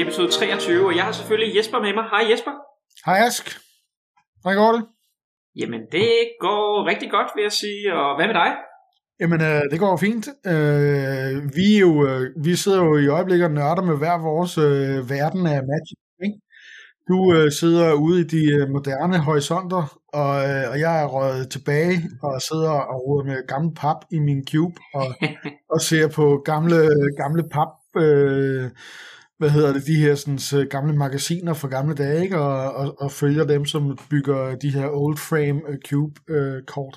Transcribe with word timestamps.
episode 0.00 0.30
23, 0.30 0.86
og 0.86 0.96
jeg 0.96 1.04
har 1.04 1.12
selvfølgelig 1.12 1.56
Jesper 1.56 1.78
med 1.80 1.94
mig. 1.94 2.04
Hej 2.12 2.22
Jesper. 2.30 2.54
Hej 3.06 3.18
Ask. 3.26 3.44
Hvordan 4.42 4.58
går 4.58 4.72
det? 4.72 4.82
Jamen, 5.60 5.80
det 5.92 6.10
går 6.40 6.86
rigtig 6.90 7.10
godt, 7.10 7.28
vil 7.34 7.42
jeg 7.42 7.52
sige. 7.52 7.94
Og 7.94 8.16
hvad 8.16 8.26
med 8.26 8.34
dig? 8.34 8.50
Jamen, 9.20 9.40
øh, 9.40 9.62
det 9.70 9.78
går 9.78 9.96
fint. 9.96 10.28
Øh, 10.46 11.34
vi, 11.56 11.66
er 11.76 11.80
jo, 11.80 11.92
øh, 12.08 12.44
vi 12.44 12.56
sidder 12.56 12.84
jo 12.84 12.96
i 12.98 13.06
øjeblikket 13.06 13.46
og 13.46 13.52
nørder 13.52 13.82
med 13.82 13.96
hver 13.98 14.16
vores 14.30 14.58
øh, 14.58 15.10
verden 15.10 15.46
af 15.46 15.60
Magic. 15.70 15.98
Ikke? 16.26 16.38
Du 17.08 17.18
øh, 17.36 17.52
sidder 17.52 17.92
ude 17.92 18.20
i 18.20 18.24
de 18.24 18.42
øh, 18.56 18.68
moderne 18.68 19.18
horisonter, 19.18 19.84
og, 20.20 20.32
øh, 20.48 20.70
og 20.70 20.80
jeg 20.84 21.02
er 21.02 21.06
røget 21.06 21.50
tilbage 21.50 21.96
og 22.22 22.42
sidder 22.42 22.70
og 22.70 22.96
roder 23.04 23.24
med 23.24 23.46
gammel 23.46 23.74
pap 23.74 23.96
i 24.10 24.18
min 24.18 24.46
cube 24.50 24.76
og, 24.94 25.08
og 25.74 25.80
ser 25.80 26.08
på 26.08 26.42
gamle, 26.44 26.80
gamle 27.22 27.42
pap, 27.54 27.72
øh, 27.96 28.70
hvad 29.40 29.50
hedder 29.50 29.72
det, 29.72 29.86
de 29.86 30.02
her 30.04 30.14
sådan, 30.14 30.68
gamle 30.68 30.94
magasiner 31.04 31.54
fra 31.54 31.68
gamle 31.76 31.94
dage, 32.02 32.22
ikke? 32.24 32.38
Og, 32.38 32.56
og, 32.80 32.86
og 33.04 33.10
følger 33.20 33.44
dem, 33.54 33.64
som 33.72 33.82
bygger 34.10 34.40
de 34.62 34.70
her 34.76 34.88
old 35.02 35.18
frame 35.28 35.60
øh, 35.70 35.78
cube 35.88 36.14
øh, 36.34 36.58
kort. 36.74 36.96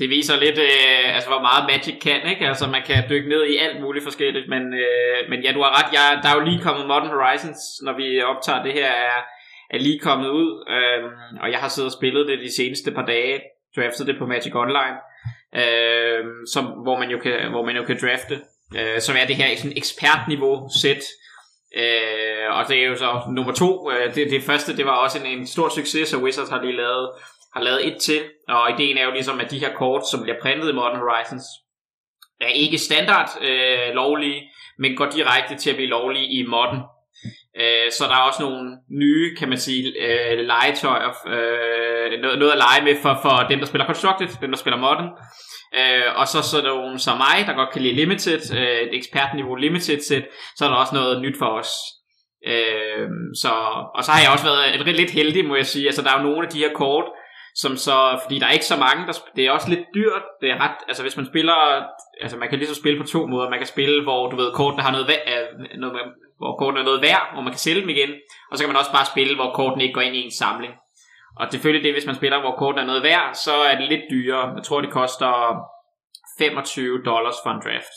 Det 0.00 0.08
viser 0.16 0.36
lidt, 0.44 0.58
øh, 0.68 1.14
altså 1.16 1.28
hvor 1.32 1.42
meget 1.48 1.68
Magic 1.70 1.96
kan, 2.06 2.20
ikke? 2.32 2.44
Altså 2.50 2.66
man 2.76 2.82
kan 2.88 2.98
dykke 3.10 3.28
ned 3.28 3.42
i 3.52 3.56
alt 3.64 3.78
muligt 3.84 4.04
forskelligt, 4.08 4.46
men, 4.54 4.62
øh, 4.84 5.18
men 5.30 5.38
ja, 5.44 5.50
du 5.56 5.60
har 5.64 5.72
ret. 5.78 5.90
Jeg, 5.98 6.06
der 6.22 6.28
er 6.28 6.36
jo 6.38 6.48
lige 6.48 6.64
kommet 6.66 6.90
Modern 6.92 7.14
Horizons, 7.16 7.60
når 7.86 7.94
vi 8.00 8.06
optager 8.32 8.62
det 8.66 8.72
her, 8.72 8.90
er, 9.08 9.18
er 9.74 9.78
lige 9.86 9.98
kommet 10.08 10.28
ud, 10.40 10.50
øh, 10.76 11.00
og 11.42 11.48
jeg 11.52 11.60
har 11.62 11.68
siddet 11.68 11.90
og 11.92 11.98
spillet 11.98 12.28
det 12.28 12.38
de 12.46 12.56
seneste 12.60 12.90
par 12.96 13.06
dage, 13.14 13.34
draftet 13.76 14.06
det 14.06 14.16
på 14.18 14.26
Magic 14.32 14.54
Online, 14.64 14.96
øh, 15.62 16.20
som, 16.54 16.64
hvor, 16.84 16.96
man 16.98 17.10
jo 17.14 17.18
kan, 17.24 17.36
hvor 17.54 17.64
man 17.68 17.76
jo 17.76 17.84
kan 17.84 17.98
drafte, 18.02 18.34
øh, 18.78 18.98
som 19.06 19.14
er 19.20 19.26
det 19.26 19.36
her 19.40 19.56
sådan 19.56 19.78
ekspertniveau 19.82 20.56
sæt, 20.82 21.04
Øh, 21.76 22.56
og 22.58 22.68
det 22.68 22.78
er 22.78 22.86
jo 22.86 22.96
så 22.96 23.22
nummer 23.30 23.52
to. 23.52 23.90
Øh, 23.90 24.14
det, 24.14 24.30
det 24.30 24.42
første, 24.42 24.76
det 24.76 24.86
var 24.86 24.96
også 24.96 25.18
en, 25.18 25.26
en 25.26 25.46
stor 25.46 25.68
succes, 25.68 26.08
så 26.08 26.18
Wizards 26.18 26.48
har 26.48 26.62
lige 26.62 26.76
lavet 26.76 27.10
har 27.54 27.62
lavet 27.62 27.86
et 27.86 27.96
til, 28.00 28.20
og 28.48 28.70
ideen 28.70 28.98
er 28.98 29.04
jo 29.04 29.10
ligesom, 29.10 29.40
at 29.40 29.50
de 29.50 29.58
her 29.58 29.74
kort, 29.74 30.02
som 30.10 30.22
bliver 30.22 30.40
printet 30.42 30.70
i 30.70 30.72
Modern 30.72 30.98
Horizons, 30.98 31.44
er 32.40 32.48
ikke 32.48 32.78
standard 32.78 33.28
øh, 33.40 33.94
lovlige, 33.94 34.50
men 34.78 34.96
går 34.96 35.06
direkte 35.06 35.56
til 35.56 35.70
at 35.70 35.76
blive 35.76 35.88
lovlige 35.88 36.26
i 36.26 36.46
Modern. 36.46 36.82
Øh, 37.62 37.90
så 37.96 38.04
der 38.04 38.16
er 38.16 38.28
også 38.28 38.42
nogle 38.42 38.78
nye, 38.90 39.36
kan 39.38 39.48
man 39.48 39.58
sige, 39.58 39.82
øh, 40.06 40.38
legetøjer, 40.38 41.10
øh, 41.34 42.20
noget, 42.22 42.38
noget 42.38 42.52
at 42.52 42.62
lege 42.66 42.84
med 42.84 42.96
for, 43.02 43.18
for 43.22 43.46
dem, 43.50 43.58
der 43.58 43.66
spiller 43.66 43.86
Constructed, 43.86 44.28
dem, 44.40 44.50
der 44.50 44.58
spiller 44.58 44.78
Modern. 44.78 45.10
Øh, 45.78 46.08
og 46.20 46.28
så, 46.28 46.42
så 46.42 46.58
er 46.58 46.62
der 46.62 46.74
nogle 46.74 46.98
som 46.98 47.16
mig, 47.16 47.46
der 47.46 47.54
godt 47.60 47.70
kan 47.72 47.82
lide 47.82 47.94
Limited, 47.94 48.42
øh, 48.58 48.80
et 48.86 48.94
ekspertniveau 48.98 49.54
Limited 49.54 50.00
set, 50.00 50.26
så 50.56 50.64
er 50.64 50.68
der 50.68 50.76
også 50.76 50.94
noget 50.94 51.22
nyt 51.22 51.38
for 51.38 51.50
os. 51.60 51.70
Øh, 52.46 53.08
så, 53.42 53.52
og 53.96 54.04
så 54.04 54.10
har 54.12 54.20
jeg 54.22 54.32
også 54.32 54.46
været 54.50 54.96
lidt 54.96 55.10
heldig, 55.10 55.44
må 55.44 55.56
jeg 55.56 55.66
sige. 55.66 55.86
Altså, 55.86 56.02
der 56.02 56.10
er 56.10 56.18
jo 56.18 56.28
nogle 56.28 56.46
af 56.46 56.52
de 56.52 56.58
her 56.58 56.72
kort, 56.74 57.04
som 57.54 57.76
så, 57.76 58.20
fordi 58.22 58.38
der 58.38 58.46
er 58.46 58.58
ikke 58.58 58.72
så 58.72 58.76
mange, 58.76 59.06
der, 59.06 59.12
det 59.36 59.46
er 59.46 59.50
også 59.50 59.68
lidt 59.68 59.84
dyrt, 59.94 60.24
det 60.40 60.50
er 60.50 60.58
ret, 60.64 60.78
altså 60.88 61.02
hvis 61.02 61.16
man 61.16 61.26
spiller, 61.26 61.58
altså 62.22 62.36
man 62.36 62.48
kan 62.48 62.58
ligesom 62.58 62.82
spille 62.82 63.00
på 63.00 63.06
to 63.06 63.26
måder, 63.26 63.50
man 63.50 63.58
kan 63.58 63.66
spille, 63.74 64.02
hvor 64.02 64.30
du 64.30 64.36
ved, 64.36 64.52
kortene 64.52 64.82
har 64.82 64.92
noget, 64.92 65.06
øh, 65.32 65.78
noget 65.80 65.94
hvor 66.38 66.56
kortene 66.58 66.80
er 66.80 66.84
noget 66.84 67.02
værd, 67.02 67.24
hvor 67.32 67.42
man 67.42 67.52
kan 67.52 67.64
sælge 67.66 67.80
dem 67.80 67.88
igen, 67.88 68.12
og 68.50 68.58
så 68.58 68.64
kan 68.64 68.72
man 68.72 68.80
også 68.80 68.92
bare 68.92 69.12
spille, 69.12 69.34
hvor 69.34 69.50
kortene 69.52 69.84
ikke 69.84 69.94
går 69.94 70.00
ind 70.08 70.16
i 70.16 70.24
en 70.24 70.38
samling. 70.42 70.72
Og 71.38 71.46
selvfølgelig 71.50 71.84
det, 71.84 71.94
hvis 71.94 72.06
man 72.06 72.14
spiller, 72.14 72.40
hvor 72.40 72.56
kortene 72.56 72.82
er 72.82 72.86
noget 72.86 73.02
værd, 73.02 73.34
så 73.34 73.54
er 73.70 73.74
det 73.78 73.88
lidt 73.88 74.04
dyrere. 74.10 74.54
Jeg 74.56 74.64
tror, 74.64 74.80
det 74.80 74.90
koster 74.90 75.32
25 76.38 77.02
dollars 77.04 77.38
for 77.44 77.50
en 77.50 77.62
draft. 77.64 77.94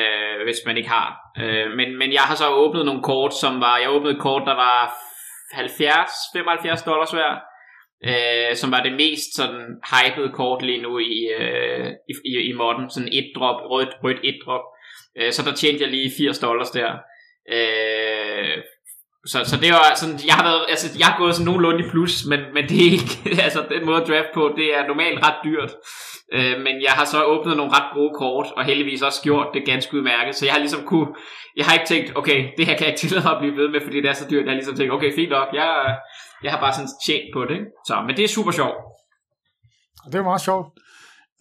Øh, 0.00 0.44
hvis 0.46 0.60
man 0.66 0.76
ikke 0.76 0.88
har. 0.88 1.08
Øh, 1.42 1.70
men, 1.78 1.98
men 1.98 2.12
jeg 2.12 2.20
har 2.22 2.34
så 2.34 2.48
åbnet 2.48 2.86
nogle 2.86 3.02
kort, 3.02 3.34
som 3.34 3.60
var, 3.60 3.78
jeg 3.78 3.90
åbnede 3.90 4.14
et 4.14 4.20
kort, 4.20 4.42
der 4.46 4.54
var 4.54 4.94
70, 5.52 6.10
75 6.32 6.82
dollars 6.82 7.14
værd, 7.14 7.36
øh, 8.10 8.56
som 8.56 8.70
var 8.70 8.82
det 8.82 8.92
mest 8.92 9.36
sådan 9.36 9.80
hypede 9.92 10.32
kort 10.32 10.62
lige 10.62 10.82
nu 10.82 10.98
i, 10.98 11.28
øh, 11.38 11.88
i, 12.10 12.14
i, 12.24 12.32
i 12.50 12.52
modden. 12.52 12.90
Sådan 12.90 13.12
et 13.12 13.32
drop, 13.36 13.60
rødt, 13.70 13.94
rødt 14.04 14.20
et 14.24 14.38
drop. 14.44 14.64
Øh, 15.18 15.32
så 15.32 15.42
der 15.42 15.54
tjente 15.54 15.82
jeg 15.82 15.90
lige 15.90 16.12
80 16.18 16.38
dollars 16.38 16.70
der. 16.70 16.90
Øh, 17.48 18.58
så, 19.26 19.38
så 19.44 19.56
det 19.62 19.70
var 19.72 19.94
sådan, 19.94 20.18
jeg 20.26 20.34
har 20.34 20.44
været, 20.50 20.64
altså 20.68 20.86
jeg 20.98 21.06
har 21.06 21.18
gået 21.18 21.34
sådan 21.34 21.46
nogenlunde 21.46 21.84
i 21.84 21.90
plus, 21.90 22.14
men, 22.30 22.40
men 22.54 22.68
det 22.68 22.76
er 22.86 22.90
ikke, 22.98 23.12
altså 23.46 23.66
den 23.74 23.86
måde 23.86 24.02
at 24.02 24.08
draft 24.08 24.30
på, 24.34 24.42
det 24.56 24.76
er 24.76 24.86
normalt 24.86 25.18
ret 25.26 25.38
dyrt. 25.44 25.72
Øh, 26.36 26.56
men 26.64 26.74
jeg 26.86 26.92
har 26.98 27.04
så 27.04 27.24
åbnet 27.24 27.56
nogle 27.56 27.72
ret 27.76 27.88
gode 27.94 28.12
kort, 28.18 28.46
og 28.56 28.64
heldigvis 28.64 29.02
også 29.02 29.22
gjort 29.22 29.46
det 29.54 29.62
ganske 29.66 29.96
udmærket, 29.96 30.34
så 30.34 30.44
jeg 30.46 30.54
har 30.54 30.60
ligesom 30.60 30.84
kunne, 30.86 31.08
jeg 31.56 31.64
har 31.66 31.74
ikke 31.74 31.86
tænkt, 31.86 32.16
okay, 32.16 32.38
det 32.56 32.66
her 32.66 32.74
kan 32.76 32.84
jeg 32.84 32.92
ikke 32.92 33.00
tillade 33.04 33.24
mig 33.24 33.32
at 33.32 33.42
blive 33.42 33.56
ved 33.56 33.68
med, 33.68 33.80
fordi 33.80 33.96
det 34.02 34.10
er 34.10 34.18
så 34.22 34.26
dyrt, 34.30 34.44
jeg 34.44 34.50
har 34.50 34.60
ligesom 34.60 34.76
tænkt, 34.76 34.92
okay, 34.92 35.14
fint 35.14 35.30
nok, 35.30 35.48
jeg, 35.52 35.96
jeg 36.42 36.50
har 36.52 36.60
bare 36.60 36.74
sådan 36.74 36.94
tjent 37.06 37.28
på 37.34 37.40
det, 37.44 37.54
ikke? 37.54 37.70
så, 37.86 37.94
men 38.06 38.16
det 38.16 38.24
er 38.24 38.28
super 38.28 38.52
sjovt. 38.60 38.78
Det 40.10 40.14
er 40.14 40.22
meget 40.22 40.40
sjovt. 40.40 40.66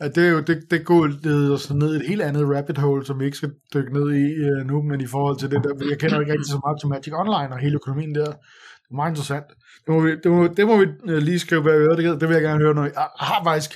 At 0.01 0.15
det, 0.15 0.25
er 0.27 0.29
jo, 0.29 0.39
det, 0.39 0.57
det 0.71 0.85
går 0.85 1.07
leder 1.23 1.57
så 1.57 1.73
ned 1.73 1.93
i 1.93 1.97
et 1.97 2.07
helt 2.07 2.21
andet 2.21 2.55
rabbit 2.55 2.77
hole, 2.77 3.05
som 3.05 3.19
vi 3.19 3.25
ikke 3.25 3.37
skal 3.37 3.51
dykke 3.73 3.93
ned 3.93 4.07
i 4.11 4.25
uh, 4.49 4.67
nu, 4.67 4.81
men 4.81 5.01
i 5.01 5.07
forhold 5.07 5.37
til 5.39 5.51
det 5.51 5.63
der, 5.63 5.73
jeg 5.89 5.99
kender 5.99 6.19
ikke 6.19 6.31
rigtig 6.31 6.51
så 6.51 6.59
meget 6.65 6.79
til 6.79 6.89
Magic 6.89 7.13
Online 7.13 7.53
og 7.53 7.59
hele 7.59 7.75
økonomien 7.75 8.15
der. 8.15 8.25
Det 8.25 8.91
er 8.91 8.95
meget 8.95 9.11
interessant. 9.11 9.45
Det 9.85 9.93
må 9.93 9.99
vi, 9.99 10.11
det 10.23 10.31
må, 10.31 10.47
det 10.47 10.67
må 10.67 10.77
vi 10.77 10.85
øh, 11.11 11.17
lige 11.17 11.39
skrive 11.39 11.63
bag 11.63 11.73
øret, 11.73 11.97
det, 11.97 12.21
det 12.21 12.29
vil 12.29 12.33
jeg 12.33 12.43
gerne 12.43 12.59
høre, 12.59 12.73
når 12.73 12.83
jeg, 12.83 12.93
jeg 12.95 13.27
har 13.27 13.43
faktisk, 13.43 13.71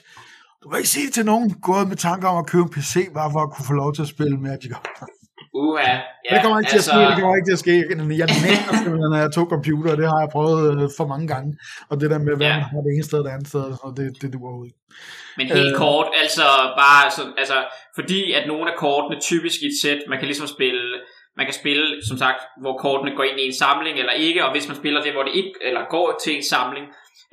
du 0.63 0.69
må 0.69 0.75
ikke 0.75 0.89
sige 0.89 1.09
til 1.11 1.25
nogen, 1.25 1.49
gået 1.61 1.87
med 1.87 1.97
tanker 1.97 2.27
om 2.27 2.37
at 2.37 2.47
købe 2.47 2.63
en 2.63 2.69
PC, 2.69 3.13
bare 3.13 3.31
for 3.31 3.39
at 3.39 3.51
kunne 3.53 3.65
få 3.65 3.73
lov 3.73 3.93
til 3.93 4.01
at 4.01 4.07
spille 4.07 4.37
Magic 4.37 4.71
Online. 4.71 5.14
Uha, 5.63 5.91
ja, 6.25 6.29
det 6.33 6.39
kommer 6.43 6.57
ikke 6.59 6.73
altså... 6.73 6.91
til 6.91 6.97
at 6.97 7.07
ske, 7.07 7.11
det 7.11 7.21
kommer 7.21 7.37
ikke 7.39 7.49
til 7.51 7.59
at 7.59 7.63
ske. 7.65 7.75
Jeg 8.23 8.29
nægter 8.47 8.73
simpelthen, 8.83 9.09
når 9.13 9.21
jeg 9.25 9.31
tog 9.37 9.47
computer, 9.55 9.91
det 10.01 10.07
har 10.13 10.19
jeg 10.23 10.29
prøvet 10.35 10.61
øh, 10.73 10.85
for 10.97 11.05
mange 11.13 11.27
gange. 11.33 11.49
Og 11.89 11.95
det 11.99 12.07
der 12.13 12.19
med, 12.27 12.33
hvad 12.37 12.47
ja. 12.47 12.55
man 12.59 12.65
har 12.73 12.81
det 12.85 12.91
ene 12.95 13.05
sted 13.09 13.19
og 13.21 13.25
det 13.27 13.33
andet 13.35 13.47
sted, 13.53 13.65
og 13.85 13.89
det, 13.97 14.05
det 14.21 14.27
duer 14.33 14.53
ud. 14.63 14.69
Men 15.37 15.45
helt 15.59 15.73
øh, 15.73 15.81
kort, 15.83 16.07
altså 16.23 16.47
bare 16.83 17.03
så, 17.17 17.23
altså, 17.41 17.57
fordi 17.97 18.21
at 18.37 18.43
nogle 18.51 18.65
af 18.71 18.75
kortene 18.83 19.17
typisk 19.29 19.57
i 19.65 19.67
et 19.71 19.77
sæt, 19.81 19.99
man 20.11 20.17
kan 20.19 20.27
ligesom 20.31 20.47
spille, 20.47 20.85
man 21.37 21.45
kan 21.45 21.55
spille, 21.61 21.85
som 22.09 22.17
sagt, 22.23 22.39
hvor 22.61 22.75
kortene 22.85 23.15
går 23.17 23.25
ind 23.29 23.39
i 23.39 23.45
en 23.49 23.57
samling 23.63 23.95
eller 24.01 24.15
ikke, 24.27 24.45
og 24.45 24.51
hvis 24.51 24.67
man 24.69 24.77
spiller 24.81 25.01
det, 25.05 25.11
hvor 25.15 25.23
det 25.27 25.33
ikke, 25.41 25.53
eller 25.67 25.81
går 25.95 26.07
til 26.23 26.33
en 26.37 26.45
samling, 26.53 26.85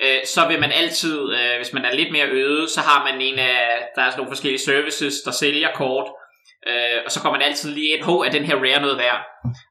øh, 0.05 0.21
så 0.35 0.41
vil 0.51 0.61
man 0.65 0.73
altid, 0.83 1.17
øh, 1.39 1.55
hvis 1.61 1.73
man 1.77 1.85
er 1.85 1.95
lidt 2.01 2.13
mere 2.17 2.29
øde, 2.43 2.65
så 2.75 2.81
har 2.89 2.99
man 3.09 3.21
en 3.21 3.39
af, 3.39 3.59
der 3.95 4.03
er 4.03 4.11
sådan 4.11 4.19
nogle 4.21 4.35
forskellige 4.35 4.67
services, 4.71 5.15
der 5.27 5.33
sælger 5.43 5.69
kort, 5.83 6.09
Øh, 6.71 6.99
og 7.05 7.11
så 7.13 7.21
kommer 7.21 7.39
man 7.39 7.49
altid 7.49 7.71
lige 7.75 7.97
ind, 7.97 8.05
hov, 8.05 8.19
er 8.21 8.31
den 8.31 8.45
her 8.45 8.57
rare 8.57 8.81
noget 8.81 8.99
værd? 8.99 9.21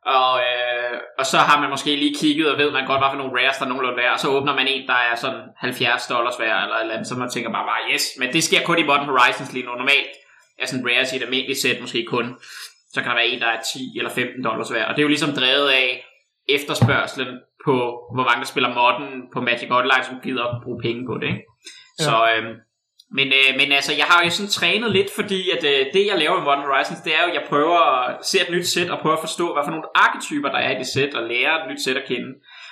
Og, 0.05 0.31
øh, 0.47 0.97
og 1.19 1.25
så 1.25 1.37
har 1.37 1.61
man 1.61 1.69
måske 1.69 1.95
lige 1.95 2.15
kigget 2.21 2.51
og 2.51 2.57
ved 2.57 2.71
man 2.71 2.85
godt, 2.85 2.99
hvad 3.01 3.09
for 3.11 3.17
nogle 3.17 3.35
rares 3.37 3.57
der 3.57 3.65
er 3.65 3.69
nogenlunde 3.69 3.97
værd, 3.97 4.13
og 4.13 4.19
så 4.19 4.27
åbner 4.27 4.55
man 4.55 4.67
en, 4.67 4.87
der 4.87 4.99
er 5.09 5.15
sådan 5.15 5.43
70 5.57 6.07
dollars 6.07 6.39
værd, 6.39 6.63
eller 6.63 6.77
eller 6.77 6.93
andet, 6.93 7.07
så 7.07 7.15
man 7.15 7.29
tænker 7.29 7.51
bare, 7.51 7.65
bare 7.71 7.93
yes, 7.93 8.05
men 8.19 8.33
det 8.33 8.43
sker 8.43 8.61
kun 8.63 8.79
i 8.79 8.83
Modern 8.83 9.13
Horizons 9.13 9.53
lige 9.53 9.65
nu. 9.65 9.71
Normalt 9.71 10.13
er 10.59 10.65
sådan 10.65 10.85
rares 10.87 11.13
i 11.13 11.15
et 11.15 11.23
almindeligt 11.23 11.61
sæt 11.61 11.81
måske 11.81 12.05
kun, 12.15 12.25
så 12.93 13.01
kan 13.01 13.09
der 13.09 13.15
være 13.15 13.27
en, 13.27 13.41
der 13.41 13.47
er 13.47 13.61
10 13.61 13.97
eller 13.97 14.11
15 14.11 14.43
dollars 14.43 14.73
værd. 14.73 14.87
Og 14.87 14.93
det 14.95 14.99
er 15.01 15.07
jo 15.07 15.15
ligesom 15.15 15.31
drevet 15.39 15.69
af 15.69 15.89
efterspørgselen 16.49 17.39
på, 17.65 17.75
hvor 18.15 18.25
mange 18.27 18.39
der 18.43 18.49
spiller 18.53 18.69
modden 18.79 19.09
på 19.33 19.39
Magic 19.41 19.69
Online, 19.71 20.03
som 20.09 20.15
gider 20.23 20.45
at 20.51 20.61
bruge 20.63 20.81
penge 20.85 21.01
på 21.09 21.15
det. 21.21 21.27
Ikke? 21.33 21.43
Ja. 21.99 22.03
Så, 22.07 22.15
øh, 22.31 22.43
men, 23.13 23.27
øh, 23.27 23.51
men 23.59 23.71
altså, 23.71 23.93
jeg 23.93 24.05
har 24.05 24.23
jo 24.23 24.29
sådan 24.29 24.49
trænet 24.49 24.91
lidt, 24.91 25.11
fordi 25.15 25.49
at 25.49 25.63
øh, 25.63 25.85
det, 25.93 26.07
jeg 26.07 26.17
laver 26.17 26.35
med 26.35 26.43
Modern 26.43 26.67
Horizons, 26.69 26.99
det 26.99 27.15
er 27.15 27.21
jo, 27.23 27.29
at 27.29 27.33
jeg 27.33 27.45
prøver 27.49 27.79
at 27.79 28.25
se 28.25 28.41
et 28.41 28.51
nyt 28.51 28.67
sæt, 28.67 28.89
og 28.89 28.99
prøve 28.99 29.13
at 29.13 29.25
forstå, 29.27 29.53
hvad 29.53 29.63
for 29.65 29.71
nogle 29.71 29.89
arketyper, 29.95 30.49
der 30.49 30.57
er 30.57 30.71
i 30.75 30.79
det 30.79 30.87
sæt, 30.87 31.13
og 31.13 31.27
lære 31.27 31.61
et 31.61 31.71
nyt 31.71 31.83
sæt 31.83 31.97
at 31.97 32.07
kende. 32.07 32.29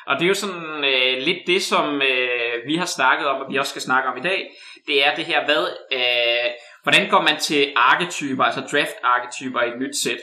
Og 0.07 0.15
det 0.15 0.23
er 0.23 0.27
jo 0.27 0.33
sådan 0.33 0.83
øh, 0.91 1.17
lidt 1.27 1.41
det, 1.47 1.61
som 1.63 2.01
øh, 2.01 2.53
vi 2.67 2.75
har 2.75 2.85
snakket 2.85 3.27
om, 3.27 3.41
og 3.41 3.51
vi 3.51 3.57
også 3.57 3.69
skal 3.69 3.81
snakke 3.81 4.09
om 4.09 4.17
i 4.17 4.21
dag. 4.21 4.51
Det 4.87 5.05
er 5.05 5.15
det 5.15 5.25
her, 5.25 5.45
hvad, 5.45 5.63
øh, 5.93 6.49
hvordan 6.83 7.09
går 7.09 7.21
man 7.21 7.37
til 7.39 7.71
arketyper, 7.75 8.43
altså 8.43 8.61
draft-arketyper 8.71 9.61
i 9.61 9.67
et 9.67 9.79
nyt 9.79 9.95
sæt? 9.95 10.21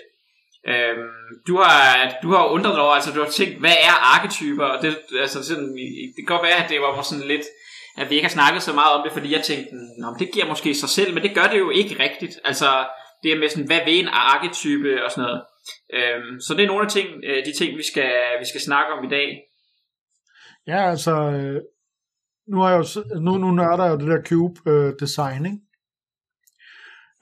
Øhm, 0.69 1.09
du 1.47 1.57
har 1.57 2.15
du 2.23 2.29
har 2.35 2.45
undret 2.47 2.75
dig 2.75 2.83
over, 2.83 2.95
altså 2.95 3.13
du 3.13 3.23
har 3.23 3.31
tænkt, 3.31 3.61
hvad 3.61 3.77
er 3.89 4.15
arketyper? 4.15 4.65
Og 4.65 4.83
det, 4.83 4.99
altså 5.21 5.45
sådan, 5.45 5.77
det 6.17 6.23
kan 6.27 6.37
godt 6.37 6.43
være, 6.43 6.65
at 6.65 6.71
det 6.71 6.81
var 6.81 7.03
sådan 7.03 7.25
lidt 7.25 7.47
at 7.97 8.11
vi 8.11 8.15
ikke 8.15 8.29
har 8.29 8.39
snakket 8.39 8.63
så 8.63 8.73
meget 8.73 8.93
om 8.97 9.03
det, 9.05 9.13
fordi 9.13 9.33
jeg 9.33 9.43
tænkte, 9.43 9.71
Nå, 10.01 10.17
det 10.19 10.33
giver 10.33 10.47
måske 10.47 10.75
sig 10.75 10.89
selv, 10.89 11.15
men 11.15 11.23
det 11.23 11.35
gør 11.35 11.47
det 11.53 11.59
jo 11.59 11.71
ikke 11.71 12.03
rigtigt. 12.05 12.35
Altså, 12.45 12.87
det 13.23 13.33
er 13.33 13.39
med 13.39 13.49
sådan, 13.49 13.67
hvad 13.67 13.81
vil 13.85 13.99
en 14.01 14.09
arketype 14.13 15.05
og 15.05 15.11
sådan 15.11 15.25
noget. 15.25 15.43
Øhm, 15.97 16.41
så 16.41 16.55
det 16.55 16.63
er 16.63 16.67
nogle 16.67 16.85
af 16.85 16.91
ting, 16.91 17.09
øh, 17.25 17.45
de 17.47 17.53
ting, 17.59 17.77
vi 17.77 17.83
skal, 17.91 18.13
vi 18.41 18.47
skal 18.49 18.61
snakke 18.61 18.93
om 18.93 19.05
i 19.05 19.09
dag. 19.09 19.29
Ja, 20.67 20.91
altså, 20.91 21.13
øh, 21.13 21.61
nu, 22.49 22.63
er 22.63 22.69
jeg 22.69 22.79
jo, 22.79 23.21
nu, 23.21 23.33
nu 23.39 23.51
nørder 23.51 23.85
jeg 23.85 23.93
jo 23.93 23.99
det 23.99 24.09
der 24.09 24.23
cube 24.23 24.71
øh, 24.71 24.93
design, 25.01 25.47
ikke? 25.47 25.59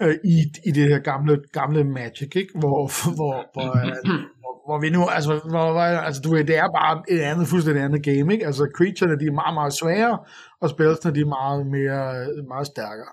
Øh, 0.03 0.17
i, 0.25 0.37
i 0.69 0.71
det 0.71 0.89
her 0.89 0.99
gamle, 0.99 1.43
gamle 1.53 1.85
Magic, 1.85 2.37
ikke? 2.37 2.59
Hvor, 2.59 2.81
hvor, 3.17 3.51
hvor, 3.55 3.73
hvor 4.67 4.79
vi 4.81 4.91
nu, 4.91 5.09
altså, 5.09 5.41
hvor, 5.51 5.73
hvor, 5.73 5.81
altså 5.81 6.21
du 6.23 6.35
ved, 6.35 6.45
det 6.45 6.57
er 6.57 6.69
bare 6.81 7.03
et 7.09 7.21
andet, 7.21 7.49
fuldstændig 7.49 7.83
andet 7.85 8.03
game, 8.03 8.33
ikke? 8.35 8.47
Altså, 8.47 8.71
creaturene, 8.77 9.21
de 9.21 9.27
er 9.27 9.33
meget, 9.43 9.55
meget 9.55 9.73
svære, 9.73 10.19
og 10.61 10.71
spillene, 10.71 11.15
de 11.17 11.21
er 11.21 11.35
meget 11.41 11.67
mere, 11.67 12.05
meget 12.49 12.67
stærkere. 12.67 13.13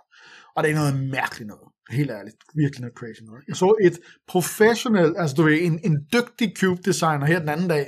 Og 0.56 0.63
det 0.63 0.71
er 0.71 0.75
noget 0.75 1.09
mærkeligt 1.18 1.48
noget. 1.48 1.68
Helt 1.89 2.12
ærligt. 2.12 2.36
Virkelig 2.56 2.81
noget 2.81 2.98
crazy 3.00 3.21
noget. 3.24 3.44
Jeg 3.48 3.56
så 3.56 3.75
et 3.81 4.00
professionelt, 4.27 5.15
altså 5.18 5.36
du 5.36 5.44
ved, 5.44 5.57
en, 5.62 5.80
en 5.83 5.98
dygtig 6.13 6.53
cube 6.59 6.81
designer 6.86 7.25
her 7.25 7.39
den 7.39 7.50
anden 7.50 7.68
dag, 7.68 7.88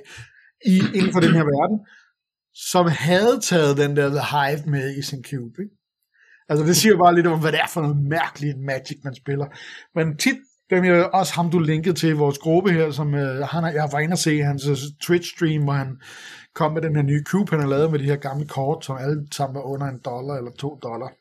i, 0.66 0.78
inden 0.98 1.14
for 1.14 1.20
den 1.20 1.34
her 1.34 1.46
verden, 1.56 1.80
som 2.54 2.86
havde 2.88 3.40
taget 3.42 3.78
den 3.78 3.96
der 3.98 4.10
The 4.10 4.26
Hive 4.34 4.72
med 4.72 4.98
i 4.98 5.02
sin 5.02 5.24
cube, 5.24 5.62
ikke? 5.64 5.76
Altså 6.50 6.66
det 6.66 6.76
siger 6.76 6.98
bare 6.98 7.16
lidt 7.16 7.28
om, 7.28 7.40
hvad 7.40 7.52
det 7.52 7.60
er 7.60 7.68
for 7.74 7.82
noget 7.82 7.98
mærkeligt 7.98 8.60
Magic, 8.60 8.98
man 9.04 9.16
spiller. 9.16 9.48
Men 9.96 10.18
tit, 10.18 10.38
dem 10.70 10.84
er 10.84 11.04
også 11.04 11.34
ham, 11.34 11.50
du 11.52 11.60
linkede 11.60 11.96
til 11.96 12.10
i 12.10 12.14
vores 12.14 12.38
gruppe 12.38 12.72
her, 12.72 12.92
som 12.92 13.14
uh, 13.14 13.22
han, 13.22 13.64
jeg 13.64 13.90
var 13.92 14.00
inde 14.00 14.14
og 14.14 14.18
se 14.18 14.42
hans 14.42 14.68
uh, 14.68 14.78
Twitch-stream, 15.04 15.64
hvor 15.64 15.74
han 15.74 15.98
kom 16.56 16.74
med 16.74 16.82
den 16.82 16.96
her 16.96 17.04
nye 17.04 17.24
cube, 17.24 17.52
han 17.52 17.60
har 17.60 17.68
lavet 17.68 17.92
med 17.92 18.00
de 18.00 18.04
her 18.04 18.16
gamle 18.16 18.48
kort, 18.48 18.86
som 18.86 18.98
alle 18.98 19.28
sammen 19.32 19.56
var 19.56 19.62
under 19.62 19.88
en 19.88 20.02
dollar 20.06 20.36
eller 20.36 20.52
to 20.52 20.80
dollar. 20.84 21.12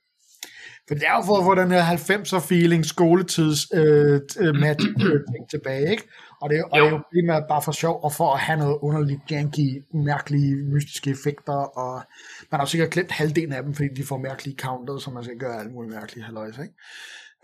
For 0.88 0.94
det 0.94 1.04
er 1.06 1.16
jo 1.16 1.22
for 1.26 1.36
at 1.38 1.44
få 1.44 1.54
den 1.54 1.70
her 1.70 1.82
90'er 1.82 2.40
feeling, 2.48 2.86
skoletids 2.86 3.60
øh, 3.74 4.20
magic 4.54 4.92
ting 5.32 5.50
tilbage, 5.50 5.90
ikke? 5.90 6.08
Og 6.40 6.50
det, 6.50 6.58
er, 6.58 6.64
og 6.64 6.78
det 6.78 6.86
er 6.86 6.90
jo 6.90 7.00
primært 7.12 7.42
bare 7.48 7.62
for 7.62 7.72
sjov, 7.72 8.00
og 8.04 8.12
for 8.12 8.32
at 8.34 8.40
have 8.40 8.58
noget 8.58 8.78
underligt 8.82 9.20
janky, 9.30 9.84
mærkelige, 9.94 10.54
mystiske 10.56 11.10
effekter, 11.10 11.52
og 11.52 12.02
man 12.50 12.58
har 12.58 12.66
jo 12.66 12.70
sikkert 12.70 12.90
glemt 12.90 13.10
halvdelen 13.10 13.52
af 13.52 13.62
dem, 13.62 13.74
fordi 13.74 13.88
de 13.96 14.04
får 14.04 14.18
mærkelige 14.18 14.56
counter, 14.56 14.98
så 14.98 15.10
man 15.10 15.24
skal 15.24 15.38
gøre 15.38 15.60
alle 15.60 15.72
mulige 15.72 15.92
mærkelige 15.92 16.24
halvøjs, 16.24 16.58
ikke? 16.58 16.74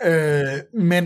Øh, 0.06 0.82
men 0.82 1.04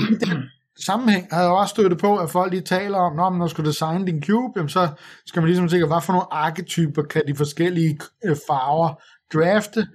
i 0.00 0.14
den 0.14 0.42
sammenhæng 0.84 1.26
har 1.32 1.42
jeg 1.42 1.50
også 1.50 1.70
støttet 1.70 1.98
på, 1.98 2.16
at 2.16 2.30
folk 2.30 2.52
lige 2.52 2.62
taler 2.62 2.98
om, 2.98 3.16
når 3.16 3.30
man 3.30 3.48
skal 3.48 3.64
designe 3.64 4.06
din 4.06 4.22
cube, 4.22 4.52
jamen 4.56 4.68
så 4.68 4.88
skal 5.26 5.42
man 5.42 5.48
ligesom 5.48 5.68
tænke, 5.68 5.86
hvad 5.86 6.02
for 6.02 6.12
nogle 6.12 6.32
arketyper 6.32 7.02
kan 7.02 7.22
de 7.28 7.34
forskellige 7.34 7.98
øh, 8.24 8.36
farver 8.48 9.02
drafte, 9.34 9.86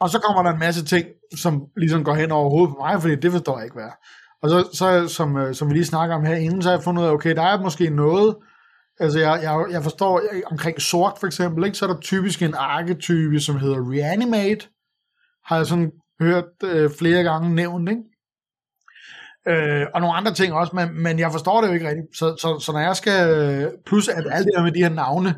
og 0.00 0.10
så 0.10 0.18
kommer 0.18 0.42
der 0.42 0.50
en 0.50 0.58
masse 0.58 0.84
ting, 0.84 1.06
som 1.36 1.62
ligesom 1.76 2.04
går 2.04 2.14
hen 2.14 2.30
over 2.30 2.50
hovedet 2.50 2.70
på 2.70 2.82
mig, 2.82 3.00
fordi 3.00 3.14
det 3.14 3.32
forstår 3.32 3.58
jeg 3.58 3.64
ikke, 3.64 3.74
hvad 3.74 3.90
Og 4.42 4.50
så, 4.50 4.68
så 4.72 5.08
som, 5.08 5.36
øh, 5.36 5.54
som 5.54 5.68
vi 5.68 5.74
lige 5.74 5.84
snakker 5.84 6.16
om 6.16 6.24
her 6.24 6.34
inden, 6.34 6.62
så 6.62 6.68
har 6.68 6.76
jeg 6.76 6.84
fundet 6.84 7.02
ud 7.02 7.06
af, 7.08 7.12
okay, 7.12 7.36
der 7.36 7.42
er 7.42 7.60
måske 7.60 7.90
noget, 7.90 8.36
altså 9.00 9.18
jeg, 9.18 9.40
jeg, 9.42 9.66
jeg 9.70 9.82
forstår 9.82 10.20
øh, 10.32 10.42
omkring 10.50 10.80
sort 10.80 11.12
for 11.20 11.26
eksempel, 11.26 11.64
ikke, 11.64 11.78
så 11.78 11.86
er 11.86 11.92
der 11.92 12.00
typisk 12.00 12.42
en 12.42 12.54
arketype, 12.54 13.40
som 13.40 13.58
hedder 13.58 13.90
Reanimate, 13.92 14.68
har 15.44 15.56
jeg 15.56 15.66
sådan 15.66 15.92
hørt 16.20 16.44
øh, 16.64 16.90
flere 16.98 17.22
gange 17.22 17.54
nævnt, 17.54 17.88
ikke? 17.88 18.02
Øh, 19.48 19.86
og 19.94 20.00
nogle 20.00 20.16
andre 20.16 20.34
ting 20.34 20.52
også, 20.52 20.76
men, 20.76 21.02
men 21.02 21.18
jeg 21.18 21.32
forstår 21.32 21.60
det 21.60 21.68
jo 21.68 21.74
ikke 21.74 21.88
rigtigt. 21.88 22.16
Så, 22.16 22.36
så, 22.40 22.58
så 22.58 22.72
når 22.72 22.80
jeg 22.80 22.96
skal, 22.96 23.70
plus 23.86 24.08
at 24.08 24.24
alt 24.30 24.46
det 24.46 24.54
her 24.56 24.62
med 24.62 24.72
de 24.72 24.82
her 24.82 24.88
navne, 24.88 25.34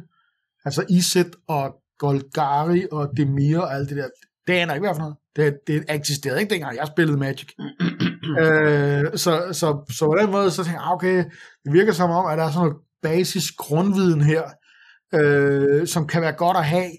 altså 0.64 0.84
Iset 0.88 1.37
og 1.49 1.75
Golgari 1.99 2.87
og 2.93 3.11
Demir 3.17 3.58
og 3.58 3.75
alt 3.75 3.88
det 3.88 3.96
der, 3.96 4.08
det 4.46 4.52
aner 4.52 4.75
ikke, 4.75 4.87
hvad 4.87 4.94
for 4.94 5.00
noget. 5.02 5.17
Det, 5.37 5.58
det 5.67 5.84
eksisterede 5.88 6.40
ikke 6.40 6.52
dengang, 6.52 6.76
jeg 6.76 6.87
spillede 6.87 7.19
Magic. 7.19 7.49
øh, 8.40 9.05
så, 9.14 9.49
så, 9.52 9.84
så 9.90 10.06
på 10.06 10.17
den 10.20 10.31
måde, 10.31 10.50
så 10.50 10.64
tænkte 10.64 10.81
jeg, 10.81 10.87
ah, 10.87 10.93
okay, 10.93 11.25
det 11.64 11.73
virker 11.73 11.93
som 11.93 12.11
om, 12.11 12.26
at 12.26 12.38
der 12.38 12.44
er 12.44 12.50
sådan 12.50 12.67
noget 12.67 12.82
basis 13.02 13.50
grundviden 13.50 14.20
her, 14.20 14.43
øh, 15.14 15.87
som 15.87 16.06
kan 16.06 16.23
være 16.23 16.32
godt 16.32 16.56
at 16.56 16.64
have, 16.64 16.90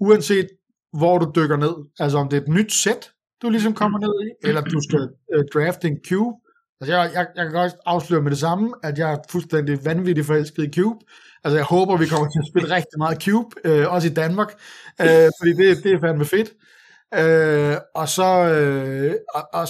uanset 0.00 0.48
hvor 0.92 1.18
du 1.18 1.32
dykker 1.40 1.56
ned. 1.56 1.74
Altså 1.98 2.18
om 2.18 2.28
det 2.28 2.36
er 2.36 2.40
et 2.40 2.48
nyt 2.48 2.72
sæt, 2.72 3.12
du 3.42 3.50
ligesom 3.50 3.74
kommer 3.74 3.98
ned 3.98 4.14
i, 4.26 4.46
eller 4.48 4.60
du 4.60 4.80
skal 4.88 5.08
øh, 5.34 5.44
drafte 5.54 5.88
en 5.88 5.98
cube. 6.08 6.36
Altså 6.80 6.94
jeg, 6.94 7.10
jeg, 7.14 7.26
jeg 7.36 7.44
kan 7.44 7.52
godt 7.52 7.72
afsløre 7.86 8.22
med 8.22 8.30
det 8.30 8.38
samme, 8.38 8.74
at 8.82 8.98
jeg 8.98 9.12
er 9.12 9.18
fuldstændig 9.30 9.84
vanvittig 9.84 10.24
forelsket 10.24 10.64
i 10.64 10.80
cube. 10.80 10.98
Altså 11.44 11.56
jeg 11.56 11.64
håber, 11.64 11.96
vi 11.96 12.06
kommer 12.06 12.28
til 12.30 12.38
at 12.38 12.48
spille 12.52 12.74
rigtig 12.76 12.98
meget 12.98 13.22
cube, 13.22 13.50
øh, 13.64 13.92
også 13.92 14.08
i 14.08 14.14
Danmark, 14.14 14.50
øh, 15.00 15.28
fordi 15.38 15.52
det, 15.60 15.84
det 15.84 15.92
er 15.92 16.00
fandme 16.00 16.24
fedt. 16.24 16.50
Øh, 17.14 17.76
og 17.94 18.08
så 18.08 18.30
øh, 18.54 19.14
og, 19.34 19.42
og 19.52 19.66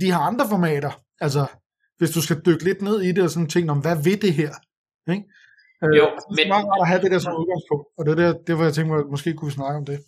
de 0.00 0.10
har 0.10 0.20
andre 0.20 0.48
formater, 0.48 1.00
altså 1.20 1.46
hvis 1.98 2.10
du 2.10 2.20
skal 2.22 2.40
dykke 2.46 2.64
lidt 2.64 2.82
ned 2.82 3.00
i 3.00 3.12
det 3.12 3.24
og 3.24 3.30
sådan 3.30 3.48
tænke 3.48 3.70
om, 3.70 3.80
hvad 3.80 3.96
vil 4.04 4.22
det 4.22 4.32
her? 4.32 4.52
Ikke? 5.10 5.24
Øh, 5.84 5.96
jo, 5.98 6.06
det 6.36 6.44
er 6.44 6.48
meget 6.48 6.66
rart 6.66 6.80
at 6.80 6.88
have 6.88 7.02
det 7.02 7.10
der 7.10 7.18
som 7.18 7.32
udgangspunkt, 7.32 7.86
og 7.98 8.06
det 8.06 8.12
er 8.12 8.20
der, 8.22 8.32
det 8.46 8.58
var 8.58 8.64
jeg 8.64 8.74
tænkte 8.74 8.90
mig, 8.92 9.00
at 9.00 9.10
måske 9.10 9.34
kunne 9.34 9.48
vi 9.48 9.54
snakke 9.54 9.78
om 9.78 9.84
det. 9.84 9.98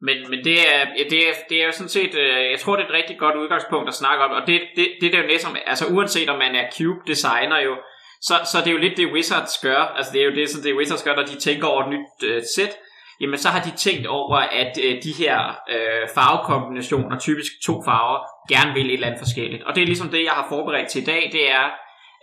Men, 0.00 0.16
men 0.30 0.44
det, 0.44 0.58
er, 0.74 0.84
det, 1.10 1.28
er, 1.28 1.32
det 1.48 1.62
er 1.62 1.66
jo 1.66 1.72
sådan 1.72 1.88
set, 1.88 2.14
øh, 2.14 2.50
jeg 2.50 2.58
tror 2.60 2.76
det 2.76 2.82
er 2.82 2.88
et 2.88 2.94
rigtig 2.94 3.18
godt 3.18 3.36
udgangspunkt 3.36 3.88
at 3.88 3.94
snakke 3.94 4.24
om, 4.24 4.30
og 4.30 4.46
det, 4.46 4.60
det, 4.76 4.88
det 5.00 5.14
er 5.14 5.22
jo 5.22 5.26
næsten, 5.26 5.56
altså 5.66 5.86
uanset 5.86 6.28
om 6.28 6.38
man 6.38 6.54
er 6.54 6.70
cube 6.76 7.00
designer 7.06 7.58
jo, 7.60 7.74
så, 8.22 8.34
så 8.52 8.58
det 8.58 8.66
er 8.66 8.72
jo 8.72 8.78
lidt 8.78 8.96
det 8.96 9.12
Wizards 9.12 9.58
gør, 9.58 9.80
altså 9.96 10.12
det 10.12 10.20
er 10.20 10.24
jo 10.24 10.34
det, 10.34 10.50
sådan, 10.50 10.64
det 10.64 10.76
Wizards 10.76 11.02
gør, 11.02 11.16
når 11.16 11.22
de 11.22 11.40
tænker 11.40 11.66
over 11.66 11.82
et 11.82 11.90
nyt 11.90 12.28
øh, 12.28 12.42
sæt, 12.56 12.72
jamen 13.20 13.38
så 13.38 13.48
har 13.48 13.62
de 13.62 13.76
tænkt 13.76 14.06
over, 14.06 14.36
at 14.36 14.72
øh, 14.84 15.02
de 15.02 15.12
her 15.18 15.38
øh, 15.74 16.08
farvekombinationer, 16.14 17.18
typisk 17.18 17.52
to 17.66 17.82
farver, 17.84 18.18
gerne 18.48 18.74
vil 18.74 18.86
et 18.86 18.92
eller 18.92 19.06
andet 19.06 19.20
forskelligt. 19.20 19.62
Og 19.62 19.74
det 19.74 19.82
er 19.82 19.86
ligesom 19.86 20.08
det, 20.08 20.24
jeg 20.24 20.32
har 20.32 20.46
forberedt 20.48 20.88
til 20.88 21.02
i 21.02 21.04
dag, 21.04 21.30
det 21.32 21.50
er, 21.50 21.64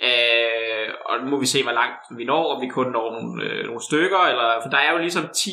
øh, 0.08 0.88
og 1.10 1.16
nu 1.24 1.30
må 1.30 1.40
vi 1.40 1.46
se, 1.46 1.64
hvor 1.64 1.72
langt 1.72 2.00
vi 2.18 2.24
når, 2.26 2.56
om 2.56 2.62
vi 2.62 2.68
kun 2.68 2.92
når 2.92 3.08
nogle, 3.16 3.44
øh, 3.44 3.66
nogle 3.66 3.82
stykker, 3.90 4.22
eller, 4.32 4.60
for 4.64 4.70
der 4.70 4.78
er 4.78 4.92
jo 4.92 4.98
ligesom 4.98 5.26
10 5.36 5.52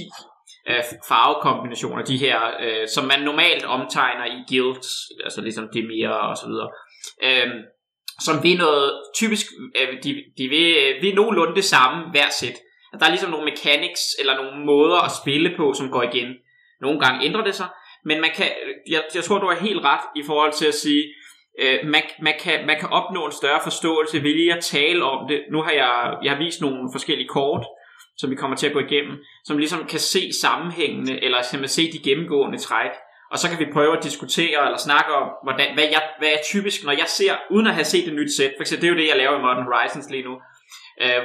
øh, 0.69 0.83
farvekombinationer, 1.09 2.03
de 2.05 2.17
her, 2.17 2.39
øh, 2.65 2.89
som 2.89 3.05
man 3.05 3.21
normalt 3.21 3.65
omtegner 3.65 4.25
i 4.25 4.39
guilds, 4.49 4.89
altså 5.25 5.41
ligesom 5.41 5.69
Demir 5.75 6.09
og 6.09 6.37
så 6.37 6.47
videre. 6.47 6.71
Øh, 7.27 7.51
som 8.27 8.43
vil 8.43 8.59
noget, 8.59 8.93
typisk, 9.15 9.47
øh, 9.81 10.03
de, 10.05 10.11
de 10.39 10.49
vil, 10.49 10.77
øh, 10.83 11.03
vil 11.03 11.15
nogenlunde 11.15 11.55
det 11.55 11.65
samme 11.65 12.11
hver 12.11 12.31
sæt. 12.41 12.57
At 12.93 13.01
der 13.01 13.07
er 13.07 13.11
ligesom 13.11 13.31
nogle 13.31 13.51
mechanics, 13.51 14.03
eller 14.21 14.35
nogle 14.37 14.65
måder 14.65 15.01
at 15.05 15.13
spille 15.23 15.51
på, 15.57 15.73
som 15.73 15.91
går 15.91 16.03
igen. 16.03 16.29
Nogle 16.81 17.01
gange 17.01 17.25
ændrer 17.27 17.45
det 17.45 17.55
sig, 17.55 17.69
men 18.05 18.21
man 18.21 18.31
kan, 18.35 18.47
øh, 18.47 18.93
jeg, 18.93 19.03
jeg 19.15 19.25
tror, 19.25 19.39
du 19.39 19.47
er 19.47 19.61
helt 19.61 19.85
ret 19.85 20.05
i 20.17 20.23
forhold 20.27 20.53
til 20.53 20.67
at 20.67 20.75
sige, 20.75 21.05
øh, 21.63 21.79
man, 21.85 22.03
man, 22.23 22.35
kan, 22.41 22.67
man 22.67 22.81
kan 22.81 22.89
opnå 22.89 23.27
en 23.27 23.33
større 23.33 23.61
forståelse 23.63 24.23
ved 24.23 24.35
lige 24.35 24.55
at 24.55 24.65
tale 24.65 25.05
om 25.05 25.29
det. 25.29 25.45
Nu 25.53 25.63
har 25.63 25.71
jeg, 25.71 26.17
jeg 26.23 26.33
har 26.33 26.39
vist 26.45 26.61
nogle 26.61 26.89
forskellige 26.93 27.29
kort, 27.29 27.65
som 28.19 28.31
vi 28.31 28.37
kommer 28.37 28.57
til 28.57 28.67
at 28.67 28.73
gå 28.73 28.79
igennem, 28.79 29.17
som 29.45 29.59
ligesom 29.59 29.87
kan 29.87 29.99
se 29.99 30.33
sammenhængende, 30.41 31.25
eller 31.25 31.43
simpelthen 31.43 31.77
se 31.77 31.93
de 31.93 32.11
gennemgående 32.11 32.59
træk. 32.59 32.91
Og 33.31 33.39
så 33.39 33.49
kan 33.51 33.59
vi 33.59 33.73
prøve 33.73 33.97
at 33.97 34.05
diskutere 34.05 34.65
eller 34.67 34.79
snakke 34.79 35.13
om, 35.13 35.29
hvordan, 35.43 35.75
hvad, 35.75 35.85
jeg, 35.85 36.03
hvad 36.19 36.29
jeg 36.29 36.41
typisk, 36.45 36.85
når 36.85 36.93
jeg 36.93 37.09
ser, 37.09 37.33
uden 37.51 37.67
at 37.67 37.75
have 37.75 37.85
set 37.85 38.09
et 38.09 38.15
nyt 38.15 38.37
sæt, 38.37 38.53
for 38.57 38.63
eksempel, 38.63 38.83
det 38.83 38.89
er 38.89 38.95
jo 38.95 39.01
det, 39.01 39.09
jeg 39.09 39.17
laver 39.17 39.39
i 39.39 39.43
Modern 39.43 39.69
Horizons 39.71 40.11
lige 40.11 40.23
nu, 40.29 40.35
øh, 41.03 41.23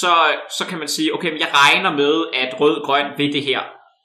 så, 0.00 0.12
så 0.58 0.66
kan 0.68 0.78
man 0.78 0.88
sige, 0.88 1.14
okay, 1.14 1.30
men 1.30 1.40
jeg 1.40 1.50
regner 1.54 1.92
med, 1.96 2.24
at 2.34 2.60
rød-grøn 2.60 3.06
vil 3.16 3.32
det 3.32 3.42
her, 3.42 3.60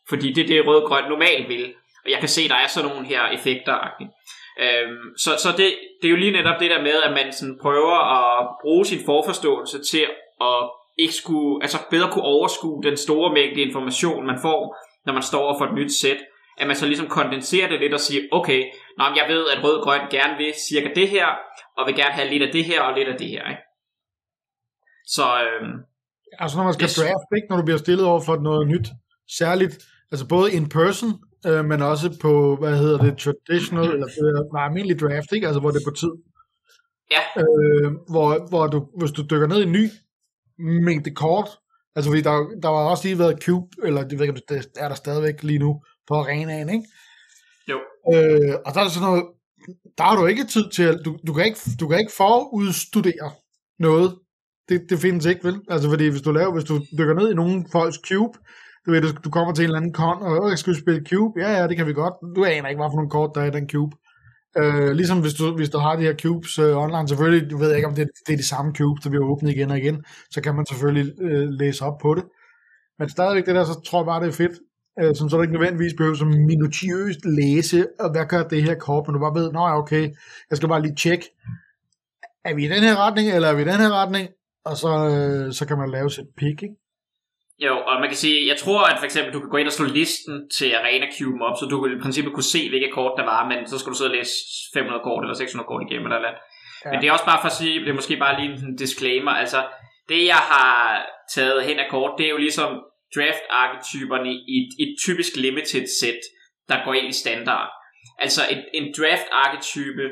fordi 0.10 0.34
det 0.34 0.44
er 0.44 0.48
det, 0.48 0.68
rød-grøn 0.68 1.10
normalt 1.10 1.50
vil, 1.50 1.74
og 2.06 2.12
jeg 2.12 2.20
kan 2.20 2.30
se, 2.30 2.50
der 2.50 2.56
er 2.56 2.68
sådan 2.68 2.90
nogle 2.90 3.06
her 3.06 3.28
effekter. 3.28 3.78
Øh, 4.60 4.90
så 5.18 5.32
så 5.44 5.50
det, 5.58 5.68
det 6.02 6.08
er 6.08 6.12
jo 6.12 6.24
lige 6.24 6.32
netop 6.32 6.60
det 6.60 6.70
der 6.70 6.82
med, 6.82 7.04
at 7.04 7.12
man 7.12 7.34
sådan 7.34 7.60
prøver 7.62 7.98
at 8.18 8.48
bruge 8.62 8.86
sin 8.86 9.06
forforståelse 9.06 9.84
til 9.92 10.06
at 10.42 10.60
ikke 10.98 11.14
skulle, 11.14 11.64
altså 11.64 11.78
bedre 11.92 12.12
kunne 12.12 12.24
overskue 12.24 12.84
den 12.84 12.98
store 12.98 13.34
mængde 13.34 13.62
information, 13.62 14.26
man 14.26 14.40
får, 14.42 14.78
når 15.06 15.14
man 15.14 15.24
står 15.24 15.58
for 15.58 15.66
et 15.66 15.76
nyt 15.76 15.92
sæt, 16.02 16.18
at 16.58 16.68
man 16.68 16.76
så 16.76 16.86
ligesom 16.86 17.08
kondenserer 17.08 17.68
det 17.70 17.80
lidt 17.80 17.94
og 17.94 18.00
siger, 18.00 18.22
okay, 18.32 18.64
nå, 18.98 19.04
jeg 19.04 19.26
ved, 19.28 19.46
at 19.54 19.64
rød-grøn 19.64 20.02
gerne 20.10 20.38
vil 20.38 20.54
cirka 20.70 20.90
det 20.96 21.10
her, 21.10 21.28
og 21.78 21.88
vil 21.88 21.96
gerne 21.96 22.14
have 22.14 22.30
lidt 22.30 22.44
af 22.44 22.52
det 22.54 22.66
her 22.66 22.82
og 22.82 22.98
lidt 22.98 23.08
af 23.08 23.18
det 23.18 23.28
her. 23.28 23.50
Ikke? 23.50 23.62
Så, 25.08 25.26
øhm, 25.46 25.74
altså 26.40 26.58
når 26.58 26.64
man 26.64 26.74
skal 26.74 26.86
yes. 26.86 26.96
draft, 26.96 27.28
ikke, 27.38 27.48
når 27.50 27.58
du 27.58 27.64
bliver 27.64 27.78
stillet 27.78 28.06
over 28.06 28.22
for 28.26 28.36
noget 28.36 28.68
nyt, 28.68 28.88
særligt, 29.40 29.76
altså 30.12 30.28
både 30.28 30.52
in 30.52 30.70
person, 30.70 31.12
øh, 31.48 31.66
men 31.66 31.82
også 31.82 32.18
på, 32.22 32.56
hvad 32.56 32.78
hedder 32.78 32.98
det, 33.06 33.18
traditional, 33.18 33.90
eller 33.94 34.54
nej, 34.54 34.66
almindelig 34.66 35.00
draft, 35.00 35.32
ikke? 35.32 35.48
altså 35.48 35.60
hvor 35.60 35.72
det 35.72 35.80
er 35.82 35.90
på 35.90 35.96
tid. 36.02 36.14
Ja. 37.16 37.22
Øh, 37.42 37.92
hvor, 38.12 38.50
hvor 38.50 38.68
du, 38.68 38.88
hvis 39.00 39.12
du 39.12 39.22
dykker 39.32 39.48
ned 39.48 39.60
i 39.60 39.64
en 39.64 39.72
ny 39.72 39.86
mængde 40.60 41.12
kort, 41.12 41.50
altså 41.96 42.12
fordi 42.12 42.22
der, 42.22 42.32
der 42.64 42.70
var 42.70 42.90
også 42.90 43.08
lige 43.08 43.20
været 43.20 43.44
cube, 43.44 43.68
eller 43.84 44.08
det 44.08 44.20
ved 44.20 44.28
ikke, 44.28 44.42
det 44.50 44.68
er 44.78 44.88
der 44.88 44.96
stadigvæk 44.96 45.44
lige 45.44 45.60
nu, 45.60 45.82
på 46.08 46.14
arenaen, 46.14 46.70
ikke? 46.70 46.86
Jo. 47.70 47.78
Øh, 48.14 48.56
og 48.66 48.74
der 48.74 48.82
er 48.82 48.90
sådan 48.90 49.08
noget, 49.10 49.26
der 49.98 50.04
har 50.04 50.16
du 50.16 50.26
ikke 50.26 50.44
tid 50.44 50.70
til, 50.70 51.00
du, 51.06 51.18
du, 51.28 51.34
kan 51.34 51.46
ikke, 51.46 51.60
du 51.80 51.88
kan 51.88 52.00
ikke 52.00 52.12
forudstudere 52.18 53.32
noget. 53.80 54.16
Det, 54.70 54.82
det 54.90 55.00
findes 55.00 55.26
ikke, 55.26 55.44
vel? 55.44 55.62
Altså, 55.70 55.90
fordi 55.90 56.08
hvis 56.08 56.22
du 56.22 56.32
laver, 56.32 56.54
hvis 56.54 56.64
du 56.64 56.80
dykker 56.98 57.14
ned 57.14 57.32
i 57.32 57.36
nogen 57.36 57.68
folks 57.72 58.00
cube, 58.08 58.38
du 58.86 58.92
ved, 58.92 59.14
du, 59.14 59.30
kommer 59.30 59.54
til 59.54 59.64
en 59.64 59.66
eller 59.66 59.78
anden 59.78 59.94
kon, 59.94 60.22
og 60.22 60.50
jeg 60.50 60.58
skal 60.58 60.76
spille 60.76 61.06
cube, 61.10 61.40
ja, 61.40 61.50
ja, 61.58 61.68
det 61.68 61.78
kan 61.78 61.88
vi 61.88 61.94
godt. 61.94 62.14
Du 62.36 62.46
aner 62.46 62.70
ikke, 62.70 62.80
hvad 62.82 62.92
for 62.92 62.96
nogle 62.96 63.10
kort, 63.10 63.32
der 63.36 63.42
er 63.42 63.46
i 63.46 63.58
den 63.58 63.70
cube. 63.70 63.96
Øh, 64.58 64.92
ligesom 64.92 65.22
hvis 65.22 65.34
du, 65.34 65.56
hvis 65.56 65.70
du 65.70 65.78
har 65.78 65.96
de 65.96 66.02
her 66.04 66.16
cubes 66.16 66.60
øh, 66.60 66.78
online, 66.78 67.08
selvfølgelig, 67.08 67.52
du 67.52 67.58
ved 67.58 67.76
ikke, 67.76 67.88
om 67.88 67.96
det, 67.96 68.08
det 68.28 68.34
er 68.34 68.38
de 68.38 68.48
samme 68.48 68.74
cubes, 68.76 69.04
der 69.04 69.10
bliver 69.10 69.26
åbnet 69.26 69.52
igen 69.52 69.72
og 69.72 69.78
igen, 69.78 70.06
så 70.32 70.42
kan 70.42 70.56
man 70.56 70.66
selvfølgelig 70.66 71.22
øh, 71.22 71.50
læse 71.50 71.86
op 71.86 71.98
på 72.02 72.16
det. 72.16 72.24
Men 73.00 73.10
stadigvæk 73.10 73.46
det 73.46 73.56
der, 73.56 73.64
så 73.66 73.82
tror 73.82 74.00
jeg 74.00 74.06
bare, 74.06 74.22
det 74.22 74.28
er 74.28 74.32
fedt, 74.32 74.60
øh, 75.00 75.16
som 75.16 75.30
så 75.30 75.36
du 75.36 75.42
ikke 75.42 75.54
nødvendigvis 75.54 75.94
behøver 75.98 76.16
som 76.16 76.28
minutiøst 76.28 77.26
læse, 77.26 77.88
og 78.00 78.12
hvad 78.12 78.26
gør 78.26 78.44
det 78.44 78.64
her 78.64 78.76
kort, 78.76 79.08
men 79.08 79.14
du 79.14 79.20
bare 79.20 79.36
ved, 79.42 79.52
nå 79.52 79.60
ja, 79.60 79.78
okay, 79.78 80.04
jeg 80.50 80.58
skal 80.58 80.70
bare 80.70 80.82
lige 80.82 80.96
tjekke, 80.96 81.26
er 82.46 82.56
vi 82.56 82.66
i 82.66 82.70
den 82.70 82.84
her 82.84 82.96
retning, 83.06 83.32
eller 83.32 83.48
er 83.48 83.56
vi 83.56 83.62
i 83.62 83.66
den 83.66 83.80
her 83.86 83.92
retning, 83.92 84.30
og 84.66 84.78
så, 84.78 84.92
øh, 85.10 85.54
så 85.54 85.68
kan 85.68 85.78
man 85.78 85.90
lave 85.90 86.10
sit 86.10 86.28
pick, 86.38 86.64
ikke? 86.64 86.76
Jo, 87.66 87.74
og 87.90 87.96
man 88.02 88.10
kan 88.10 88.18
sige, 88.18 88.48
jeg 88.48 88.58
tror, 88.58 88.82
at 88.92 88.98
for 89.00 89.06
eksempel, 89.06 89.34
du 89.34 89.40
kan 89.40 89.50
gå 89.50 89.58
ind 89.58 89.68
og 89.68 89.74
slå 89.74 89.86
listen 89.86 90.50
til 90.58 90.70
Arena 90.80 91.08
Cube 91.18 91.44
op, 91.48 91.58
så 91.60 91.66
du 91.66 91.84
vil 91.84 91.98
i 91.98 92.02
princippet 92.02 92.34
kunne 92.34 92.54
se, 92.56 92.70
hvilke 92.70 92.92
kort 92.98 93.14
der 93.18 93.26
var, 93.34 93.42
men 93.52 93.68
så 93.68 93.80
skal 93.80 93.92
du 93.92 93.98
sidde 93.98 94.12
og 94.12 94.18
læse 94.18 94.34
500 94.74 95.04
kort 95.04 95.24
eller 95.24 95.36
600 95.36 95.68
kort 95.68 95.84
igennem 95.86 96.06
eller 96.06 96.18
andet. 96.18 96.36
Ja. 96.86 96.90
Men 96.92 96.98
det 97.00 97.08
er 97.08 97.16
også 97.18 97.30
bare 97.32 97.42
for 97.42 97.50
at 97.52 97.60
sige, 97.62 97.80
det 97.80 97.90
er 97.90 98.00
måske 98.02 98.18
bare 98.26 98.36
lige 98.40 98.52
en 98.68 98.76
disclaimer, 98.76 99.32
altså 99.32 99.60
det 100.10 100.22
jeg 100.34 100.42
har 100.54 101.06
taget 101.36 101.66
hen 101.68 101.80
af 101.80 101.88
kort, 101.90 102.12
det 102.18 102.26
er 102.26 102.34
jo 102.36 102.44
ligesom 102.48 102.70
draft-arketyperne 103.16 104.32
i 104.34 104.56
et, 104.60 104.72
et 104.84 104.92
typisk 105.06 105.32
limited 105.36 105.86
set, 106.02 106.22
der 106.70 106.86
går 106.86 106.94
ind 106.94 107.08
i 107.14 107.20
standard. 107.24 107.70
Altså 108.20 108.42
et, 108.54 108.66
en 108.74 108.94
draft-arketype, 108.98 110.06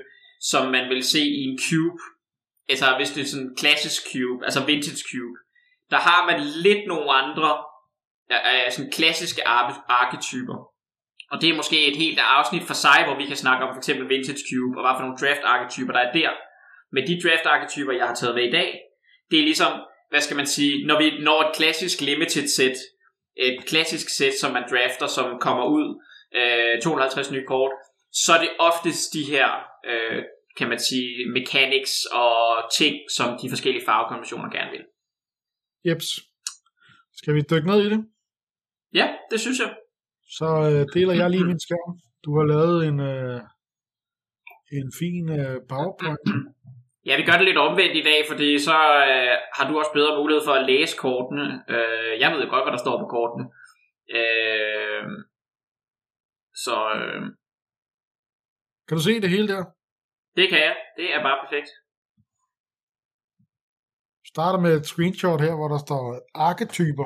som 0.51 0.71
man 0.71 0.89
vil 0.89 1.03
se 1.03 1.21
i 1.39 1.41
en 1.49 1.59
cube, 1.67 2.01
altså 2.69 2.87
hvis 2.97 3.11
det 3.11 3.21
er 3.21 3.27
sådan 3.27 3.45
en 3.45 3.55
klassisk 3.61 4.01
cube, 4.11 4.45
altså 4.47 4.65
vintage 4.65 5.01
cube, 5.11 5.35
der 5.91 5.97
har 5.97 6.25
man 6.25 6.39
lidt 6.65 6.87
nogle 6.87 7.11
andre 7.11 7.63
øh, 8.31 8.71
sådan 8.71 8.91
klassiske 8.91 9.47
arketyper. 10.01 10.57
Og 11.31 11.41
det 11.41 11.49
er 11.49 11.55
måske 11.55 11.87
et 11.87 11.97
helt 11.97 12.19
afsnit 12.19 12.63
for 12.63 12.73
sig, 12.73 12.99
hvor 13.05 13.17
vi 13.17 13.25
kan 13.25 13.35
snakke 13.35 13.65
om 13.65 13.73
for 13.73 13.77
eksempel 13.77 14.09
Vintage 14.09 14.43
Cube, 14.49 14.77
og 14.77 14.83
hvad 14.83 14.95
for 14.97 15.05
nogle 15.05 15.21
draft-arketyper, 15.21 15.93
der 15.93 15.99
er 15.99 16.11
der. 16.11 16.31
Men 16.91 17.07
de 17.07 17.21
draft-arketyper, 17.23 17.93
jeg 17.93 18.07
har 18.07 18.15
taget 18.15 18.35
med 18.35 18.43
i 18.47 18.51
dag, 18.51 18.69
det 19.31 19.39
er 19.39 19.43
ligesom, 19.43 19.71
hvad 20.09 20.21
skal 20.21 20.37
man 20.37 20.47
sige, 20.47 20.87
når 20.87 20.97
vi 21.01 21.23
når 21.23 21.41
et 21.41 21.55
klassisk 21.55 22.01
limited 22.01 22.47
set, 22.47 22.77
et 23.37 23.65
klassisk 23.65 24.07
set, 24.17 24.33
som 24.33 24.53
man 24.53 24.63
drafter, 24.71 25.07
som 25.07 25.39
kommer 25.39 25.65
ud, 25.65 25.87
øh, 26.35 26.81
250 26.81 27.31
nye 27.31 27.45
kort, 27.47 27.71
så 28.13 28.33
er 28.33 28.39
det 28.39 28.49
oftest 28.59 29.13
de 29.13 29.23
her, 29.23 29.49
øh, 29.89 30.23
kan 30.57 30.69
man 30.69 30.79
sige, 30.79 31.31
mechanics 31.37 32.05
og 32.05 32.37
ting, 32.77 32.95
som 33.17 33.37
de 33.41 33.49
forskellige 33.49 33.85
farvekombinationer 33.85 34.49
gerne 34.49 34.71
vil. 34.71 34.85
Jeps. 35.85 36.07
Skal 37.19 37.33
vi 37.35 37.41
dykke 37.41 37.67
ned 37.67 37.81
i 37.85 37.89
det? 37.89 38.05
Ja, 38.93 39.07
det 39.31 39.39
synes 39.39 39.59
jeg. 39.59 39.77
Så 40.37 40.45
øh, 40.45 40.85
deler 40.93 41.13
jeg 41.13 41.29
lige 41.29 41.45
min 41.45 41.59
skærm. 41.59 41.91
Du 42.25 42.37
har 42.37 42.45
lavet 42.53 42.87
en, 42.87 42.99
øh, 42.99 43.41
en 44.79 44.89
fin 44.99 45.25
øh, 45.39 45.57
PowerPoint. 45.69 46.19
Ja, 47.05 47.17
vi 47.17 47.23
gør 47.23 47.37
det 47.37 47.45
lidt 47.47 47.57
omvendt 47.57 47.95
i 47.95 48.07
dag, 48.09 48.19
fordi 48.29 48.59
så 48.59 48.77
øh, 49.09 49.35
har 49.57 49.65
du 49.69 49.73
også 49.79 49.91
bedre 49.93 50.17
mulighed 50.19 50.43
for 50.45 50.53
at 50.53 50.65
læse 50.71 50.97
kortene. 50.97 51.45
Øh, 51.75 52.13
jeg 52.21 52.29
ved 52.31 52.49
godt, 52.49 52.63
hvad 52.65 52.73
der 52.75 52.85
står 52.85 52.97
på 52.99 53.07
kortene. 53.15 53.45
Øh, 54.19 55.03
så... 56.65 56.75
Øh, 56.97 57.21
kan 58.87 58.97
du 58.97 59.03
se 59.03 59.21
det 59.21 59.29
hele 59.29 59.47
der? 59.47 59.63
Det 60.37 60.49
kan 60.49 60.59
jeg. 60.67 60.75
Det 60.97 61.13
er 61.13 61.21
bare 61.27 61.39
perfekt 61.43 61.69
starter 64.35 64.59
med 64.59 64.73
et 64.77 64.85
screenshot 64.91 65.41
her, 65.41 65.55
hvor 65.55 65.69
der 65.73 65.79
står 65.87 66.03
arketyper. 66.47 67.05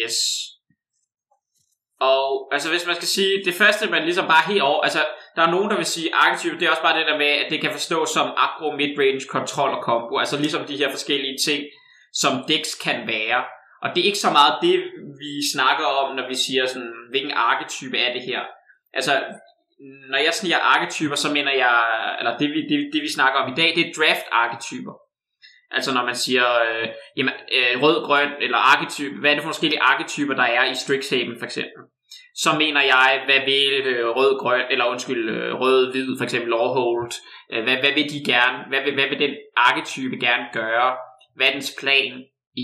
Yes. 0.00 0.16
Og 2.00 2.24
altså 2.54 2.68
hvis 2.70 2.86
man 2.86 2.96
skal 2.96 3.08
sige, 3.16 3.44
det 3.44 3.54
første 3.54 3.90
man 3.90 4.04
ligesom 4.08 4.26
bare 4.26 4.44
helt 4.52 4.62
over, 4.62 4.80
altså 4.88 5.02
der 5.36 5.42
er 5.42 5.50
nogen 5.50 5.70
der 5.70 5.76
vil 5.76 5.94
sige 5.96 6.14
arketyper, 6.14 6.58
det 6.58 6.66
er 6.66 6.70
også 6.70 6.86
bare 6.88 6.98
det 6.98 7.06
der 7.06 7.18
med, 7.18 7.32
at 7.42 7.50
det 7.50 7.60
kan 7.60 7.72
forstås 7.72 8.10
som 8.10 8.28
agro, 8.46 8.68
midrange, 8.80 9.26
kontrol 9.36 9.70
og 9.76 9.82
combo, 9.88 10.18
altså 10.18 10.36
ligesom 10.44 10.64
de 10.70 10.76
her 10.76 10.90
forskellige 10.90 11.38
ting, 11.46 11.60
som 12.12 12.32
decks 12.48 12.74
kan 12.86 12.98
være. 13.06 13.40
Og 13.82 13.88
det 13.92 14.00
er 14.00 14.10
ikke 14.10 14.26
så 14.26 14.30
meget 14.38 14.54
det, 14.62 14.76
vi 15.22 15.32
snakker 15.54 15.86
om, 16.00 16.16
når 16.16 16.28
vi 16.28 16.36
siger 16.44 16.66
sådan, 16.66 16.94
hvilken 17.10 17.32
arketype 17.50 17.96
er 17.98 18.12
det 18.12 18.22
her. 18.22 18.40
Altså, 18.98 19.12
når 20.10 20.18
jeg 20.18 20.34
siger 20.34 20.58
arketyper, 20.58 21.16
så 21.24 21.28
mener 21.36 21.52
jeg, 21.64 21.76
eller 22.18 22.38
det 22.38 22.48
vi, 22.54 22.60
det, 22.70 22.76
det 22.92 23.02
vi 23.02 23.12
snakker 23.16 23.40
om 23.40 23.52
i 23.52 23.56
dag, 23.60 23.68
det 23.76 23.82
er 23.86 23.94
draft-arketyper. 23.98 24.94
Altså 25.74 25.94
når 25.94 26.04
man 26.04 26.14
siger 26.14 26.46
øh, 26.64 26.88
jamen, 27.16 27.32
øh, 27.58 27.82
rød, 27.82 28.06
grøn 28.06 28.30
eller 28.40 28.58
arketype, 28.58 29.20
hvad 29.20 29.30
er 29.30 29.34
det 29.34 29.42
for 29.42 29.52
forskellige 29.54 29.82
arketyper, 29.82 30.34
der 30.34 30.42
er 30.42 30.64
i 30.70 30.74
Strixhaven 30.74 31.38
for 31.38 31.46
eksempel? 31.46 31.82
Så 32.36 32.50
mener 32.58 32.82
jeg, 32.82 33.22
hvad 33.24 33.40
vil 33.50 33.72
øh, 33.92 34.06
rød, 34.18 34.32
grøn, 34.42 34.64
eller 34.70 34.84
undskyld, 34.84 35.30
øh, 35.30 35.54
rød, 35.60 35.92
hvid, 35.92 36.18
for 36.18 36.24
eksempel 36.24 36.50
Lawhold, 36.50 37.12
øh, 37.52 37.62
hvad, 37.64 37.76
hvad 37.82 37.92
vil 37.98 38.08
de 38.14 38.20
gerne, 38.32 38.58
hvad 38.68 38.80
vil, 38.84 38.94
hvad 38.94 39.08
vil 39.08 39.18
den 39.18 39.34
arketype 39.56 40.16
gerne 40.26 40.46
gøre? 40.52 40.96
Hvad 41.36 41.46
er 41.46 41.52
dens 41.52 41.76
plan 41.80 42.12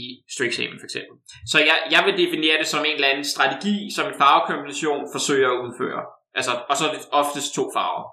i 0.00 0.02
Strixhaven 0.34 0.78
for 0.80 0.86
eksempel? 0.88 1.14
Så 1.52 1.58
jeg, 1.58 1.78
jeg 1.94 2.02
vil 2.06 2.26
definere 2.26 2.58
det 2.58 2.66
som 2.66 2.84
en 2.84 2.94
eller 2.94 3.08
anden 3.08 3.24
strategi, 3.34 3.76
som 3.96 4.06
en 4.08 4.18
farvekombination 4.22 5.02
forsøger 5.14 5.50
at 5.52 5.60
udføre. 5.66 6.02
Altså, 6.38 6.52
og 6.70 6.76
så 6.76 6.82
er 6.88 6.92
det 6.92 7.02
oftest 7.12 7.54
to 7.54 7.64
farver. 7.76 8.04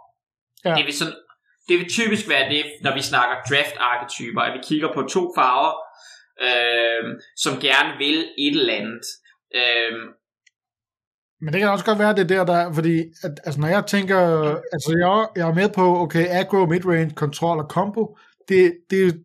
Ja. 0.66 0.74
Det 0.78 0.86
vil 0.86 0.98
sådan 1.02 1.18
det 1.68 1.80
vil 1.80 1.90
typisk 1.90 2.30
være 2.30 2.50
det, 2.50 2.64
når 2.82 2.94
vi 2.94 3.02
snakker 3.02 3.36
draft-arketyper, 3.50 4.42
at 4.42 4.54
vi 4.54 4.60
kigger 4.64 4.94
på 4.94 5.02
to 5.02 5.32
farver, 5.38 5.74
øh, 6.48 7.04
som 7.36 7.60
gerne 7.60 7.98
vil 7.98 8.18
et 8.38 8.56
eller 8.60 8.74
andet. 8.74 9.06
Øh, 9.56 9.94
men 11.42 11.54
det 11.54 11.62
kan 11.62 11.70
også 11.70 11.86
godt 11.86 12.00
være, 12.00 12.16
det 12.16 12.30
der, 12.30 12.46
der 12.46 12.74
fordi 12.74 13.00
at, 13.24 13.32
altså, 13.46 13.62
når 13.62 13.68
jeg 13.68 13.86
tænker, 13.86 14.20
altså 14.74 14.92
jeg, 15.00 15.28
jeg 15.36 15.50
er 15.50 15.54
med 15.54 15.70
på, 15.70 16.02
okay, 16.02 16.26
aggro, 16.30 16.66
midrange, 16.66 17.16
kontrol 17.16 17.60
og 17.60 17.68
combo, 17.70 18.18
det, 18.50 18.78
det 18.90 19.24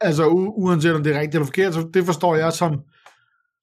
altså 0.00 0.26
u, 0.28 0.52
uanset 0.56 0.94
om 0.94 1.02
det 1.02 1.16
er 1.16 1.20
rigtigt 1.20 1.34
eller 1.34 1.46
forkert, 1.46 1.74
så 1.74 1.90
det 1.94 2.04
forstår 2.04 2.36
jeg 2.36 2.52
som, 2.52 2.80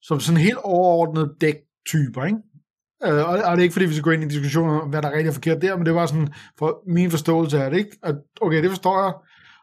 som 0.02 0.20
sådan 0.20 0.40
helt 0.40 0.58
overordnet 0.62 1.36
dæktyper, 1.40 2.24
ikke? 2.24 2.38
Øh, 3.04 3.28
og, 3.28 3.28
og 3.28 3.56
det 3.56 3.58
er 3.58 3.62
ikke 3.62 3.72
fordi, 3.72 3.86
vi 3.86 3.92
skal 3.94 4.02
gå 4.02 4.10
ind 4.10 4.24
i 4.24 4.28
diskussioner 4.28 4.80
om, 4.80 4.88
hvad 4.88 5.02
der 5.02 5.08
er 5.08 5.12
rigtigt 5.12 5.28
og 5.28 5.34
forkert 5.34 5.62
der, 5.62 5.76
men 5.76 5.86
det 5.86 5.94
var 5.94 6.06
sådan, 6.06 6.28
for 6.58 6.82
min 6.86 7.10
forståelse 7.10 7.62
af 7.62 7.70
det, 7.70 7.78
ikke? 7.78 7.98
At, 8.02 8.14
okay, 8.40 8.62
det 8.62 8.70
forstår 8.70 9.02
jeg. 9.04 9.12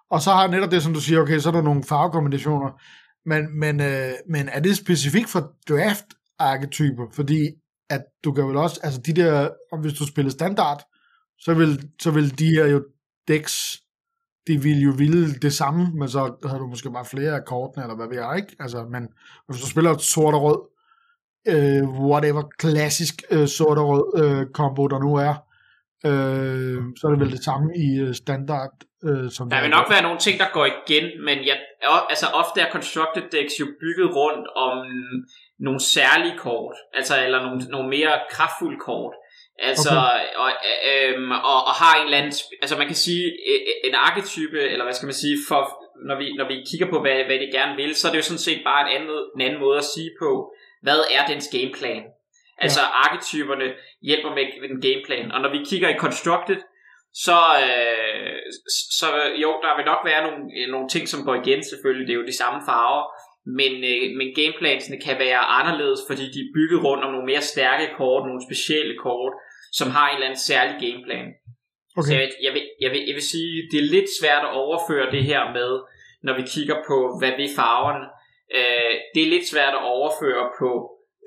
Og 0.10 0.22
så 0.22 0.32
har 0.32 0.48
netop 0.48 0.72
det, 0.72 0.84
som 0.84 0.94
du 0.94 1.02
siger, 1.02 1.22
okay, 1.22 1.40
så 1.40 1.50
er 1.50 1.54
der 1.54 1.62
nogle 1.62 1.84
farvekombinationer. 1.84 2.82
Men, 3.26 3.60
men, 3.60 3.82
øh, 3.82 4.12
men 4.30 4.50
er 4.50 4.60
det 4.60 4.78
specifikt 4.78 5.30
for 5.30 5.54
draft-arketyper? 5.70 7.04
Fordi 7.14 7.50
at 7.90 8.02
du 8.24 8.32
kan 8.32 8.48
vel 8.48 8.58
også, 8.58 8.80
altså 8.84 9.02
de 9.02 9.14
der, 9.14 9.50
hvis 9.82 9.94
du 9.94 10.08
spiller 10.08 10.32
standard, 10.32 10.84
så 11.40 11.54
vil, 11.54 11.90
så 12.02 12.12
vil 12.12 12.40
de 12.40 12.46
her 12.46 12.66
jo 12.66 12.84
decks, 13.28 13.78
de 14.48 14.62
vil 14.62 14.82
jo 14.82 14.92
ville 14.98 15.34
det 15.34 15.54
samme, 15.54 15.92
men 15.94 16.10
så 16.10 16.36
har 16.46 16.58
du 16.58 16.68
måske 16.68 16.92
bare 16.92 17.06
flere 17.06 17.36
af 17.36 17.46
kortene, 17.46 17.84
eller 17.84 17.96
hvad 17.96 18.08
ved 18.08 18.18
jeg, 18.18 18.38
ikke? 18.38 18.56
Altså, 18.60 18.86
men 18.92 19.08
hvis 19.48 19.62
du 19.62 19.68
spiller 19.68 19.98
sort 19.98 20.34
og 20.34 20.42
rød, 20.42 20.60
øh, 21.48 21.84
whatever 22.10 22.44
klassisk 22.60 23.16
øh, 23.32 23.48
sort 23.48 23.78
og 23.78 23.88
rød 23.90 24.06
øh, 24.24 24.46
combo, 24.54 24.88
der 24.88 25.00
nu 25.00 25.16
er, 25.16 25.34
øh, 26.06 26.80
så 26.98 27.02
er 27.08 27.12
det 27.12 27.20
vel 27.20 27.32
det 27.32 27.44
samme 27.44 27.68
i 27.86 27.88
øh, 28.06 28.14
standard. 28.16 28.74
Øh, 29.08 29.32
som 29.32 29.50
der 29.50 29.62
vil 29.62 29.70
nok 29.78 29.90
være 29.90 30.02
nogle 30.08 30.20
ting, 30.26 30.40
der 30.40 30.50
går 30.54 30.66
igen, 30.66 31.06
men 31.28 31.38
jeg, 31.50 31.58
altså 32.10 32.28
ofte 32.42 32.62
er 32.62 32.72
constructed 32.72 33.24
decks 33.32 33.60
jo 33.60 33.68
bygget 33.82 34.16
rundt 34.16 34.48
om 34.68 34.78
nogle 35.60 35.80
særlige 35.80 36.38
kort, 36.38 36.76
altså 36.94 37.14
eller 37.26 37.40
nogle, 37.46 37.60
nogle 37.74 37.90
mere 37.90 38.14
kraftfulde 38.32 38.80
kort. 38.90 39.16
Altså, 39.60 39.90
okay. 39.90 40.26
og, 40.44 40.50
øhm, 40.92 41.32
og, 41.32 41.60
og 41.70 41.74
har 41.82 41.94
en 41.96 42.06
eller 42.06 42.18
anden, 42.18 42.34
altså 42.62 42.78
man 42.78 42.88
kan 42.88 42.96
sige, 42.96 43.26
en 43.84 43.96
arketype, 43.96 44.60
eller 44.72 44.86
hvad 44.86 44.94
skal 44.94 45.10
man 45.12 45.22
sige, 45.24 45.38
for, 45.48 45.62
når 46.08 46.18
vi, 46.22 46.26
når 46.40 46.48
vi 46.52 46.66
kigger 46.70 46.88
på, 46.94 46.98
hvad, 47.02 47.18
hvad 47.28 47.40
de 47.44 47.50
gerne 47.58 47.76
vil, 47.82 47.96
så 47.96 48.08
er 48.08 48.12
det 48.12 48.22
jo 48.22 48.30
sådan 48.30 48.46
set 48.48 48.62
bare 48.70 48.82
en 48.84 48.92
anden, 48.96 49.10
en 49.36 49.42
anden 49.48 49.60
måde 49.66 49.78
at 49.78 49.92
sige 49.96 50.12
på, 50.22 50.32
hvad 50.88 51.02
er 51.18 51.24
dens 51.32 51.48
gameplan? 51.56 52.04
Altså 52.66 52.82
ja. 52.84 52.94
arketyperne 53.04 53.68
hjælper 54.08 54.32
med 54.38 54.70
den 54.74 54.82
gameplan. 54.86 55.32
Og 55.32 55.40
når 55.42 55.52
vi 55.56 55.60
kigger 55.70 55.90
i 55.90 56.02
Constructed, 56.04 56.60
så, 57.26 57.40
øh, 57.66 58.36
så 59.00 59.08
jo, 59.44 59.50
der 59.64 59.72
vil 59.78 59.86
nok 59.92 60.02
være 60.10 60.22
nogle, 60.28 60.42
nogle 60.74 60.88
ting, 60.94 61.04
som 61.08 61.24
går 61.28 61.36
igen 61.42 61.62
selvfølgelig. 61.72 62.08
Det 62.08 62.14
er 62.14 62.22
jo 62.22 62.32
de 62.32 62.42
samme 62.44 62.60
farver. 62.70 63.04
Men, 63.60 63.74
øh, 63.92 64.04
men 64.20 64.28
gameplansene 64.40 64.98
kan 65.06 65.16
være 65.26 65.42
anderledes, 65.60 66.02
fordi 66.10 66.26
de 66.36 66.40
er 66.46 66.54
bygget 66.58 66.80
rundt 66.86 67.04
om 67.06 67.12
nogle 67.12 67.30
mere 67.32 67.44
stærke 67.54 67.86
kort, 68.00 68.24
nogle 68.26 68.46
specielle 68.48 68.96
kort, 69.06 69.34
som 69.80 69.88
har 69.96 70.06
en 70.08 70.16
eller 70.16 70.28
anden 70.30 70.48
særlig 70.52 70.76
gameplan. 70.84 71.28
Okay. 72.00 72.10
Så 72.10 72.14
jeg, 72.22 72.30
jeg, 72.46 72.52
vil, 72.56 72.64
jeg, 72.84 72.90
vil, 72.94 73.02
jeg 73.10 73.16
vil 73.18 73.28
sige, 73.34 73.54
det 73.72 73.78
er 73.80 73.94
lidt 73.96 74.10
svært 74.20 74.44
at 74.48 74.56
overføre 74.64 75.12
det 75.16 75.24
her 75.32 75.42
med, 75.58 75.72
når 76.26 76.34
vi 76.40 76.44
kigger 76.56 76.78
på, 76.90 76.98
hvad 77.20 77.34
vi 77.40 77.48
farverne 77.60 78.06
Øh, 78.56 78.94
det 79.14 79.22
er 79.24 79.34
lidt 79.36 79.48
svært 79.48 79.74
at 79.74 79.86
overføre 79.96 80.52
på 80.60 80.70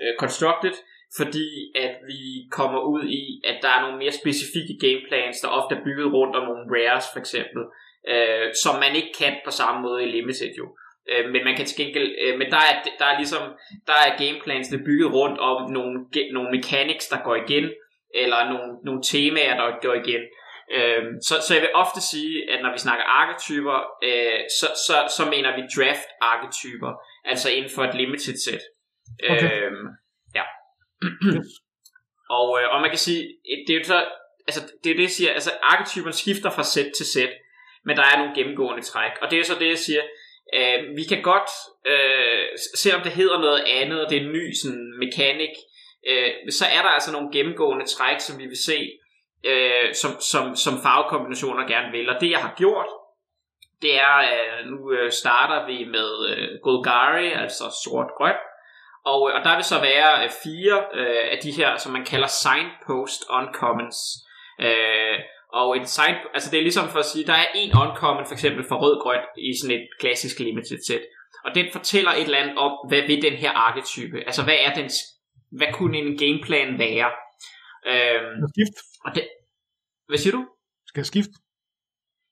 øh, 0.02 0.12
Constructed, 0.20 0.76
fordi 1.16 1.48
at 1.84 1.94
vi 2.10 2.20
kommer 2.50 2.80
ud 2.80 3.04
i, 3.04 3.22
at 3.50 3.56
der 3.62 3.68
er 3.68 3.82
nogle 3.82 3.98
mere 3.98 4.12
specifikke 4.22 4.74
gameplans, 4.86 5.40
der 5.40 5.48
ofte 5.48 5.74
er 5.74 5.84
bygget 5.84 6.12
rundt 6.12 6.36
om 6.36 6.44
nogle 6.48 6.66
rares 6.74 7.06
for 7.12 7.20
eksempel, 7.20 7.62
øh, 8.12 8.48
som 8.62 8.74
man 8.84 8.92
ikke 8.96 9.12
kan 9.18 9.34
på 9.44 9.50
samme 9.50 9.80
måde 9.86 10.04
i 10.04 10.10
Limited 10.16 10.52
jo. 10.58 10.66
Øh, 11.10 11.24
men 11.32 11.44
man 11.44 11.56
kan 11.56 11.66
til 11.66 11.80
gengæld, 11.84 12.10
øh, 12.22 12.38
men 12.38 12.50
der 12.54 12.62
er, 12.70 12.74
der 12.98 13.04
er 13.04 13.16
ligesom, 13.16 13.42
der 13.86 13.98
er 14.06 14.18
gameplansene 14.22 14.84
bygget 14.84 15.12
rundt 15.12 15.38
om 15.38 15.70
nogle, 15.70 15.94
nogle 16.32 16.50
mechanics, 16.56 17.06
der 17.08 17.24
går 17.24 17.36
igen, 17.44 17.66
eller 18.14 18.40
nogle, 18.52 18.68
nogle 18.84 19.02
temaer, 19.02 19.54
der 19.56 19.66
går 19.82 19.94
igen. 19.94 20.22
Øh, 20.76 21.02
så, 21.28 21.34
så 21.46 21.50
jeg 21.54 21.62
vil 21.62 21.78
ofte 21.84 22.00
sige, 22.10 22.50
at 22.52 22.62
når 22.62 22.72
vi 22.72 22.78
snakker 22.78 23.04
arketyper, 23.04 23.78
øh, 24.08 24.40
så, 24.58 24.66
så, 24.86 24.96
så 25.16 25.22
mener 25.34 25.56
vi 25.56 25.62
draft 25.76 26.10
arketyper 26.20 26.92
altså 27.24 27.50
inden 27.50 27.70
for 27.74 27.84
et 27.84 27.94
limited 27.94 28.36
set. 28.44 28.60
Okay. 29.30 29.62
Øhm, 29.62 29.86
ja. 30.34 30.42
og, 32.38 32.58
øh, 32.60 32.74
og 32.74 32.80
man 32.80 32.90
kan 32.90 32.98
sige, 32.98 33.22
det 33.66 33.74
er 33.74 33.78
jo 33.78 33.84
så, 33.84 34.04
altså 34.48 34.72
det 34.84 34.90
er 34.90 34.94
det, 34.94 35.02
jeg 35.02 35.10
siger, 35.10 35.32
altså 35.32 35.50
arketypen 35.62 36.12
skifter 36.12 36.50
fra 36.50 36.64
sæt 36.64 36.92
til 36.96 37.06
sæt, 37.06 37.32
men 37.84 37.96
der 37.96 38.02
er 38.02 38.18
nogle 38.18 38.34
gennemgående 38.34 38.82
træk, 38.82 39.12
og 39.22 39.30
det 39.30 39.38
er 39.38 39.44
så 39.44 39.56
det, 39.60 39.68
jeg 39.68 39.78
siger, 39.78 40.02
øh, 40.54 40.96
vi 40.96 41.04
kan 41.04 41.22
godt, 41.22 41.50
øh, 41.86 42.44
selvom 42.76 43.02
det 43.02 43.12
hedder 43.12 43.38
noget 43.40 43.62
andet, 43.66 44.04
og 44.04 44.10
det 44.10 44.18
er 44.18 44.22
en 44.22 44.32
ny 44.32 44.52
sådan, 44.62 44.94
mekanik, 44.98 45.54
øh, 46.08 46.30
så 46.50 46.64
er 46.66 46.82
der 46.82 46.88
altså 46.88 47.12
nogle 47.12 47.32
gennemgående 47.32 47.86
træk, 47.86 48.20
som 48.20 48.38
vi 48.38 48.46
vil 48.46 48.62
se, 48.64 48.78
øh, 49.44 49.94
som, 49.94 50.10
som, 50.32 50.56
som 50.56 50.74
farvekombinationer 50.82 51.66
gerne 51.66 51.92
vil. 51.92 52.08
Og 52.08 52.20
det 52.20 52.30
jeg 52.30 52.40
har 52.40 52.54
gjort, 52.56 52.86
det 53.82 53.94
er, 54.00 54.16
øh, 54.18 54.66
nu 54.70 54.92
øh, 54.92 55.12
starter 55.12 55.66
vi 55.66 55.84
med 55.84 56.10
øh, 56.30 56.48
Golgari, 56.62 57.32
altså 57.32 57.64
sort-grøn, 57.84 58.38
og, 59.04 59.30
øh, 59.30 59.36
og 59.36 59.44
der 59.44 59.54
vil 59.54 59.64
så 59.64 59.80
være 59.80 60.24
øh, 60.24 60.30
fire 60.44 60.76
øh, 60.94 61.24
af 61.32 61.38
de 61.42 61.52
her, 61.52 61.76
som 61.76 61.92
man 61.92 62.04
kalder 62.04 62.26
signpost 62.26 63.22
uncommons. 63.38 63.98
Øh, 64.60 65.18
og 65.52 65.76
en 65.76 65.86
sign, 65.86 66.14
altså 66.34 66.50
det 66.50 66.58
er 66.58 66.62
ligesom 66.62 66.88
for 66.88 66.98
at 66.98 67.10
sige, 67.12 67.26
der 67.26 67.32
er 67.32 67.46
en 67.54 67.72
uncommon 67.82 68.26
for 68.26 68.32
eksempel 68.32 68.64
for 68.68 68.76
rød-grøn 68.76 69.24
i 69.38 69.50
sådan 69.60 69.76
et 69.76 69.88
klassisk 70.00 70.38
limited 70.38 70.78
set. 70.86 71.04
Og 71.44 71.54
den 71.54 71.66
fortæller 71.72 72.10
et 72.10 72.22
eller 72.22 72.38
andet 72.38 72.58
om, 72.58 72.72
hvad 72.88 73.02
vil 73.02 73.22
den 73.22 73.32
her 73.32 73.52
arketype? 73.52 74.18
Altså 74.26 74.42
hvad 74.44 74.58
er 74.66 74.74
den, 74.74 74.90
hvad 75.58 75.72
kunne 75.72 75.98
en 75.98 76.18
gameplan 76.18 76.78
være? 76.78 77.10
Øhm, 77.86 78.36
skift. 78.52 78.76
Og 79.04 79.14
det, 79.14 79.28
hvad 80.08 80.18
siger 80.18 80.32
du? 80.36 80.46
Skal 80.88 81.00
jeg 81.00 81.06
skifte? 81.06 81.32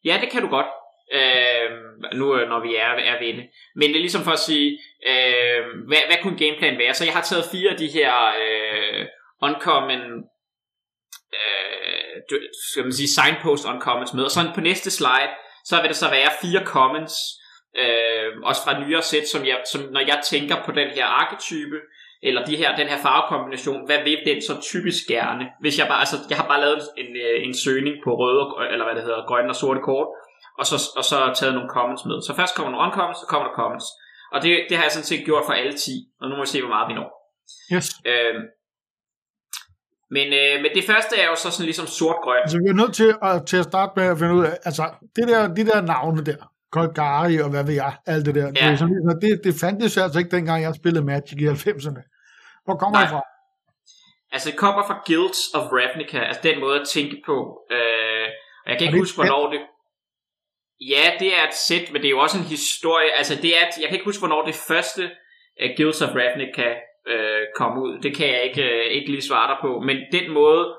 Ja, 0.04 0.18
det 0.22 0.30
kan 0.32 0.42
du 0.42 0.48
godt. 0.48 0.66
Øhm, 1.12 1.88
øh, 2.04 2.18
nu 2.18 2.26
når 2.52 2.60
vi 2.66 2.74
er, 2.74 2.92
er 3.12 3.18
ved 3.18 3.34
det. 3.38 3.46
Men 3.76 3.88
det 3.88 3.96
er 3.96 4.06
ligesom 4.06 4.24
for 4.24 4.30
at 4.30 4.38
sige, 4.38 4.78
øh, 5.10 5.62
hvad, 5.88 6.02
hvad 6.06 6.18
kunne 6.22 6.38
gameplan 6.38 6.78
være? 6.78 6.94
Så 6.94 7.04
jeg 7.04 7.14
har 7.14 7.22
taget 7.22 7.50
fire 7.52 7.70
af 7.70 7.76
de 7.76 7.86
her 7.86 8.12
øh, 8.42 9.06
uncommon 9.42 10.02
øh, 11.38 12.38
skal 12.70 12.82
man 12.82 12.92
sige, 12.92 13.08
signpost 13.08 13.64
uncommons 13.72 14.14
med. 14.14 14.24
Og 14.24 14.30
så 14.30 14.40
på 14.54 14.60
næste 14.60 14.90
slide, 14.90 15.32
så 15.64 15.76
vil 15.80 15.88
det 15.88 15.96
så 15.96 16.10
være 16.10 16.30
fire 16.42 16.62
commons, 16.64 17.14
øh, 17.82 18.28
også 18.42 18.62
fra 18.64 18.80
nyere 18.80 19.02
sæt, 19.02 19.28
som, 19.28 19.46
jeg, 19.46 19.58
som 19.72 19.80
når 19.92 20.00
jeg 20.00 20.20
tænker 20.30 20.56
på 20.64 20.72
den 20.72 20.88
her 20.88 21.04
arketype, 21.04 21.78
eller 22.22 22.44
de 22.44 22.56
her, 22.56 22.76
den 22.76 22.88
her 22.88 22.98
farvekombination, 23.06 23.86
hvad 23.86 24.02
vil 24.02 24.20
den 24.26 24.42
så 24.42 24.54
typisk 24.70 25.02
gerne? 25.08 25.44
Hvis 25.60 25.78
jeg 25.78 25.86
bare, 25.86 26.00
altså, 26.00 26.16
jeg 26.30 26.38
har 26.38 26.48
bare 26.48 26.60
lavet 26.60 26.82
en, 26.96 27.10
øh, 27.26 27.36
en 27.46 27.54
søgning 27.54 27.96
på 28.04 28.10
røde, 28.20 28.44
eller 28.72 28.84
hvad 28.84 28.94
det 28.94 29.02
hedder, 29.02 29.26
grønne 29.28 29.50
og 29.50 29.56
sorte 29.56 29.80
kort, 29.80 30.08
og 30.60 30.66
så, 30.70 30.76
og 30.98 31.04
så 31.10 31.16
taget 31.38 31.54
nogle 31.54 31.70
comments 31.76 32.04
med. 32.04 32.16
Så 32.26 32.32
først 32.40 32.54
kommer 32.54 32.70
nogle 32.72 32.84
uncomments, 32.86 33.20
så 33.22 33.26
kommer 33.32 33.44
der 33.48 33.54
comments. 33.60 33.86
Og 34.32 34.38
det, 34.42 34.50
det 34.68 34.76
har 34.76 34.84
jeg 34.84 34.92
sådan 34.92 35.10
set 35.10 35.24
gjort 35.28 35.44
for 35.46 35.52
alle 35.60 35.72
10, 35.72 35.90
og 36.20 36.24
nu 36.28 36.32
må 36.36 36.42
vi 36.42 36.52
se, 36.54 36.60
hvor 36.62 36.74
meget 36.74 36.88
vi 36.90 36.94
når. 37.00 37.08
Yes. 37.74 37.88
Øhm, 38.10 38.42
men, 40.16 40.26
øh, 40.40 40.54
men 40.62 40.70
det 40.78 40.84
første 40.90 41.14
er 41.22 41.26
jo 41.32 41.36
så 41.44 41.48
sådan 41.50 41.68
ligesom 41.70 41.86
sort-grøn. 41.86 42.42
Altså 42.44 42.58
vi 42.64 42.68
er 42.74 42.78
nødt 42.82 42.94
til 43.00 43.10
at, 43.28 43.46
til 43.50 43.58
at 43.62 43.66
starte 43.70 43.92
med 43.96 44.06
at 44.12 44.18
finde 44.18 44.34
ud 44.38 44.44
af, 44.50 44.54
altså 44.68 44.84
det 45.16 45.24
der, 45.28 45.40
de 45.58 45.64
der 45.70 45.80
navne 45.80 46.24
der, 46.30 46.42
Golgari 46.70 47.36
og 47.44 47.50
hvad 47.50 47.64
ved 47.64 47.74
jeg, 47.74 47.92
alt 48.06 48.26
det 48.26 48.34
der, 48.34 48.46
ja. 48.46 48.50
det, 48.50 48.62
er 48.62 48.76
sådan, 48.76 49.18
det, 49.22 49.40
det 49.44 49.54
fandtes 49.60 49.96
altså 49.96 50.18
ikke 50.18 50.36
dengang 50.36 50.62
jeg 50.62 50.74
spillede 50.74 51.04
Magic 51.04 51.38
i 51.42 51.46
90'erne. 51.46 52.02
Hvor 52.64 52.76
kommer 52.82 53.00
det 53.00 53.08
fra? 53.08 53.22
Altså 54.32 54.50
det 54.50 54.58
kommer 54.58 54.82
fra 54.88 54.96
Guilds 55.06 55.42
of 55.54 55.64
Ravnica, 55.78 56.18
altså 56.18 56.42
den 56.48 56.60
måde 56.60 56.80
at 56.80 56.88
tænke 56.88 57.16
på. 57.26 57.36
Øh, 57.70 58.26
og 58.64 58.68
jeg 58.70 58.78
kan 58.78 58.86
ikke 58.86 58.98
huske, 58.98 59.16
hvornår 59.16 59.50
det... 59.52 59.60
Ja, 60.80 61.12
det 61.18 61.34
er 61.38 61.46
et 61.48 61.54
sæt, 61.54 61.92
men 61.92 62.02
det 62.02 62.08
er 62.08 62.10
jo 62.10 62.18
også 62.18 62.38
en 62.38 62.44
historie. 62.44 63.10
Altså 63.16 63.34
det 63.42 63.50
er, 63.56 63.64
jeg 63.80 63.88
kan 63.88 63.94
ikke 63.94 64.04
huske, 64.04 64.20
hvornår 64.20 64.44
det 64.44 64.54
første 64.68 65.10
uh, 65.62 65.70
Guilds 65.76 66.02
of 66.02 66.08
Ravnica 66.08 66.68
uh, 67.14 67.42
kom 67.56 67.78
ud. 67.82 68.00
Det 68.02 68.16
kan 68.16 68.28
jeg 68.28 68.42
ikke, 68.42 68.62
uh, 68.62 68.92
ikke 68.96 69.10
lige 69.10 69.22
svare 69.22 69.48
dig 69.50 69.58
på. 69.60 69.80
Men 69.80 69.96
den 70.12 70.30
måde, 70.30 70.74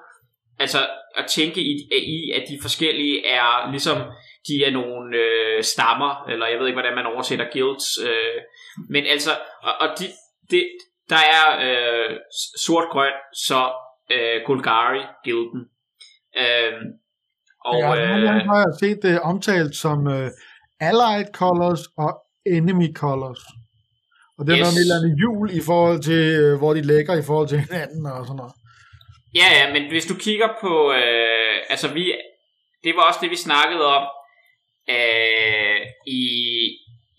altså 0.59 0.77
at 1.15 1.25
tænke 1.25 1.61
i, 1.61 1.73
i 1.91 2.31
at 2.31 2.43
de 2.49 2.59
forskellige 2.61 3.27
er 3.27 3.71
ligesom, 3.71 3.97
de 4.47 4.65
er 4.65 4.71
nogle 4.71 5.17
uh, 5.17 5.61
stammer, 5.61 6.25
eller 6.29 6.47
jeg 6.47 6.59
ved 6.59 6.67
ikke, 6.67 6.79
hvordan 6.79 6.95
man 6.95 7.05
oversætter 7.05 7.45
guilds. 7.51 7.99
Uh, 8.03 8.41
men 8.89 9.05
altså, 9.05 9.31
og, 9.63 9.73
og 9.79 9.99
de, 9.99 10.05
det, 10.51 10.69
der 11.09 11.23
er 11.37 11.45
uh, 11.67 12.15
sort-grøn, 12.57 13.13
så 13.33 13.71
uh, 14.13 14.43
Golgari-gilden. 14.45 15.61
Uh, 16.37 16.73
og, 17.65 17.79
ja, 17.79 17.95
øh, 17.95 18.45
har 18.49 18.57
jeg 18.65 18.73
set 18.79 18.99
det 19.01 19.19
omtalt 19.19 19.75
som 19.75 19.99
uh, 20.07 20.27
Allied 20.79 21.27
Colors 21.33 21.83
og 21.97 22.11
Enemy 22.45 22.93
Colors. 22.93 23.43
Og 24.37 24.45
det 24.45 24.51
er 24.53 24.57
yes. 24.57 24.63
noget 24.63 24.75
med 24.75 24.81
et 24.81 24.87
eller 24.87 24.99
andet 24.99 25.15
jul 25.23 25.47
i 25.59 25.61
forhold 25.69 25.99
til, 26.09 26.57
hvor 26.57 26.73
de 26.73 26.81
lægger 26.81 27.15
i 27.15 27.25
forhold 27.27 27.47
til 27.47 27.59
hinanden 27.65 28.05
og 28.05 28.25
sådan 28.25 28.37
noget. 28.37 28.53
Ja, 29.35 29.47
ja, 29.57 29.73
men 29.73 29.91
hvis 29.91 30.05
du 30.05 30.15
kigger 30.15 30.49
på, 30.61 30.73
uh, 30.89 31.55
altså 31.69 31.87
vi, 31.93 32.03
det 32.83 32.95
var 32.95 33.03
også 33.07 33.19
det, 33.21 33.31
vi 33.31 33.45
snakkede 33.47 33.85
om 33.97 34.03
uh, 34.95 35.81
i, 36.07 36.23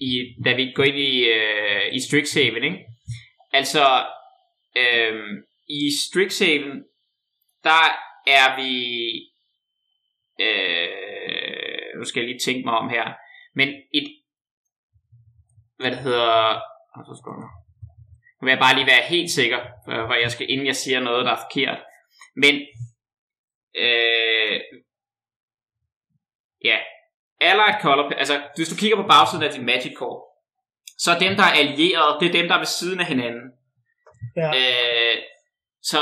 i, 0.01 0.11
da 0.45 0.55
vi 0.55 0.73
går 0.75 0.83
ind 0.83 0.99
i, 0.99 1.15
uh, 1.39 1.95
i 1.97 2.01
Strixhaven, 2.01 2.65
ikke? 2.65 2.79
Altså, 3.53 3.85
uh, 4.77 5.19
i 5.69 5.81
Strixhaven, 6.05 6.85
der 7.65 7.83
er 8.27 8.57
vi 8.57 8.73
Øh, 10.41 11.99
nu 11.99 12.05
skal 12.05 12.21
jeg 12.21 12.29
lige 12.29 12.45
tænke 12.45 12.65
mig 12.65 12.75
om 12.75 12.89
her. 12.89 13.05
Men 13.55 13.69
et, 13.69 14.09
hvad 15.79 15.91
det 15.91 15.99
hedder, 15.99 16.61
nu 18.41 18.45
vil 18.45 18.53
jeg 18.53 18.59
bare 18.59 18.75
lige 18.75 18.87
være 18.87 19.03
helt 19.09 19.31
sikker, 19.31 19.59
for 19.85 20.15
jeg 20.15 20.31
skal, 20.31 20.51
inden 20.51 20.67
jeg 20.67 20.77
siger 20.77 21.01
noget, 21.01 21.25
der 21.25 21.33
er 21.33 21.45
forkert. 21.47 21.79
Men, 22.37 22.55
øh, 23.77 24.61
ja, 26.65 26.79
Allied 27.41 27.81
Color, 27.83 28.09
altså 28.09 28.43
hvis 28.57 28.69
du 28.69 28.77
kigger 28.77 28.97
på 28.97 29.09
bagsiden 29.09 29.45
af 29.45 29.53
din 29.53 29.67
Magic 29.67 29.95
Core, 29.97 30.23
så 30.99 31.11
dem, 31.21 31.37
der 31.37 31.43
er 31.43 31.55
allieret, 31.63 32.21
det 32.21 32.29
er 32.29 32.33
dem, 32.33 32.49
der 32.49 32.55
er 32.55 32.59
ved 32.59 32.67
siden 32.67 33.01
af 33.01 33.07
hinanden. 33.07 33.47
Ja. 34.37 34.49
Øh, 34.57 35.17
så, 35.83 36.01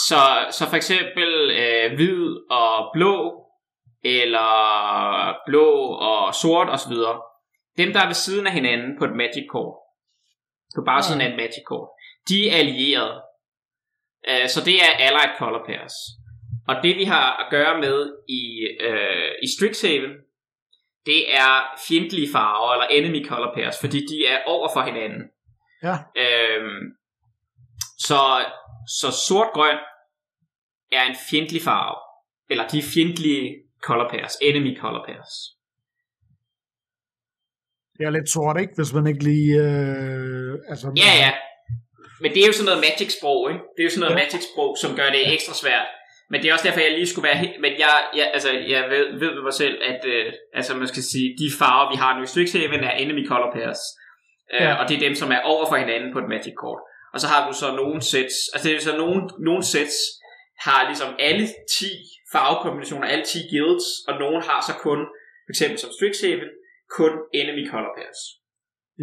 så, 0.00 0.46
så 0.50 0.68
for 0.68 0.76
eksempel 0.76 1.50
øh, 1.50 1.94
hvid 1.94 2.36
og 2.50 2.90
blå, 2.92 3.42
eller 4.04 4.52
blå 5.46 5.68
og 6.10 6.34
sort 6.34 6.68
osv. 6.70 6.94
Dem, 7.78 7.92
der 7.92 8.00
er 8.00 8.06
ved 8.06 8.14
siden 8.14 8.46
af 8.46 8.52
hinanden 8.52 8.98
på 8.98 9.04
et 9.04 9.16
Magic 9.16 9.46
kort, 9.50 9.74
på 10.76 10.82
bagsiden 10.86 11.20
ja. 11.20 11.26
af 11.26 11.30
et 11.30 11.36
Magic 11.36 11.64
kort, 11.66 11.88
de 12.28 12.50
er 12.50 12.56
allierede. 12.56 13.22
Øh, 14.28 14.48
så 14.48 14.64
det 14.64 14.74
er 14.74 14.90
Allied 14.98 15.38
Color 15.38 15.66
Pairs. 15.66 15.94
Og 16.68 16.76
det 16.82 16.96
vi 16.96 17.04
har 17.04 17.36
at 17.36 17.50
gøre 17.50 17.80
med 17.80 18.16
i, 18.28 18.42
øh, 18.80 19.32
i 19.42 19.46
Strixhaven, 19.56 20.12
det 21.06 21.34
er 21.34 21.52
fjendtlige 21.88 22.32
farver, 22.32 22.72
eller 22.72 22.86
enemy 22.86 23.28
color 23.28 23.54
pairs, 23.54 23.80
fordi 23.80 23.98
de 24.10 24.26
er 24.26 24.38
over 24.46 24.68
for 24.74 24.82
hinanden. 24.82 25.22
Ja. 25.82 25.96
Øhm, 26.24 26.82
så 27.98 28.20
så 28.86 29.08
sort-grøn 29.28 29.78
er 30.92 31.02
en 31.02 31.16
fjendtlig 31.30 31.62
farve. 31.62 31.96
Eller 32.50 32.68
de 32.68 32.82
fjendtlige 32.82 33.54
color 33.82 34.08
pairs. 34.10 34.36
Enemy 34.42 34.80
color 34.80 35.04
pairs. 35.06 35.32
Det 37.98 38.06
er 38.06 38.10
lidt 38.10 38.30
sort, 38.30 38.60
ikke? 38.60 38.72
Hvis 38.76 38.92
man 38.92 39.06
ikke 39.06 39.24
lige... 39.24 39.52
Øh, 39.66 40.52
altså, 40.72 40.86
ja, 41.04 41.12
ja. 41.24 41.32
Men 42.22 42.30
det 42.32 42.40
er 42.42 42.46
jo 42.46 42.56
sådan 42.58 42.68
noget 42.70 42.84
Magic-sprog, 42.86 43.40
ikke? 43.50 43.62
Det 43.74 43.80
er 43.80 43.86
jo 43.88 43.94
sådan 43.94 44.04
noget 44.04 44.16
ja. 44.16 44.22
Magic-sprog, 44.22 44.70
som 44.82 44.90
gør 44.98 45.08
det 45.16 45.32
ekstra 45.34 45.54
svært. 45.62 45.88
Men 46.30 46.36
det 46.40 46.46
er 46.46 46.54
også 46.56 46.66
derfor, 46.68 46.80
jeg 46.80 46.98
lige 46.98 47.12
skulle 47.12 47.28
være 47.30 47.38
helt... 47.44 47.56
Men 47.64 47.72
jeg, 47.82 47.92
jeg, 48.18 48.26
altså, 48.36 48.50
jeg 48.74 48.82
ved, 48.92 49.04
ved 49.22 49.30
med 49.36 49.42
mig 49.48 49.56
selv, 49.62 49.76
at 49.92 50.00
øh, 50.14 50.26
altså, 50.58 50.72
man 50.82 50.88
skal 50.92 51.04
sige, 51.12 51.28
de 51.40 51.48
farver, 51.58 51.90
vi 51.92 51.96
har 52.02 52.10
nu 52.16 52.22
i 52.22 52.26
Strixhaven, 52.32 52.84
er 52.84 52.94
enemy 53.04 53.22
color 53.30 53.50
pairs. 53.56 53.82
Øh, 54.54 54.60
ja. 54.60 54.74
Og 54.78 54.88
det 54.88 54.94
er 54.96 55.06
dem, 55.06 55.14
som 55.14 55.28
er 55.36 55.40
over 55.52 55.64
for 55.68 55.76
hinanden 55.82 56.12
på 56.12 56.18
et 56.22 56.28
Magic-kort. 56.34 56.80
Og 57.14 57.20
så 57.20 57.26
har 57.32 57.40
du 57.48 57.52
så 57.62 57.68
nogle 57.80 58.02
sets, 58.02 58.36
altså 58.52 58.68
det 58.68 58.76
er 58.76 58.80
så 58.80 58.96
nogle, 58.96 59.20
nogle 59.48 59.64
sets 59.64 59.96
har 60.66 60.80
ligesom 60.90 61.10
alle 61.18 61.46
10 61.78 61.86
farvekombinationer, 62.32 63.06
alle 63.08 63.24
10 63.24 63.38
guilds, 63.52 63.86
og 64.08 64.14
nogen 64.18 64.42
har 64.42 64.60
så 64.68 64.74
kun, 64.86 65.00
for 65.46 65.50
eksempel 65.54 65.78
som 65.78 65.90
Strixhaven, 65.96 66.50
kun 66.98 67.12
enemy 67.40 67.70
color 67.70 67.92
pairs. 67.98 68.20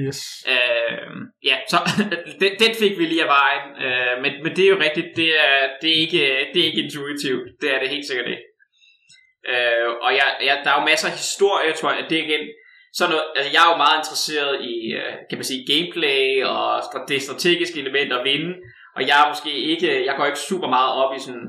Yes. 0.04 0.20
Øh, 0.54 1.08
ja, 1.50 1.58
så 1.72 1.78
den, 2.42 2.52
den 2.64 2.74
fik 2.82 2.94
vi 3.00 3.06
lige 3.06 3.26
af 3.28 3.32
vejen, 3.40 3.66
øh, 3.86 4.14
men, 4.24 4.32
men 4.44 4.56
det 4.56 4.64
er 4.66 4.70
jo 4.70 4.80
rigtigt, 4.88 5.10
det 5.16 5.30
er, 5.46 5.56
det 5.82 5.90
er, 5.96 6.00
ikke, 6.06 6.22
det 6.54 6.60
er 6.62 6.68
ikke 6.70 6.84
intuitivt, 6.84 7.48
det 7.62 7.68
er 7.74 7.80
det 7.80 7.90
helt 7.90 8.08
sikkert 8.08 8.30
ikke. 8.34 8.46
Øh, 9.52 9.90
og 10.06 10.12
jeg, 10.20 10.28
jeg, 10.48 10.56
der 10.64 10.70
er 10.72 10.80
jo 10.80 10.86
masser 10.92 11.08
af 11.08 11.18
historie, 11.26 11.72
tror 11.74 11.92
jeg, 11.92 12.06
det 12.10 12.20
er 12.20 12.24
igen, 12.24 12.46
så 12.98 13.04
noget, 13.12 13.26
altså 13.36 13.52
jeg 13.56 13.62
er 13.66 13.72
jo 13.72 13.78
meget 13.84 13.98
interesseret 14.02 14.56
i, 14.74 14.76
øh, 15.02 15.14
kan 15.30 15.38
man 15.40 15.50
sige, 15.52 15.68
gameplay 15.74 16.26
og 16.54 16.66
det 17.08 17.22
strategiske 17.22 17.80
element 17.84 18.14
at 18.14 18.24
vinde, 18.30 18.54
og 18.96 19.02
jeg 19.08 19.16
er 19.22 19.28
måske 19.34 19.52
ikke, 19.72 20.06
jeg 20.08 20.16
går 20.18 20.26
ikke 20.26 20.48
super 20.50 20.70
meget 20.76 20.92
op 21.02 21.16
i 21.18 21.20
sådan 21.26 21.48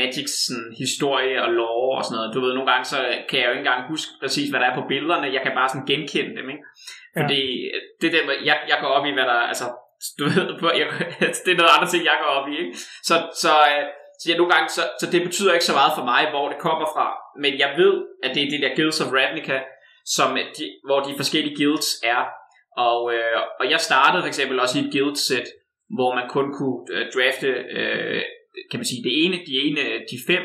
Magics 0.00 0.34
sådan, 0.46 0.74
historie 0.78 1.42
og 1.44 1.50
lore 1.52 1.98
og 1.98 2.04
sådan 2.04 2.16
noget. 2.16 2.34
Du 2.34 2.40
ved, 2.40 2.52
nogle 2.54 2.70
gange 2.72 2.84
så 2.84 2.98
kan 3.28 3.38
jeg 3.38 3.46
jo 3.46 3.52
ikke 3.54 3.64
engang 3.66 3.88
huske 3.92 4.10
præcis, 4.22 4.50
hvad 4.50 4.60
der 4.60 4.66
er 4.66 4.78
på 4.80 4.84
billederne. 4.88 5.34
Jeg 5.36 5.42
kan 5.42 5.52
bare 5.54 5.68
sådan 5.68 5.86
genkende 5.86 6.36
dem, 6.38 6.46
ikke? 6.54 6.64
Fordi 7.20 7.40
ja. 7.74 7.78
det 8.00 8.06
er 8.06 8.12
der, 8.14 8.22
jeg, 8.50 8.56
jeg 8.72 8.78
går 8.82 8.90
op 8.96 9.06
i, 9.06 9.12
hvad 9.16 9.26
der 9.32 9.38
altså, 9.52 9.66
du 10.18 10.24
ved, 10.24 10.46
jeg, 10.80 10.88
det 11.44 11.52
er 11.52 11.60
noget 11.60 11.74
andet 11.76 11.90
ting, 11.92 12.02
jeg 12.10 12.18
går 12.22 12.30
op 12.38 12.48
i, 12.52 12.54
ikke? 12.62 12.74
Så, 13.08 13.14
så, 13.42 13.52
øh, 13.70 13.84
så 14.20 14.24
jeg 14.28 14.38
nogle 14.40 14.52
gange, 14.54 14.68
så, 14.76 14.82
så 15.00 15.06
det 15.12 15.20
betyder 15.28 15.52
ikke 15.52 15.70
så 15.70 15.76
meget 15.80 15.92
for 15.98 16.04
mig, 16.12 16.22
hvor 16.32 16.46
det 16.52 16.58
kommer 16.66 16.86
fra. 16.94 17.06
Men 17.42 17.52
jeg 17.62 17.70
ved, 17.80 17.94
at 18.24 18.30
det 18.34 18.42
er 18.42 18.50
det 18.50 18.60
der 18.64 18.76
Guilds 18.76 19.00
of 19.04 19.12
Ravnica, 19.18 19.56
som 20.06 20.38
de, 20.58 20.64
hvor 20.86 21.00
de 21.00 21.16
forskellige 21.16 21.56
guilds 21.56 21.88
er. 22.02 22.22
Og, 22.76 23.14
øh, 23.14 23.40
og 23.60 23.70
jeg 23.70 23.80
startede 23.80 24.22
for 24.22 24.28
eksempel 24.28 24.60
også 24.60 24.78
i 24.78 24.82
et 24.82 24.92
guild 24.92 25.16
set, 25.16 25.48
hvor 25.96 26.14
man 26.14 26.28
kun 26.28 26.54
kunne 26.58 26.80
øh, 26.94 27.06
drafte, 27.14 27.48
øh, 27.78 28.22
kan 28.70 28.78
man 28.80 28.84
sige, 28.90 29.04
det 29.04 29.24
ene, 29.24 29.36
de 29.48 29.54
ene, 29.66 29.82
de 30.10 30.18
fem. 30.26 30.42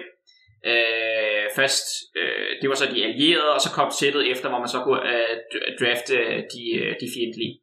Øh, 0.66 1.46
først, 1.56 1.88
øh, 2.16 2.52
det 2.62 2.70
var 2.70 2.76
så 2.76 2.86
de 2.86 3.06
allierede, 3.06 3.54
og 3.54 3.62
så 3.62 3.70
kom 3.76 3.92
sættet 4.00 4.32
efter, 4.32 4.50
hvor 4.50 4.60
man 4.60 4.68
så 4.68 4.80
kunne 4.84 5.04
øh, 5.14 5.38
drafte 5.80 6.16
de, 6.54 6.64
øh, 6.82 6.96
de 7.02 7.08
fjendtlige. 7.16 7.54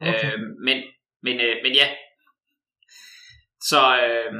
Okay. 0.00 0.32
Øh, 0.32 0.38
men, 0.66 0.82
men, 1.22 1.40
øh, 1.40 1.56
men 1.62 1.72
ja, 1.74 1.88
så, 3.60 3.82
øh, 4.06 4.32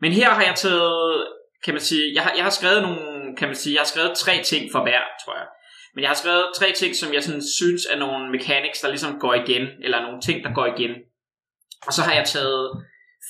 men 0.00 0.12
her 0.12 0.30
har 0.30 0.44
jeg 0.44 0.54
taget, 0.56 1.26
kan 1.64 1.74
man 1.74 1.80
sige, 1.80 2.14
jeg 2.14 2.22
har, 2.22 2.32
jeg 2.34 2.44
har 2.44 2.50
skrevet 2.50 2.82
nogle, 2.82 3.13
kan 3.36 3.48
man 3.48 3.56
sige, 3.56 3.74
jeg 3.74 3.80
har 3.80 3.92
skrevet 3.92 4.16
tre 4.16 4.42
ting 4.42 4.72
for 4.72 4.82
hver, 4.82 5.02
tror 5.24 5.36
jeg. 5.36 5.46
Men 5.94 6.02
jeg 6.02 6.10
har 6.10 6.14
skrevet 6.22 6.46
tre 6.56 6.72
ting, 6.72 6.96
som 6.96 7.14
jeg 7.14 7.22
sådan 7.22 7.46
synes 7.58 7.86
er 7.92 7.98
nogle 7.98 8.30
mechanics, 8.30 8.80
der 8.80 8.88
ligesom 8.88 9.20
går 9.20 9.34
igen, 9.34 9.68
eller 9.84 10.02
nogle 10.02 10.20
ting, 10.20 10.44
der 10.44 10.52
går 10.54 10.66
igen. 10.66 10.92
Og 11.86 11.92
så 11.92 12.02
har 12.02 12.14
jeg 12.14 12.24
taget 12.24 12.66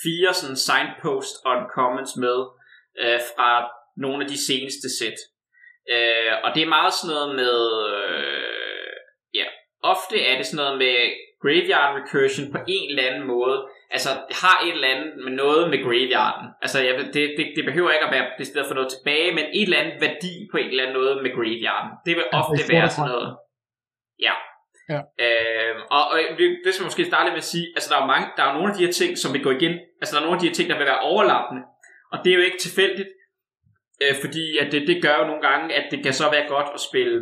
fire 0.03 0.35
sådan 0.35 0.57
signpost 0.57 1.35
on 1.45 1.61
comments 1.77 2.17
med 2.17 2.39
øh, 3.03 3.21
fra 3.31 3.51
nogle 3.97 4.25
af 4.25 4.31
de 4.31 4.39
seneste 4.47 4.89
sæt. 4.99 5.19
Øh, 5.95 6.33
og 6.45 6.49
det 6.55 6.63
er 6.63 6.75
meget 6.77 6.95
sådan 6.95 7.15
noget 7.15 7.31
med, 7.43 7.59
øh, 7.95 8.97
ja, 9.35 9.47
ofte 9.83 10.17
er 10.29 10.37
det 10.37 10.47
sådan 10.47 10.63
noget 10.65 10.79
med 10.79 10.97
graveyard 11.43 11.91
recursion 11.99 12.53
på 12.53 12.59
en 12.69 12.89
eller 12.91 13.09
anden 13.09 13.27
måde, 13.35 13.59
altså 13.97 14.11
har 14.43 14.57
et 14.67 14.75
eller 14.77 14.89
andet 14.95 15.11
med 15.25 15.33
noget 15.43 15.71
med 15.71 15.79
graveyarden. 15.85 16.47
Altså 16.65 16.79
jeg, 16.87 16.93
det, 17.15 17.25
det, 17.39 17.47
det 17.57 17.65
behøver 17.65 17.91
ikke 17.91 18.07
at 18.09 18.15
være 18.17 18.27
det 18.39 18.47
sted 18.47 18.63
for 18.69 18.75
noget 18.75 18.91
tilbage, 18.95 19.35
men 19.37 19.45
et 19.59 19.67
eller 19.69 19.79
andet 19.83 19.97
værdi 20.07 20.33
på 20.51 20.57
en 20.57 20.69
eller 20.71 20.83
anden 20.85 20.97
måde 21.01 21.15
med 21.25 21.31
graveyarden. 21.37 21.91
Det 22.07 22.13
vil 22.17 22.27
ofte 22.41 22.61
ja, 22.61 22.75
være 22.75 22.91
sådan 22.91 23.11
noget. 23.11 23.31
Ja. 24.27 24.35
Ja. 24.93 25.01
Øhm, 25.25 25.81
og, 25.97 26.03
og 26.11 26.17
det, 26.39 26.47
det 26.65 26.75
skal 26.75 26.85
måske 26.85 27.05
starte 27.05 27.31
med 27.31 27.43
at 27.45 27.51
sige, 27.55 27.67
altså 27.77 27.89
der 27.93 27.99
er, 28.03 28.07
mange, 28.13 28.27
der 28.37 28.43
er 28.45 28.53
nogle 28.55 28.69
af 28.71 28.75
de 28.77 28.85
her 28.87 28.93
ting, 28.93 29.19
som 29.19 29.33
vil 29.35 29.43
gå 29.47 29.51
igen. 29.59 29.75
Altså 30.01 30.11
der 30.13 30.21
er 30.21 30.27
nogle 30.27 30.37
af 30.39 30.41
de 30.43 30.49
her 30.49 30.55
ting, 30.55 30.69
der 30.71 30.79
vil 30.79 30.91
være 30.93 31.07
overlappende. 31.11 31.63
Og 32.13 32.17
det 32.23 32.31
er 32.31 32.37
jo 32.39 32.45
ikke 32.49 32.63
tilfældigt, 32.67 33.11
øh, 34.03 34.15
fordi 34.25 34.45
at 34.63 34.73
det, 34.73 34.81
det 34.91 35.03
gør 35.03 35.17
jo 35.21 35.27
nogle 35.31 35.43
gange, 35.49 35.75
at 35.79 35.85
det 35.91 35.99
kan 36.05 36.15
så 36.21 36.27
være 36.31 36.47
godt 36.49 36.69
at 36.75 36.81
spille 36.89 37.19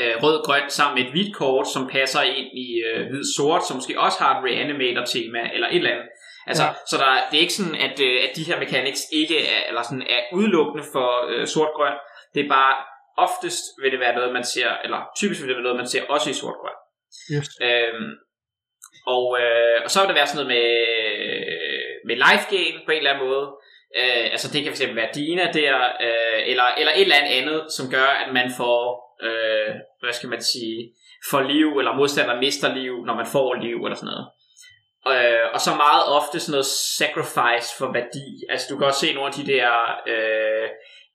øh, 0.00 0.14
rød-grøn 0.22 0.70
sammen 0.70 0.94
med 0.94 1.04
et 1.04 1.12
hvidt 1.14 1.36
kort, 1.36 1.66
som 1.74 1.88
passer 1.88 2.22
ind 2.22 2.50
i 2.66 2.82
øh, 2.88 3.00
hvid-sort, 3.10 3.66
som 3.66 3.76
måske 3.76 4.00
også 4.00 4.18
har 4.22 4.30
et 4.38 4.44
reanimator-tema, 4.44 5.40
eller 5.54 5.68
et 5.68 5.76
eller 5.76 5.90
andet. 5.90 6.08
Altså, 6.46 6.64
ja. 6.64 6.72
så 6.90 6.96
der, 7.02 7.10
det 7.30 7.36
er 7.36 7.44
ikke 7.46 7.58
sådan, 7.60 7.74
at, 7.86 8.00
øh, 8.00 8.16
at 8.24 8.36
de 8.36 8.46
her 8.48 8.58
mechanics 8.58 9.02
ikke 9.12 9.38
er, 9.54 9.60
eller 9.68 9.82
sådan, 9.82 10.06
er 10.16 10.20
udelukkende 10.32 10.84
for 10.92 11.08
øh, 11.30 11.46
sort-grøn. 11.46 11.96
Det 12.34 12.44
er 12.44 12.48
bare, 12.48 12.74
oftest 13.26 13.62
vil 13.82 13.92
det 13.92 14.00
være 14.00 14.14
noget, 14.14 14.32
man 14.32 14.44
ser, 14.44 14.70
eller 14.84 15.00
typisk 15.20 15.40
vil 15.40 15.48
det 15.48 15.56
være 15.56 15.68
noget, 15.68 15.82
man 15.82 15.88
ser 15.88 16.04
også 16.14 16.30
i 16.30 16.32
sort-grøn. 16.32 16.78
Yes. 17.34 17.48
Øhm, 17.68 18.10
og, 19.14 19.24
øh, 19.40 19.78
og 19.84 19.90
så 19.90 20.00
vil 20.00 20.08
det 20.08 20.18
være 20.20 20.26
sådan 20.26 20.40
noget 20.42 20.54
med, 20.56 20.68
med 22.08 22.16
life 22.24 22.46
gain 22.54 22.76
på 22.86 22.90
en 22.92 22.98
eller 22.98 23.12
anden 23.12 23.26
måde. 23.28 23.46
Øh, 24.00 24.26
altså 24.34 24.52
det 24.52 24.64
kan 24.64 24.72
fx 24.72 24.80
være 24.94 25.08
Dina 25.14 25.52
der, 25.52 25.76
øh, 26.06 26.40
eller, 26.46 26.64
eller 26.78 26.92
et 26.92 27.02
eller 27.02 27.16
andet, 27.40 27.72
som 27.76 27.90
gør, 27.90 28.06
at 28.26 28.32
man 28.32 28.50
får 28.56 29.04
øh, 29.22 29.74
hvad 30.00 30.12
skal 30.12 30.28
man 30.28 30.42
sige, 30.42 30.92
får 31.30 31.40
liv, 31.40 31.78
eller 31.78 31.96
modstander 31.96 32.40
mister 32.40 32.74
liv, 32.74 33.04
når 33.06 33.14
man 33.14 33.26
får 33.26 33.54
liv, 33.54 33.76
eller 33.84 33.96
sådan 33.96 34.12
noget. 34.14 34.26
Øh, 35.12 35.46
og 35.54 35.60
så 35.60 35.70
meget 35.84 36.02
ofte 36.18 36.40
sådan 36.40 36.52
noget 36.56 36.70
sacrifice 36.98 37.68
for 37.78 37.88
værdi. 37.98 38.28
Altså 38.50 38.66
du 38.70 38.76
kan 38.76 38.86
også 38.86 39.00
se 39.00 39.14
nogle 39.14 39.28
af 39.30 39.34
de 39.38 39.46
der, 39.52 39.70
øh, 40.12 40.68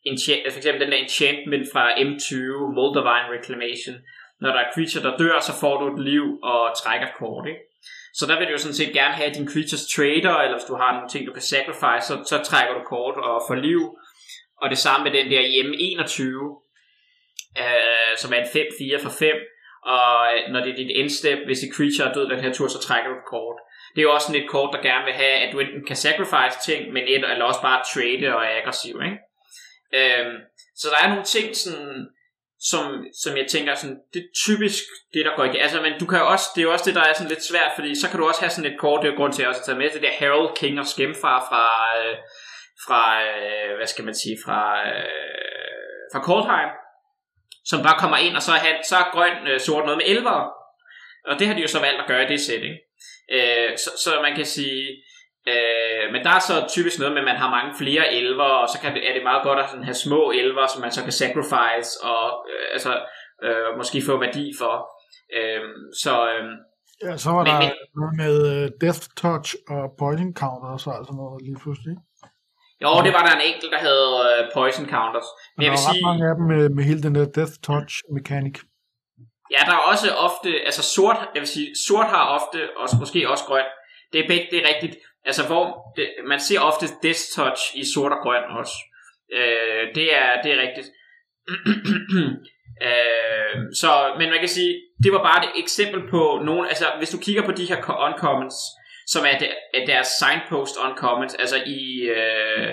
enchant, 0.10 0.52
for 0.52 0.58
eksempel 0.58 0.82
den 0.82 0.92
der 0.92 0.98
enchantment 0.98 1.66
fra 1.74 1.84
M20, 2.08 2.34
Moldavine 2.76 3.32
Reclamation. 3.36 3.96
Når 4.42 4.50
der 4.52 4.60
er 4.60 4.74
creature, 4.74 5.04
der 5.06 5.18
dør, 5.18 5.40
så 5.40 5.54
får 5.62 5.76
du 5.80 5.86
et 5.94 6.04
liv 6.12 6.26
og 6.44 6.62
trækker 6.82 7.08
et 7.08 7.18
kort, 7.20 7.48
ikke? 7.48 7.62
Så 8.20 8.26
der 8.30 8.36
vil 8.38 8.48
du 8.48 8.52
jo 8.52 8.64
sådan 8.64 8.80
set 8.82 8.94
gerne 9.00 9.14
have 9.14 9.34
din 9.38 9.50
creatures 9.52 9.86
trader, 9.94 10.36
eller 10.44 10.58
hvis 10.58 10.70
du 10.72 10.76
har 10.82 10.92
nogle 10.94 11.10
ting, 11.10 11.28
du 11.28 11.34
kan 11.34 11.50
sacrifice, 11.54 12.04
så, 12.10 12.16
så 12.32 12.38
trækker 12.50 12.74
du 12.74 12.82
kort 12.94 13.18
og 13.28 13.36
får 13.48 13.56
liv. 13.56 13.82
Og 14.62 14.70
det 14.70 14.78
samme 14.78 15.04
med 15.04 15.14
den 15.18 15.32
der 15.34 15.42
hjemme 15.54 15.76
21, 15.76 16.58
øh, 17.64 18.14
som 18.22 18.34
er 18.34 18.40
en 18.42 18.52
5-4 19.00 19.04
for 19.04 19.10
5, 19.10 19.36
og 19.96 20.10
øh, 20.32 20.52
når 20.52 20.60
det 20.64 20.72
er 20.72 20.80
dit 20.82 20.92
endstep, 21.00 21.40
hvis 21.46 21.64
et 21.64 21.74
creature 21.76 22.10
er 22.10 22.14
død 22.14 22.30
den 22.30 22.44
her 22.46 22.54
tur, 22.54 22.68
så 22.68 22.80
trækker 22.88 23.10
du 23.10 23.16
et 23.16 23.32
kort. 23.36 23.58
Det 23.94 24.00
er 24.00 24.08
jo 24.08 24.14
også 24.14 24.28
sådan 24.28 24.42
et 24.42 24.50
kort, 24.50 24.76
der 24.76 24.88
gerne 24.90 25.06
vil 25.06 25.20
have, 25.24 25.36
at 25.44 25.54
du 25.54 25.60
enten 25.60 25.86
kan 25.90 25.96
sacrifice 26.06 26.58
ting, 26.68 26.82
men 26.94 27.04
et, 27.08 27.24
eller 27.32 27.46
også 27.52 27.62
bare 27.62 27.88
trade 27.94 28.36
og 28.36 28.42
er 28.46 28.58
aggressiv, 28.62 28.96
ikke? 29.08 29.20
Øhm, 30.00 30.36
så 30.80 30.86
der 30.92 31.00
er 31.04 31.10
nogle 31.10 31.28
ting, 31.36 31.48
sådan, 31.56 32.08
som, 32.62 33.06
som 33.24 33.38
jeg 33.38 33.48
tænker, 33.48 33.76
sådan, 33.76 34.00
det 34.14 34.20
er 34.20 34.30
typisk 34.46 34.84
det, 35.14 35.26
der 35.26 35.36
går 35.36 35.44
ikke. 35.44 35.62
Altså, 35.62 35.82
men 35.82 35.94
du 36.00 36.06
kan 36.06 36.20
jo 36.20 36.28
også, 36.32 36.46
det 36.56 36.62
er 36.62 36.66
jo 36.66 36.72
også 36.72 36.86
det, 36.86 36.96
der 36.96 37.04
er 37.04 37.14
sådan 37.14 37.30
lidt 37.30 37.50
svært, 37.52 37.72
fordi 37.76 38.00
så 38.02 38.10
kan 38.10 38.20
du 38.20 38.28
også 38.28 38.42
have 38.42 38.50
sådan 38.50 38.72
et 38.72 38.80
kort, 38.80 39.04
det 39.04 39.12
er 39.12 39.18
grund 39.18 39.34
til 39.34 39.44
at 39.44 39.48
også 39.48 39.66
tage 39.66 39.78
med, 39.78 39.90
det 39.90 40.02
der 40.02 40.20
Harold 40.20 40.56
King 40.56 40.80
og 40.80 40.88
Skemfar 40.88 41.40
fra, 41.50 41.66
øh, 42.00 42.16
fra 42.86 43.02
øh, 43.24 43.78
hvad 43.78 43.88
skal 43.88 44.06
man 44.06 44.16
sige, 44.16 44.38
fra, 44.46 44.62
øh, 44.90 46.06
fra 46.12 46.24
Coldheim, 46.28 46.70
som 47.66 47.84
bare 47.84 48.00
kommer 48.00 48.18
ind, 48.18 48.36
og 48.36 48.42
så 48.42 48.52
er, 48.52 48.62
han, 48.68 48.76
så 48.90 48.96
er 48.96 49.12
grøn 49.12 49.48
øh, 49.48 49.60
sort 49.60 49.86
noget 49.86 49.98
med 49.98 50.08
elver. 50.14 50.40
Og 51.30 51.40
det 51.40 51.48
har 51.48 51.54
de 51.56 51.62
jo 51.62 51.68
så 51.68 51.80
valgt 51.80 52.02
at 52.02 52.08
gøre 52.08 52.24
i 52.24 52.32
det 52.34 52.42
sæt, 52.42 52.64
ikke? 52.70 52.80
Øh, 53.36 53.78
så, 53.78 53.90
så 54.04 54.22
man 54.22 54.36
kan 54.36 54.46
sige, 54.46 55.04
øh, 55.50 56.04
men 56.14 56.20
der 56.26 56.32
er 56.38 56.44
så 56.50 56.56
typisk 56.76 57.00
noget 57.00 57.14
med, 57.14 57.22
at 57.22 57.30
man 57.32 57.42
har 57.44 57.50
mange 57.58 57.72
flere 57.82 58.14
elver, 58.20 58.52
og 58.64 58.68
så 58.70 58.78
kan 58.82 58.94
det, 58.96 59.02
er 59.10 59.14
det 59.14 59.24
meget 59.30 59.44
godt 59.48 59.60
at 59.60 59.70
sådan 59.70 59.90
have 59.90 60.04
små 60.08 60.22
elver, 60.42 60.66
som 60.68 60.82
man 60.82 60.92
så 60.92 61.02
kan 61.04 61.12
sacrifice, 61.22 61.90
og 62.12 62.24
øh, 62.52 62.66
altså, 62.76 62.92
øh, 63.46 63.70
måske 63.80 63.98
få 64.10 64.14
værdi 64.26 64.46
for. 64.62 64.74
Øh, 65.38 65.62
så, 66.04 66.14
øh, 66.32 66.44
ja, 67.06 67.18
så 67.24 67.30
var 67.36 67.44
men, 67.44 67.54
der 67.54 67.60
men, 67.60 67.72
noget 68.00 68.14
med 68.24 68.36
uh, 68.56 68.66
Death 68.84 69.04
Touch 69.22 69.50
og 69.76 69.84
Poison 70.00 70.32
Counter, 70.42 70.70
og 70.76 70.80
så 70.84 70.90
altså 71.00 71.14
noget 71.22 71.38
lige 71.48 71.60
pludselig. 71.64 71.96
Jo, 72.84 72.90
det 73.06 73.12
var 73.18 73.24
der 73.26 73.34
en 73.40 73.46
enkelt, 73.52 73.72
der 73.76 73.82
havde 73.88 74.08
uh, 74.22 74.42
poison 74.58 74.88
counters. 74.94 75.30
Men 75.56 75.64
jeg 75.66 75.72
vil 75.74 75.82
sige... 75.88 76.04
mange 76.10 76.24
af 76.30 76.36
dem 76.38 76.46
med, 76.54 76.64
med 76.76 76.84
hele 76.90 77.02
den 77.06 77.14
der 77.18 77.26
death 77.38 77.56
touch 77.68 77.94
mekanik. 78.18 78.58
Ja, 79.54 79.62
der 79.68 79.74
er 79.80 79.84
også 79.92 80.08
ofte, 80.28 80.50
altså 80.68 80.84
sort, 80.96 81.20
jeg 81.34 81.42
vil 81.44 81.52
sige, 81.58 81.70
sort 81.88 82.08
har 82.16 82.24
ofte, 82.38 82.60
og 82.80 82.86
måske 83.02 83.30
også 83.34 83.46
grøn. 83.50 83.68
Det 84.12 84.18
er 84.20 84.28
begge, 84.32 84.48
det 84.52 84.58
er 84.62 84.68
rigtigt. 84.74 84.96
Altså, 85.26 85.48
hvor 85.48 85.94
det, 85.96 86.10
man 86.28 86.40
ser 86.40 86.60
ofte 86.60 86.86
death 87.04 87.20
touch 87.36 87.62
i 87.76 87.84
sort 87.94 88.12
og 88.12 88.18
grøn 88.24 88.44
også. 88.60 88.74
Øh, 89.34 89.96
det, 89.96 90.16
er, 90.16 90.42
det 90.42 90.52
er 90.52 90.62
rigtigt. 90.66 90.88
øh, 92.88 93.56
så, 93.82 93.92
men 94.20 94.30
man 94.30 94.40
kan 94.40 94.50
sige, 94.50 94.82
det 95.04 95.12
var 95.12 95.24
bare 95.24 95.46
et 95.46 95.64
eksempel 95.64 96.10
på 96.10 96.42
nogle, 96.46 96.70
altså 96.70 96.86
hvis 96.98 97.10
du 97.10 97.18
kigger 97.18 97.46
på 97.46 97.52
de 97.52 97.66
her 97.66 98.06
uncommons, 98.08 98.56
som 99.14 99.26
er, 99.26 99.38
der, 99.38 99.52
er 99.74 99.86
deres 99.86 100.08
signpost 100.08 100.76
on 100.84 100.98
comments. 100.98 101.36
Altså 101.36 101.58
i, 101.66 101.82
øh, 102.18 102.70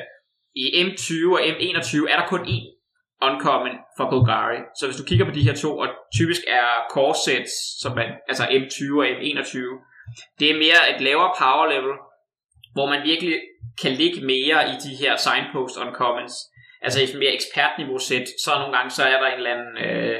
i 0.54 0.64
M20 0.85 1.32
og 1.32 1.40
M21 1.40 2.12
er 2.12 2.16
der 2.20 2.26
kun 2.26 2.42
én 2.56 2.66
uncommon 3.22 3.74
for 3.96 4.11
Golgari. 4.11 4.59
Så 4.78 4.87
hvis 4.87 4.96
du 4.96 5.04
kigger 5.04 5.24
på 5.24 5.30
de 5.30 5.46
her 5.48 5.54
to, 5.54 5.78
og 5.78 5.88
typisk 6.18 6.42
er 6.48 6.68
core 6.90 7.14
sets, 7.24 7.52
som 7.82 7.92
man, 7.98 8.09
altså 8.28 8.44
M20 8.61 8.80
og 8.98 9.06
M21, 9.16 9.56
det 10.38 10.50
er 10.50 10.62
mere 10.64 10.80
et 10.94 11.00
lavere 11.00 11.32
power 11.40 11.66
level, 11.74 11.94
hvor 12.76 12.86
man 12.92 13.02
virkelig 13.12 13.34
kan 13.82 13.92
ligge 13.92 14.20
mere 14.32 14.58
i 14.72 14.74
de 14.84 14.92
her 15.02 15.16
signpost 15.16 15.76
on 15.82 15.94
comments. 16.00 16.36
Altså 16.84 17.00
i 17.00 17.04
et 17.04 17.18
mere 17.22 17.36
ekspertniveau 17.38 17.98
sæt, 17.98 18.26
så 18.44 18.50
nogle 18.58 18.76
gange 18.76 18.90
så 18.90 19.02
er 19.04 19.18
der 19.20 19.26
en 19.26 19.40
eller 19.40 19.54
anden 19.54 19.74
øh, 19.86 20.18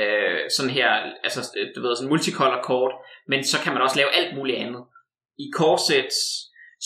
øh, 0.00 0.40
sådan 0.56 0.74
her, 0.78 0.88
altså 1.26 1.40
du 1.74 1.78
ved, 1.82 1.96
sådan 1.96 2.08
multicolor 2.08 2.62
kort, 2.62 2.94
men 3.30 3.44
så 3.44 3.56
kan 3.62 3.72
man 3.72 3.82
også 3.82 3.96
lave 3.96 4.14
alt 4.18 4.36
muligt 4.36 4.58
andet 4.58 4.82
i 5.38 5.46
corsets, 5.58 6.18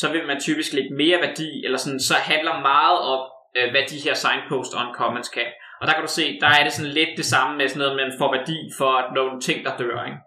så 0.01 0.07
vil 0.13 0.27
man 0.27 0.41
typisk 0.41 0.73
lægge 0.73 0.95
mere 0.95 1.19
værdi, 1.27 1.51
eller 1.65 1.79
sådan, 1.79 2.01
så 2.01 2.15
handler 2.15 2.61
meget 2.73 2.99
om, 3.15 3.21
øh, 3.57 3.71
hvad 3.71 3.85
de 3.91 3.99
her 4.05 4.15
signpost 4.15 4.73
on 4.81 4.95
comments 4.95 5.29
kan. 5.29 5.49
Og 5.81 5.87
der 5.87 5.93
kan 5.93 6.03
du 6.03 6.13
se, 6.21 6.41
der 6.41 6.51
er 6.59 6.63
det 6.65 6.73
sådan 6.73 6.93
lidt 6.93 7.13
det 7.17 7.25
samme 7.25 7.57
med 7.57 7.69
sådan 7.69 7.79
noget, 7.79 7.97
man 7.97 8.19
får 8.19 8.37
værdi 8.37 8.59
for 8.79 9.15
nogle 9.15 9.41
ting, 9.41 9.65
der 9.65 9.77
dør, 9.77 10.05
ikke? 10.09 10.21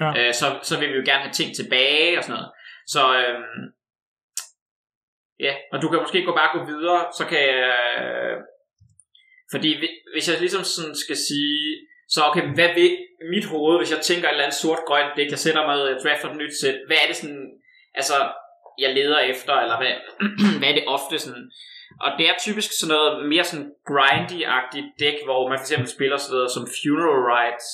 Ja. 0.00 0.08
Øh, 0.18 0.34
så, 0.34 0.46
så 0.62 0.78
vil 0.78 0.88
vi 0.88 0.98
jo 1.00 1.06
gerne 1.10 1.24
have 1.26 1.38
ting 1.38 1.50
tilbage 1.56 2.18
og 2.18 2.24
sådan 2.24 2.36
noget. 2.36 2.50
Så 2.94 3.02
øhm, 3.20 3.62
ja, 5.40 5.54
og 5.72 5.82
du 5.82 5.88
kan 5.88 6.00
måske 6.00 6.24
gå 6.24 6.32
bare 6.32 6.58
gå 6.58 6.64
videre, 6.64 7.00
så 7.18 7.24
kan 7.26 7.38
jeg... 7.38 7.72
Fordi 9.50 9.70
hvis 10.14 10.28
jeg 10.28 10.40
ligesom 10.40 10.64
sådan 10.64 10.96
skal 11.04 11.16
sige, 11.16 11.86
så 12.08 12.20
okay, 12.28 12.42
hvad 12.54 12.70
vil 12.74 12.98
mit 13.32 13.44
hoved, 13.44 13.78
hvis 13.78 13.92
jeg 13.94 14.00
tænker 14.00 14.28
et 14.28 14.32
eller 14.32 14.44
andet 14.44 14.60
sort-grønt 14.62 15.16
det 15.16 15.30
jeg 15.30 15.38
sætter 15.38 15.66
mig 15.66 15.74
og 15.82 16.00
drafter 16.02 16.30
et 16.30 16.36
nyt 16.36 16.54
sæt, 16.60 16.78
hvad 16.86 16.96
er 17.02 17.06
det 17.06 17.16
sådan, 17.16 17.46
altså, 17.94 18.16
jeg 18.78 18.94
leder 18.94 19.18
efter, 19.18 19.54
eller 19.54 19.76
hvad, 19.80 19.94
hvad 20.58 20.68
er 20.68 20.74
det 20.74 20.84
ofte 20.86 21.18
sådan, 21.18 21.50
og 22.00 22.10
det 22.18 22.28
er 22.28 22.34
typisk 22.46 22.70
sådan 22.80 22.94
noget 22.94 23.28
mere 23.28 23.44
sådan 23.44 23.70
grindy-agtigt 23.90 24.88
dæk, 25.00 25.18
hvor 25.24 25.48
man 25.48 25.58
for 25.58 25.64
eksempel 25.66 25.88
spiller 25.88 26.16
sådan 26.16 26.34
noget 26.36 26.50
som 26.56 26.68
Funeral 26.76 27.22
Rites, 27.30 27.68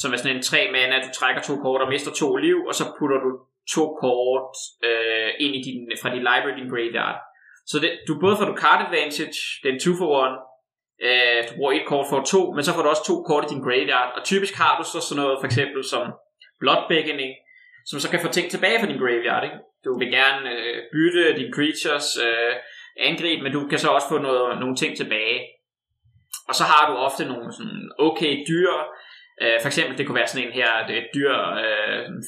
som 0.00 0.12
er 0.12 0.16
sådan 0.16 0.36
en 0.36 0.42
tre 0.42 0.60
mana, 0.72 1.02
du 1.06 1.10
trækker 1.14 1.42
to 1.42 1.54
kort 1.64 1.80
og 1.84 1.88
mister 1.88 2.12
to 2.12 2.36
liv, 2.36 2.58
og 2.68 2.74
så 2.74 2.84
putter 2.98 3.18
du 3.26 3.30
to 3.74 3.82
kort 4.04 4.52
øh, 4.88 5.30
ind 5.44 5.54
i 5.58 5.62
din, 5.66 5.80
fra 6.02 6.10
din 6.14 6.24
library, 6.30 6.56
din 6.60 6.72
graveyard. 6.72 7.18
Så 7.70 7.78
det, 7.82 7.90
du 8.08 8.12
både 8.20 8.36
får 8.36 8.44
du 8.44 8.56
card 8.62 8.86
advantage, 8.86 9.38
den 9.64 9.80
2 9.80 9.90
for 10.00 10.26
1, 10.26 10.38
Øh, 11.02 11.40
du 11.48 11.52
bruger 11.56 11.72
et 11.72 11.86
kort 11.86 12.06
for 12.10 12.20
to, 12.32 12.52
men 12.54 12.64
så 12.64 12.74
får 12.74 12.82
du 12.82 12.88
også 12.88 13.06
to 13.06 13.22
kort 13.28 13.44
i 13.44 13.54
din 13.54 13.64
graveyard. 13.66 14.10
Og 14.16 14.24
typisk 14.24 14.54
har 14.62 14.72
du 14.78 14.84
så 14.92 15.00
sådan 15.00 15.22
noget 15.22 15.38
for 15.40 15.46
eksempel 15.46 15.84
som 15.92 16.04
Blood 16.60 16.82
Beckoning, 16.88 17.32
som 17.86 18.00
så 18.00 18.10
kan 18.10 18.20
få 18.20 18.28
ting 18.28 18.50
tilbage 18.50 18.78
fra 18.80 18.90
din 18.90 19.02
graveyard. 19.02 19.44
Ikke? 19.44 19.58
Du 19.84 19.98
vil 19.98 20.10
gerne 20.18 20.42
øh, 20.56 20.76
bytte 20.94 21.22
dine 21.38 21.54
creatures 21.56 22.08
øh, 22.26 22.52
angreb, 23.08 23.42
men 23.42 23.52
du 23.52 23.60
kan 23.70 23.78
så 23.78 23.88
også 23.96 24.08
få 24.08 24.18
noget, 24.18 24.60
nogle 24.62 24.76
ting 24.76 24.96
tilbage. 24.96 25.38
Og 26.48 26.54
så 26.54 26.64
har 26.70 26.82
du 26.90 26.94
ofte 27.08 27.24
nogle 27.24 27.52
sådan 27.52 27.90
okay 27.98 28.32
dyr, 28.50 28.72
øh, 29.42 29.56
for 29.62 29.68
eksempel 29.70 29.98
det 29.98 30.06
kunne 30.06 30.20
være 30.20 30.32
sådan 30.32 30.46
en 30.46 30.58
her, 30.60 30.70
et 31.02 31.08
dyr 31.16 31.32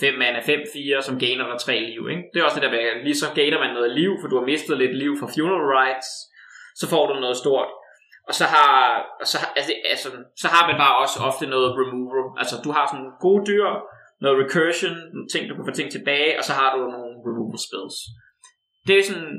5 0.01 0.15
øh, 0.15 0.19
mana 0.19 0.39
5-4, 0.39 1.03
som 1.07 1.19
gainer 1.25 1.45
dig 1.51 1.59
3 1.61 1.79
liv. 1.91 2.03
Ikke? 2.13 2.23
Det 2.31 2.37
er 2.39 2.45
også 2.45 2.61
det 2.61 2.67
der 2.67 2.77
med, 2.77 3.05
lige 3.05 3.21
så 3.23 3.27
gainer 3.41 3.59
man 3.65 3.75
noget 3.79 3.91
liv, 4.01 4.13
for 4.21 4.29
du 4.29 4.37
har 4.39 4.47
mistet 4.53 4.79
lidt 4.79 4.95
liv 5.03 5.13
fra 5.21 5.33
funeral 5.35 5.67
rites, 5.75 6.11
så 6.81 6.85
får 6.93 7.05
du 7.07 7.15
noget 7.21 7.37
stort. 7.37 7.71
Og 8.29 8.35
så 8.41 8.45
har, 8.55 8.73
og 9.21 9.27
så, 9.33 9.39
altså, 9.57 9.73
altså, 9.93 10.09
så 10.43 10.49
har 10.55 10.63
man 10.69 10.77
bare 10.85 10.99
også 11.03 11.17
ofte 11.29 11.47
noget 11.55 11.69
removal. 11.81 12.27
Altså 12.41 12.55
du 12.65 12.71
har 12.77 12.85
sådan 12.87 13.11
gode 13.27 13.43
dyr, 13.51 13.69
noget 14.25 14.37
recursion, 14.43 14.99
ting, 15.33 15.43
du 15.49 15.55
kan 15.55 15.69
få 15.69 15.75
ting 15.77 15.89
tilbage, 15.93 16.39
og 16.39 16.45
så 16.49 16.53
har 16.61 16.69
du 16.77 16.81
nogle 16.95 17.13
removal 17.29 17.59
spells. 17.67 17.97
Det 18.87 18.95
er 18.99 19.05
sådan, 19.11 19.35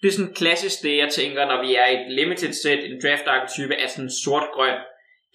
det 0.00 0.08
er 0.08 0.16
sådan 0.18 0.34
klassisk 0.40 0.76
det, 0.82 1.02
jeg 1.02 1.10
tænker, 1.18 1.42
når 1.46 1.58
vi 1.64 1.70
er 1.82 1.86
i 1.86 1.96
et 2.00 2.06
limited 2.18 2.52
set, 2.62 2.80
en 2.84 3.00
draft 3.02 3.26
archetype 3.34 3.74
er 3.74 3.88
sådan 3.88 4.16
sort-grøn, 4.24 4.78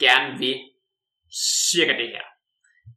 gerne 0.05 0.29
vil 0.43 0.55
cirka 1.71 1.93
det 1.93 2.07
her. 2.07 2.25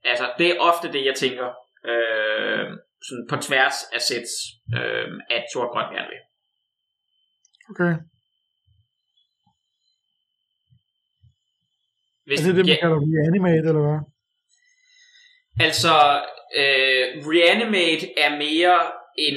Altså, 0.05 0.33
det 0.39 0.51
er 0.51 0.61
ofte 0.61 0.93
det, 0.93 1.05
jeg 1.05 1.15
tænker, 1.15 1.47
øh, 1.85 2.67
sådan 3.09 3.27
på 3.31 3.37
tværs 3.37 3.75
af 3.93 4.01
sets, 4.01 4.33
øh, 4.77 5.09
at 5.31 5.45
sort-grøn 5.53 5.95
gerne 5.95 6.09
vil. 6.13 6.23
Okay. 7.71 7.95
Hvis, 12.27 12.41
er 12.41 12.47
det 12.47 12.57
det, 12.57 12.67
man 12.67 12.75
ja, 12.75 12.81
kalder 12.81 12.97
reanimate, 12.97 13.69
eller 13.69 13.85
hvad? 13.89 14.01
Altså, 15.67 15.95
øh, 16.61 17.07
Reanimate 17.33 18.19
er 18.25 18.31
mere 18.45 18.79
en... 19.19 19.35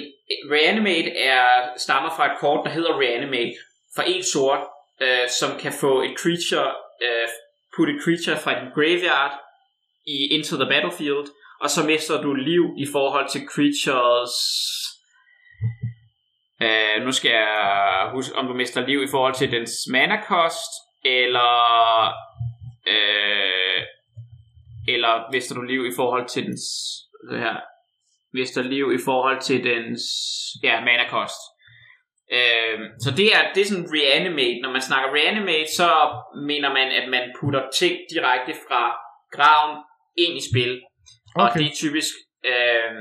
Reanimate 0.52 1.18
er, 1.18 1.74
stammer 1.78 2.10
fra 2.16 2.26
et 2.32 2.40
kort, 2.40 2.66
der 2.66 2.72
hedder 2.72 3.00
Reanimate, 3.00 3.58
for 3.96 4.02
en 4.02 4.24
sort, 4.24 4.64
øh, 5.02 5.30
som 5.40 5.60
kan 5.60 5.74
få 5.84 6.02
et 6.02 6.16
creature, 6.22 6.70
øh, 7.06 7.28
put 7.78 7.90
et 7.90 8.02
creature 8.04 8.38
fra 8.44 8.60
din 8.60 8.70
graveyard 8.76 9.34
i 10.16 10.18
into 10.36 10.56
the 10.56 10.70
battlefield, 10.74 11.28
og 11.62 11.70
så 11.70 11.86
mister 11.86 12.22
du 12.22 12.34
liv 12.34 12.64
i 12.78 12.86
forhold 12.92 13.30
til 13.30 13.42
creatures... 13.54 14.36
Øh, 16.62 17.06
nu 17.06 17.12
skal 17.12 17.32
jeg 17.32 18.10
huske, 18.14 18.36
om 18.36 18.48
du 18.48 18.54
mister 18.54 18.88
liv 18.88 19.04
i 19.04 19.12
forhold 19.12 19.34
til 19.34 19.52
dens 19.52 19.72
mana 19.92 20.24
cost, 20.24 20.72
eller 21.06 21.54
øh, 22.88 23.82
eller 24.88 25.32
mister 25.32 25.56
du 25.56 25.62
liv 25.62 25.86
i 25.86 25.96
forhold 25.96 26.28
til 26.28 26.46
dens 26.46 26.64
det 27.32 27.40
her, 27.40 27.58
mister 28.34 28.62
liv 28.62 28.92
i 28.94 29.02
forhold 29.06 29.42
til 29.42 29.64
dens 29.64 30.02
ja, 30.64 30.80
mana 30.80 31.10
cost. 31.10 31.42
Øh, 32.32 32.80
så 33.04 33.10
det 33.18 33.28
er, 33.36 33.42
det 33.54 33.62
er 33.62 33.66
sådan 33.66 33.90
reanimate. 33.98 34.60
Når 34.64 34.72
man 34.72 34.82
snakker 34.82 35.16
reanimate, 35.16 35.72
så 35.80 35.90
mener 36.50 36.70
man, 36.74 36.88
at 37.00 37.10
man 37.10 37.34
putter 37.40 37.64
ting 37.80 37.98
direkte 38.14 38.54
fra 38.68 38.82
graven 39.36 39.84
ind 40.18 40.38
i 40.38 40.44
spil. 40.52 40.82
Okay. 41.36 41.44
Og 41.44 41.54
det 41.54 41.66
er 41.66 41.76
typisk, 41.76 42.14
øh, 42.46 42.92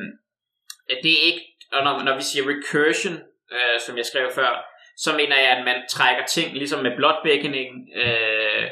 det 1.02 1.12
er 1.16 1.22
ikke, 1.30 1.42
og 1.72 1.84
når, 1.84 2.02
når 2.02 2.16
vi 2.16 2.22
siger 2.22 2.44
recursion, 2.52 3.16
øh, 3.52 3.80
som 3.86 3.96
jeg 3.96 4.06
skrev 4.06 4.30
før, 4.34 4.52
så 4.96 5.16
mener 5.16 5.36
jeg, 5.36 5.50
at 5.56 5.64
man 5.64 5.78
trækker 5.90 6.24
ting, 6.24 6.52
ligesom 6.52 6.82
med 6.82 6.96
blood 6.96 7.18
beckoning, 7.24 7.70
øh, 8.02 8.70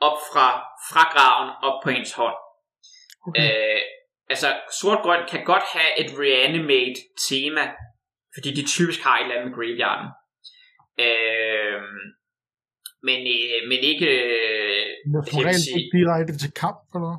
op 0.00 0.18
fra, 0.32 0.48
fra 0.90 1.02
graven 1.14 1.50
op 1.62 1.82
på 1.84 1.90
ens 1.90 2.12
hånd. 2.12 2.36
Okay. 3.26 3.42
Øh, 3.42 3.80
altså, 4.30 4.48
sort-grøn 4.80 5.22
kan 5.28 5.44
godt 5.44 5.62
have 5.72 5.90
et 6.00 6.10
reanimate 6.20 7.00
tema, 7.28 7.64
fordi 8.36 8.48
de 8.54 8.66
typisk 8.74 9.00
har 9.00 9.16
et 9.18 9.22
eller 9.22 9.34
andet 9.34 9.48
med 9.48 9.56
graveyarden. 9.56 10.08
Øh, 11.04 11.80
men, 13.08 13.18
øh, 13.34 13.60
men 13.70 13.78
ikke... 13.92 14.06
Øh, 14.06 14.86
er 15.16 15.22
som 15.30 15.38
regel 15.38 15.62
sige- 15.62 15.78
ikke 15.78 15.98
direkte 15.98 16.38
til 16.38 16.52
kamp, 16.62 16.78
eller 16.94 17.08
hvad? 17.08 17.18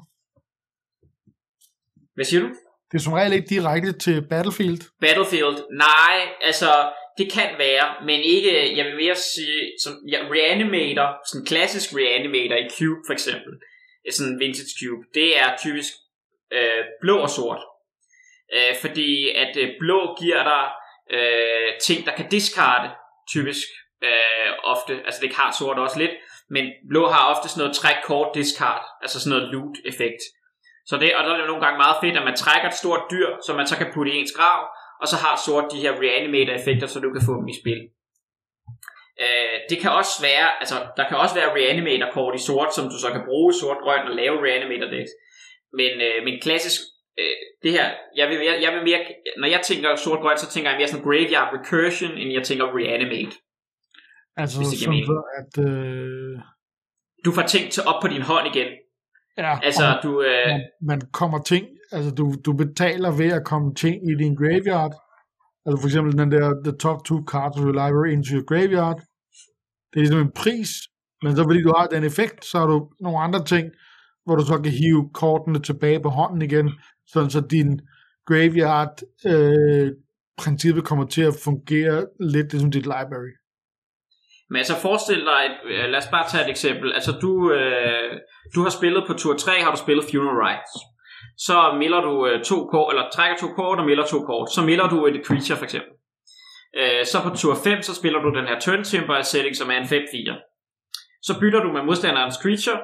Hvad 2.15 2.25
siger 2.25 2.41
du? 2.41 2.49
Det 2.91 2.97
er 2.97 3.03
som 3.05 3.13
regel 3.13 3.33
ikke 3.33 3.47
direkte 3.55 3.91
til 4.05 4.17
Battlefield. 4.31 4.81
Battlefield? 5.01 5.57
Nej, 5.87 6.17
altså, 6.49 6.71
det 7.17 7.31
kan 7.31 7.49
være, 7.57 7.87
men 8.05 8.19
ikke, 8.35 8.77
jeg 8.77 8.85
vil 8.85 8.95
mere 8.95 9.15
sige, 9.15 9.61
som 9.83 9.93
ja, 10.13 10.19
reanimator, 10.37 11.07
sådan 11.29 11.45
klassisk 11.45 11.87
reanimator 12.01 12.55
i 12.55 12.69
Cube 12.77 13.01
for 13.07 13.13
eksempel, 13.13 13.53
sådan 14.11 14.33
en 14.33 14.39
vintage 14.39 14.73
Cube, 14.79 15.03
det 15.13 15.39
er 15.41 15.47
typisk 15.63 15.93
øh, 16.51 16.83
blå 17.01 17.17
og 17.17 17.29
sort. 17.29 17.61
Øh, 18.55 18.73
fordi 18.83 19.29
at 19.43 19.57
øh, 19.57 19.69
blå 19.79 19.99
giver 20.21 20.43
dig 20.51 20.63
øh, 21.11 21.69
ting, 21.85 22.05
der 22.05 22.13
kan 22.15 22.29
discarde, 22.29 22.89
typisk 23.33 23.67
øh, 24.03 24.49
ofte, 24.63 24.93
altså 25.05 25.19
det 25.23 25.35
har 25.35 25.55
sort 25.59 25.79
også 25.79 25.99
lidt, 25.99 26.11
men 26.49 26.65
blå 26.89 27.07
har 27.07 27.29
ofte 27.33 27.49
sådan 27.49 27.61
noget 27.61 27.75
træk 27.75 27.99
kort 28.03 28.29
discard, 28.35 28.83
altså 29.01 29.19
sådan 29.19 29.37
noget 29.37 29.53
loot 29.53 29.77
effekt. 29.91 30.21
Så 30.89 30.97
det, 30.97 31.15
og 31.15 31.23
der 31.23 31.31
er 31.33 31.37
det 31.37 31.47
nogle 31.47 31.65
gange 31.65 31.77
meget 31.77 31.97
fedt, 32.03 32.17
at 32.17 32.27
man 32.29 32.35
trækker 32.35 32.67
et 32.69 32.81
stort 32.81 33.03
dyr, 33.11 33.29
som 33.45 33.55
man 33.55 33.67
så 33.67 33.77
kan 33.77 33.91
putte 33.93 34.11
i 34.11 34.17
ens 34.19 34.37
grav, 34.37 34.59
og 35.01 35.07
så 35.07 35.15
har 35.23 35.35
sort 35.45 35.71
de 35.73 35.83
her 35.83 35.93
reanimator-effekter, 36.05 36.87
så 36.87 36.99
du 36.99 37.09
kan 37.13 37.25
få 37.27 37.33
dem 37.39 37.47
i 37.47 37.59
spil. 37.61 37.81
Øh, 39.23 39.57
det 39.69 39.77
kan 39.81 39.91
også 39.99 40.15
være, 40.29 40.47
altså 40.61 40.77
der 40.97 41.07
kan 41.07 41.17
også 41.17 41.35
være 41.39 41.55
reanimator-kort 41.59 42.35
i 42.35 42.45
sort, 42.47 42.75
som 42.75 42.85
du 42.93 42.97
så 43.03 43.09
kan 43.15 43.23
bruge 43.29 43.49
i 43.53 43.59
sort-grøn 43.61 44.07
og 44.09 44.15
lave 44.21 44.35
reanimator-decks. 44.47 45.13
Men, 45.79 45.93
øh, 46.07 46.17
men 46.25 46.35
klassisk, 46.45 46.81
øh, 47.19 47.35
det 47.63 47.71
her, 47.71 47.87
jeg 48.15 48.29
vil, 48.29 48.37
jeg, 48.37 48.59
jeg 48.61 48.71
vil 48.73 48.83
mere, 48.83 48.99
når 49.37 49.47
jeg 49.47 49.61
tænker 49.63 49.95
sort-grøn, 49.95 50.37
så 50.37 50.49
tænker 50.51 50.69
jeg 50.69 50.79
mere 50.79 50.87
sådan 50.87 51.05
graveyard 51.05 51.49
recursion, 51.53 52.11
end 52.11 52.31
jeg 52.33 52.43
tænker 52.43 52.65
reanimate. 52.79 53.35
Altså 54.37 54.57
sådan 54.63 54.89
mening. 54.89 55.05
så, 55.05 55.17
at... 55.39 55.51
Øh, 55.67 56.39
Du 57.25 57.31
får 57.31 57.41
ting 57.41 57.71
til 57.71 57.83
op 57.83 58.01
på 58.01 58.07
din 58.07 58.21
hånd 58.21 58.55
igen. 58.55 58.67
ja, 59.37 59.59
Altså, 59.63 59.85
og 59.85 60.03
du, 60.03 60.21
øh, 60.21 60.47
man, 60.47 60.61
man 60.81 61.01
kommer 61.13 61.39
ting... 61.43 61.67
Altså, 61.91 62.11
du, 62.11 62.35
du 62.45 62.53
betaler 62.53 63.11
ved 63.11 63.31
at 63.31 63.45
komme 63.45 63.75
ting 63.75 63.95
i 64.11 64.15
din 64.23 64.35
graveyard. 64.35 64.93
Altså 65.65 65.81
for 65.81 65.87
eksempel 65.87 66.17
den 66.17 66.31
der, 66.31 66.45
the 66.67 66.77
top 66.77 66.99
two 67.05 67.19
cards 67.31 67.57
of 67.57 67.63
your 67.63 67.77
library 67.83 68.11
into 68.15 68.29
your 68.35 68.45
graveyard. 68.51 68.99
Det 69.89 69.95
er 69.97 70.03
ligesom 70.05 70.19
en 70.19 70.31
pris, 70.31 70.69
men 71.23 71.35
så 71.35 71.43
fordi 71.43 71.61
du 71.61 71.73
har 71.77 71.87
den 71.87 72.03
effekt, 72.03 72.45
så 72.45 72.59
har 72.59 72.67
du 72.67 72.77
nogle 72.99 73.19
andre 73.19 73.45
ting, 73.45 73.65
hvor 74.27 74.35
du 74.35 74.45
så 74.45 74.57
kan 74.63 74.71
hive 74.81 75.09
kortene 75.13 75.59
tilbage 75.59 75.99
på 75.99 76.09
hånden 76.09 76.41
igen, 76.41 76.67
sådan 77.07 77.29
så 77.29 77.41
din 77.41 77.69
graveyard 78.27 78.95
øh, 79.31 79.91
princippet 80.43 80.83
kommer 80.89 81.05
til 81.05 81.21
at 81.21 81.33
fungere 81.43 82.05
lidt 82.19 82.47
ligesom 82.51 82.71
dit 82.71 82.87
library. 82.95 83.33
Men 84.49 84.57
altså 84.57 84.75
forestil 84.85 85.21
dig, 85.31 85.41
et, 85.47 85.89
lad 85.91 85.99
os 86.03 86.07
bare 86.15 86.29
tage 86.31 86.43
et 86.45 86.49
eksempel. 86.49 86.93
Altså 86.93 87.11
du, 87.23 87.51
øh, 87.51 88.11
du 88.55 88.59
har 88.65 88.69
spillet 88.69 89.03
på 89.07 89.13
tur 89.13 89.33
3, 89.33 89.61
har 89.63 89.71
du 89.71 89.77
spillet 89.77 90.05
Funeral 90.11 90.37
Rites. 90.45 90.73
Så 91.47 91.57
melder 91.81 92.01
du 92.07 92.13
øh, 92.27 92.43
to 92.43 92.57
kort, 92.73 92.87
eller 92.91 93.05
trækker 93.15 93.37
to 93.37 93.47
kort 93.59 93.79
og 93.79 93.85
melder 93.85 94.05
to 94.05 94.19
kort. 94.29 94.47
Så 94.55 94.61
melder 94.69 94.87
du 94.93 94.97
et 95.05 95.17
creature 95.27 95.57
for 95.57 95.65
eksempel. 95.69 95.93
Øh, 96.79 97.03
så 97.11 97.17
på 97.25 97.29
tur 97.39 97.55
5, 97.63 97.81
så 97.81 97.93
spiller 97.99 98.19
du 98.21 98.29
den 98.37 98.47
her 98.49 98.59
Turn 98.59 98.83
Timber 98.83 99.21
setting, 99.21 99.55
som 99.55 99.69
er 99.73 99.77
en 99.77 99.89
5-4. 99.93 101.27
Så 101.27 101.33
bytter 101.39 101.61
du 101.63 101.69
med 101.75 101.83
modstanderens 101.83 102.37
creature. 102.43 102.79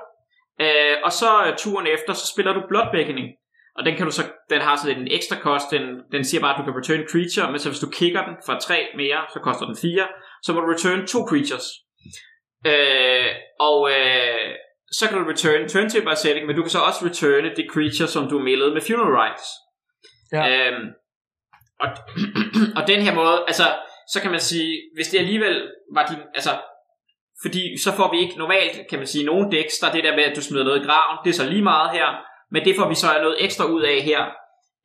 Øh, 0.61 0.95
og 1.03 1.11
så 1.11 1.45
øh, 1.47 1.57
turen 1.57 1.87
efter, 1.87 2.13
så 2.13 2.25
spiller 2.33 2.53
du 2.53 2.61
Blood 2.69 2.89
Beckoning. 2.93 3.29
Og 3.77 3.85
den, 3.85 3.95
kan 3.95 4.05
du 4.05 4.11
så, 4.11 4.23
den 4.49 4.61
har 4.61 4.75
så 4.75 4.87
lidt 4.87 4.97
en 4.97 5.11
ekstra 5.17 5.35
kost. 5.45 5.71
Den, 5.71 5.83
den 6.11 6.23
siger 6.25 6.41
bare, 6.41 6.53
at 6.53 6.59
du 6.59 6.63
kan 6.65 6.79
return 6.79 7.03
creature, 7.11 7.51
men 7.51 7.59
så 7.59 7.69
hvis 7.69 7.79
du 7.79 7.89
kicker 7.89 8.25
den 8.25 8.35
fra 8.45 8.59
3 8.59 8.87
mere, 8.95 9.19
så 9.33 9.39
koster 9.39 9.65
den 9.65 9.77
4 9.81 10.07
så 10.43 10.53
må 10.53 10.59
du 10.61 10.67
return 10.75 11.07
to 11.07 11.19
creatures. 11.29 11.67
Øh, 12.71 13.29
og 13.59 13.79
øh, 13.95 14.49
så 14.97 15.03
kan 15.07 15.17
du 15.17 15.23
return 15.31 15.69
turntable 15.69 16.15
setting, 16.15 16.45
men 16.47 16.55
du 16.55 16.61
kan 16.61 16.75
så 16.77 16.81
også 16.89 17.05
returne 17.05 17.49
det 17.57 17.65
creature, 17.73 18.07
som 18.15 18.29
du 18.29 18.39
meldede 18.39 18.73
med 18.73 18.81
funeral 18.87 19.13
rites. 19.21 19.47
Ja. 20.35 20.43
Øhm, 20.49 20.85
og, 21.83 21.89
og 22.77 22.87
den 22.87 23.01
her 23.05 23.13
måde, 23.15 23.37
altså, 23.47 23.67
så 24.13 24.21
kan 24.21 24.31
man 24.31 24.39
sige, 24.39 24.71
hvis 24.95 25.07
det 25.07 25.19
alligevel 25.19 25.55
var 25.95 26.05
din, 26.09 26.21
altså, 26.35 26.51
fordi 27.43 27.63
så 27.84 27.89
får 27.97 28.08
vi 28.13 28.17
ikke 28.23 28.38
normalt, 28.43 28.75
kan 28.89 28.99
man 28.99 29.08
sige, 29.08 29.25
nogen 29.25 29.51
decks, 29.51 29.79
der 29.79 29.88
er 29.88 29.93
det 29.95 30.03
der 30.03 30.15
med, 30.15 30.23
at 30.23 30.36
du 30.36 30.41
smider 30.41 30.63
noget 30.63 30.82
i 30.82 30.86
graven, 30.88 31.17
det 31.23 31.29
er 31.29 31.34
så 31.41 31.49
lige 31.53 31.63
meget 31.71 31.89
her, 31.97 32.08
men 32.53 32.65
det 32.65 32.73
får 32.79 32.88
vi 32.89 32.95
så 32.95 33.08
noget 33.25 33.38
ekstra 33.45 33.65
ud 33.75 33.82
af 33.93 33.97
her. 34.10 34.21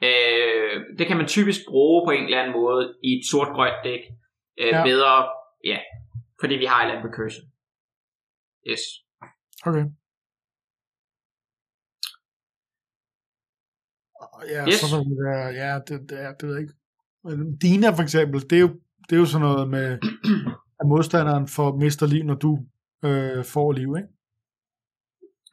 Øh, 0.09 0.75
det 0.99 1.07
kan 1.07 1.17
man 1.17 1.27
typisk 1.37 1.61
bruge 1.69 2.07
på 2.07 2.11
en 2.11 2.25
eller 2.25 2.39
anden 2.41 2.53
måde 2.61 2.95
i 3.05 3.11
et 3.19 3.25
sort-grønt 3.31 3.79
dæk. 3.85 4.01
Øh, 4.61 4.67
Ja. 4.75 4.83
Bedre, 4.85 5.13
ja, 5.65 5.79
fordi 6.41 6.55
vi 6.55 6.65
har 6.65 6.79
et 6.79 6.85
eller 6.85 6.97
andet 6.99 7.11
recursion. 7.11 7.45
Yes. 8.71 8.83
Okay. 9.69 9.85
Ja, 14.55 14.61
Yes. 14.69 14.75
yes. 14.75 14.91
så 14.91 14.97
vil 14.97 15.17
det 15.17 15.25
være, 15.31 15.47
ja, 15.63 15.73
det, 15.89 16.11
det, 16.11 16.17
er, 16.25 16.33
det 16.35 16.49
ved 16.49 16.55
jeg 16.55 16.63
ikke. 16.63 16.75
Dina 17.63 17.91
for 17.91 18.03
eksempel, 18.03 18.41
det 18.51 18.57
er 18.57 18.61
jo, 18.61 18.71
det 19.09 19.13
er 19.17 19.21
jo 19.21 19.27
sådan 19.27 19.47
noget 19.49 19.69
med, 19.69 19.99
at 20.81 20.87
modstanderen 20.87 21.49
får 21.49 21.77
mister 21.77 22.07
liv, 22.07 22.25
når 22.25 22.35
du 22.35 22.59
øh, 23.05 23.45
får 23.45 23.73
liv, 23.73 23.91
ikke? 23.97 24.09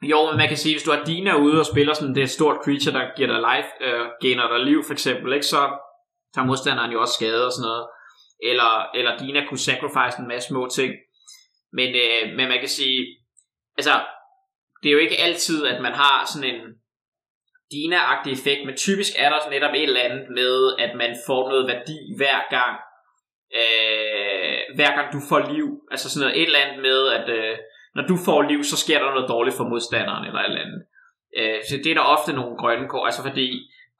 Jo, 0.02 0.18
men 0.28 0.36
man 0.36 0.48
kan 0.48 0.56
sige, 0.56 0.74
hvis 0.74 0.82
du 0.82 0.90
har 0.90 1.04
Dina 1.04 1.36
ude 1.36 1.58
og 1.60 1.66
spiller 1.66 1.94
sådan 1.94 2.14
det 2.14 2.30
stort 2.30 2.56
creature, 2.64 2.94
der 2.98 3.16
giver 3.16 3.28
dig 3.32 3.40
life, 3.50 3.70
øh, 3.86 4.06
gener 4.22 4.48
dig 4.48 4.60
liv 4.66 4.84
for 4.86 4.92
eksempel, 4.92 5.32
ikke, 5.32 5.46
så 5.46 5.62
tager 6.34 6.46
modstanderen 6.46 6.92
jo 6.92 7.00
også 7.00 7.14
skade 7.14 7.46
og 7.46 7.52
sådan 7.52 7.66
noget. 7.68 7.86
Eller, 8.50 8.72
eller 8.98 9.18
Dina 9.18 9.40
kunne 9.48 9.66
sacrifice 9.68 10.16
en 10.18 10.28
masse 10.28 10.48
små 10.48 10.68
ting. 10.78 10.92
Men, 11.72 11.88
øh, 12.04 12.22
men 12.36 12.48
man 12.48 12.60
kan 12.60 12.68
sige, 12.68 12.98
altså, 13.78 13.94
det 14.82 14.88
er 14.88 14.92
jo 14.92 14.98
ikke 14.98 15.20
altid, 15.26 15.66
at 15.66 15.82
man 15.82 15.92
har 15.92 16.16
sådan 16.32 16.50
en 16.54 16.60
Dina-agtig 17.74 18.32
effekt, 18.32 18.66
men 18.66 18.76
typisk 18.76 19.12
er 19.18 19.28
der 19.30 19.50
netop 19.50 19.74
et 19.74 19.82
eller 19.82 20.08
andet 20.08 20.26
med, 20.38 20.76
at 20.84 20.96
man 20.96 21.12
får 21.26 21.48
noget 21.48 21.66
værdi 21.72 21.98
hver 22.16 22.40
gang, 22.50 22.76
øh, 23.60 24.58
hver 24.76 24.92
gang 24.96 25.12
du 25.12 25.20
får 25.28 25.40
liv. 25.54 25.66
Altså 25.90 26.06
sådan 26.10 26.22
noget, 26.24 26.40
et 26.40 26.46
eller 26.46 26.64
andet 26.64 26.82
med, 26.82 27.00
at 27.18 27.26
øh, 27.38 27.58
når 27.94 28.04
du 28.10 28.16
får 28.24 28.42
liv, 28.42 28.64
så 28.64 28.76
sker 28.76 28.98
der 28.98 29.14
noget 29.14 29.28
dårligt 29.28 29.56
for 29.56 29.64
modstanderen 29.72 30.24
eller 30.26 30.40
et 30.40 30.50
eller 30.50 30.64
andet. 30.66 30.82
Øh, 31.38 31.58
så 31.68 31.76
det 31.84 31.90
er 31.90 31.94
der 31.94 32.12
ofte 32.16 32.32
nogle 32.32 32.56
grønne 32.56 32.88
kort, 32.88 33.06
altså 33.08 33.22
fordi 33.22 33.46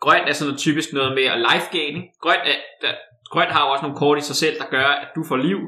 grøn 0.01 0.29
er 0.29 0.33
sådan 0.33 0.49
noget 0.49 0.61
typisk 0.67 0.89
noget 0.93 1.15
med 1.19 1.25
at 1.25 1.39
life 1.39 1.69
gain. 1.77 1.97
Grøn, 2.21 2.41
er, 2.53 2.59
der, 2.83 2.93
grøn 3.31 3.51
har 3.55 3.61
jo 3.65 3.71
også 3.73 3.83
nogle 3.83 3.99
kort 4.03 4.19
i 4.19 4.29
sig 4.31 4.37
selv, 4.37 4.59
der 4.59 4.69
gør, 4.77 4.89
at 5.03 5.09
du 5.17 5.23
får 5.29 5.37
liv. 5.37 5.61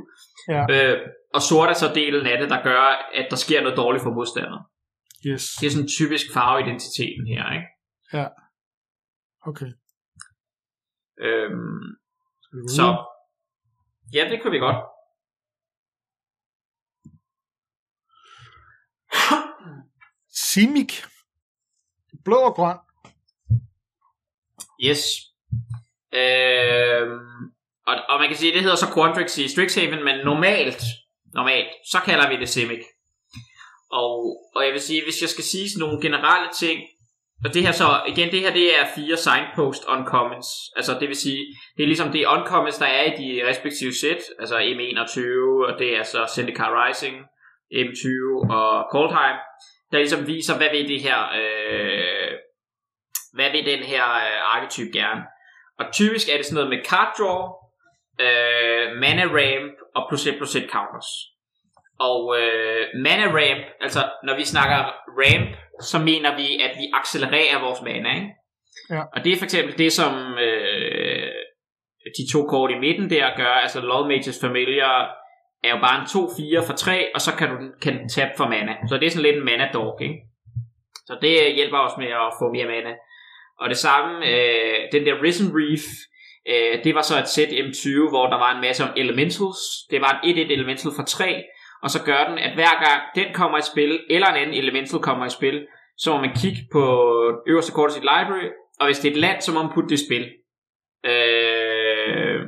Ja. 0.49 0.62
Øh, 0.75 0.99
og 1.35 1.43
sort 1.43 1.69
er 1.69 1.75
så 1.75 1.93
delen 1.95 2.27
af 2.27 2.38
det, 2.38 2.51
der 2.51 2.62
gør, 2.62 2.81
at 3.14 3.27
der 3.31 3.37
sker 3.37 3.61
noget 3.62 3.77
dårligt 3.77 4.03
for 4.03 4.11
modstanderen. 4.11 4.64
Yes. 5.27 5.45
Det 5.61 5.67
er 5.67 5.71
sådan 5.71 5.88
typisk 5.88 6.27
farveidentiteten 6.35 7.27
her, 7.27 7.45
ikke? 7.57 7.69
Ja. 8.12 8.27
Okay. 9.47 9.71
Øhm, 11.21 11.81
så? 12.69 12.87
Ja, 14.12 14.29
det 14.31 14.42
kunne 14.42 14.51
vi 14.51 14.59
godt. 14.59 14.77
Simic. 20.49 21.03
Blå 22.25 22.37
og 22.37 22.55
grøn. 22.55 22.77
Yes. 24.85 25.01
Øhm, 26.12 27.53
og, 27.87 27.97
og 28.09 28.21
man 28.21 28.29
kan 28.29 28.37
sige, 28.37 28.51
at 28.51 28.55
det 28.55 28.62
hedder 28.62 28.77
så 28.77 28.92
Quandrix 28.94 29.38
i 29.38 29.49
Strixhaven, 29.49 30.05
men 30.05 30.25
normalt, 30.25 30.83
normalt, 31.35 31.68
så 31.90 31.99
kalder 32.05 32.29
vi 32.29 32.37
det 32.37 32.49
Simic. 32.49 32.85
Og, 33.90 34.14
og 34.55 34.64
jeg 34.64 34.73
vil 34.73 34.81
sige, 34.81 35.05
hvis 35.05 35.21
jeg 35.21 35.29
skal 35.29 35.44
sige 35.44 35.71
sådan 35.71 35.81
nogle 35.81 36.03
generelle 36.03 36.49
ting, 36.59 36.81
og 37.44 37.55
det 37.55 37.62
her 37.62 37.72
så, 37.72 38.03
igen, 38.09 38.31
det 38.31 38.40
her 38.40 38.53
det 38.53 38.79
er 38.79 38.85
fire 38.94 39.16
signpost 39.16 39.85
uncommons. 39.88 40.46
Altså 40.77 40.92
det 41.01 41.09
vil 41.09 41.16
sige, 41.16 41.42
det 41.77 41.83
er 41.83 41.87
ligesom 41.87 42.12
det 42.12 42.27
uncommons, 42.27 42.79
der 42.79 42.87
er 42.87 43.05
i 43.05 43.16
de 43.22 43.48
respektive 43.48 43.94
sæt, 43.94 44.22
altså 44.38 44.57
M21, 44.59 45.20
og 45.68 45.79
det 45.79 45.96
er 45.98 46.03
så 46.03 46.20
Syndicate 46.35 46.74
Rising, 46.81 47.16
M20 47.72 48.07
og 48.59 48.88
Coldheim, 48.92 49.37
der 49.92 49.98
ligesom 49.98 50.27
viser, 50.27 50.57
hvad 50.57 50.70
vil 50.70 50.88
det 50.88 51.01
her, 51.03 51.20
øh, 51.40 52.33
hvad 53.33 53.51
vil 53.51 53.66
den 53.66 53.83
her 53.92 54.05
øh, 54.05 54.57
arketype 54.57 54.90
gerne. 54.92 55.22
Og 55.79 55.85
typisk 55.92 56.29
er 56.29 56.37
det 56.37 56.46
sådan 56.46 56.55
noget 56.55 56.70
med 56.70 56.85
card 56.85 57.11
draw, 57.18 57.40
øh, 58.20 58.87
mana 59.03 59.24
ramp 59.38 59.74
og 59.96 60.03
plus 60.09 60.27
1 60.27 60.37
plus 60.37 60.57
1 60.57 60.70
counters. 60.70 61.11
Og 62.00 62.37
øh, 62.40 62.87
mana 63.04 63.26
ramp, 63.26 63.64
altså 63.80 63.98
når 64.24 64.37
vi 64.37 64.44
snakker 64.44 64.78
ramp, 65.20 65.56
så 65.80 65.98
mener 65.98 66.37
vi, 66.37 66.61
at 66.66 66.72
vi 66.78 66.84
accelererer 66.94 67.61
vores 67.61 67.82
mana, 67.82 68.14
ikke? 68.14 68.28
Ja. 68.90 69.02
Og 69.14 69.24
det 69.24 69.32
er 69.32 69.37
for 69.37 69.44
eksempel 69.44 69.78
det, 69.78 69.92
som 69.92 70.38
øh, 70.38 71.32
de 72.18 72.32
to 72.32 72.46
kort 72.46 72.70
i 72.70 72.78
midten 72.78 73.11
der 73.11 73.37
gør, 73.37 73.54
altså 73.64 73.80
Lord 73.80 74.06
Mages 74.08 74.40
Familiar 74.40 75.18
er 75.64 75.70
jo 75.74 75.80
bare 75.80 76.00
en 76.00 76.06
2-4 76.62 76.66
for 76.66 76.72
3, 76.72 77.14
og 77.14 77.20
så 77.20 77.37
kan 77.37 77.48
du 77.48 77.56
kan 77.82 77.98
den 77.98 78.08
tabe 78.08 78.30
for 78.37 78.48
mana. 78.48 78.74
Så 78.88 78.96
det 78.96 79.06
er 79.06 79.11
sådan 79.11 79.22
lidt 79.22 79.37
en 79.37 79.44
mana 79.44 79.68
dog, 79.72 79.98
ikke? 80.02 80.18
Så 81.06 81.18
det 81.22 81.54
hjælper 81.54 81.78
os 81.78 81.98
med 81.98 82.06
at 82.06 82.32
få 82.40 82.52
mere 82.52 82.66
mana. 82.66 82.92
Og 83.61 83.68
det 83.68 83.76
samme, 83.76 84.26
øh, 84.26 84.78
den 84.92 85.06
der 85.06 85.22
Risen 85.22 85.50
Reef, 85.58 85.84
øh, 86.52 86.84
det 86.84 86.94
var 86.94 87.02
så 87.02 87.18
et 87.18 87.28
sæt 87.28 87.48
M20, 87.48 88.08
hvor 88.08 88.26
der 88.26 88.38
var 88.44 88.54
en 88.54 88.61
masse 88.61 88.84
om 88.84 88.90
elementals. 88.96 89.62
Det 89.90 90.00
var 90.00 90.20
et 90.24 90.37
1-1 90.37 90.52
elemental 90.52 90.90
for 90.96 91.02
3, 91.02 91.44
og 91.83 91.91
så 91.91 92.03
gør 92.05 92.25
den, 92.29 92.38
at 92.38 92.55
hver 92.55 92.85
gang 92.85 93.03
den 93.14 93.35
kommer 93.35 93.59
i 93.59 93.69
spil, 93.73 94.01
eller 94.11 94.27
en 94.27 94.37
anden 94.37 94.57
elemental 94.57 95.01
kommer 95.01 95.27
i 95.27 95.31
spil, 95.31 95.67
så 95.99 96.12
må 96.12 96.21
man 96.21 96.35
kigge 96.43 96.62
på 96.73 96.85
øverste 97.47 97.73
kort 97.73 97.91
af 97.91 97.95
sit 97.95 98.03
library, 98.03 98.49
og 98.81 98.87
hvis 98.87 98.99
det 98.99 99.09
er 99.09 99.12
et 99.12 99.21
land, 99.21 99.41
så 99.41 99.53
må 99.53 99.62
man 99.62 99.73
putte 99.75 99.88
det 99.88 100.01
i 100.01 100.07
spil. 100.07 100.25
Øh, 101.11 102.41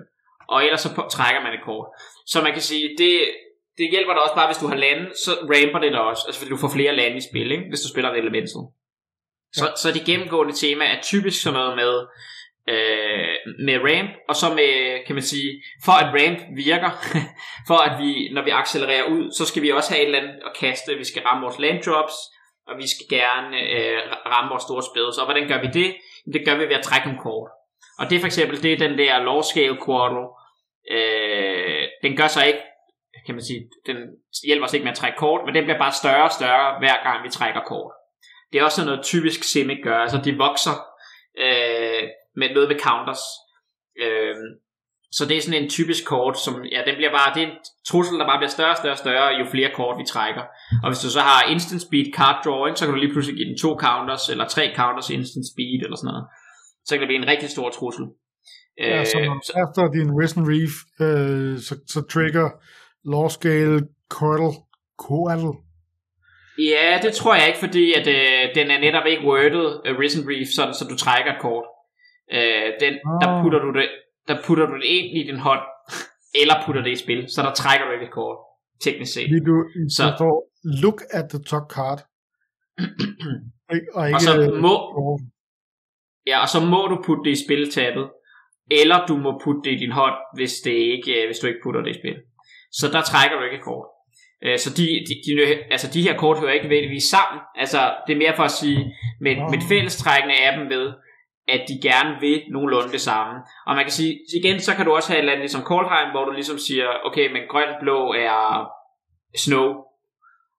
og 0.48 0.64
ellers 0.64 0.80
så 0.80 0.88
trækker 1.10 1.40
man 1.42 1.52
et 1.52 1.64
kort. 1.64 1.86
Så 2.26 2.42
man 2.42 2.52
kan 2.52 2.62
sige, 2.62 2.88
det, 2.98 3.28
det 3.78 3.90
hjælper 3.90 4.12
dig 4.12 4.22
også 4.22 4.34
bare, 4.34 4.48
hvis 4.48 4.62
du 4.62 4.66
har 4.66 4.76
lande, 4.76 5.10
så 5.24 5.30
ramper 5.52 5.78
det 5.78 5.92
dig 5.92 6.00
også. 6.00 6.22
Altså 6.26 6.38
fordi 6.40 6.50
du 6.50 6.56
får 6.56 6.72
flere 6.76 6.96
lande 6.96 7.16
i 7.16 7.28
spil, 7.30 7.52
ikke? 7.52 7.64
hvis 7.68 7.80
du 7.80 7.88
spiller 7.88 8.10
et 8.10 8.18
elemental. 8.18 8.64
Så, 9.58 9.66
så 9.82 9.88
det 9.92 10.06
gennemgående 10.06 10.54
tema 10.62 10.84
er 10.84 11.00
typisk 11.02 11.42
sådan 11.42 11.58
noget 11.60 11.76
med, 11.76 11.92
øh, 12.68 13.34
med 13.66 13.78
ramp, 13.88 14.10
og 14.28 14.36
så 14.36 14.46
med, 14.54 15.04
kan 15.06 15.14
man 15.14 15.22
sige, 15.22 15.62
for 15.84 15.92
at 15.92 16.08
ramp 16.18 16.38
virker, 16.56 16.90
for 17.68 17.78
at 17.88 18.02
vi, 18.02 18.30
når 18.32 18.42
vi 18.44 18.50
accelererer 18.50 19.04
ud, 19.04 19.32
så 19.38 19.46
skal 19.46 19.62
vi 19.62 19.70
også 19.70 19.90
have 19.92 20.02
et 20.02 20.06
eller 20.06 20.20
andet 20.20 20.34
at 20.46 20.56
kaste, 20.60 20.94
vi 20.94 21.04
skal 21.04 21.22
ramme 21.22 21.42
vores 21.42 21.58
land 21.58 21.82
drops, 21.82 22.14
og 22.68 22.78
vi 22.78 22.86
skal 22.94 23.18
gerne 23.18 23.56
øh, 23.76 23.98
ramme 24.26 24.50
vores 24.50 24.62
store 24.62 24.82
spædes. 24.90 25.18
Og 25.18 25.24
hvordan 25.24 25.48
gør 25.48 25.60
vi 25.60 25.68
det? 25.80 25.94
Det 26.32 26.44
gør 26.46 26.54
vi 26.54 26.64
ved 26.68 26.76
at 26.80 26.88
trække 26.88 27.08
en 27.10 27.18
kort. 27.18 27.50
Og 27.98 28.10
det 28.10 28.16
er 28.16 28.20
for 28.20 28.26
eksempel, 28.26 28.62
det 28.62 28.72
er 28.72 28.78
den 28.86 28.98
der 28.98 29.18
law 29.18 29.40
scale 29.42 29.78
quarter. 29.84 30.26
Øh, 30.96 31.84
den 32.02 32.16
gør 32.16 32.26
så 32.26 32.44
ikke, 32.44 32.62
kan 33.26 33.34
man 33.34 33.44
sige, 33.44 33.60
den 33.86 33.96
hjælper 34.46 34.66
os 34.66 34.74
ikke 34.74 34.84
med 34.84 34.92
at 34.92 34.98
trække 34.98 35.18
kort, 35.18 35.40
men 35.46 35.54
den 35.54 35.64
bliver 35.64 35.78
bare 35.78 35.92
større 35.92 36.24
og 36.24 36.32
større, 36.32 36.78
hver 36.78 37.02
gang 37.02 37.24
vi 37.24 37.30
trækker 37.30 37.60
kort. 37.60 37.92
Det 38.52 38.58
er 38.58 38.64
også 38.64 38.76
sådan 38.76 38.90
noget 38.90 39.04
typisk 39.04 39.44
Simic 39.44 39.78
gør, 39.82 39.98
altså 39.98 40.20
de 40.24 40.36
vokser 40.36 40.76
øh, 41.38 42.02
med 42.36 42.48
noget 42.54 42.68
med 42.68 42.78
counters. 42.86 43.24
Øh, 44.04 44.36
så 45.12 45.22
det 45.28 45.36
er 45.36 45.42
sådan 45.42 45.62
en 45.62 45.70
typisk 45.70 46.02
kort, 46.12 46.36
som, 46.44 46.54
ja, 46.74 46.80
den 46.86 46.94
bliver 46.98 47.12
bare, 47.18 47.34
det 47.34 47.42
er 47.42 47.46
en 47.50 47.56
trussel, 47.88 48.18
der 48.18 48.26
bare 48.26 48.40
bliver 48.40 48.54
større 48.56 48.74
og 48.76 48.76
større 48.76 48.96
og 48.98 49.02
større, 49.04 49.26
jo 49.40 49.44
flere 49.54 49.70
kort 49.78 49.98
vi 50.00 50.04
trækker. 50.14 50.44
Og 50.82 50.88
hvis 50.90 51.02
du 51.04 51.10
så 51.10 51.20
har 51.20 51.50
instant 51.54 51.82
speed 51.86 52.06
card 52.18 52.38
drawing, 52.44 52.74
så 52.76 52.84
kan 52.84 52.94
du 52.94 53.00
lige 53.00 53.12
pludselig 53.12 53.36
give 53.36 53.48
den 53.50 53.58
to 53.64 53.70
counters, 53.84 54.24
eller 54.32 54.46
tre 54.54 54.64
counters 54.76 55.10
instant 55.10 55.46
speed, 55.52 55.80
eller 55.84 55.96
sådan 55.96 56.10
noget. 56.12 56.24
Så 56.86 56.90
kan 56.92 57.00
det 57.00 57.08
blive 57.10 57.22
en 57.22 57.30
rigtig 57.32 57.50
stor 57.50 57.68
trussel. 57.78 58.06
Ja, 58.78 59.04
så 59.04 59.18
Øh, 59.18 59.24
efter 59.64 59.82
din 59.96 60.10
Risen 60.20 60.44
Reef, 60.52 60.74
øh, 61.04 61.58
så, 61.66 61.74
så 61.94 62.00
trigger 62.12 62.46
Law 63.12 63.28
Scale 63.28 63.78
Coddle. 64.16 64.54
Coddle. 65.04 65.54
Ja, 66.58 66.98
det 67.02 67.12
tror 67.14 67.34
jeg 67.34 67.46
ikke, 67.46 67.58
fordi 67.66 67.84
at, 67.92 68.06
øh, 68.06 68.54
den 68.54 68.70
er 68.70 68.78
netop 68.86 69.06
ikke 69.06 69.24
worded, 69.30 69.66
uh, 69.86 69.98
Risen 70.00 70.24
Reef, 70.30 70.48
sådan, 70.56 70.74
så 70.74 70.84
du 70.90 70.96
trækker 70.96 71.32
et 71.32 71.40
kort. 71.40 71.66
Øh, 72.32 72.66
den, 72.82 72.92
der, 73.22 73.28
Ah. 73.28 73.42
putter 73.42 73.58
du 73.58 73.70
det, 73.78 73.88
der 74.28 74.36
putter 74.46 74.66
du 74.66 74.74
det 74.74 74.84
ind 74.84 75.08
i 75.18 75.22
din 75.30 75.38
hånd, 75.38 75.60
eller 76.42 76.54
putter 76.66 76.82
det 76.82 76.90
i 76.90 76.96
spil, 77.04 77.20
så 77.34 77.42
der 77.42 77.52
trækker 77.52 77.86
du 77.86 77.92
ikke 77.92 78.04
et 78.06 78.12
kort, 78.12 78.38
teknisk 78.84 79.12
set. 79.14 79.22
Fordi 79.28 79.40
du, 79.50 79.54
Så- 79.96 80.12
står, 80.16 80.32
look 80.82 81.00
at 81.10 81.24
the 81.30 81.38
top 81.50 81.66
card. 81.76 81.98
Og 83.68 84.06
ikke 84.06 84.16
Og 84.16 84.20
så 84.20 84.32
må, 84.66 84.74
ja, 86.26 86.36
og 86.44 86.48
så 86.48 86.60
må 86.72 86.80
du 86.92 86.96
putte 87.06 87.22
det 87.24 87.30
i 87.38 87.44
spiltabet, 87.44 88.06
eller 88.70 89.06
du 89.06 89.16
må 89.16 89.30
putte 89.44 89.60
det 89.64 89.72
i 89.76 89.78
din 89.84 89.92
hånd, 89.92 90.14
hvis, 90.36 90.52
det 90.64 90.70
ikke, 90.94 91.10
øh, 91.22 91.26
hvis 91.28 91.38
du 91.38 91.46
ikke 91.46 91.60
putter 91.64 91.80
det 91.82 91.90
i 91.90 92.00
spil. 92.02 92.16
Så 92.72 92.84
der 92.94 93.02
trækker 93.02 93.36
du 93.38 93.42
ikke 93.44 93.56
et 93.56 93.64
kort. 93.70 93.86
Øh, 94.44 94.58
Så 94.58 94.68
de, 94.78 94.84
de, 95.08 95.14
de, 95.26 95.32
altså 95.74 95.86
de 95.94 96.02
her 96.02 96.16
kort 96.16 96.38
hører 96.40 96.52
ikke 96.52 96.66
nødvendigvis 96.68 97.04
sammen. 97.16 97.40
Altså 97.62 97.80
det 98.06 98.12
er 98.14 98.18
mere 98.24 98.36
for 98.36 98.42
at 98.42 98.50
sige, 98.60 98.78
Nå. 98.78 98.90
med 99.20 99.32
et 99.58 99.64
fællestrækkende 99.68 100.36
af 100.46 100.50
dem 100.58 100.64
ved, 100.74 100.86
at 101.54 101.62
de 101.68 101.88
gerne 101.88 102.20
vil 102.20 102.42
nogenlunde 102.50 102.92
det 102.92 103.00
samme. 103.00 103.34
Og 103.66 103.74
man 103.74 103.84
kan 103.84 103.92
sige, 103.92 104.18
igen, 104.34 104.60
så 104.60 104.74
kan 104.74 104.86
du 104.86 104.92
også 104.92 105.08
have 105.08 105.18
et 105.18 105.20
eller 105.20 105.32
andet 105.32 105.42
ligesom 105.42 105.62
Coldheim, 105.62 106.10
hvor 106.10 106.24
du 106.24 106.32
ligesom 106.32 106.58
siger, 106.58 106.88
okay, 107.04 107.32
men 107.32 107.42
grøn 107.48 107.74
blå 107.80 108.12
er 108.12 108.68
snow. 109.44 109.68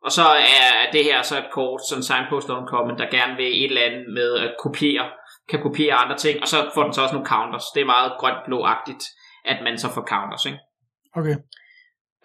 Og 0.05 0.11
så 0.11 0.27
er 0.61 0.91
det 0.93 1.03
her 1.03 1.21
så 1.21 1.37
et 1.37 1.49
kort, 1.51 1.81
sådan 1.89 2.03
signpost 2.03 2.49
uncommon, 2.49 2.97
der 2.97 3.15
gerne 3.17 3.35
vil 3.37 3.63
et 3.63 3.69
eller 3.69 3.81
andet 3.81 4.05
med 4.13 4.29
at 4.45 4.55
kopiere, 4.63 5.09
kan 5.49 5.61
kopiere 5.61 5.95
andre 5.95 6.17
ting, 6.17 6.41
og 6.41 6.47
så 6.47 6.57
får 6.73 6.83
den 6.83 6.93
så 6.93 7.01
også 7.01 7.15
nogle 7.15 7.27
counters. 7.27 7.65
Det 7.75 7.81
er 7.81 7.85
meget 7.85 8.11
grønt 8.19 8.45
blå-agtigt, 8.45 9.03
at 9.45 9.57
man 9.63 9.77
så 9.77 9.87
får 9.93 10.05
counters, 10.11 10.45
ikke? 10.45 10.59
Okay. 11.15 11.35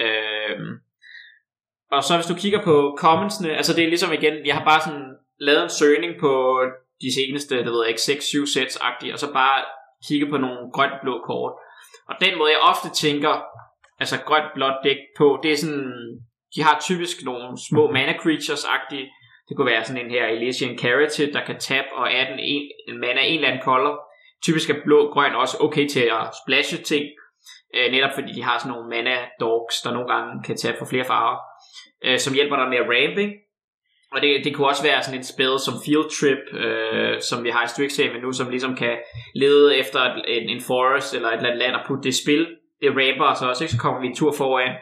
Øhm, 0.00 0.72
og 1.90 2.04
så 2.04 2.14
hvis 2.16 2.26
du 2.26 2.34
kigger 2.34 2.62
på 2.64 2.96
commonsne, 2.98 3.56
altså 3.56 3.72
det 3.76 3.84
er 3.84 3.88
ligesom 3.88 4.12
igen, 4.12 4.46
jeg 4.46 4.54
har 4.54 4.64
bare 4.64 4.80
sådan 4.80 5.08
lavet 5.38 5.62
en 5.62 5.70
søgning 5.70 6.12
på 6.20 6.32
de 7.00 7.14
seneste, 7.14 7.56
det 7.56 7.72
ved 7.72 7.82
jeg 7.84 7.88
ikke, 7.88 8.00
6-7 8.00 8.52
sets 8.54 8.76
agtige 8.80 9.12
og 9.12 9.18
så 9.18 9.32
bare 9.32 9.64
kigge 10.08 10.30
på 10.30 10.36
nogle 10.36 10.58
grønt-blå 10.72 11.14
kort. 11.26 11.52
Og 12.08 12.14
den 12.20 12.38
måde 12.38 12.50
jeg 12.50 12.60
ofte 12.60 12.88
tænker, 13.04 13.34
altså 14.00 14.16
grønt-blåt 14.28 14.78
dæk 14.84 15.00
på, 15.18 15.40
det 15.42 15.52
er 15.52 15.56
sådan, 15.56 15.92
de 16.54 16.62
har 16.62 16.80
typisk 16.80 17.16
nogle 17.24 17.58
små 17.68 17.90
mana 17.90 18.14
creatures 18.22 18.64
agtige 18.64 19.08
det 19.48 19.56
kunne 19.56 19.72
være 19.72 19.84
sådan 19.84 20.04
en 20.04 20.10
her 20.10 20.26
Elysian 20.26 20.78
Carotid, 20.78 21.32
der 21.32 21.44
kan 21.44 21.58
tabe 21.58 21.88
og 21.92 22.14
adde 22.14 22.32
en, 22.32 22.38
en, 22.38 22.62
en 22.88 23.00
mana 23.00 23.20
en 23.20 23.34
eller 23.34 23.48
anden 23.48 23.62
color. 23.62 23.94
Typisk 24.44 24.70
er 24.70 24.82
blå 24.84 25.12
grøn 25.12 25.34
også 25.34 25.56
okay 25.60 25.88
til 25.88 26.00
at 26.00 26.24
splashe 26.42 26.78
ting, 26.82 27.04
øh, 27.74 27.90
netop 27.92 28.10
fordi 28.14 28.32
de 28.32 28.42
har 28.42 28.58
sådan 28.58 28.72
nogle 28.72 28.88
mana 28.88 29.16
dogs, 29.40 29.82
der 29.82 29.90
nogle 29.92 30.08
gange 30.12 30.42
kan 30.46 30.56
tage 30.56 30.76
for 30.78 30.86
flere 30.86 31.04
farver. 31.04 31.36
øh, 32.04 32.18
som 32.18 32.34
hjælper 32.34 32.56
dig 32.56 32.68
med 32.68 32.78
at 32.78 32.88
rampe? 32.94 33.24
Og 34.12 34.22
det, 34.22 34.44
det 34.44 34.54
kunne 34.54 34.66
også 34.66 34.82
være 34.82 35.02
sådan 35.02 35.20
et 35.20 35.26
spil 35.26 35.54
som 35.66 35.74
Field 35.84 36.08
Trip, 36.18 36.42
øh, 36.64 37.20
som 37.20 37.44
vi 37.44 37.50
har 37.50 37.64
i 37.64 37.68
Strixhaven 37.68 38.22
nu, 38.22 38.32
som 38.32 38.50
ligesom 38.50 38.76
kan 38.76 38.96
lede 39.34 39.76
efter 39.76 40.00
en, 40.14 40.48
en 40.48 40.60
forest 40.60 41.14
eller 41.14 41.28
et 41.28 41.34
eller 41.34 41.48
andet 41.48 41.62
land 41.62 41.74
og 41.74 41.82
putte 41.86 42.02
det 42.02 42.08
i 42.08 42.22
spil. 42.22 42.46
Det 42.82 42.90
ramper 42.90 43.24
os 43.24 43.30
altså 43.30 43.48
også, 43.48 43.64
ikke? 43.64 43.72
så 43.72 43.80
kommer 43.80 44.00
vi 44.00 44.06
en 44.06 44.16
tur 44.16 44.32
foran. 44.32 44.74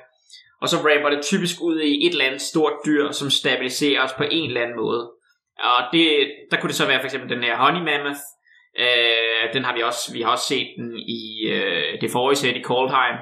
Og 0.63 0.69
så 0.69 0.77
ramper 0.77 1.11
det 1.11 1.23
typisk 1.23 1.57
ud 1.63 1.81
i 1.81 2.07
et 2.07 2.11
eller 2.11 2.25
andet 2.25 2.41
stort 2.41 2.73
dyr, 2.87 3.11
som 3.11 3.31
stabiliserer 3.31 4.03
os 4.05 4.13
på 4.13 4.25
en 4.31 4.49
eller 4.49 4.63
anden 4.63 4.77
måde. 4.77 5.03
Og 5.59 5.81
det, 5.93 6.07
der 6.51 6.57
kunne 6.57 6.69
det 6.69 6.77
så 6.77 6.87
være 6.87 7.01
for 7.01 7.05
eksempel 7.05 7.31
den 7.31 7.45
her 7.45 7.57
Honey 7.57 7.83
Mammoth. 7.89 8.25
Øh, 8.79 9.45
den 9.55 9.65
har 9.65 9.75
vi 9.77 9.83
også, 9.83 10.13
vi 10.13 10.21
har 10.23 10.31
også 10.31 10.47
set 10.53 10.69
den 10.79 10.97
i 10.97 11.23
øh, 11.55 12.01
det 12.01 12.11
forrige 12.11 12.37
sæt 12.37 12.57
i 12.57 12.63
Coldheim, 12.63 13.17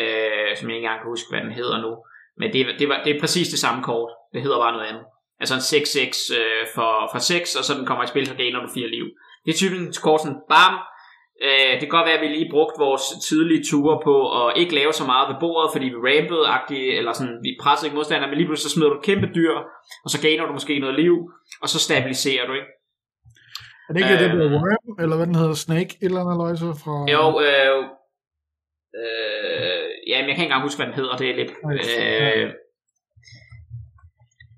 øh, 0.00 0.56
som 0.56 0.68
jeg 0.68 0.76
ikke 0.76 0.86
engang 0.86 1.00
kan 1.00 1.10
huske, 1.10 1.30
hvad 1.30 1.40
den 1.40 1.52
hedder 1.52 1.78
nu. 1.80 1.92
Men 2.40 2.52
det, 2.52 2.66
det, 2.78 2.88
var, 2.88 3.02
det 3.04 3.16
er 3.16 3.20
præcis 3.20 3.48
det 3.48 3.58
samme 3.58 3.82
kort. 3.82 4.10
Det 4.34 4.42
hedder 4.42 4.58
bare 4.58 4.72
noget 4.72 4.86
andet. 4.86 5.04
Altså 5.40 5.54
en 5.54 5.60
6-6 5.60 6.38
øh, 6.38 6.64
for, 6.74 6.92
for 7.12 7.18
6, 7.18 7.56
og 7.58 7.64
så 7.64 7.72
den 7.78 7.86
kommer 7.86 8.04
i 8.04 8.12
spil, 8.12 8.26
så 8.26 8.34
gainer 8.34 8.60
du 8.60 8.68
4 8.74 8.88
liv. 8.96 9.06
Det 9.44 9.50
er 9.52 9.58
typisk 9.58 10.02
kort 10.02 10.20
sådan, 10.20 10.40
bam, 10.50 10.74
øh, 11.46 11.72
det 11.78 11.84
kan 11.86 11.96
godt 11.96 12.08
være, 12.08 12.18
at 12.18 12.24
vi 12.24 12.28
lige 12.28 12.54
brugt 12.56 12.76
vores 12.86 13.04
tidlige 13.28 13.64
ture 13.70 13.96
på 14.08 14.14
at 14.40 14.46
ikke 14.60 14.74
lave 14.74 14.92
så 14.92 15.04
meget 15.12 15.28
ved 15.30 15.36
bordet, 15.44 15.68
fordi 15.74 15.86
vi 15.94 15.98
rampede 16.08 16.42
eller 16.98 17.12
sådan, 17.12 17.36
vi 17.46 17.50
pressede 17.62 17.86
ikke 17.86 17.98
modstander, 17.98 18.28
men 18.28 18.36
lige 18.38 18.48
pludselig 18.48 18.70
så 18.70 18.74
smider 18.74 18.90
du 18.92 18.98
et 18.98 19.08
kæmpe 19.10 19.28
dyr, 19.38 19.54
og 20.04 20.08
så 20.12 20.18
gainer 20.26 20.46
du 20.46 20.52
måske 20.52 20.78
noget 20.84 20.96
liv, 21.02 21.14
og 21.62 21.68
så 21.72 21.78
stabiliserer 21.86 22.46
du, 22.46 22.52
ikke? 22.60 22.70
Er 23.88 23.92
det 23.92 24.00
ikke 24.00 24.14
øh, 24.14 24.20
det, 24.22 24.30
der 24.30 24.50
Worm, 24.56 24.86
eller 25.02 25.16
hvad 25.16 25.26
den 25.26 25.38
hedder, 25.42 25.54
Snake, 25.66 25.92
et 26.02 26.10
eller 26.10 26.22
andet 26.22 26.36
løjse 26.44 26.66
fra... 26.82 26.94
Jo, 27.14 27.24
øh, 27.46 27.78
øh, 29.02 29.86
ja, 30.10 30.16
men 30.20 30.26
jeg 30.28 30.34
kan 30.34 30.42
ikke 30.44 30.50
engang 30.50 30.66
huske, 30.68 30.78
hvad 30.78 30.88
den 30.90 30.98
hedder, 31.00 31.16
det 31.22 31.28
er 31.30 31.36
lidt... 31.40 31.52
Øh, 31.74 32.46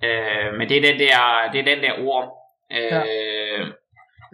øh, 0.06 0.48
men 0.58 0.64
det 0.68 0.76
er 0.76 0.84
den 0.88 0.98
der, 1.04 1.16
det 1.52 1.58
er 1.60 1.68
den 1.72 1.80
der 1.84 1.94
ord. 2.08 2.26
Øh, 2.72 2.92
ja. 2.94 3.02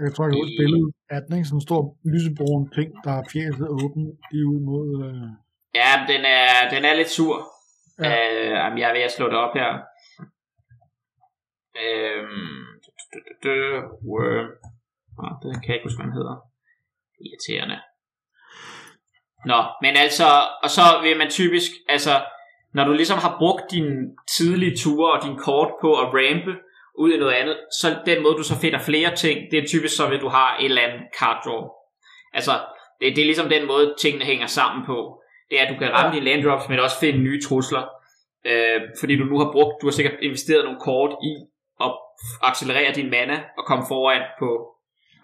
Jeg 0.02 0.10
tror, 0.14 0.24
jeg 0.24 0.32
kan 0.32 0.42
huske 0.42 0.60
billedet 0.62 0.92
af 1.14 1.20
den, 1.22 1.32
ikke? 1.36 1.48
Sådan 1.48 1.60
en 1.60 1.68
stor 1.68 1.82
lysebrun 2.12 2.64
ting, 2.76 2.88
der 3.04 3.12
er 3.20 3.24
fjeset 3.32 3.68
åben 3.82 4.04
lige 4.32 4.46
ud 4.52 4.60
mod... 4.70 4.88
Øh... 5.06 5.28
Ja, 5.80 5.90
den 6.12 6.22
er, 6.38 6.50
den 6.74 6.82
er 6.88 6.94
lidt 6.94 7.10
sur. 7.18 7.36
Ja. 7.98 8.08
Øh, 8.08 8.50
jamen, 8.60 8.78
jeg 8.78 8.88
er 8.88 8.96
ved 8.96 9.08
at 9.08 9.16
slå 9.16 9.26
det 9.32 9.38
op 9.44 9.54
her. 9.60 9.70
Øh, 11.82 12.22
Worm. 14.08 14.48
Nå, 15.18 15.26
det 15.42 15.48
kan 15.62 15.68
jeg 15.68 15.76
ikke 15.76 15.86
huske, 15.88 15.98
hvad 15.98 16.08
den 16.10 16.18
hedder. 16.20 16.36
Irriterende. 17.24 17.78
Nå, 19.50 19.60
men 19.82 19.92
altså, 20.04 20.28
og 20.64 20.70
så 20.76 20.86
vil 21.02 21.18
man 21.18 21.30
typisk, 21.30 21.70
altså, 21.88 22.14
når 22.76 22.84
du 22.84 22.92
ligesom 22.92 23.18
har 23.18 23.36
brugt 23.38 23.64
din 23.70 23.88
tidlige 24.36 24.76
ture 24.76 25.12
og 25.12 25.22
din 25.26 25.36
kort 25.36 25.70
på 25.80 25.90
at 26.02 26.08
rampe 26.18 26.52
ud 27.02 27.12
i 27.12 27.18
noget 27.18 27.32
andet, 27.32 27.56
så 27.80 27.86
den 28.06 28.22
måde, 28.22 28.34
du 28.34 28.42
så 28.42 28.56
finder 28.60 28.78
flere 28.78 29.14
ting, 29.14 29.50
det 29.50 29.58
er 29.58 29.66
typisk 29.66 29.96
så, 29.96 30.06
at 30.06 30.20
du 30.20 30.28
har 30.28 30.56
et 30.60 30.64
eller 30.64 30.82
andet 30.82 31.00
card 31.18 31.38
draw. 31.44 31.62
Altså, 32.34 32.52
det, 33.00 33.16
det 33.16 33.22
er 33.22 33.30
ligesom 33.32 33.48
den 33.48 33.66
måde, 33.66 33.94
tingene 33.98 34.24
hænger 34.24 34.46
sammen 34.46 34.86
på. 34.86 35.22
Det 35.50 35.60
er, 35.60 35.64
at 35.64 35.72
du 35.74 35.78
kan 35.78 35.92
ramme 35.92 36.08
ja. 36.08 36.14
dine 36.14 36.24
land 36.24 36.44
drops, 36.44 36.68
men 36.68 36.78
også 36.80 36.98
finde 37.00 37.18
nye 37.18 37.42
trusler. 37.42 37.84
Øh, 38.46 38.80
fordi 39.00 39.16
du 39.16 39.24
nu 39.24 39.38
har 39.38 39.52
brugt, 39.52 39.74
du 39.80 39.86
har 39.86 39.92
sikkert 39.92 40.16
investeret 40.22 40.64
nogle 40.64 40.80
kort 40.80 41.12
i 41.30 41.32
at 41.84 41.92
accelerere 42.42 42.92
din 42.94 43.10
mana 43.10 43.36
og 43.58 43.64
komme 43.66 43.84
foran 43.88 44.22
på 44.38 44.48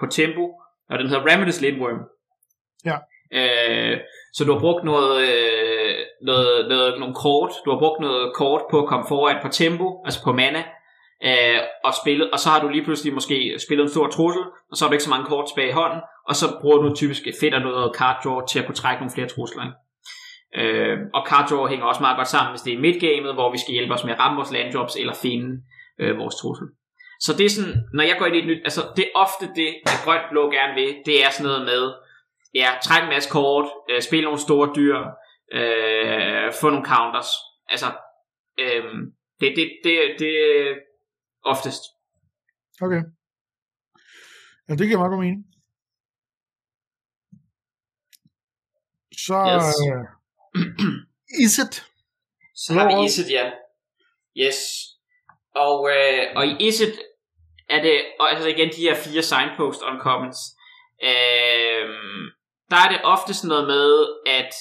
på 0.01 0.07
tempo, 0.07 0.45
og 0.91 0.99
den 0.99 1.09
hedder 1.09 1.27
Ramidus 1.31 1.61
Lindworm. 1.61 2.01
Ja. 2.85 2.97
Øh, 3.39 4.01
så 4.35 4.45
du 4.45 4.53
har 4.53 4.61
brugt 4.61 4.85
noget, 4.85 5.15
øh, 5.29 5.82
noget, 6.23 6.69
noget, 6.69 7.01
nogle 7.01 7.15
kort, 7.15 7.51
du 7.65 7.71
har 7.71 7.79
brugt 7.79 8.01
noget 8.01 8.33
kort 8.35 8.63
på 8.71 8.83
at 8.83 8.89
komme 8.89 9.07
foran 9.09 9.37
på 9.43 9.49
tempo, 9.49 10.03
altså 10.05 10.25
på 10.25 10.33
mana, 10.33 10.63
øh, 11.25 11.61
og, 11.85 11.93
spillet, 12.03 12.31
og 12.31 12.39
så 12.39 12.49
har 12.49 12.61
du 12.61 12.69
lige 12.69 12.85
pludselig 12.85 13.15
måske 13.15 13.59
spillet 13.67 13.85
en 13.85 13.91
stor 13.91 14.07
trussel, 14.09 14.43
og 14.71 14.77
så 14.77 14.85
har 14.85 14.89
du 14.89 14.93
ikke 14.93 15.05
så 15.05 15.11
mange 15.11 15.27
kort 15.27 15.47
tilbage 15.49 15.69
i 15.69 15.79
hånden, 15.81 16.01
og 16.29 16.37
så 16.37 16.47
bruger 16.61 16.79
du 16.79 16.95
typisk 16.95 17.23
fedt 17.41 17.55
og 17.55 17.61
noget 17.61 17.97
card 17.97 18.17
draw 18.25 18.41
til 18.47 18.59
at 18.59 18.67
kunne 18.67 18.75
trække 18.83 19.01
nogle 19.01 19.15
flere 19.15 19.29
trusler. 19.29 19.63
Øh, 20.61 20.99
og 21.15 21.27
card 21.29 21.49
draw 21.49 21.67
hænger 21.67 21.87
også 21.87 22.01
meget 22.01 22.17
godt 22.17 22.29
sammen, 22.29 22.53
hvis 22.53 22.63
det 22.67 22.75
er 22.75 22.85
midgamet, 22.87 23.35
hvor 23.35 23.53
vi 23.53 23.59
skal 23.59 23.73
hjælpe 23.73 23.95
os 23.95 24.05
med 24.05 24.13
at 24.13 24.19
ramme 24.19 24.37
vores 24.37 24.53
landjobs 24.53 24.97
eller 24.97 25.15
finde 25.15 25.51
øh, 26.01 26.19
vores 26.19 26.35
trussel. 26.35 26.67
Så 27.21 27.31
det 27.39 27.47
er 27.47 27.51
sådan, 27.51 27.77
når 27.95 28.05
jeg 28.05 28.17
går 28.19 28.27
ind 28.27 28.37
i 28.37 28.39
et 28.39 28.47
nyt, 28.47 28.63
altså 28.65 28.83
det 28.97 29.05
er 29.05 29.19
ofte 29.25 29.45
det, 29.61 29.71
at 29.87 29.99
grønt 30.05 30.27
blå 30.31 30.51
gerne 30.51 30.75
vil, 30.75 30.91
det 31.07 31.25
er 31.25 31.31
sådan 31.31 31.51
noget 31.51 31.65
med, 31.65 31.83
ja, 32.55 32.69
trække 32.83 33.05
en 33.05 33.15
masse 33.15 33.31
kort, 33.31 33.67
øh, 33.91 34.03
spille 34.03 34.25
nogle 34.25 34.39
store 34.47 34.69
dyr, 34.77 34.97
øh, 35.53 36.53
få 36.61 36.71
nogle 36.71 36.87
counters. 36.87 37.31
Altså, 37.69 37.87
øh, 38.59 38.85
det, 39.41 39.57
det, 39.57 39.71
det, 39.85 40.17
det 40.19 40.33
er 40.59 40.75
oftest. 41.45 41.83
Okay. 42.81 43.03
Ja, 44.69 44.75
det 44.75 44.87
giver 44.87 44.99
meget 44.99 45.11
god 45.11 45.19
mening. 45.19 45.47
Så 49.27 49.35
yes. 49.55 49.75
uh, 49.83 50.07
is 51.45 51.59
it? 51.59 51.87
Så 52.55 52.73
har 52.73 52.87
vi 52.87 53.05
is 53.05 53.19
it, 53.19 53.31
ja. 53.31 53.51
Yes. 54.37 54.59
Og, 55.55 55.91
øh, 55.91 56.27
og 56.37 56.47
i 56.47 56.67
Iset 56.69 57.01
er 57.69 57.83
det, 57.83 58.05
og 58.21 58.31
altså 58.31 58.49
igen 58.49 58.69
de 58.69 58.81
her 58.81 58.95
fire 58.95 59.23
signpost 59.23 59.83
on 59.83 60.01
commons, 60.01 60.39
øh, 61.03 61.89
der 62.71 62.77
er 62.77 62.89
det 62.93 63.01
ofte 63.05 63.35
sådan 63.35 63.49
noget 63.49 63.67
med, 63.67 64.07
at, 64.27 64.55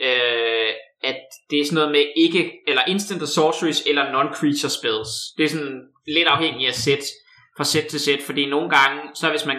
øh, 0.00 0.70
at 1.02 1.20
det 1.50 1.60
er 1.60 1.64
sådan 1.64 1.74
noget 1.74 1.90
med 1.90 2.04
ikke, 2.16 2.52
eller 2.66 2.82
instant 2.86 3.28
sorceries, 3.28 3.82
eller 3.86 4.04
non-creature 4.04 4.78
spells. 4.78 5.10
Det 5.36 5.44
er 5.44 5.48
sådan 5.48 5.80
lidt 6.06 6.28
afhængigt 6.28 6.68
af 6.68 6.74
sæt, 6.74 7.04
fra 7.56 7.64
sæt 7.64 7.86
til 7.86 8.00
sæt, 8.00 8.22
fordi 8.26 8.50
nogle 8.50 8.70
gange, 8.70 9.00
så 9.14 9.30
hvis 9.30 9.46
man, 9.46 9.56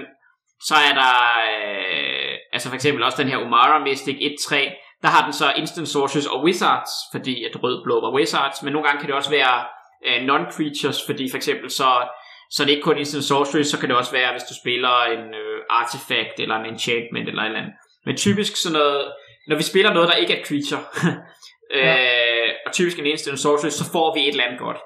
så 0.67 0.75
er 0.75 0.93
der, 0.93 1.15
øh, 1.51 2.34
altså 2.53 2.69
for 2.69 2.75
eksempel 2.75 3.03
også 3.03 3.21
den 3.21 3.31
her 3.31 3.38
Umara 3.38 3.84
Mystic 3.84 4.15
1-3, 4.15 4.55
der 5.01 5.07
har 5.07 5.23
den 5.23 5.34
så 5.34 5.53
instant 5.57 5.88
sorceries 5.88 6.27
og 6.27 6.43
wizards, 6.43 6.91
fordi 7.11 7.43
at 7.43 7.63
rød-blå 7.63 8.01
var 8.01 8.15
wizards, 8.17 8.63
men 8.63 8.73
nogle 8.73 8.88
gange 8.88 8.99
kan 8.99 9.07
det 9.07 9.15
også 9.15 9.29
være 9.29 9.65
øh, 10.07 10.19
non-creatures, 10.29 11.05
fordi 11.07 11.29
for 11.29 11.38
eksempel 11.38 11.69
så 11.71 12.07
så 12.55 12.63
det 12.63 12.69
er 12.69 12.75
ikke 12.75 12.89
kun 12.89 12.97
instant 12.97 13.23
sorcery, 13.23 13.63
så 13.63 13.79
kan 13.79 13.89
det 13.89 13.97
også 13.97 14.11
være, 14.11 14.31
hvis 14.31 14.49
du 14.49 14.55
spiller 14.61 14.95
en 15.15 15.34
øh, 15.43 15.57
artifact, 15.69 16.39
eller 16.39 16.55
en 16.55 16.65
enchantment, 16.65 17.27
eller 17.29 17.41
et 17.41 17.45
eller 17.45 17.59
andet. 17.59 17.73
Men 18.05 18.17
typisk 18.17 18.53
sådan 18.55 18.77
noget, 18.79 19.03
når 19.47 19.55
vi 19.55 19.63
spiller 19.63 19.93
noget, 19.93 20.09
der 20.09 20.15
ikke 20.15 20.33
er 20.33 20.39
et 20.39 20.47
creature, 20.47 20.83
ja. 21.73 22.45
øh, 22.45 22.49
og 22.65 22.73
typisk 22.73 22.99
en 22.99 23.05
instant 23.05 23.39
sorcery, 23.39 23.69
så 23.69 23.91
får 23.91 24.13
vi 24.15 24.21
et 24.21 24.27
eller 24.27 24.43
andet 24.43 24.59
godt. 24.59 24.77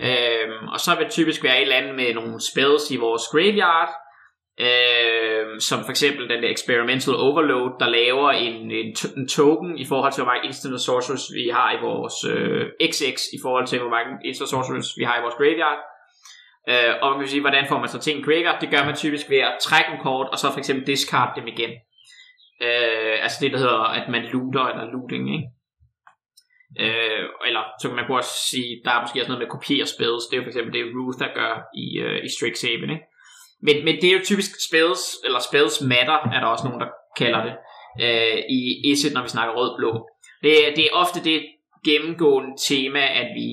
Øh, 0.00 0.48
og 0.72 0.80
så 0.80 0.94
vil 0.94 1.04
det 1.04 1.12
typisk 1.12 1.44
være 1.44 1.56
et 1.56 1.62
eller 1.62 1.76
andet 1.76 1.94
med 1.94 2.14
nogle 2.14 2.40
spells 2.50 2.90
i 2.90 2.96
vores 2.96 3.22
graveyard, 3.32 3.90
øh, 4.66 5.60
som 5.60 5.84
for 5.84 5.90
eksempel 5.90 6.28
den 6.28 6.42
der 6.42 6.50
Experimental 6.50 7.14
Overload, 7.14 7.70
der 7.80 7.88
laver 7.88 8.30
en, 8.30 8.70
en, 8.70 8.96
en 9.16 9.28
token 9.28 9.78
i 9.78 9.84
forhold 9.84 10.12
til, 10.12 10.22
hvor 10.22 10.32
mange 10.32 10.46
instant 10.46 10.80
sorceries 10.80 11.26
vi 11.34 11.48
har 11.48 11.68
i 11.72 11.80
vores 11.88 12.16
øh, 12.34 12.66
XX, 12.90 13.18
i 13.36 13.38
forhold 13.42 13.66
til, 13.66 13.78
hvor 13.78 13.90
mange 13.90 14.12
instant 14.24 14.50
sorceries 14.50 14.90
vi 14.96 15.04
har 15.04 15.18
i 15.18 15.22
vores 15.22 15.34
graveyard. 15.34 15.80
Øh, 16.70 16.92
og 17.02 17.10
man 17.10 17.20
kan 17.20 17.28
sige, 17.28 17.40
hvordan 17.40 17.68
får 17.68 17.78
man 17.78 17.88
så 17.88 17.98
ting 17.98 18.24
graveyard? 18.24 18.60
Det 18.60 18.70
gør 18.70 18.84
man 18.84 18.96
typisk 18.96 19.30
ved 19.30 19.38
at 19.38 19.58
trække 19.62 19.90
en 19.92 20.02
kort, 20.02 20.28
og 20.32 20.38
så 20.38 20.52
for 20.52 20.58
eksempel 20.58 20.86
discard 20.86 21.32
dem 21.36 21.46
igen. 21.46 21.70
Øh, 22.66 23.16
altså 23.24 23.38
det, 23.40 23.52
der 23.52 23.58
hedder, 23.58 23.84
at 23.98 24.06
man 24.08 24.22
looter, 24.32 24.66
eller 24.72 24.92
looting, 24.94 25.24
ikke? 25.36 25.48
Øh, 26.84 27.24
eller 27.48 27.62
så 27.80 27.84
kan 27.88 27.96
man 27.96 28.10
også 28.10 28.34
sige, 28.50 28.70
der 28.84 28.90
er 28.90 29.00
måske 29.02 29.20
også 29.20 29.32
noget 29.32 29.44
med 29.44 29.54
kopiere 29.56 29.86
spells. 29.94 30.24
Det 30.26 30.34
er 30.34 30.40
jo 30.40 30.46
for 30.46 30.52
eksempel 30.52 30.72
det, 30.76 30.92
Ruth 30.96 31.18
der 31.22 31.30
gør 31.40 31.52
i, 31.84 31.86
øh, 32.04 32.18
i 32.26 32.28
Strixhaven, 32.34 32.90
ikke? 32.94 33.06
Men, 33.66 33.76
men 33.86 33.94
det 34.00 34.08
er 34.08 34.16
jo 34.18 34.28
typisk 34.30 34.52
spells, 34.68 35.02
eller 35.26 35.40
spells 35.48 35.76
matter, 35.92 36.18
er 36.34 36.40
der 36.40 36.48
også 36.54 36.64
nogen, 36.66 36.82
der 36.84 36.90
kalder 37.20 37.42
det, 37.48 37.54
øh, 38.04 38.38
i 38.58 38.60
Isset, 38.90 39.14
når 39.14 39.22
vi 39.22 39.34
snakker 39.34 39.54
rød-blå. 39.54 39.92
Det, 40.44 40.52
det 40.76 40.84
er 40.84 40.98
ofte 41.02 41.18
det 41.30 41.38
gennemgående 41.88 42.52
tema, 42.68 43.02
at 43.20 43.28
vi 43.38 43.48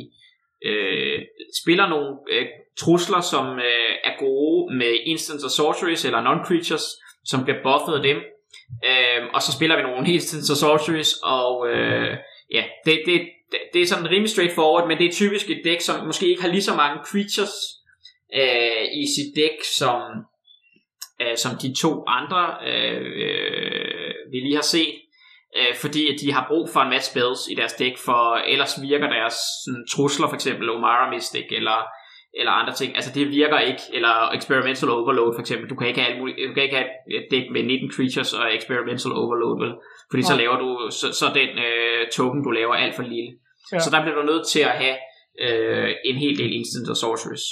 øh, 0.70 1.20
spiller 1.62 1.88
nogle 1.89 2.10
øh, 2.32 2.45
trusler, 2.82 3.22
som 3.22 3.45
øh, 3.70 3.93
er 4.10 4.14
gode 4.20 4.78
med 4.78 4.93
instants 5.12 5.43
og 5.43 5.51
sorceries 5.51 6.05
eller 6.05 6.22
non-creatures, 6.28 6.86
som 7.26 7.43
bliver 7.43 7.60
buffet 7.64 7.95
af 7.99 8.03
dem. 8.03 8.18
Øh, 8.85 9.29
og 9.33 9.41
så 9.41 9.51
spiller 9.51 9.75
vi 9.75 9.81
nogle 9.81 10.13
instants 10.13 10.47
så 10.47 10.55
sorceries, 10.55 11.13
og 11.23 11.69
øh, 11.69 12.17
ja, 12.53 12.63
det, 12.85 13.01
det, 13.05 13.29
det 13.73 13.81
er 13.81 13.85
sådan 13.87 14.09
rimelig 14.09 14.29
straightforward, 14.29 14.87
men 14.87 14.97
det 14.97 15.05
er 15.05 15.11
typisk 15.11 15.49
et 15.49 15.61
dæk, 15.63 15.81
som 15.81 16.05
måske 16.05 16.27
ikke 16.27 16.41
har 16.41 16.49
lige 16.49 16.61
så 16.61 16.75
mange 16.75 16.99
creatures 17.05 17.55
øh, 18.35 18.83
i 19.01 19.05
sit 19.15 19.35
dæk, 19.35 19.63
som, 19.77 20.01
øh, 21.21 21.37
som 21.37 21.51
de 21.61 21.75
to 21.81 22.03
andre, 22.07 22.57
øh, 22.67 23.01
øh, 23.25 24.13
vi 24.31 24.37
lige 24.39 24.55
har 24.55 24.69
set 24.77 24.95
øh, 25.57 25.75
fordi 25.75 26.13
at 26.13 26.19
de 26.21 26.33
har 26.33 26.45
brug 26.47 26.69
for 26.69 26.79
en 26.79 26.89
masse 26.89 27.11
spells 27.11 27.41
i 27.51 27.55
deres 27.55 27.73
dæk, 27.73 27.97
for 27.97 28.35
ellers 28.35 28.81
virker 28.81 29.09
deres 29.09 29.37
sådan, 29.65 29.87
trusler, 29.93 30.27
for 30.27 30.35
eksempel 30.35 30.69
Omara 30.69 31.11
Mystic, 31.11 31.47
eller, 31.51 31.79
eller 32.34 32.51
andre 32.51 32.73
ting, 32.73 32.95
altså 32.95 33.11
det 33.15 33.30
virker 33.30 33.59
ikke, 33.59 33.82
eller 33.93 34.32
Experimental 34.38 34.89
Overload 34.89 35.34
for 35.36 35.41
eksempel, 35.41 35.69
du 35.69 35.75
kan 35.75 35.88
ikke 35.88 36.01
have, 36.01 36.19
du 36.49 36.53
kan 36.53 36.63
ikke 36.63 36.75
have 36.75 36.89
et 37.17 37.27
dæk 37.32 37.45
med 37.51 37.63
19 37.63 37.91
creatures 37.91 38.34
og 38.34 38.55
Experimental 38.55 39.11
Overload, 39.11 39.55
vel? 39.63 39.73
fordi 40.11 40.23
så 40.23 40.36
laver 40.36 40.57
du, 40.63 40.69
så, 40.91 41.07
så 41.19 41.25
den 41.39 41.49
øh, 41.67 42.01
token 42.17 42.43
du 42.43 42.49
laver 42.49 42.73
alt 42.73 42.95
for 42.95 43.03
lille. 43.03 43.32
Ja. 43.71 43.80
Så 43.80 43.89
der 43.93 44.01
bliver 44.01 44.17
du 44.19 44.23
nødt 44.32 44.47
til 44.47 44.59
at 44.59 44.75
have 44.84 44.97
øh, 45.45 45.89
en 46.05 46.15
hel 46.15 46.38
del 46.38 46.51
instant 46.53 46.89
og 46.89 46.97
sorceries. 46.97 47.45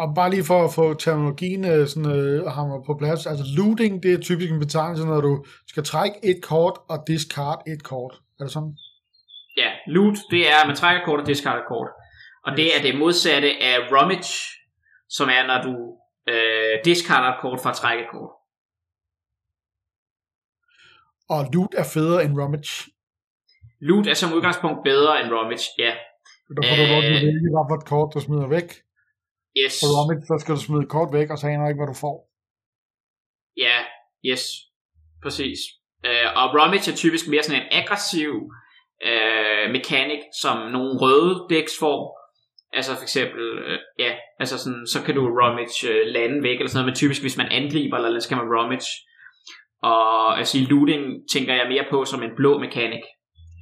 Og 0.00 0.06
bare 0.14 0.30
lige 0.30 0.44
for 0.44 0.64
at 0.64 0.74
få 0.74 0.94
terminologien 0.94 1.64
øh, 1.72 1.86
sådan, 1.86 2.10
øh, 2.18 2.46
hammer 2.56 2.78
på 2.86 2.92
plads, 3.00 3.26
altså 3.26 3.44
looting, 3.56 4.02
det 4.02 4.10
er 4.12 4.20
typisk 4.28 4.50
en 4.50 4.64
betegnelse, 4.66 5.04
når 5.06 5.20
du 5.20 5.44
skal 5.72 5.84
trække 5.84 6.16
et 6.30 6.38
kort 6.42 6.76
og 6.92 6.98
discard 7.08 7.60
et 7.72 7.82
kort. 7.84 8.14
Er 8.38 8.44
det 8.44 8.52
sådan? 8.52 8.74
Ja, 9.62 9.70
loot, 9.94 10.16
det 10.30 10.42
er, 10.50 10.56
at 10.62 10.66
man 10.66 10.76
trækker 10.76 11.02
kort 11.04 11.20
og 11.20 11.26
discarder 11.26 11.64
kort. 11.68 11.88
Og 12.46 12.56
det 12.56 12.76
er 12.76 12.82
det 12.82 12.98
modsatte 12.98 13.48
af 13.48 13.76
rummage, 13.92 14.34
som 15.08 15.28
er, 15.28 15.46
når 15.46 15.62
du 15.66 15.74
øh, 16.32 16.84
discarder 16.84 17.28
et 17.34 17.40
kort 17.40 17.60
for 17.62 17.70
at 17.70 17.76
trække 17.76 18.02
et 18.04 18.10
kort. 18.10 18.30
Og 21.34 21.40
loot 21.52 21.74
er 21.74 21.84
federe 21.94 22.24
end 22.24 22.40
rummage. 22.40 22.90
Loot 23.80 24.06
er 24.06 24.14
som 24.14 24.32
udgangspunkt 24.32 24.78
bedre 24.84 25.20
end 25.20 25.32
rummage, 25.32 25.66
ja. 25.78 25.92
Der 26.56 26.62
får 26.68 26.76
du 26.80 26.86
lov 26.94 27.02
til 27.02 27.16
at 27.18 27.26
vælge, 27.28 27.50
hvad 27.54 27.66
for 27.70 27.76
et 27.80 27.86
kort 27.92 28.14
du 28.14 28.20
smider 28.20 28.48
væk. 28.56 28.68
Yes. 29.62 29.82
Og 29.82 29.88
rummage, 29.96 30.26
så 30.26 30.34
skal 30.40 30.54
du 30.54 30.60
smide 30.60 30.82
et 30.82 30.88
kort 30.88 31.12
væk, 31.12 31.30
og 31.30 31.38
så 31.38 31.46
aner 31.46 31.68
ikke, 31.68 31.80
hvad 31.80 31.92
du 31.94 31.98
får. 32.06 32.16
Ja, 33.56 33.78
yes. 34.30 34.42
Præcis. 35.22 35.60
Uh, 36.08 36.28
og 36.40 36.46
rummage 36.58 36.90
er 36.92 36.96
typisk 36.96 37.28
mere 37.28 37.42
sådan 37.42 37.62
en 37.62 37.68
aggressiv 37.70 38.32
uh, 39.10 39.64
mekanik, 39.76 40.22
som 40.42 40.56
nogle 40.74 40.90
røde 41.02 41.46
decks 41.50 41.74
får. 41.78 42.17
Altså 42.72 42.94
for 42.94 43.02
eksempel, 43.02 43.42
uh, 43.58 43.78
ja, 43.98 44.12
altså 44.40 44.58
sådan, 44.58 44.86
så 44.86 45.02
kan 45.02 45.14
du 45.14 45.22
rummage 45.40 45.78
uh, 45.90 46.06
lande 46.16 46.42
væk, 46.42 46.56
eller 46.56 46.68
sådan 46.68 46.78
noget, 46.78 46.90
men 46.90 47.00
typisk 47.02 47.20
hvis 47.22 47.36
man 47.36 47.48
angriber, 47.48 47.96
eller 47.96 48.20
skal 48.20 48.36
man 48.36 48.52
rummage. 48.56 48.90
Og 49.82 50.38
altså 50.38 50.58
looting 50.70 51.02
tænker 51.32 51.54
jeg 51.54 51.66
mere 51.68 51.84
på 51.90 52.04
som 52.04 52.22
en 52.22 52.36
blå 52.36 52.58
mekanik. 52.58 53.04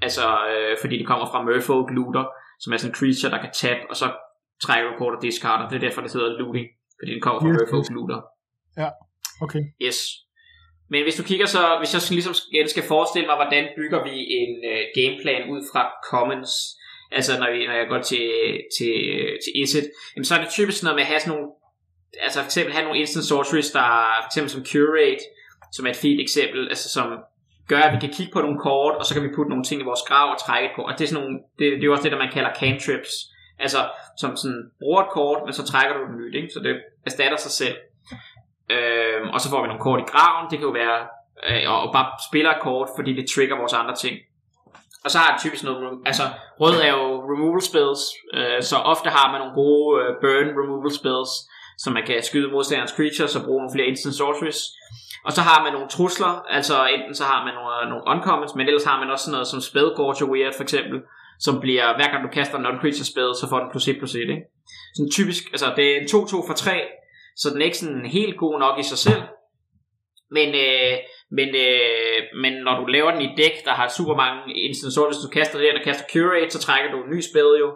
Altså, 0.03 0.27
øh, 0.51 0.77
fordi 0.81 0.99
det 0.99 1.07
kommer 1.07 1.27
fra 1.27 1.43
Merfolk 1.43 1.89
Looter, 1.97 2.25
som 2.61 2.73
er 2.73 2.77
sådan 2.77 2.91
en 2.91 2.99
creature, 3.01 3.33
der 3.35 3.41
kan 3.45 3.53
tabe, 3.63 3.81
og 3.91 3.97
så 3.97 4.07
trækker 4.65 4.91
du 4.91 4.99
kort 4.99 5.17
og 5.17 5.23
discarder. 5.23 5.69
Det 5.69 5.77
er 5.77 5.85
derfor, 5.87 6.01
det 6.01 6.13
hedder 6.13 6.39
looting, 6.41 6.67
fordi 6.99 7.11
den 7.15 7.23
kommer 7.25 7.41
fra 7.41 7.49
yes. 7.49 7.57
Merfolk 7.59 7.87
Looter. 7.97 8.21
Ja, 8.83 8.89
okay. 9.45 9.63
Yes. 9.87 9.99
Men 10.93 11.03
hvis 11.03 11.19
du 11.21 11.25
kigger 11.31 11.47
så, 11.47 11.63
hvis 11.81 11.95
jeg 11.95 12.03
ligesom 12.19 12.35
igen 12.53 12.69
skal 12.75 12.85
forestille 12.93 13.27
mig, 13.31 13.37
hvordan 13.43 13.65
bygger 13.79 14.01
vi 14.09 14.15
en 14.41 14.53
uh, 14.71 14.83
gameplan 14.99 15.43
ud 15.53 15.61
fra 15.71 15.83
commons, 16.11 16.53
altså 17.13 17.39
når, 17.39 17.53
vi, 17.53 17.67
når 17.67 17.73
jeg 17.75 17.89
går 17.89 18.01
til, 18.01 18.31
til, 18.79 18.95
til 19.43 19.53
Iset, 19.63 19.91
jamen 20.17 20.25
så 20.25 20.35
er 20.35 20.41
det 20.41 20.49
typisk 20.49 20.83
noget 20.83 20.97
med 20.97 21.03
at 21.03 21.09
have 21.09 21.21
sådan 21.21 21.33
nogle, 21.35 21.49
altså 22.23 22.39
for 22.41 22.47
eksempel 22.47 22.73
have 22.73 22.85
nogle 22.85 22.99
instant 22.99 23.25
sorceries, 23.25 23.71
der 23.71 23.87
for 24.23 24.29
eksempel 24.31 24.51
som 24.51 24.65
curate, 24.73 25.25
som 25.73 25.87
er 25.87 25.91
et 25.91 25.97
fint 25.97 26.21
eksempel, 26.21 26.69
altså 26.69 26.89
som 26.89 27.07
gør, 27.69 27.79
at 27.79 27.95
vi 27.95 28.01
kan 28.01 28.15
kigge 28.17 28.33
på 28.33 28.41
nogle 28.41 28.59
kort, 28.59 28.95
og 28.97 29.05
så 29.05 29.15
kan 29.15 29.23
vi 29.23 29.35
putte 29.37 29.51
nogle 29.51 29.65
ting 29.65 29.81
i 29.81 29.85
vores 29.91 30.05
grav 30.09 30.27
og 30.35 30.39
trække 30.47 30.69
et 30.69 30.75
kort. 30.77 30.93
Og 30.93 30.99
det 30.99 31.05
er, 31.05 31.09
sådan 31.09 31.23
nogle, 31.23 31.39
det, 31.59 31.65
det 31.73 31.83
er 31.83 31.91
jo 31.91 31.93
også 31.93 32.05
det, 32.05 32.13
der 32.13 32.25
man 32.25 32.33
kalder 32.37 32.51
cantrips. 32.61 33.13
Altså, 33.59 33.81
som 34.21 34.37
sådan, 34.37 34.63
bruger 34.81 35.03
et 35.03 35.11
kort, 35.11 35.41
men 35.45 35.53
så 35.53 35.63
trækker 35.67 35.95
du 35.97 36.03
det 36.07 36.17
nyt, 36.21 36.35
ikke? 36.35 36.51
Så 36.55 36.61
det 36.61 36.73
erstatter 37.07 37.37
sig 37.37 37.51
selv. 37.51 37.77
Øhm, 38.71 39.29
og 39.35 39.41
så 39.41 39.51
får 39.51 39.61
vi 39.63 39.69
nogle 39.69 39.87
kort 39.87 40.01
i 40.01 40.11
graven. 40.13 40.51
Det 40.51 40.59
kan 40.59 40.69
jo 40.71 40.75
være, 40.83 40.99
øh, 41.49 41.65
og 41.73 41.93
bare 41.93 42.09
spiller 42.31 42.51
et 42.51 42.63
kort, 42.69 42.89
fordi 42.97 43.11
det 43.19 43.31
trigger 43.35 43.57
vores 43.57 43.73
andre 43.73 43.95
ting. 43.95 44.17
Og 45.07 45.11
så 45.13 45.19
har 45.23 45.31
det 45.33 45.41
typisk 45.45 45.63
noget, 45.65 45.79
altså 46.11 46.25
rød 46.63 46.77
er 46.87 46.93
jo 46.99 47.07
removal 47.33 47.63
spells, 47.71 48.03
øh, 48.39 48.61
så 48.71 48.77
ofte 48.93 49.09
har 49.17 49.27
man 49.33 49.39
nogle 49.43 49.55
gode 49.63 49.89
øh, 50.01 50.11
burn 50.23 50.49
removal 50.61 50.93
spells, 51.01 51.31
så 51.83 51.89
man 51.97 52.05
kan 52.07 52.17
skyde 52.29 52.49
modstanderens 52.55 52.97
creatures 52.99 53.37
og 53.39 53.43
bruge 53.47 53.61
nogle 53.63 53.75
flere 53.75 53.89
instant 53.93 54.15
sorceries. 54.21 54.61
Og 55.27 55.33
så 55.37 55.43
har 55.49 55.59
man 55.65 55.73
nogle 55.77 55.89
trusler, 55.97 56.33
altså 56.57 56.77
enten 56.95 57.15
så 57.21 57.25
har 57.33 57.41
man 57.47 57.55
nogle, 57.59 57.73
øh, 57.79 57.85
nogle 57.93 58.05
uncommons, 58.13 58.55
men 58.57 58.67
ellers 58.69 58.89
har 58.91 58.99
man 59.01 59.11
også 59.13 59.25
sådan 59.25 59.37
noget 59.37 59.53
som 59.53 59.61
Spellgorger 59.69 60.27
Weird 60.33 60.55
for 60.59 60.65
eksempel, 60.67 60.99
som 61.47 61.55
bliver, 61.65 61.87
hver 61.97 62.09
gang 62.13 62.21
du 62.27 62.31
kaster 62.39 62.57
en 62.59 62.67
non-creature 62.67 63.09
spell, 63.13 63.31
så 63.41 63.45
får 63.51 63.59
den 63.63 63.71
plus 63.73 63.89
1 63.89 63.99
plus 64.01 64.15
1, 64.15 64.21
ikke? 64.35 64.45
Sådan 64.97 65.13
typisk, 65.19 65.43
altså 65.55 65.69
det 65.77 65.85
er 65.91 65.97
en 66.01 66.09
2-2 66.15 66.49
for 66.49 66.57
3, 66.65 66.71
så 67.41 67.47
den 67.51 67.59
er 67.61 67.69
ikke 67.69 67.83
sådan 67.83 68.07
helt 68.19 68.37
god 68.43 68.55
nok 68.65 68.77
i 68.83 68.87
sig 68.93 69.01
selv, 69.09 69.23
men, 70.37 70.49
øh, 70.67 70.95
men, 71.31 71.49
øh, 71.49 72.19
men 72.43 72.53
når 72.53 72.81
du 72.81 72.87
laver 72.87 73.11
den 73.11 73.23
i 73.23 73.35
dæk, 73.37 73.65
der 73.65 73.71
har 73.71 73.89
super 73.89 74.15
mange 74.15 74.55
instanser, 74.69 75.07
hvis 75.07 75.25
du 75.25 75.29
kaster 75.29 75.59
det, 75.59 75.75
og 75.75 75.85
kaster 75.85 76.07
Curate, 76.13 76.51
så 76.51 76.59
trækker 76.59 76.91
du 76.91 76.99
en 77.03 77.11
ny 77.11 77.21
spil 77.21 77.51
jo, 77.61 77.69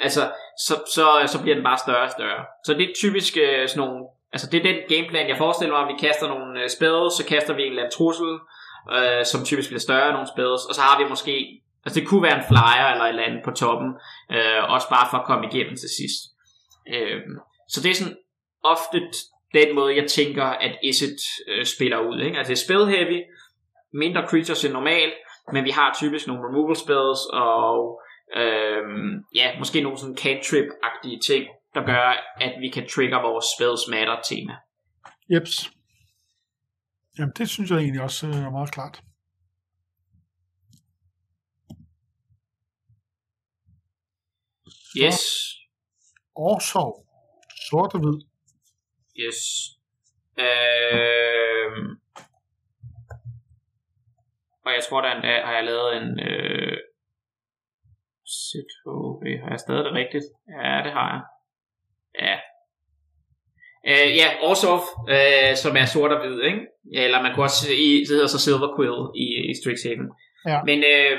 altså, 0.00 0.22
så, 0.66 0.74
så, 0.94 1.06
så 1.26 1.42
bliver 1.42 1.54
den 1.54 1.64
bare 1.64 1.78
større 1.78 2.06
og 2.08 2.10
større. 2.10 2.44
Så 2.64 2.74
det 2.74 2.84
er 2.84 2.94
typisk 2.94 3.36
øh, 3.36 3.68
sådan 3.68 3.80
nogle 3.84 4.04
Altså 4.32 4.50
det 4.50 4.58
er 4.58 4.72
den 4.72 4.80
gameplan, 4.88 5.28
jeg 5.28 5.38
forestiller 5.38 5.74
mig, 5.74 5.82
at 5.82 5.92
vi 5.92 6.06
kaster 6.06 6.26
nogle 6.28 6.60
øh, 6.60 6.64
uh, 6.64 6.70
spells, 6.76 7.12
så 7.18 7.24
kaster 7.32 7.54
vi 7.54 7.62
en 7.62 7.68
eller 7.68 7.82
anden 7.82 7.96
trussel, 7.98 8.32
øh, 8.96 9.24
som 9.30 9.44
typisk 9.44 9.68
bliver 9.68 9.86
større 9.88 10.06
end 10.08 10.16
nogle 10.16 10.32
spells, 10.34 10.62
og 10.68 10.74
så 10.74 10.82
har 10.88 10.96
vi 11.00 11.04
måske, 11.08 11.34
altså 11.84 12.00
det 12.00 12.08
kunne 12.08 12.26
være 12.26 12.38
en 12.38 12.48
flyer 12.50 12.88
eller 12.92 13.04
et 13.04 13.08
eller 13.08 13.28
andet 13.28 13.42
på 13.44 13.50
toppen, 13.62 13.90
øh, 14.36 14.60
også 14.74 14.88
bare 14.94 15.06
for 15.10 15.18
at 15.18 15.26
komme 15.28 15.44
igennem 15.48 15.76
til 15.82 15.90
sidst. 15.98 16.20
Øh, 16.94 17.20
så 17.72 17.78
det 17.82 17.90
er 17.90 17.98
sådan 18.00 18.16
ofte 18.74 18.98
den 19.58 19.74
måde, 19.74 19.96
jeg 19.96 20.10
tænker, 20.10 20.44
at 20.44 20.78
Iset 20.82 21.20
uh, 21.50 21.64
spiller 21.64 21.98
ud. 21.98 22.18
Ikke? 22.26 22.38
Altså 22.38 22.50
det 22.50 22.58
er 22.60 22.64
spell 22.66 22.86
heavy, 22.86 23.18
mindre 23.92 24.28
creatures 24.30 24.64
end 24.64 24.72
normalt, 24.72 25.14
men 25.52 25.64
vi 25.64 25.70
har 25.70 25.96
typisk 26.00 26.26
nogle 26.26 26.42
removal 26.48 26.76
spells, 26.76 27.20
og 27.32 28.00
uh, 28.40 28.86
ja, 29.34 29.58
måske 29.58 29.82
nogle 29.82 29.98
sådan 29.98 30.18
cantrip-agtige 30.24 31.20
ting, 31.28 31.44
der 31.74 31.82
gør, 31.92 32.06
at 32.40 32.54
vi 32.60 32.68
kan 32.68 32.88
trigger 32.88 33.20
vores 33.28 33.46
spells 33.56 33.82
matter 33.90 34.16
tema. 34.28 34.54
Jeps. 35.32 35.70
Jamen, 37.18 37.32
det 37.38 37.48
synes 37.48 37.70
jeg 37.70 37.78
egentlig 37.78 38.02
også 38.02 38.26
er 38.26 38.50
meget 38.50 38.72
klart. 38.72 39.02
Yes. 45.04 45.20
Årsov. 46.36 47.06
Sort 47.70 47.94
og 47.94 48.00
hvid. 48.00 48.35
Yes. 49.18 49.40
Øh... 50.38 51.70
Og 54.66 54.72
jeg 54.72 54.82
tror, 54.88 55.00
der 55.00 55.12
endda 55.12 55.44
har 55.44 55.54
jeg 55.54 55.64
lavet 55.64 55.96
en... 55.96 56.20
Øh... 56.20 56.78
ZHV. 58.28 59.22
Har 59.42 59.50
jeg 59.50 59.60
stadig 59.60 59.84
det 59.84 59.92
rigtigt? 59.92 60.24
Ja, 60.48 60.82
det 60.84 60.92
har 60.92 61.08
jeg. 61.14 61.22
Ja. 62.26 62.36
Uh, 63.90 64.16
ja, 64.20 64.28
Orsov, 64.42 64.80
uh, 65.14 65.52
som 65.62 65.76
er 65.76 65.84
sort 65.84 66.12
og 66.12 66.20
hvid, 66.20 66.40
ikke? 66.42 66.60
Eller 67.04 67.22
man 67.22 67.34
kunne 67.34 67.44
også, 67.44 67.72
i, 67.72 67.88
det 68.06 68.14
hedder 68.16 68.26
så 68.26 68.40
Silver 68.40 68.70
Quill 68.76 68.98
i, 69.24 69.26
i 69.50 69.52
Strixhaven. 69.60 70.08
Ja. 70.50 70.58
Men 70.68 70.78
uh, 70.94 71.18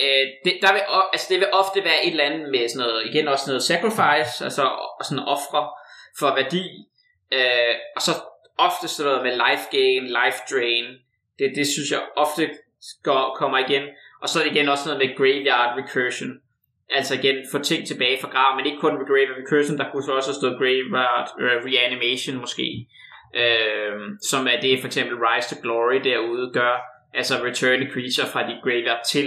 uh, 0.00 0.24
det, 0.44 0.52
der 0.64 0.72
vil, 0.74 0.82
altså, 1.12 1.26
det 1.30 1.38
vil 1.40 1.54
ofte 1.62 1.78
være 1.88 2.00
et 2.04 2.10
eller 2.14 2.28
andet 2.28 2.50
med 2.54 2.68
sådan 2.68 2.82
noget, 2.86 3.06
igen 3.10 3.28
også 3.28 3.44
noget 3.50 3.62
sacrifice, 3.70 4.32
altså 4.46 4.62
sådan 5.06 5.24
ofre 5.34 5.62
for 6.18 6.34
værdi, 6.34 6.64
uh, 7.38 7.74
og 7.96 8.02
så 8.02 8.12
ofte 8.58 8.88
sådan 8.88 9.12
noget 9.12 9.24
med 9.26 9.32
life 9.46 9.64
gain, 9.70 10.04
life 10.04 10.38
drain, 10.50 10.86
det, 11.38 11.52
det 11.56 11.66
synes 11.66 11.90
jeg 11.90 12.02
ofte 12.16 12.50
går, 13.02 13.36
kommer 13.38 13.58
igen, 13.58 13.82
og 14.22 14.28
så 14.28 14.38
er 14.38 14.44
det 14.44 14.52
igen 14.52 14.68
også 14.68 14.84
noget 14.88 15.00
med 15.02 15.16
graveyard 15.16 15.78
recursion, 15.78 16.32
altså 16.90 17.14
igen 17.14 17.36
få 17.52 17.58
ting 17.58 17.86
tilbage 17.86 18.18
fra 18.20 18.28
graven, 18.28 18.56
men 18.56 18.66
ikke 18.66 18.80
kun 18.80 18.98
med 18.98 19.06
Grave 19.06 19.32
Recursion, 19.40 19.78
der 19.78 19.90
kunne 19.90 20.02
så 20.02 20.12
også 20.12 20.30
have 20.30 20.40
stået 20.40 20.58
Graveyard 20.58 21.28
uh, 21.44 21.64
Reanimation 21.68 22.36
måske, 22.36 22.86
uh, 23.42 23.96
som 24.30 24.46
er 24.46 24.60
det 24.60 24.80
for 24.80 24.86
eksempel 24.86 25.16
Rise 25.26 25.54
to 25.54 25.56
Glory 25.62 26.00
derude 26.04 26.50
gør, 26.52 26.74
altså 27.14 27.34
return 27.48 27.82
a 27.82 27.88
creature 27.94 28.28
fra 28.32 28.48
dit 28.48 28.62
graveyard 28.64 29.02
til 29.12 29.26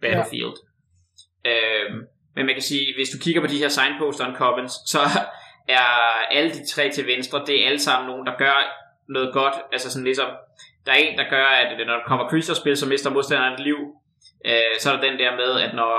Battlefield. 0.00 0.56
Ja. 1.44 1.50
Uh, 1.50 1.94
men 2.36 2.46
man 2.46 2.54
kan 2.54 2.62
sige, 2.62 2.94
hvis 2.96 3.10
du 3.10 3.18
kigger 3.18 3.40
på 3.40 3.46
de 3.46 3.58
her 3.58 3.68
signposts 3.68 4.20
on 4.20 4.36
commons, 4.36 4.72
så 4.86 5.00
er 5.72 5.86
alle 6.30 6.50
de 6.50 6.66
tre 6.66 6.90
til 6.90 7.06
venstre, 7.06 7.44
det 7.46 7.62
er 7.62 7.66
alle 7.66 7.78
sammen 7.78 8.10
nogen, 8.10 8.26
der 8.26 8.36
gør 8.38 8.54
noget 9.08 9.32
godt, 9.32 9.54
altså 9.72 9.90
sådan 9.90 10.04
ligesom, 10.04 10.28
der 10.86 10.92
er 10.92 10.96
en, 10.96 11.18
der 11.18 11.30
gør, 11.30 11.46
at 11.46 11.86
når 11.86 11.94
der 11.94 12.04
kommer 12.06 12.28
creature-spil, 12.28 12.76
så 12.76 12.88
mister 12.88 13.10
modstanderen 13.10 13.54
et 13.54 13.60
liv, 13.60 13.78
uh, 14.44 14.76
så 14.78 14.92
er 14.92 14.96
der 14.96 15.10
den 15.10 15.18
der 15.18 15.36
med, 15.36 15.60
at 15.60 15.74
når 15.74 15.94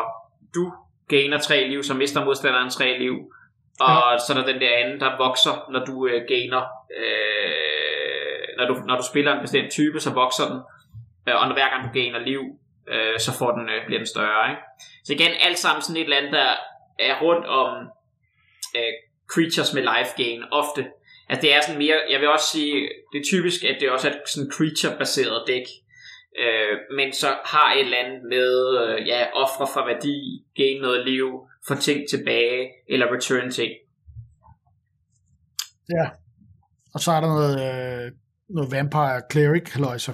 du 0.55 0.73
gainer 1.07 1.39
tre 1.39 1.67
liv, 1.67 1.83
så 1.83 1.93
mister 1.93 2.25
modstanderen 2.25 2.69
tre 2.69 2.97
liv. 2.97 3.15
Og 3.79 4.11
ja. 4.11 4.17
så 4.17 4.33
er 4.33 4.37
der 4.37 4.51
den 4.51 4.61
der 4.61 4.77
anden, 4.81 4.99
der 4.99 5.17
vokser, 5.17 5.55
når 5.73 5.85
du 5.85 6.07
øh, 6.07 6.21
gainer. 6.27 6.63
Øh, 6.99 8.47
når, 8.57 8.65
du, 8.67 8.73
når 8.87 8.95
du 8.97 9.03
spiller 9.11 9.31
en 9.33 9.41
bestemt 9.41 9.71
type, 9.71 9.99
så 9.99 10.13
vokser 10.13 10.45
den. 10.51 10.59
Øh, 11.27 11.35
og 11.41 11.47
når 11.47 11.53
hver 11.53 11.69
gang 11.69 11.83
du 11.87 11.99
gainer 11.99 12.19
liv, 12.19 12.41
øh, 12.87 13.19
så 13.19 13.31
får 13.39 13.51
den, 13.51 13.69
øh, 13.69 13.85
bliver 13.85 13.99
den 13.99 14.07
større. 14.07 14.49
Ikke? 14.49 14.61
Så 15.05 15.13
igen, 15.13 15.31
alt 15.47 15.57
sammen 15.57 15.81
sådan 15.81 15.97
et 15.97 16.03
eller 16.03 16.17
andet, 16.17 16.31
der 16.31 16.49
er 16.99 17.21
rundt 17.21 17.45
om 17.45 17.69
øh, 18.77 18.93
creatures 19.33 19.73
med 19.73 19.81
life 19.81 20.11
gain, 20.17 20.43
ofte. 20.51 20.81
Altså 21.29 21.41
det 21.41 21.55
er 21.55 21.61
sådan 21.61 21.77
mere, 21.77 21.97
jeg 22.09 22.19
vil 22.19 22.29
også 22.29 22.47
sige, 22.53 22.89
det 23.11 23.19
er 23.19 23.25
typisk, 23.33 23.63
at 23.63 23.77
det 23.79 23.91
også 23.91 24.09
er 24.09 24.13
sådan 24.33 24.51
creature-baseret 24.51 25.43
dæk 25.47 25.67
øh, 26.39 26.77
men 26.97 27.13
så 27.13 27.27
har 27.45 27.73
et 27.73 27.85
eller 27.85 27.97
andet 27.97 28.21
med 28.29 28.51
øh, 28.81 29.07
ja, 29.07 29.25
ofre 29.33 29.67
for 29.73 29.85
værdi, 29.85 30.45
gain 30.55 30.81
noget 30.81 31.05
liv, 31.05 31.27
få 31.67 31.75
ting 31.75 32.09
tilbage, 32.09 32.69
eller 32.89 33.13
return 33.15 33.51
ting. 33.51 33.71
Ja, 35.89 36.05
og 36.93 36.99
så 36.99 37.11
er 37.11 37.19
der 37.21 37.27
noget, 37.27 37.55
øh, 37.67 38.11
noget 38.49 38.71
vampire 38.71 39.21
cleric 39.31 39.73
halløjser. 39.73 40.13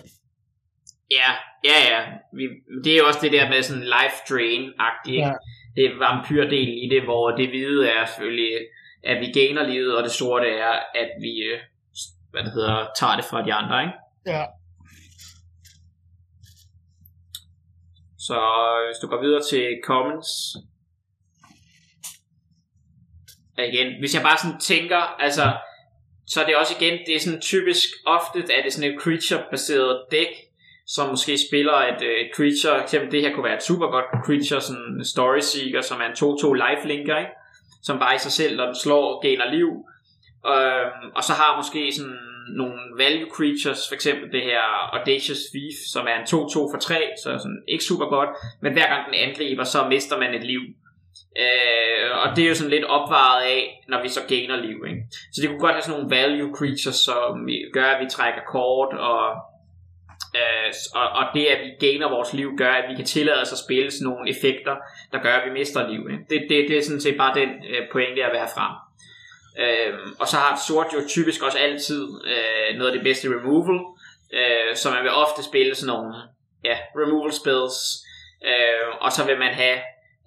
Ja, 1.11 1.31
Ja, 1.63 1.77
ja. 1.91 2.01
Vi, 2.37 2.43
det 2.83 2.93
er 2.93 2.97
jo 2.97 3.07
også 3.07 3.19
det 3.21 3.31
der 3.31 3.49
med 3.49 3.61
sådan 3.61 3.83
life 3.83 4.17
drain-agtigt. 4.29 5.27
Ja. 5.27 5.33
Det 5.75 5.83
er 5.85 5.99
vampyrdelen 6.05 6.77
i 6.85 6.89
det, 6.89 7.03
hvor 7.03 7.31
det 7.31 7.47
hvide 7.49 7.89
er 7.89 8.05
selvfølgelig, 8.05 8.53
at 9.07 9.17
vi 9.21 9.31
gainer 9.39 9.63
livet, 9.63 9.97
og 9.97 10.03
det 10.03 10.11
sorte 10.11 10.47
er, 10.47 10.73
at 11.01 11.09
vi 11.21 11.33
øh, 11.51 11.59
hvad 12.31 12.43
det 12.43 12.51
hedder, 12.51 12.87
tager 12.99 13.15
det 13.15 13.25
fra 13.25 13.45
de 13.45 13.53
andre, 13.53 13.81
ikke? 13.81 13.97
Ja. 14.25 14.45
Så 18.27 18.37
hvis 18.87 18.99
du 19.01 19.07
går 19.07 19.21
videre 19.21 19.43
til 19.51 19.79
comments, 19.83 20.29
igen, 23.57 23.99
hvis 23.99 24.15
jeg 24.15 24.23
bare 24.23 24.37
sådan 24.37 24.59
tænker, 24.59 25.01
altså, 25.25 25.57
så 26.27 26.41
er 26.41 26.45
det 26.45 26.55
også 26.55 26.73
igen, 26.79 26.99
det 27.05 27.15
er 27.15 27.19
sådan 27.19 27.41
typisk, 27.41 27.87
ofte 28.05 28.39
er 28.53 28.63
det 28.63 28.73
sådan 28.73 28.91
et 28.91 29.01
creature-baseret 29.01 30.05
dæk, 30.11 30.33
som 30.87 31.09
måske 31.09 31.37
spiller 31.49 31.77
et, 31.91 32.01
øh, 32.01 32.17
et 32.23 32.29
creature, 32.35 32.83
eksempel 32.83 33.11
det 33.11 33.21
her 33.21 33.33
kunne 33.33 33.43
være 33.49 33.57
et 33.57 33.63
super 33.63 33.87
godt 33.87 34.05
creature, 34.25 34.61
sådan 34.61 34.81
en 34.99 35.05
story 35.05 35.39
seeker, 35.39 35.81
som 35.81 36.01
er 36.01 36.05
en 36.05 36.19
2-2 36.21 36.53
lifelinker, 36.65 37.17
ikke? 37.17 37.31
Som 37.87 37.99
bare 37.99 38.15
i 38.15 38.23
sig 38.25 38.31
selv, 38.31 38.53
når 38.57 38.65
den 38.65 38.75
slår, 38.83 39.21
gainer 39.25 39.51
liv. 39.57 39.71
Øhm, 40.53 41.05
og 41.17 41.23
så 41.27 41.33
har 41.33 41.57
måske 41.61 41.81
sådan 41.97 42.19
nogle 42.61 42.79
value 43.03 43.29
creatures, 43.35 43.81
for 43.89 43.95
eksempel 43.95 44.31
det 44.31 44.43
her 44.49 44.61
Audacious 44.95 45.41
Thief, 45.53 45.77
som 45.93 46.03
er 46.11 46.15
en 46.19 46.27
2-2 46.33 46.71
for 46.71 46.79
3, 46.81 46.95
så 47.23 47.29
sådan 47.43 47.63
ikke 47.67 47.83
super 47.83 48.07
godt, 48.15 48.29
men 48.61 48.73
hver 48.73 48.87
gang 48.93 49.03
den 49.07 49.15
angriber, 49.25 49.63
så 49.63 49.87
mister 49.93 50.17
man 50.19 50.33
et 50.33 50.43
liv. 50.43 50.61
Øh, 51.43 52.09
og 52.21 52.35
det 52.35 52.43
er 52.43 52.49
jo 52.49 52.55
sådan 52.55 52.75
lidt 52.75 52.85
opvaret 52.97 53.41
af, 53.55 53.85
når 53.89 54.01
vi 54.01 54.09
så 54.09 54.21
gainer 54.27 54.55
liv. 54.55 54.77
Ikke? 54.89 55.01
Så 55.33 55.41
det 55.41 55.49
kunne 55.49 55.65
godt 55.65 55.75
have 55.77 55.81
sådan 55.81 55.95
nogle 55.97 56.15
value 56.17 56.55
creatures, 56.57 56.95
som 56.95 57.49
gør, 57.73 57.85
at 57.85 58.03
vi 58.03 58.09
trækker 58.09 58.41
kort, 58.55 58.91
og, 59.09 59.25
øh, 60.35 60.73
og, 60.95 61.09
og 61.09 61.25
det, 61.33 61.45
at 61.45 61.59
vi 61.65 61.87
gainer 61.87 62.09
vores 62.09 62.33
liv, 62.33 62.57
gør, 62.57 62.71
at 62.71 62.89
vi 62.89 62.95
kan 62.95 63.05
tillade 63.05 63.41
os 63.41 63.51
at 63.51 63.57
spille 63.57 63.91
sådan 63.91 64.07
nogle 64.07 64.29
effekter, 64.29 64.75
der 65.11 65.19
gør, 65.21 65.33
at 65.33 65.45
vi 65.49 65.53
mister 65.53 65.89
liv. 65.89 66.07
Ikke? 66.11 66.23
Det, 66.29 66.39
det, 66.49 66.69
det 66.69 66.77
er 66.77 66.83
sådan 66.83 67.01
set 67.01 67.17
bare 67.17 67.39
den 67.39 67.49
øh, 67.49 67.81
pointe, 67.91 68.21
jeg 68.21 68.29
vil 68.31 68.39
have 68.39 68.55
frem. 68.57 68.73
Øh, 69.63 69.93
og 70.19 70.27
så 70.27 70.37
har 70.37 70.61
sort 70.67 70.87
jo 70.93 70.99
typisk 71.07 71.43
også 71.43 71.57
altid 71.57 72.03
øh, 72.25 72.77
noget 72.77 72.91
af 72.91 72.95
det 72.97 73.03
bedste 73.03 73.27
removal, 73.27 73.79
øh, 74.33 74.75
så 74.75 74.91
man 74.91 75.03
vil 75.03 75.11
ofte 75.11 75.43
spille 75.43 75.75
sådan 75.75 75.93
nogle 75.93 76.15
ja, 76.63 76.77
removal 76.95 77.33
spells, 77.33 77.77
øh, 78.45 78.87
og 79.01 79.11
så 79.11 79.25
vil 79.25 79.39
man 79.39 79.53
have 79.53 79.79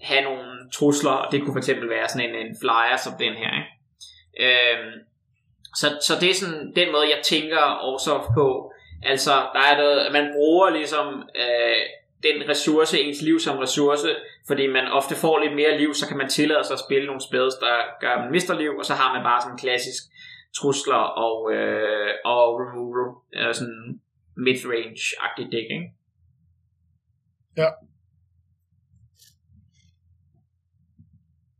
have 0.03 0.25
nogle 0.25 0.71
trusler, 0.73 1.11
og 1.11 1.33
det 1.33 1.41
kunne 1.41 1.55
for 1.55 1.59
eksempel 1.59 1.91
være 1.91 2.09
sådan 2.09 2.29
en, 2.29 2.37
en 2.47 2.57
flyer 2.61 2.97
som 2.97 3.13
den 3.19 3.33
her. 3.33 3.51
Ikke? 3.61 3.71
Øh, 4.47 4.93
så, 5.77 5.87
så 6.07 6.13
det 6.21 6.31
er 6.31 6.35
sådan 6.35 6.73
den 6.77 6.93
måde, 6.93 7.09
jeg 7.15 7.21
tænker 7.25 7.61
også 7.61 8.33
på. 8.35 8.73
Altså, 9.03 9.31
der 9.31 9.61
er 9.61 9.77
noget, 9.77 10.13
man 10.13 10.33
bruger 10.35 10.71
ligesom 10.71 11.07
øh, 11.37 11.81
den 12.23 12.49
ressource, 12.49 13.01
ens 13.01 13.23
liv 13.23 13.39
som 13.39 13.59
ressource, 13.59 14.09
fordi 14.47 14.67
man 14.67 14.87
ofte 14.87 15.15
får 15.15 15.39
lidt 15.39 15.55
mere 15.55 15.79
liv, 15.79 15.95
så 15.95 16.09
kan 16.09 16.17
man 16.17 16.29
tillade 16.29 16.65
sig 16.65 16.75
at 16.75 16.85
spille 16.87 17.07
nogle 17.07 17.21
spils, 17.21 17.55
der 17.55 17.75
gør, 18.01 18.11
at 18.11 18.21
man 18.21 18.33
mister 18.33 18.59
liv, 18.59 18.73
og 18.79 18.85
så 18.85 18.95
har 18.95 19.15
man 19.15 19.23
bare 19.23 19.41
sådan 19.41 19.59
klassisk 19.59 20.03
trusler 20.57 21.03
og, 21.27 21.53
øh, 21.53 22.15
og 22.25 22.61
removal, 22.61 23.09
øh, 23.35 23.55
sådan 23.55 24.01
mid-range-agtigt 24.37 25.53
dæk, 25.53 25.69
ikke? 25.71 25.93
Ja. 27.57 27.69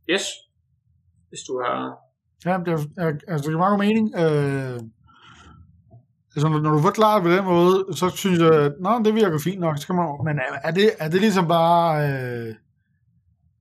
Yes. 0.09 0.25
Hvis 1.29 1.39
du 1.47 1.61
har... 1.63 1.97
Ja, 2.45 2.57
det, 2.65 2.73
er, 2.97 3.05
altså, 3.07 3.43
det 3.43 3.43
giver 3.43 3.57
meget 3.57 3.79
mening. 3.79 4.05
Øh, 4.15 4.79
altså, 6.35 6.49
når, 6.49 6.59
når 6.59 6.71
du 6.71 6.81
forklarer 6.81 7.21
på 7.21 7.29
den 7.29 7.43
måde, 7.43 7.85
så 7.95 8.09
synes 8.09 8.39
jeg, 8.39 8.53
at 8.53 8.73
Nå, 8.79 9.01
det 9.05 9.15
virker 9.15 9.39
fint 9.43 9.59
nok. 9.59 9.77
Så 9.77 9.87
kan 9.87 9.95
man, 9.95 10.05
men 10.25 10.39
er, 10.63 10.71
det, 10.71 10.91
er 10.99 11.09
det 11.09 11.21
ligesom 11.21 11.47
bare... 11.47 12.09
Øh, 12.09 12.55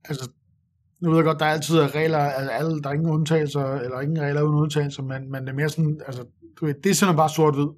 altså, 0.05 0.31
nu 1.03 1.09
ved 1.09 1.17
jeg 1.17 1.25
godt, 1.25 1.41
der 1.41 1.47
er 1.47 1.51
altid 1.51 1.95
regler, 1.95 2.19
altså 2.19 2.51
alle, 2.51 2.83
der 2.83 2.89
er 2.89 2.93
ingen 2.95 3.11
undtagelser, 3.11 3.65
eller 3.65 4.01
ingen 4.01 4.21
regler 4.21 4.43
uden 4.43 4.55
undtagelser, 4.55 5.03
men, 5.03 5.31
men 5.31 5.43
det 5.43 5.49
er 5.49 5.55
mere 5.55 5.69
sådan, 5.69 6.01
altså, 6.07 6.25
du 6.61 6.67
ved, 6.67 6.75
det 6.85 6.91
er 6.91 6.95
sådan 6.95 7.17
bare 7.17 7.29
sort-hvid. 7.29 7.69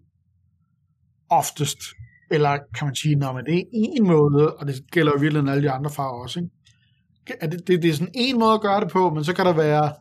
Oftest. 1.30 1.78
Eller 2.30 2.58
kan 2.78 2.86
man 2.86 2.94
sige, 2.94 3.14
når 3.16 3.40
det 3.40 3.58
er 3.58 3.64
en 3.72 4.06
måde, 4.06 4.54
og 4.54 4.66
det 4.66 4.74
gælder 4.90 5.12
jo 5.14 5.20
virkelig 5.20 5.50
alle 5.50 5.62
de 5.62 5.70
andre 5.70 5.90
farver 5.90 6.22
også, 6.22 6.40
ikke? 6.40 6.50
er 7.40 7.46
det, 7.46 7.68
det, 7.68 7.82
det 7.82 7.90
er 7.90 7.94
sådan 7.94 8.12
en 8.14 8.38
måde 8.38 8.54
at 8.54 8.60
gøre 8.60 8.80
det 8.80 8.90
på, 8.90 9.10
men 9.10 9.24
så 9.24 9.34
kan 9.34 9.46
der 9.46 9.52
være, 9.52 9.92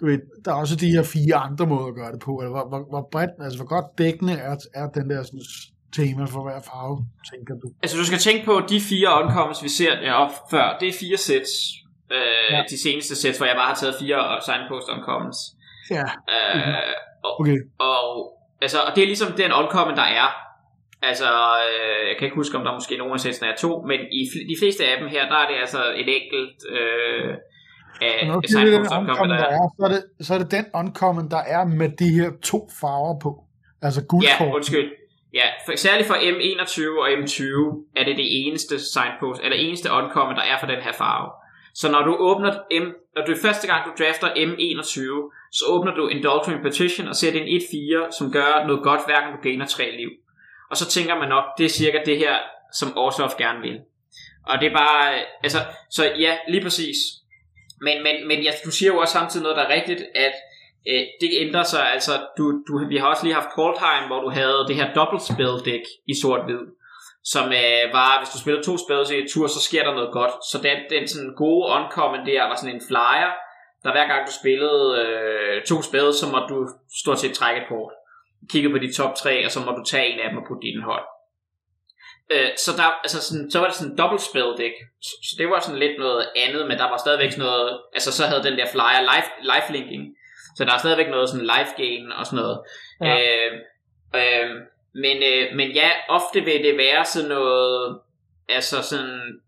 du 0.00 0.06
ved, 0.06 0.18
der 0.44 0.50
er 0.52 0.56
også 0.56 0.76
de 0.76 0.90
her 0.90 1.02
fire 1.02 1.34
andre 1.34 1.66
måder 1.66 1.86
at 1.86 1.94
gøre 1.94 2.12
det 2.12 2.20
på, 2.20 2.32
eller 2.36 2.50
hvor, 2.50 2.68
hvor, 2.68 2.82
hvor 2.92 3.08
bredt, 3.12 3.30
altså 3.44 3.58
hvor 3.58 3.68
godt 3.76 3.98
dækkende 3.98 4.32
er, 4.32 4.56
er 4.74 4.86
den 4.98 5.10
der 5.10 5.22
sådan, 5.22 5.40
tema 5.96 6.24
for 6.24 6.42
hver 6.46 6.60
farve, 6.70 6.96
tænker 7.32 7.54
du? 7.62 7.68
Altså 7.82 7.96
du 8.00 8.04
skal 8.10 8.18
tænke 8.18 8.42
på, 8.44 8.54
de 8.72 8.80
fire 8.90 9.10
uncommons, 9.22 9.62
vi 9.62 9.68
ser 9.68 10.12
op 10.12 10.34
før, 10.50 10.66
det 10.80 10.88
er 10.88 10.96
fire 11.04 11.16
sets, 11.16 11.52
øh, 12.16 12.48
ja. 12.50 12.62
de 12.70 12.78
seneste 12.82 13.14
sets, 13.16 13.38
hvor 13.38 13.46
jeg 13.46 13.56
bare 13.60 13.70
har 13.72 13.78
taget 13.82 13.94
fire 14.02 14.20
signpost 14.46 14.88
uncommons. 14.94 15.38
Ja. 15.96 16.06
Øh, 16.34 16.94
og, 17.24 17.40
okay. 17.40 17.58
og, 17.78 18.04
altså, 18.64 18.78
og 18.86 18.90
det 18.94 19.02
er 19.02 19.10
ligesom 19.12 19.32
den 19.32 19.52
uncommon, 19.60 19.96
der 19.96 20.08
er. 20.20 20.28
Altså, 21.02 21.30
øh, 21.66 22.02
jeg 22.08 22.16
kan 22.16 22.26
ikke 22.26 22.40
huske, 22.42 22.58
om 22.58 22.64
der 22.64 22.72
måske 22.72 22.96
nogen 22.96 23.14
af 23.18 23.20
sættene 23.20 23.48
er 23.52 23.56
to, 23.56 23.72
men 23.90 24.00
i 24.20 24.22
de 24.52 24.56
fleste 24.60 24.86
af 24.86 24.94
dem 25.00 25.08
her, 25.14 25.22
der 25.32 25.38
er 25.42 25.48
det 25.50 25.56
altså 25.64 25.82
et 26.02 26.08
enkelt 26.18 26.58
øh, 26.76 27.30
af 28.02 28.40
signpost 28.48 28.92
uncommon, 28.98 29.30
der 29.30 29.46
er. 29.58 29.68
Så 29.78 29.84
er, 29.84 29.88
det, 29.88 30.26
så 30.26 30.34
er 30.34 30.38
det 30.38 30.50
den 30.50 30.64
uncommon, 30.74 31.30
der 31.30 31.42
er 31.56 31.64
med 31.64 31.88
de 31.98 32.08
her 32.08 32.30
to 32.42 32.68
farver 32.80 33.18
på. 33.18 33.44
Altså 33.82 34.04
guldkort. 34.04 34.48
Ja, 34.48 34.54
undskyld. 34.54 34.90
Ja, 35.34 35.46
for, 35.66 35.72
særligt 35.76 36.08
for 36.08 36.14
M21 36.14 37.00
og 37.02 37.08
M20 37.08 37.42
er 37.96 38.04
det 38.04 38.16
det 38.16 38.46
eneste 38.46 38.74
signpost, 38.92 39.40
eller 39.44 39.56
eneste 39.56 39.88
uncommon, 39.90 40.36
der 40.36 40.42
er 40.42 40.56
for 40.60 40.66
den 40.66 40.80
her 40.82 40.92
farve. 40.92 41.30
Så 41.74 41.90
når 41.90 42.02
du 42.02 42.16
åbner 42.18 42.52
M, 42.82 42.86
når 43.16 43.24
du 43.26 43.34
første 43.42 43.66
gang 43.66 43.80
du 43.86 43.92
drafter 44.04 44.28
M21, 44.28 44.94
så 45.52 45.64
åbner 45.68 45.94
du 45.94 46.08
Indulgent 46.08 46.62
Petition 46.62 47.08
og 47.08 47.16
ser 47.16 47.32
det 47.32 47.40
en 47.40 47.60
1-4, 47.60 48.18
som 48.18 48.32
gør 48.32 48.66
noget 48.66 48.82
godt, 48.82 49.00
hver 49.06 49.20
gang 49.20 49.36
du 49.36 49.42
gainer 49.42 49.66
3 49.66 49.96
liv. 49.96 50.10
Og 50.70 50.76
så 50.76 50.88
tænker 50.88 51.18
man 51.18 51.28
nok, 51.28 51.44
det 51.58 51.64
er 51.64 51.68
cirka 51.68 51.98
det 52.06 52.18
her, 52.18 52.36
som 52.72 52.88
Orsoft 52.96 53.36
gerne 53.36 53.60
vil. 53.60 53.80
Og 54.46 54.60
det 54.60 54.66
er 54.66 54.76
bare, 54.76 55.14
altså, 55.42 55.58
så 55.90 56.04
ja, 56.18 56.36
lige 56.48 56.62
præcis. 56.62 56.96
Men, 57.80 58.02
men, 58.02 58.16
men 58.28 58.38
ja, 58.46 58.52
du 58.64 58.70
siger 58.70 58.92
jo 58.92 58.98
også 58.98 59.12
samtidig 59.12 59.42
noget, 59.42 59.56
der 59.56 59.64
er 59.64 59.74
rigtigt, 59.78 60.02
at 60.14 60.34
øh, 60.90 61.04
det 61.20 61.30
ændrer 61.44 61.62
sig, 61.62 61.92
altså, 61.92 62.12
du, 62.38 62.44
du, 62.66 62.72
vi 62.88 62.96
har 62.96 63.06
også 63.06 63.24
lige 63.24 63.38
haft 63.40 63.54
Coldheim, 63.58 64.04
hvor 64.06 64.20
du 64.20 64.30
havde 64.30 64.64
det 64.68 64.76
her 64.76 64.94
dobbelt 64.94 65.22
spell 65.22 65.56
deck 65.64 65.84
i 66.12 66.14
sort-hvid, 66.22 66.62
som 67.32 67.46
øh, 67.62 67.84
var, 67.98 68.12
hvis 68.20 68.32
du 68.34 68.38
spiller 68.38 68.62
to 68.62 68.74
spells 68.84 69.10
i 69.10 69.18
et 69.22 69.30
tur, 69.32 69.46
så 69.46 69.60
sker 69.68 69.82
der 69.84 69.94
noget 69.94 70.12
godt. 70.12 70.34
Så 70.50 70.56
den, 70.66 70.78
den 70.94 71.08
sådan 71.08 71.34
gode 71.42 71.64
uncommon 71.76 72.26
der 72.26 72.48
var 72.50 72.56
sådan 72.56 72.74
en 72.74 72.86
flyer, 72.88 73.32
der 73.84 73.90
hver 73.92 74.06
gang 74.10 74.26
du 74.28 74.32
spillede 74.40 74.84
øh, 75.02 75.56
to 75.70 75.76
spæde, 75.88 76.12
så 76.20 76.26
måtte 76.32 76.48
du 76.54 76.58
stort 77.02 77.18
set 77.18 77.32
trække 77.32 77.60
et 77.62 77.68
kort 77.68 77.92
kigge 78.48 78.70
på 78.70 78.78
de 78.78 78.92
top 78.92 79.14
tre, 79.14 79.44
og 79.44 79.50
så 79.50 79.60
må 79.60 79.70
du 79.72 79.82
tage 79.84 80.12
en 80.12 80.20
af 80.20 80.30
dem 80.30 80.38
og 80.38 80.44
putte 80.48 80.66
din 80.66 80.82
hånd. 80.82 81.06
Øh, 82.34 82.50
så, 82.64 82.70
der, 82.76 82.88
altså 83.04 83.22
sådan, 83.22 83.50
så 83.50 83.58
var 83.58 83.66
det 83.66 83.76
sådan 83.76 83.92
en 83.92 83.98
dobbelt 83.98 84.22
spell 84.22 84.52
deck, 84.58 84.74
så, 85.02 85.14
så 85.28 85.34
det 85.38 85.50
var 85.50 85.60
sådan 85.60 85.82
lidt 85.84 85.98
noget 85.98 86.28
andet, 86.36 86.68
men 86.68 86.78
der 86.78 86.88
var 86.90 86.96
stadigvæk 86.96 87.32
sådan 87.32 87.44
noget, 87.44 87.80
altså 87.94 88.12
så 88.12 88.26
havde 88.26 88.42
den 88.42 88.58
der 88.58 88.66
flyer 88.72 89.02
life, 89.12 89.30
lifelinking, 89.52 90.04
så 90.56 90.64
der 90.64 90.72
er 90.74 90.78
stadigvæk 90.78 91.08
noget 91.08 91.28
sådan 91.28 91.46
life 91.54 91.72
gain 91.76 92.12
og 92.12 92.26
sådan 92.26 92.42
noget. 92.42 92.58
Ja. 93.00 93.14
Øh, 93.20 93.52
øh, 94.20 94.50
men, 94.94 95.16
øh, 95.30 95.56
men 95.56 95.70
ja, 95.70 95.90
ofte 96.08 96.40
vil 96.40 96.64
det 96.64 96.76
være 96.76 97.04
sådan 97.04 97.28
noget, 97.28 97.98
altså 98.48 98.82
sådan, 98.82 99.40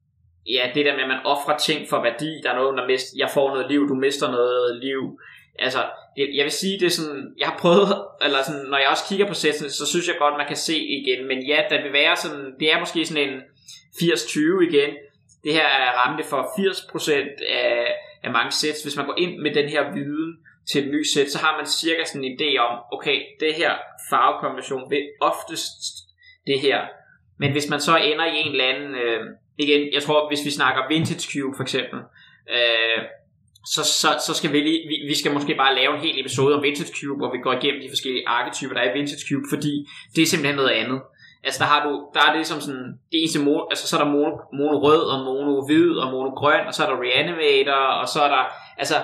ja, 0.46 0.70
det 0.74 0.86
der 0.86 0.94
med, 0.94 1.02
at 1.02 1.08
man 1.08 1.26
offrer 1.26 1.56
ting 1.58 1.88
for 1.90 2.02
værdi, 2.02 2.40
der 2.42 2.50
er 2.50 2.56
noget, 2.56 2.78
der 2.78 2.86
mister, 2.86 3.14
jeg 3.18 3.30
får 3.30 3.48
noget 3.50 3.70
liv, 3.70 3.88
du 3.88 3.94
mister 3.94 4.30
noget 4.30 4.76
liv, 4.76 5.18
altså, 5.58 5.90
det, 6.16 6.30
jeg 6.34 6.44
vil 6.44 6.52
sige, 6.52 6.80
det 6.80 6.86
er 6.86 6.90
sådan, 6.90 7.34
jeg 7.38 7.48
har 7.48 7.58
prøvet, 7.58 7.88
eller 8.24 8.42
sådan, 8.42 8.66
når 8.66 8.78
jeg 8.78 8.88
også 8.88 9.04
kigger 9.08 9.26
på 9.26 9.34
sætten, 9.34 9.70
så 9.70 9.86
synes 9.86 10.08
jeg 10.08 10.16
godt, 10.18 10.34
man 10.38 10.46
kan 10.46 10.56
se 10.56 10.78
igen, 10.78 11.28
men 11.28 11.46
ja, 11.46 11.62
der 11.70 11.82
vil 11.82 11.92
være 11.92 12.16
sådan, 12.16 12.54
det 12.60 12.72
er 12.72 12.78
måske 12.78 13.06
sådan 13.06 13.28
en 13.28 13.40
80-20 13.94 14.68
igen, 14.70 14.90
det 15.44 15.52
her 15.52 15.66
er 15.66 15.90
ramte 16.00 16.24
for 16.24 16.40
80% 16.42 17.12
af, 17.48 17.94
af 18.22 18.30
mange 18.32 18.52
sæt. 18.52 18.74
Hvis 18.82 18.96
man 18.96 19.06
går 19.06 19.14
ind 19.18 19.38
med 19.38 19.54
den 19.54 19.68
her 19.68 19.92
viden 19.92 20.36
til 20.72 20.84
et 20.84 20.90
nyt 20.94 21.06
sæt, 21.14 21.30
så 21.30 21.38
har 21.38 21.56
man 21.56 21.66
cirka 21.66 22.04
sådan 22.04 22.24
en 22.24 22.38
idé 22.40 22.58
om, 22.58 22.78
okay, 22.92 23.22
det 23.40 23.54
her 23.54 23.72
farvekombination 24.10 24.90
vil 24.90 25.02
oftest 25.20 25.82
det 26.46 26.60
her. 26.60 26.80
Men 27.38 27.52
hvis 27.52 27.70
man 27.70 27.80
så 27.80 27.96
ender 27.96 28.26
i 28.26 28.36
en 28.36 28.52
eller 28.52 28.64
anden, 28.64 28.94
øh, 28.94 29.20
igen, 29.58 29.94
jeg 29.94 30.02
tror, 30.02 30.28
hvis 30.28 30.44
vi 30.44 30.50
snakker 30.50 30.88
Vintage 30.88 31.32
Cube 31.32 31.56
for 31.56 31.62
eksempel, 31.62 32.00
øh, 32.50 32.98
så, 33.64 33.84
så, 33.84 34.08
så 34.26 34.34
skal 34.34 34.52
vi 34.52 34.60
lige, 34.60 34.88
vi, 34.88 34.96
vi 35.08 35.14
skal 35.14 35.32
måske 35.32 35.54
bare 35.54 35.74
lave 35.74 35.94
en 35.94 36.00
hel 36.00 36.20
episode 36.20 36.56
om 36.56 36.62
Vintage 36.62 36.92
Cube, 36.98 37.18
hvor 37.18 37.32
vi 37.32 37.38
går 37.38 37.52
igennem 37.52 37.80
de 37.82 37.88
forskellige 37.88 38.28
arketyper, 38.28 38.74
der 38.74 38.80
er 38.82 38.90
i 38.90 38.98
Vintage 38.98 39.24
Cube, 39.28 39.46
fordi 39.52 39.88
det 40.14 40.22
er 40.22 40.26
simpelthen 40.26 40.56
noget 40.56 40.70
andet. 40.70 41.00
Altså 41.44 41.58
der 41.64 41.68
har 41.72 41.80
du, 41.86 41.92
der 42.14 42.20
er 42.20 42.30
det 42.32 42.36
ligesom 42.36 42.60
sådan, 42.60 42.88
det 43.10 43.18
eneste 43.22 43.40
mono, 43.46 43.62
altså 43.70 43.84
så 43.88 43.96
er 43.96 44.02
der 44.04 44.10
mono, 44.10 44.32
mono 44.58 44.76
rød, 44.86 45.02
og 45.12 45.18
mono 45.26 45.66
hvid, 45.66 45.92
og 46.02 46.06
mono 46.12 46.30
grøn, 46.40 46.66
og 46.66 46.74
så 46.74 46.84
er 46.84 46.88
der 46.90 47.02
Reanimator, 47.06 47.82
og 48.00 48.08
så 48.08 48.18
er 48.26 48.28
der, 48.36 48.44
altså, 48.78 48.96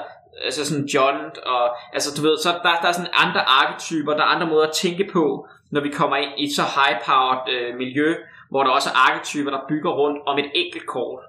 altså 0.44 0.64
sådan 0.66 0.86
John, 0.94 1.16
og 1.46 1.64
altså 1.92 2.08
du 2.16 2.22
ved, 2.26 2.36
så 2.38 2.48
der, 2.62 2.74
der 2.82 2.88
er 2.88 2.92
sådan 2.92 3.14
andre 3.24 3.42
arketyper, 3.60 4.12
der 4.12 4.22
er 4.22 4.34
andre 4.34 4.46
måder 4.46 4.66
at 4.66 4.74
tænke 4.82 5.04
på, 5.12 5.46
når 5.70 5.80
vi 5.80 5.88
kommer 5.88 6.16
ind 6.16 6.32
i 6.38 6.44
et 6.44 6.54
så 6.56 6.62
high-powered 6.62 7.44
øh, 7.54 7.76
miljø, 7.76 8.14
hvor 8.50 8.62
der 8.62 8.70
også 8.70 8.88
er 8.90 9.10
arketyper, 9.10 9.50
der 9.50 9.68
bygger 9.68 9.90
rundt 9.90 10.18
om 10.26 10.38
et 10.38 10.50
enkelt 10.54 10.86
kort. 10.86 11.22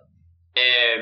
Øh, 0.57 0.99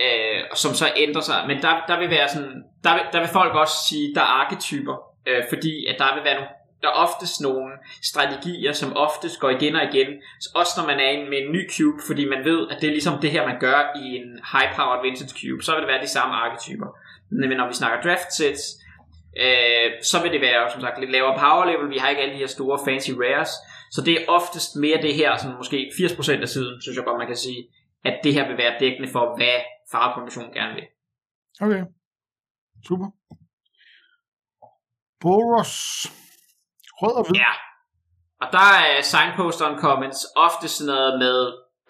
øh, 0.00 0.40
som 0.54 0.74
så 0.74 0.86
ændrer 0.96 1.20
sig. 1.20 1.44
Men 1.46 1.62
der, 1.62 1.84
der 1.88 1.98
vil 1.98 2.10
være 2.10 2.28
sådan, 2.28 2.64
der 2.84 2.92
vil, 2.92 3.02
der 3.12 3.20
vil 3.20 3.28
folk 3.28 3.54
også 3.54 3.74
sige, 3.88 4.14
der 4.14 4.20
er 4.20 4.32
arketyper, 4.42 4.96
øh, 5.26 5.42
fordi 5.48 5.86
at 5.86 5.96
der 5.98 6.14
vil 6.14 6.24
være 6.24 6.34
nogle 6.34 6.48
der 6.82 6.88
er 6.88 6.92
oftest 6.92 7.40
nogle 7.40 7.72
strategier, 8.02 8.72
som 8.72 8.96
oftest 8.96 9.40
går 9.40 9.50
igen 9.50 9.76
og 9.76 9.84
igen. 9.94 10.08
Så 10.40 10.48
også 10.54 10.72
når 10.76 10.86
man 10.86 11.00
er 11.00 11.30
med 11.30 11.38
en 11.38 11.52
ny 11.52 11.70
cube, 11.76 11.98
fordi 12.06 12.28
man 12.28 12.44
ved, 12.44 12.60
at 12.70 12.76
det 12.80 12.86
er 12.86 12.96
ligesom 12.98 13.20
det 13.20 13.30
her, 13.30 13.46
man 13.46 13.60
gør 13.60 13.78
i 14.02 14.06
en 14.20 14.28
high-powered 14.52 15.02
vintage 15.02 15.34
cube, 15.40 15.62
så 15.62 15.72
vil 15.72 15.80
det 15.80 15.88
være 15.88 16.02
de 16.02 16.14
samme 16.16 16.34
arketyper. 16.34 16.86
Men 17.30 17.56
når 17.56 17.68
vi 17.68 17.74
snakker 17.74 18.02
draft 18.02 18.32
sets, 18.38 18.62
øh, 19.44 19.88
så 20.02 20.22
vil 20.22 20.32
det 20.32 20.40
være 20.40 20.70
som 20.72 20.80
sagt 20.80 21.00
lidt 21.00 21.12
lavere 21.16 21.38
power 21.38 21.64
level. 21.70 21.90
Vi 21.90 21.98
har 21.98 22.08
ikke 22.08 22.22
alle 22.22 22.34
de 22.34 22.42
her 22.44 22.54
store 22.56 22.78
fancy 22.86 23.10
rares. 23.22 23.52
Så 23.94 24.00
det 24.06 24.12
er 24.14 24.28
oftest 24.28 24.76
mere 24.76 25.02
det 25.02 25.14
her, 25.14 25.36
som 25.36 25.50
måske 25.60 25.90
80% 25.94 26.42
af 26.46 26.48
siden, 26.48 26.82
synes 26.82 26.96
jeg 26.96 27.04
godt, 27.04 27.18
man 27.18 27.32
kan 27.32 27.36
sige, 27.46 27.60
at 28.04 28.14
det 28.24 28.34
her 28.34 28.48
vil 28.48 28.58
være 28.58 28.74
dækkende 28.80 29.08
for, 29.12 29.24
hvad 29.36 29.58
farvekombinationen 29.92 30.52
gerne 30.52 30.74
vil. 30.74 30.86
Okay. 31.60 31.82
Super. 32.86 33.08
Boros. 35.20 35.74
Rød 37.00 37.14
og 37.20 37.24
hvid. 37.26 37.36
Ja. 37.40 37.52
Og 38.42 38.48
der 38.52 38.68
er 38.82 39.00
signpost 39.00 39.62
on 39.62 39.78
comments 39.78 40.20
ofte 40.36 40.68
sådan 40.68 40.86
noget 40.94 41.18
med, 41.18 41.38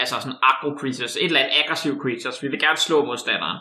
altså 0.00 0.14
sådan 0.20 0.38
aggro 0.50 0.70
creatures, 0.80 1.16
et 1.16 1.24
eller 1.24 1.40
andet 1.40 1.56
aggressive 1.62 1.98
creatures. 2.02 2.42
Vi 2.42 2.48
vil 2.48 2.60
gerne 2.60 2.76
slå 2.76 3.04
modstanderen. 3.04 3.58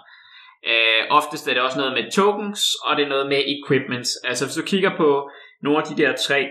Uh, 0.71 1.03
oftest 1.19 1.47
er 1.47 1.53
det 1.53 1.63
også 1.63 1.77
noget 1.77 1.93
med 1.93 2.11
tokens, 2.11 2.61
og 2.85 2.91
det 2.95 3.03
er 3.03 3.09
noget 3.09 3.27
med 3.27 3.41
equipments. 3.55 4.11
Altså 4.29 4.45
hvis 4.45 4.55
du 4.55 4.63
kigger 4.71 4.97
på 4.97 5.29
nogle 5.61 5.79
af 5.81 5.85
de 5.87 5.97
der 6.01 6.15
tre, 6.27 6.49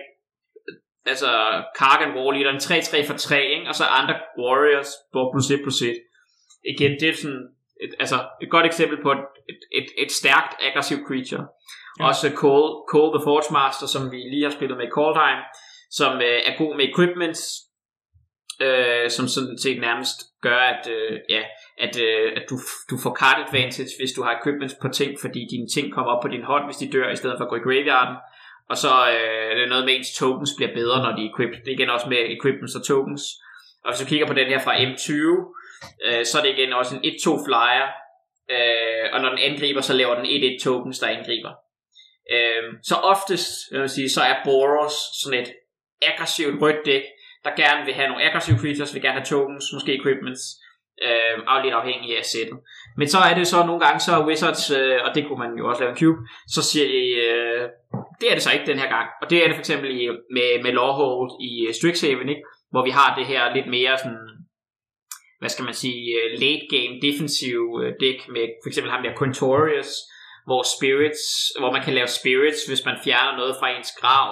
altså 1.07 1.31
Kargan 1.79 2.15
War 2.17 2.33
Leader, 2.33 2.51
en 2.51 2.57
3-3 2.57 3.09
for 3.09 3.17
3, 3.17 3.43
ikke? 3.57 3.69
og 3.69 3.75
så 3.75 3.85
andre 3.85 4.15
Warriors, 4.43 4.91
hvor 5.13 5.33
plus 5.33 5.51
1 5.51 5.61
plus 5.65 5.83
1. 5.83 5.97
Igen, 6.73 6.93
det 7.01 7.09
er 7.09 7.17
sådan 7.23 7.49
et, 7.85 7.93
altså 7.99 8.19
et 8.43 8.51
godt 8.51 8.67
eksempel 8.67 8.99
på 9.03 9.11
et, 9.13 9.25
et, 9.49 9.61
et, 9.79 9.89
et 10.05 10.13
stærkt 10.13 10.53
aggressive 10.69 11.03
creature. 11.09 11.45
Ja. 11.99 12.07
Også 12.09 12.27
Cole, 12.43 12.71
Cole 12.93 13.11
the 13.19 13.25
Forge 13.27 13.53
Master, 13.59 13.87
som 13.95 14.03
vi 14.13 14.17
lige 14.17 14.45
har 14.49 14.55
spillet 14.59 14.77
med 14.79 14.87
i 14.87 14.97
Coldheim, 14.99 15.41
som 15.91 16.13
øh, 16.29 16.39
er 16.49 16.55
god 16.59 16.77
med 16.77 16.85
equipments, 16.91 17.43
øh, 18.67 19.11
som 19.17 19.27
sådan 19.29 19.59
set 19.65 19.79
nærmest 19.81 20.19
gør, 20.47 20.61
at, 20.73 20.83
øh, 20.97 21.13
ja, 21.35 21.43
at, 21.85 21.95
øh, 22.07 22.33
at 22.39 22.45
du, 22.51 22.57
du 22.91 22.97
får 23.03 23.13
card 23.21 23.39
advantage, 23.47 23.93
hvis 23.99 24.13
du 24.17 24.23
har 24.23 24.33
equipments 24.39 24.77
på 24.83 24.89
ting, 24.89 25.11
fordi 25.21 25.41
dine 25.55 25.69
ting 25.75 25.87
kommer 25.95 26.11
op 26.13 26.23
på 26.23 26.29
din 26.35 26.45
hånd, 26.51 26.65
hvis 26.67 26.83
de 26.83 26.93
dør, 26.95 27.11
i 27.11 27.21
stedet 27.21 27.37
for 27.39 27.45
at 27.45 27.51
gå 27.51 27.57
i 27.57 27.67
graveyarden. 27.67 28.17
Og 28.71 28.77
så 28.85 28.93
øh, 29.15 29.51
det 29.57 29.63
er 29.65 29.73
noget 29.73 29.85
med, 29.85 29.95
at 29.95 29.99
ens 29.99 30.19
tokens 30.21 30.53
bliver 30.57 30.73
bedre, 30.81 30.99
når 31.05 31.13
de 31.17 31.23
er 31.25 31.31
equipped. 31.33 31.59
Det 31.63 31.71
er 31.71 31.79
igen 31.79 31.95
også 31.97 32.09
med 32.09 32.21
equipments 32.37 32.75
og 32.79 32.85
tokens. 32.91 33.25
Og 33.85 33.89
hvis 33.91 34.01
du 34.03 34.07
kigger 34.11 34.27
på 34.27 34.39
den 34.41 34.49
her 34.53 34.61
fra 34.67 34.75
M20, 34.89 35.13
øh, 36.07 36.25
så 36.25 36.39
er 36.39 36.43
det 36.43 36.59
igen 36.59 36.73
også 36.73 36.97
en 36.97 37.05
1-2 37.05 37.47
flyer. 37.47 37.89
Øh, 38.51 39.07
og 39.13 39.21
når 39.21 39.29
den 39.29 39.39
angriber, 39.39 39.81
så 39.81 39.93
laver 39.93 40.15
den 40.15 40.27
1-1 40.27 40.63
tokens, 40.65 40.99
der 40.99 41.07
angriber. 41.07 41.53
Øh, 42.33 42.63
så 42.83 42.95
oftest, 42.95 43.49
jeg 43.73 43.81
vil 43.81 43.89
sige, 43.89 44.11
så 44.11 44.23
er 44.23 44.37
Boros 44.45 44.97
sådan 45.23 45.41
et 45.41 45.53
aggressivt 46.03 46.63
rødt 46.63 46.87
dæk, 46.87 47.03
der 47.45 47.51
gerne 47.57 47.85
vil 47.85 47.95
have 47.95 48.09
nogle 48.09 48.25
aggressive 48.25 48.59
creatures, 48.59 48.95
vil 48.95 49.03
gerne 49.03 49.19
have 49.19 49.31
tokens, 49.35 49.65
måske 49.75 49.99
equipments, 49.99 50.43
øh, 51.03 51.63
lidt 51.65 51.75
afhængig 51.75 52.19
af 52.19 52.25
sættet. 52.25 52.59
Men 52.97 53.09
så 53.09 53.19
er 53.19 53.35
det 53.35 53.47
så 53.47 53.67
nogle 53.67 53.81
gange, 53.85 54.01
så 54.01 54.25
Wizards, 54.27 54.71
øh, 54.71 54.99
og 55.05 55.15
det 55.15 55.27
kunne 55.27 55.39
man 55.39 55.59
jo 55.59 55.69
også 55.69 55.81
lave 55.83 55.93
en 55.93 55.99
cube, 55.99 56.19
så 56.49 56.63
siger 56.71 56.87
de, 56.95 57.03
øh, 57.27 57.63
det 58.21 58.27
er 58.31 58.35
det 58.35 58.43
så 58.43 58.53
ikke 58.53 58.67
den 58.67 58.79
her 58.79 58.89
gang. 58.89 59.09
Og 59.23 59.31
det 59.31 59.39
er 59.39 59.47
det 59.47 59.57
for 59.57 59.61
eksempel 59.61 59.91
i, 60.01 60.09
med, 60.37 60.63
med 60.63 60.73
Lawhold 60.73 61.31
i 61.49 61.67
øh, 61.67 61.75
Strixhaven, 61.75 62.29
ikke? 62.29 62.43
hvor 62.71 62.85
vi 62.85 62.91
har 62.91 63.17
det 63.19 63.27
her 63.27 63.55
lidt 63.55 63.67
mere 63.67 63.99
sådan, 63.99 64.29
hvad 65.39 65.49
skal 65.49 65.65
man 65.65 65.75
sige, 65.75 66.03
øh, 66.19 66.31
late 66.43 66.67
game 66.75 67.01
defensive 67.07 67.69
dæk 67.85 67.95
deck 68.01 68.29
med 68.29 68.45
for 68.63 68.69
eksempel 68.69 68.91
ham 68.93 69.03
der 69.03 69.15
Contorius, 69.23 69.91
hvor 70.47 70.63
spirits, 70.77 71.23
hvor 71.59 71.73
man 71.73 71.83
kan 71.83 71.95
lave 71.95 72.07
spirits, 72.21 72.67
hvis 72.69 72.85
man 72.85 72.97
fjerner 73.05 73.37
noget 73.37 73.57
fra 73.61 73.71
ens 73.71 73.93
grav 74.01 74.31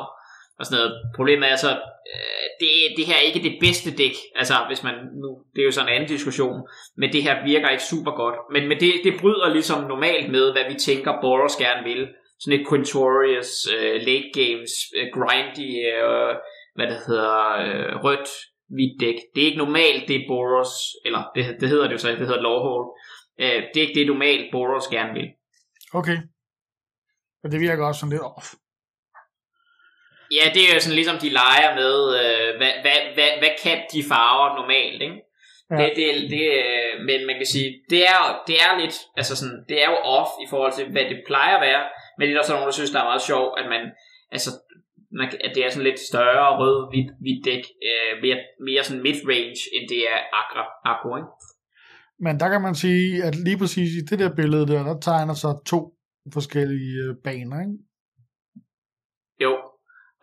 og 0.58 0.64
sådan 0.66 0.78
noget. 0.78 0.92
Problemet 1.16 1.50
er 1.52 1.56
så, 1.56 1.72
øh, 2.12 2.46
det, 2.60 2.70
det 2.96 3.06
her 3.06 3.16
er 3.16 3.28
ikke 3.28 3.46
det 3.48 3.56
bedste 3.60 3.90
dæk, 4.00 4.16
altså 4.34 4.54
hvis 4.68 4.82
man 4.82 4.94
nu, 5.22 5.30
det 5.54 5.60
er 5.60 5.64
jo 5.64 5.76
sådan 5.76 5.88
en 5.88 5.94
anden 5.94 6.08
diskussion, 6.08 6.58
men 6.96 7.12
det 7.12 7.22
her 7.22 7.44
virker 7.44 7.68
ikke 7.68 7.90
super 7.92 8.12
godt. 8.22 8.38
Men, 8.52 8.68
men 8.68 8.80
det, 8.80 8.92
det 9.04 9.20
bryder 9.20 9.48
ligesom 9.52 9.80
normalt 9.84 10.30
med, 10.30 10.52
hvad 10.52 10.64
vi 10.72 10.74
tænker 10.74 11.20
Boros 11.22 11.56
gerne 11.56 11.84
vil. 11.90 12.08
Sådan 12.40 12.60
et 12.60 12.68
Quintorius, 12.68 13.52
øh, 13.76 13.94
late 14.08 14.30
games, 14.40 14.72
grindy, 15.16 15.70
uh, 16.04 16.34
hvad 16.76 16.86
det 16.86 16.98
hedder, 17.06 17.38
rødt, 18.04 18.28
hvidt 18.74 19.00
dæk. 19.00 19.18
Det 19.34 19.42
er 19.42 19.46
ikke 19.46 19.64
normalt 19.64 20.08
det 20.08 20.24
Boros, 20.28 20.72
eller 21.04 21.22
det, 21.34 21.56
det 21.60 21.68
hedder 21.68 21.84
det 21.84 21.92
jo 21.92 21.98
så, 21.98 22.08
det 22.08 22.18
hedder 22.18 22.42
Lawhold. 22.42 22.88
Uh, 23.42 23.60
det 23.70 23.76
er 23.76 23.86
ikke 23.86 24.00
det 24.00 24.06
normalt 24.06 24.46
Boros 24.52 24.86
gerne 24.88 25.12
vil. 25.12 25.28
Okay. 25.94 26.18
Men 27.42 27.52
det 27.52 27.60
virker 27.60 27.86
også 27.86 28.00
sådan 28.00 28.10
lidt 28.10 28.22
off. 28.22 28.48
Ja, 30.38 30.44
det 30.54 30.62
er 30.62 30.74
jo 30.74 30.80
sådan 30.80 31.00
ligesom 31.00 31.18
de 31.24 31.36
leger 31.40 31.70
med, 31.80 31.96
øh, 32.20 32.50
hvad, 32.58 32.72
hvad, 32.84 32.98
hvad, 33.16 33.30
hvad 33.40 33.52
kan 33.62 33.78
de 33.92 34.00
farver 34.12 34.48
normalt, 34.60 35.02
ikke? 35.02 35.18
Ja. 35.70 35.76
Det, 35.76 35.90
det, 35.96 36.30
det, 36.34 36.44
øh, 36.64 36.92
men 37.08 37.26
man 37.28 37.36
kan 37.40 37.46
sige, 37.54 37.68
det 37.90 38.02
er, 38.14 38.42
det 38.48 38.56
er 38.64 38.70
lidt, 38.82 38.96
altså 39.16 39.36
sådan, 39.36 39.58
det 39.68 39.76
er 39.82 39.88
jo 39.90 39.98
off 40.16 40.30
i 40.44 40.46
forhold 40.50 40.72
til, 40.72 40.84
hvad 40.92 41.04
det 41.12 41.18
plejer 41.26 41.54
at 41.56 41.64
være, 41.68 41.82
men 42.16 42.22
det 42.28 42.34
er 42.34 42.40
også 42.40 42.52
nogen, 42.52 42.66
der 42.66 42.78
synes, 42.78 42.90
der 42.90 43.00
er 43.00 43.10
meget 43.12 43.28
sjovt, 43.30 43.52
at 43.60 43.66
man, 43.74 43.82
altså, 44.34 44.50
man, 45.18 45.28
at 45.46 45.52
det 45.54 45.64
er 45.64 45.70
sådan 45.70 45.88
lidt 45.90 46.00
større 46.00 46.48
rød, 46.60 46.78
hvidt, 46.90 47.10
hvidt 47.22 47.44
dæk, 47.44 47.64
øh, 47.88 48.12
mere, 48.22 48.38
mere 48.68 48.84
sådan 48.84 49.02
mid-range, 49.02 49.60
end 49.74 49.84
det 49.92 50.00
er 50.12 50.18
aggro, 50.40 50.64
aggro 50.92 51.10
ikke? 51.16 51.32
Men 52.24 52.40
der 52.40 52.48
kan 52.48 52.62
man 52.62 52.74
sige, 52.74 53.24
at 53.24 53.34
lige 53.46 53.58
præcis 53.58 53.90
i 54.00 54.02
det 54.10 54.18
der 54.18 54.34
billede 54.40 54.66
der, 54.66 54.82
der 54.82 55.00
tegner 55.00 55.34
sig 55.34 55.54
to 55.66 55.80
forskellige 56.32 56.96
øh, 57.04 57.14
baner, 57.24 57.60
ikke? 57.60 57.78
Jo, 59.44 59.52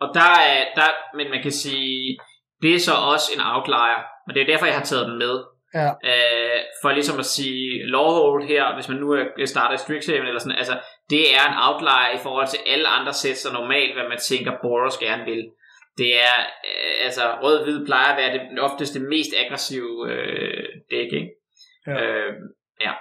og 0.02 0.08
der 0.14 0.32
er, 0.52 0.60
der, 0.78 0.88
men 1.16 1.30
man 1.30 1.42
kan 1.42 1.52
sige, 1.52 2.18
det 2.62 2.74
er 2.74 2.78
så 2.78 2.94
også 3.12 3.26
en 3.34 3.42
outlier, 3.52 4.00
men 4.26 4.34
det 4.34 4.42
er 4.42 4.50
derfor, 4.52 4.66
jeg 4.66 4.78
har 4.80 4.84
taget 4.84 5.08
den 5.08 5.18
med. 5.18 5.34
Ja. 5.74 5.90
Øh, 6.10 6.60
for 6.82 6.90
ligesom 6.92 7.18
at 7.18 7.26
sige, 7.26 7.86
Lawhold 7.92 8.48
her, 8.48 8.74
hvis 8.74 8.88
man 8.88 8.98
nu 8.98 9.08
starter 9.46 9.74
i 9.74 9.78
Strixhaven 9.78 10.26
eller 10.26 10.40
sådan, 10.40 10.58
altså, 10.58 10.74
det 11.12 11.24
er 11.38 11.44
en 11.48 11.58
outlier 11.66 12.10
i 12.18 12.22
forhold 12.24 12.48
til 12.48 12.60
alle 12.72 12.88
andre 12.88 13.14
sæt, 13.14 13.38
så 13.38 13.48
normalt, 13.52 13.94
hvad 13.96 14.08
man 14.12 14.20
tænker, 14.30 14.52
Boros 14.62 14.98
gerne 14.98 15.24
vil. 15.30 15.42
Det 16.00 16.10
er, 16.28 16.36
øh, 16.68 16.94
altså, 17.06 17.22
rød-hvid 17.42 17.86
plejer 17.86 18.10
at 18.12 18.18
være 18.20 18.32
det, 18.34 18.60
oftest 18.60 18.94
det 18.94 19.02
mest 19.02 19.32
aggressive 19.44 19.92
øh, 20.10 20.64
dæk, 20.90 21.10
ikke? 21.20 21.30
Ja. 21.86 21.92
Øh, 22.02 22.32
ja. 22.80 22.92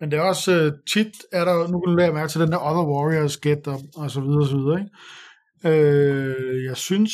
Men 0.00 0.10
det 0.10 0.18
er 0.18 0.22
også 0.22 0.50
uh, 0.52 0.72
tit, 0.92 1.14
er 1.32 1.44
der, 1.44 1.68
nu 1.68 1.80
kan 1.80 1.90
du 1.90 1.96
lære 1.96 2.12
mærke 2.12 2.30
til 2.30 2.40
den 2.40 2.52
der 2.52 2.66
Other 2.68 2.86
Warriors 2.92 3.36
get 3.36 3.66
og, 3.66 3.78
og 3.96 4.10
så 4.10 4.20
videre 4.20 4.44
og 4.46 4.50
så 4.52 4.56
videre, 4.56 4.78
ikke? 4.80 4.92
Øh, 5.68 6.64
jeg 6.64 6.76
synes 6.76 7.12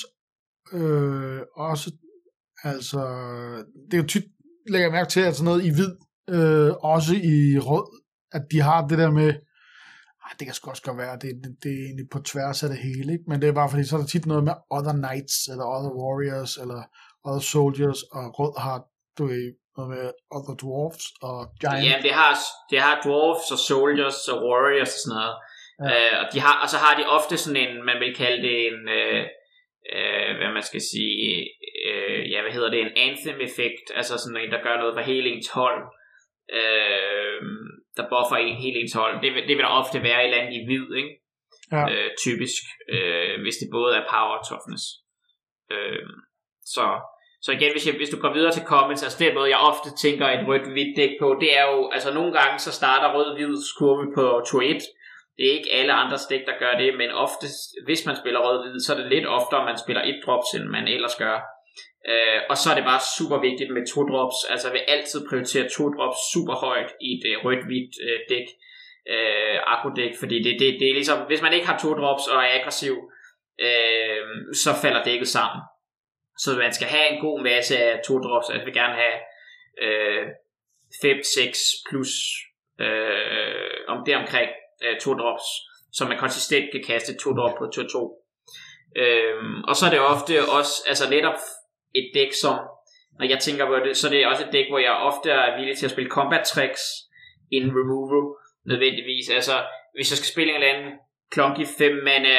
øh, 0.72 1.40
også, 1.56 1.90
altså, 2.64 3.00
det 3.90 3.94
er 3.94 4.02
jo 4.02 4.08
tit, 4.08 4.24
lægger 4.70 4.90
mærke 4.90 5.10
til, 5.10 5.20
at 5.20 5.36
sådan 5.36 5.44
noget 5.44 5.64
i 5.64 5.70
hvid, 5.76 5.92
øh, 6.36 6.70
også 6.94 7.14
i 7.14 7.58
rød, 7.58 7.86
at 8.32 8.42
de 8.52 8.60
har 8.60 8.86
det 8.86 8.98
der 8.98 9.10
med, 9.10 9.32
ah, 10.28 10.34
det 10.38 10.46
kan 10.46 10.54
sgu 10.54 10.70
også 10.70 10.86
godt 10.88 10.98
være, 11.04 11.14
det, 11.22 11.30
det, 11.44 11.50
det 11.62 11.72
er 11.76 11.84
egentlig 11.86 12.08
på 12.14 12.18
tværs 12.30 12.62
af 12.64 12.68
det 12.72 12.80
hele, 12.88 13.12
ikke? 13.12 13.26
men 13.28 13.36
det 13.40 13.48
er 13.48 13.60
bare 13.60 13.70
fordi, 13.70 13.84
så 13.84 13.96
er 13.96 14.00
der 14.00 14.12
tit 14.12 14.26
noget 14.26 14.44
med 14.48 14.54
Other 14.76 14.96
Knights, 15.02 15.36
eller 15.52 15.66
Other 15.74 15.94
Warriors, 16.00 16.52
eller 16.62 16.82
Other 17.26 17.44
Soldiers, 17.52 18.00
og 18.16 18.24
rød 18.38 18.54
har, 18.66 18.78
du 19.18 19.24
ved, 19.32 19.46
noget 19.76 19.90
med 19.94 20.06
Other 20.36 20.56
Dwarfs 20.62 21.06
og 21.28 21.38
Giants. 21.62 21.86
Ja, 21.88 21.96
det 22.06 22.12
har, 22.20 22.32
det 22.70 22.78
har 22.86 22.94
Dwarfs 23.06 23.48
og 23.54 23.60
Soldiers 23.70 24.20
og 24.32 24.38
Warriors 24.46 24.92
og 24.96 25.00
sådan 25.04 25.16
noget. 25.18 25.34
Ja. 25.80 25.86
Øh, 25.90 26.14
og, 26.20 26.26
de 26.32 26.38
har, 26.46 26.56
og 26.62 26.68
så 26.72 26.78
har 26.84 26.92
de 26.98 27.04
ofte 27.18 27.34
sådan 27.36 27.62
en, 27.64 27.72
man 27.90 27.98
vil 28.02 28.12
kalde 28.22 28.40
det 28.46 28.56
en, 28.68 28.80
øh, 29.00 29.22
øh, 29.94 30.30
hvad 30.38 30.50
man 30.56 30.64
skal 30.70 30.82
sige, 30.92 31.18
øh, 31.88 32.20
ja, 32.32 32.38
hvad 32.42 32.52
hedder 32.56 32.70
det, 32.70 32.80
en 32.80 32.96
anthem-effekt, 33.08 33.86
altså 33.98 34.14
sådan 34.18 34.40
en, 34.42 34.52
der 34.54 34.64
gør 34.66 34.76
noget 34.78 34.94
for 34.96 35.04
hele 35.10 35.28
ens 35.34 35.50
hold, 35.58 35.82
øh, 36.60 37.40
der 37.98 38.12
buffer 38.14 38.36
en, 38.36 38.56
hele 38.64 38.80
ens 38.80 38.94
hold. 39.00 39.14
Det, 39.22 39.28
det 39.48 39.54
vil 39.56 39.66
der 39.66 39.78
ofte 39.82 40.02
være 40.08 40.22
i 40.26 40.30
land 40.34 40.48
i 40.58 40.64
hvid, 40.66 40.86
ikke? 41.00 41.12
Ja. 41.72 41.82
Øh, 41.90 42.10
typisk, 42.24 42.62
øh, 42.94 43.34
hvis 43.42 43.56
det 43.60 43.68
både 43.76 43.92
er 44.00 44.04
power 44.14 44.34
og 44.38 44.44
toughness. 44.48 44.84
Øh, 45.74 46.06
så 46.74 46.84
så 47.44 47.50
igen, 47.52 47.72
hvis, 47.72 47.86
jeg, 47.86 47.94
hvis 48.00 48.14
du 48.14 48.18
går 48.20 48.32
videre 48.32 48.52
til 48.52 48.68
comments, 48.72 49.02
altså 49.02 49.18
den 49.24 49.34
måde, 49.34 49.50
jeg 49.54 49.66
ofte 49.70 49.88
tænker 50.04 50.26
et 50.26 50.46
rødt-hvidt 50.48 50.96
dæk 50.96 51.12
på, 51.20 51.28
det 51.42 51.50
er 51.58 51.64
jo, 51.72 51.90
altså 51.94 52.14
nogle 52.14 52.32
gange 52.38 52.58
så 52.58 52.72
starter 52.80 53.14
rød-hvid 53.16 53.56
kurve 53.78 54.06
på 54.16 54.24
2-1. 54.48 54.82
Det 55.36 55.44
er 55.48 55.56
ikke 55.58 55.72
alle 55.78 55.92
andre 55.92 56.18
dæk, 56.30 56.46
der 56.46 56.56
gør 56.58 56.74
det, 56.82 56.90
men 57.00 57.10
ofte, 57.10 57.46
hvis 57.86 58.06
man 58.06 58.16
spiller 58.16 58.40
rød-hvid, 58.46 58.80
så 58.80 58.94
er 58.94 58.98
det 59.00 59.12
lidt 59.14 59.26
oftere, 59.26 59.64
man 59.64 59.78
spiller 59.84 60.02
et 60.02 60.18
drops, 60.24 60.50
end 60.56 60.64
man 60.64 60.88
ellers 60.88 61.16
gør. 61.24 61.36
Øh, 62.12 62.40
og 62.50 62.56
så 62.56 62.66
er 62.70 62.76
det 62.76 62.90
bare 62.90 63.02
super 63.18 63.38
vigtigt 63.48 63.70
med 63.76 63.86
to 63.92 64.00
drops. 64.10 64.38
Altså 64.50 64.64
jeg 64.68 64.74
vil 64.76 64.84
altid 64.94 65.28
prioritere 65.28 65.68
to 65.76 65.84
drops 65.94 66.20
super 66.32 66.54
højt 66.66 66.90
i 67.06 67.08
et 67.16 67.24
øh, 67.30 67.36
rødt-hvidt 67.44 67.94
øh, 68.06 68.20
dæk. 68.32 68.48
øh, 69.14 69.56
akku-dæk, 69.72 70.14
fordi 70.22 70.36
det, 70.44 70.52
det, 70.60 70.68
det 70.80 70.88
er 70.88 70.98
ligesom, 71.00 71.18
hvis 71.26 71.42
man 71.42 71.52
ikke 71.52 71.66
har 71.66 71.78
to 71.78 71.90
drops 72.00 72.26
og 72.32 72.38
er 72.44 72.54
aggressiv, 72.58 72.94
øh, 73.66 74.22
så 74.62 74.70
falder 74.82 75.02
dækket 75.04 75.28
sammen. 75.28 75.60
Så 76.42 76.48
man 76.64 76.72
skal 76.72 76.88
have 76.88 77.08
en 77.12 77.20
god 77.20 77.42
masse 77.42 77.78
af 77.78 78.00
to 78.06 78.14
drops. 78.24 78.46
Altså, 78.50 78.60
jeg 78.60 78.66
vil 78.66 78.80
gerne 78.82 78.96
have 79.02 79.18
øh, 79.84 80.24
5, 81.02 81.22
6 81.22 81.58
plus 81.88 82.12
øh, 82.80 83.78
om 83.88 83.98
det 84.06 84.16
omkring 84.16 84.50
øh, 84.84 85.00
to 85.00 85.10
drops, 85.14 85.46
så 85.92 86.04
man 86.04 86.18
konsistent 86.18 86.66
kan 86.72 86.82
kaste 86.86 87.16
to 87.22 87.30
drop 87.38 87.54
på 87.58 87.64
2-2. 87.64 88.18
Øhm, 89.02 89.64
og 89.68 89.76
så 89.76 89.86
er 89.86 89.90
det 89.90 90.00
ofte 90.00 90.34
også, 90.58 90.74
altså 90.88 91.10
netop 91.10 91.38
et 91.94 92.10
dæk, 92.14 92.32
som, 92.42 92.58
når 93.18 93.26
jeg 93.28 93.38
tænker 93.38 93.66
på 93.66 93.76
det, 93.84 93.96
så 93.96 94.08
det 94.08 94.16
er 94.16 94.18
det 94.18 94.28
også 94.32 94.44
et 94.46 94.52
dæk, 94.52 94.68
hvor 94.70 94.78
jeg 94.78 94.92
ofte 94.92 95.30
er 95.30 95.56
villig 95.58 95.76
til 95.76 95.86
at 95.86 95.94
spille 95.94 96.10
combat 96.10 96.44
tricks 96.44 96.82
in 97.50 97.64
removal, 97.78 98.22
nødvendigvis. 98.66 99.30
Altså, 99.30 99.56
hvis 99.94 100.10
jeg 100.10 100.18
skal 100.18 100.32
spille 100.32 100.50
en 100.50 100.62
eller 100.62 100.74
anden 100.74 100.92
clunky 101.34 101.64
5 101.78 101.96
mana 102.08 102.36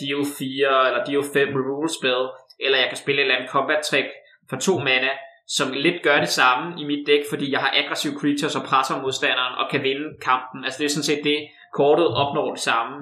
Dio 0.00 0.20
4 0.38 0.88
eller 0.88 1.04
Dio 1.04 1.22
5 1.22 1.48
removal 1.48 1.90
spell, 1.98 2.22
eller 2.64 2.78
jeg 2.78 2.88
kan 2.88 3.02
spille 3.02 3.20
et 3.20 3.24
eller 3.24 3.36
andet 3.36 3.50
combat 3.50 3.80
trick 3.90 4.08
for 4.50 4.56
2 4.56 4.78
mana, 4.78 5.10
som 5.56 5.72
lidt 5.72 6.02
gør 6.02 6.18
det 6.20 6.28
samme 6.28 6.80
i 6.80 6.84
mit 6.84 7.06
dæk, 7.06 7.22
fordi 7.30 7.52
jeg 7.52 7.60
har 7.60 7.72
aggressive 7.80 8.18
creatures 8.20 8.56
og 8.56 8.62
presser 8.70 9.02
modstanderen 9.02 9.54
og 9.60 9.70
kan 9.70 9.82
vinde 9.82 10.08
kampen. 10.22 10.64
Altså 10.64 10.78
det 10.78 10.84
er 10.84 10.94
sådan 10.94 11.10
set 11.10 11.24
det, 11.24 11.48
kortet 11.74 12.08
opnår 12.22 12.50
det 12.54 12.62
samme. 12.70 12.96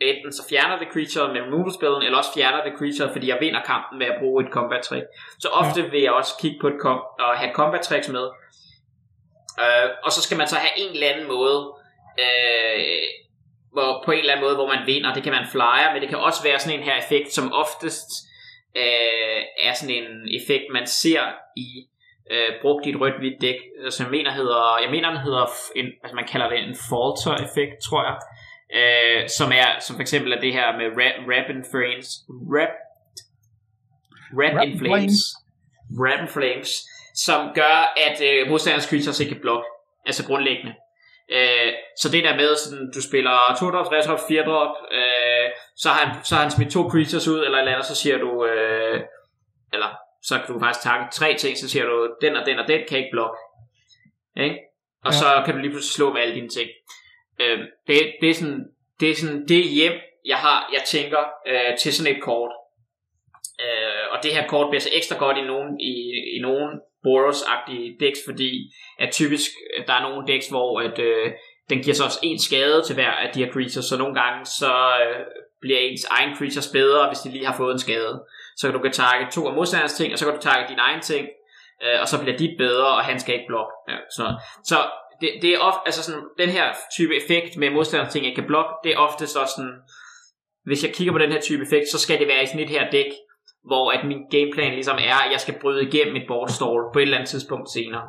Enten 0.00 0.32
så 0.32 0.42
fjerner 0.50 0.78
det 0.78 0.88
creature 0.92 1.32
med 1.32 1.42
removal 1.42 1.72
spillen, 1.74 2.02
eller 2.02 2.18
også 2.18 2.34
fjerner 2.34 2.64
det 2.64 2.72
creature, 2.78 3.12
fordi 3.12 3.28
jeg 3.28 3.38
vinder 3.40 3.62
kampen 3.62 3.98
med 3.98 4.06
at 4.06 4.18
bruge 4.20 4.44
et 4.44 4.50
combat 4.52 4.82
trick. 4.82 5.06
Så 5.40 5.48
ofte 5.48 5.90
vil 5.90 6.02
jeg 6.02 6.12
også 6.12 6.32
kigge 6.40 6.58
på 6.60 6.68
et 6.68 6.78
kom- 6.80 7.08
og 7.18 7.38
have 7.40 7.52
combat 7.54 7.80
tricks 7.80 8.08
med. 8.08 8.26
Uh, 9.64 9.88
og 10.04 10.10
så 10.12 10.20
skal 10.22 10.38
man 10.38 10.48
så 10.48 10.56
have 10.56 10.74
en 10.82 10.92
eller 10.94 11.08
anden 11.10 11.28
måde, 11.28 11.58
uh, 12.24 13.04
hvor, 13.72 14.02
på 14.04 14.10
en 14.12 14.18
eller 14.18 14.32
anden 14.32 14.46
måde, 14.46 14.54
hvor 14.54 14.72
man 14.74 14.86
vinder. 14.86 15.14
Det 15.14 15.22
kan 15.22 15.32
man 15.32 15.46
flyer, 15.52 15.92
men 15.92 16.02
det 16.02 16.08
kan 16.08 16.18
også 16.18 16.42
være 16.42 16.58
sådan 16.58 16.78
en 16.78 16.84
her 16.84 16.96
effekt, 17.04 17.32
som 17.32 17.52
oftest 17.52 18.08
uh, 18.82 19.40
er 19.66 19.72
sådan 19.74 19.96
en 20.02 20.10
effekt, 20.38 20.64
man 20.72 20.86
ser 20.86 21.22
i 21.56 21.68
uh, 22.32 22.52
brugt 22.62 22.86
i 22.86 22.90
et 22.90 23.00
rødt-hvidt 23.00 23.40
dæk, 23.40 23.60
som 23.90 24.04
jeg 24.06 24.10
mener 24.10 24.32
hedder, 24.32 24.78
jeg 24.82 24.90
mener 24.90 25.08
den 25.08 25.26
hedder, 25.28 25.44
en, 25.76 25.86
altså 26.02 26.14
man 26.14 26.28
kalder 26.32 26.48
det 26.48 26.58
en 26.58 26.76
falter-effekt, 26.90 27.76
tror 27.88 28.02
jeg, 28.08 28.16
uh, 28.76 29.20
som 29.38 29.52
er, 29.52 29.80
som 29.80 29.96
for 29.96 30.00
eksempel 30.00 30.32
er 30.32 30.40
det 30.40 30.52
her 30.52 30.76
med 30.76 30.86
rap, 31.00 31.16
rap 31.32 31.50
in 31.50 31.64
flames, 31.72 32.08
rap, 32.56 32.72
rap, 34.40 34.54
rap 34.56 34.66
in 34.66 34.78
flames, 34.78 35.18
rap 36.04 36.20
in 36.22 36.28
flames, 36.28 36.70
som 37.14 37.50
gør, 37.54 37.76
at 38.06 38.16
uh, 38.28 38.50
modstanderens 38.50 38.88
creatures 38.90 39.20
ikke 39.20 39.32
kan 39.32 39.42
blokke, 39.42 39.66
altså 40.06 40.26
grundlæggende. 40.26 40.74
Øh, 41.36 41.72
så 42.00 42.08
det 42.08 42.24
der 42.24 42.36
med, 42.36 42.56
sådan, 42.56 42.90
du 42.94 43.02
spiller 43.02 43.56
2 43.60 43.70
drop, 43.70 43.86
3 43.86 44.00
drop, 44.00 44.20
4 44.28 44.44
drop, 44.44 44.74
øh, 44.92 45.48
så, 45.76 45.88
har 45.88 46.04
han, 46.04 46.24
så 46.24 46.34
har 46.34 46.42
han 46.42 46.50
smidt 46.50 46.72
to 46.72 46.90
creatures 46.90 47.28
ud, 47.28 47.44
eller 47.44 47.58
eller 47.58 47.72
andet, 47.72 47.86
så 47.86 47.94
siger 47.94 48.18
du, 48.18 48.46
øh, 48.46 49.00
eller 49.72 49.90
så 50.22 50.34
kan 50.38 50.54
du 50.54 50.60
faktisk 50.60 50.82
takke 50.82 51.04
tre 51.12 51.34
ting, 51.38 51.58
så 51.58 51.68
siger 51.68 51.84
du, 51.84 52.14
den 52.22 52.36
og 52.36 52.46
den 52.46 52.58
og 52.58 52.68
den 52.68 52.80
kan 52.88 52.98
ikke 52.98 53.10
blokke. 53.12 53.38
Ikke? 54.36 54.56
Og 55.04 55.12
ja. 55.12 55.18
så 55.18 55.42
kan 55.44 55.54
du 55.54 55.60
lige 55.60 55.70
pludselig 55.70 55.94
slå 55.94 56.12
med 56.12 56.20
alle 56.22 56.34
dine 56.34 56.48
ting. 56.48 56.68
Øh, 57.40 57.58
det, 57.86 57.96
det, 58.20 58.30
er 58.30 58.34
sådan, 58.34 58.64
det 59.00 59.10
er 59.10 59.14
sådan 59.14 59.48
det 59.48 59.64
hjem, 59.64 59.92
jeg 60.26 60.36
har, 60.36 60.70
jeg 60.72 60.82
tænker 60.86 61.22
øh, 61.46 61.76
til 61.78 61.94
sådan 61.94 62.16
et 62.16 62.22
kort. 62.22 62.50
Øh, 63.64 64.04
og 64.12 64.22
det 64.22 64.34
her 64.34 64.46
kort 64.46 64.70
bliver 64.70 64.80
så 64.80 64.90
ekstra 64.92 65.18
godt 65.18 65.36
i 65.36 65.42
nogen, 65.42 65.80
i, 65.80 65.94
i 66.36 66.38
nogen 66.40 66.80
Boros-agtige 67.04 67.96
decks, 68.00 68.20
fordi 68.28 68.52
at 68.98 69.10
typisk 69.12 69.50
der 69.86 69.92
er 69.92 70.02
nogle 70.02 70.26
decks, 70.32 70.48
hvor 70.48 70.80
at, 70.80 70.98
øh, 70.98 71.32
den 71.70 71.82
giver 71.82 71.94
så 71.94 72.04
også 72.04 72.18
en 72.22 72.38
skade 72.38 72.82
til 72.86 72.94
hver 72.94 73.10
af 73.10 73.32
de 73.34 73.44
her 73.44 73.52
creatures, 73.52 73.84
så 73.84 73.96
nogle 73.98 74.14
gange 74.22 74.44
så 74.44 74.74
øh, 75.02 75.24
bliver 75.60 75.78
ens 75.78 76.04
egen 76.04 76.36
creatures 76.36 76.70
bedre, 76.72 77.08
hvis 77.08 77.18
de 77.18 77.30
lige 77.30 77.46
har 77.46 77.56
fået 77.56 77.72
en 77.72 77.78
skade. 77.78 78.24
Så 78.56 78.70
du 78.70 78.78
kan 78.78 78.92
takke 78.92 79.26
to 79.32 79.48
af 79.48 79.54
modstanders 79.54 79.94
ting, 79.94 80.12
og 80.12 80.18
så 80.18 80.24
kan 80.24 80.34
du 80.34 80.40
takke 80.40 80.68
din 80.68 80.78
egen 80.78 81.00
ting, 81.00 81.28
øh, 81.84 82.00
og 82.00 82.08
så 82.08 82.22
bliver 82.22 82.36
dit 82.36 82.54
bedre, 82.58 82.86
og 82.86 83.04
han 83.04 83.20
skal 83.20 83.34
ikke 83.34 83.46
blokke. 83.46 83.72
Ja, 83.88 83.96
så 84.16 84.24
så 84.64 84.78
det, 85.20 85.30
det 85.42 85.54
er 85.54 85.58
ofte, 85.58 85.80
altså 85.86 86.02
sådan, 86.02 86.24
den 86.38 86.48
her 86.48 86.66
type 86.96 87.16
effekt 87.16 87.56
med 87.56 87.70
modstanders 87.70 88.12
ting, 88.12 88.26
jeg 88.26 88.34
kan 88.34 88.46
blokke, 88.46 88.72
det 88.84 88.92
er 88.92 88.98
ofte 88.98 89.26
så 89.26 89.52
sådan, 89.56 89.74
hvis 90.64 90.84
jeg 90.84 90.94
kigger 90.94 91.12
på 91.12 91.18
den 91.18 91.32
her 91.32 91.40
type 91.40 91.62
effekt, 91.62 91.88
så 91.88 91.98
skal 91.98 92.18
det 92.18 92.28
være 92.28 92.42
i 92.42 92.46
sådan 92.46 92.60
et 92.60 92.70
her 92.70 92.90
dæk, 92.90 93.12
hvor 93.66 93.90
at 93.90 94.06
min 94.06 94.20
gameplan 94.30 94.72
ligesom 94.72 94.98
er, 95.10 95.18
at 95.24 95.32
jeg 95.32 95.40
skal 95.40 95.58
bryde 95.60 95.82
igennem 95.88 96.16
et 96.16 96.28
board 96.28 96.48
stall 96.48 96.80
på 96.92 96.98
et 96.98 97.02
eller 97.02 97.16
andet 97.16 97.30
tidspunkt 97.30 97.70
senere. 97.70 98.06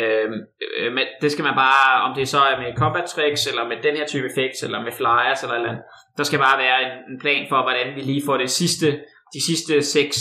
Øhm, 0.00 0.40
øh, 0.78 0.92
men 0.92 1.06
det 1.22 1.32
skal 1.32 1.44
man 1.44 1.54
bare, 1.54 2.02
om 2.06 2.14
det 2.14 2.28
så 2.28 2.40
er 2.50 2.60
med 2.60 2.76
combat 2.76 3.04
tricks, 3.04 3.46
eller 3.46 3.64
med 3.68 3.76
den 3.82 3.96
her 3.96 4.06
type 4.06 4.26
effekt, 4.30 4.62
eller 4.62 4.82
med 4.82 4.92
flyers, 4.92 5.42
eller 5.42 5.54
eller 5.54 5.70
andet, 5.70 5.84
der 6.16 6.24
skal 6.24 6.38
bare 6.38 6.58
være 6.58 6.78
en, 6.86 6.92
en 7.12 7.18
plan 7.20 7.46
for, 7.48 7.62
hvordan 7.62 7.94
vi 7.96 8.00
lige 8.00 8.26
får 8.26 8.36
det 8.36 8.50
sidste, 8.50 8.86
de 9.34 9.40
sidste 9.48 9.82
6 9.82 10.16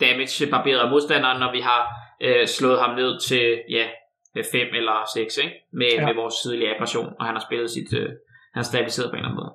damage 0.00 0.46
barberet 0.50 0.90
modstanderen, 0.90 1.40
når 1.40 1.52
vi 1.52 1.60
har 1.60 1.82
øh, 2.20 2.46
slået 2.46 2.80
ham 2.80 2.96
ned 2.96 3.20
til, 3.28 3.44
ja, 3.70 3.86
5 4.34 4.74
eller 4.74 5.10
6, 5.14 5.36
ikke? 5.36 5.54
Med, 5.72 5.92
ja. 5.92 6.06
med 6.06 6.14
vores 6.14 6.34
tidlige 6.42 6.74
aggression, 6.74 7.14
og 7.18 7.26
han 7.26 7.34
har 7.34 7.44
spillet 7.48 7.70
sit, 7.70 7.92
øh, 7.92 8.08
han 8.54 8.60
har 8.62 8.62
stabiliseret 8.62 9.10
på 9.10 9.16
en 9.16 9.18
eller 9.18 9.28
anden 9.28 9.40
måde. 9.42 9.52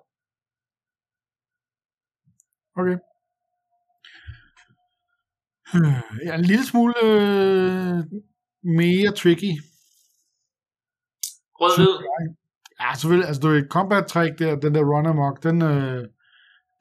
Okay. 2.82 2.97
Ja, 6.25 6.36
en 6.36 6.45
lille 6.51 6.65
smule 6.65 6.93
øh, 7.03 7.97
mere 8.63 9.11
tricky. 9.21 9.51
Rød-hvid? 11.59 11.93
Ja, 12.82 12.93
selvfølgelig. 12.95 13.28
Altså, 13.28 13.41
du 13.41 13.47
er 13.47 13.67
combat 13.69 14.07
trick 14.07 14.39
der, 14.39 14.55
den 14.55 14.75
der 14.75 14.84
run 14.84 15.05
amok, 15.05 15.43
den, 15.43 15.61
øh, 15.61 16.07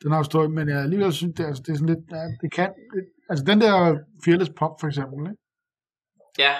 den 0.03 0.11
har 0.11 0.19
jo 0.19 0.25
stået, 0.25 0.51
men 0.51 0.69
jeg 0.69 0.79
alligevel 0.83 1.13
synes, 1.13 1.35
det, 1.37 1.45
altså, 1.45 1.63
det 1.63 1.73
er 1.73 1.77
sådan 1.77 1.95
lidt, 1.95 2.05
ja, 2.11 2.25
det 2.43 2.53
kan, 2.53 2.69
det, 2.95 3.05
altså 3.31 3.45
den 3.45 3.61
der 3.61 3.99
Fearless 4.25 4.53
Pop 4.59 4.75
for 4.81 4.87
eksempel, 4.87 5.31
ikke? 5.31 5.43
Ja. 6.39 6.55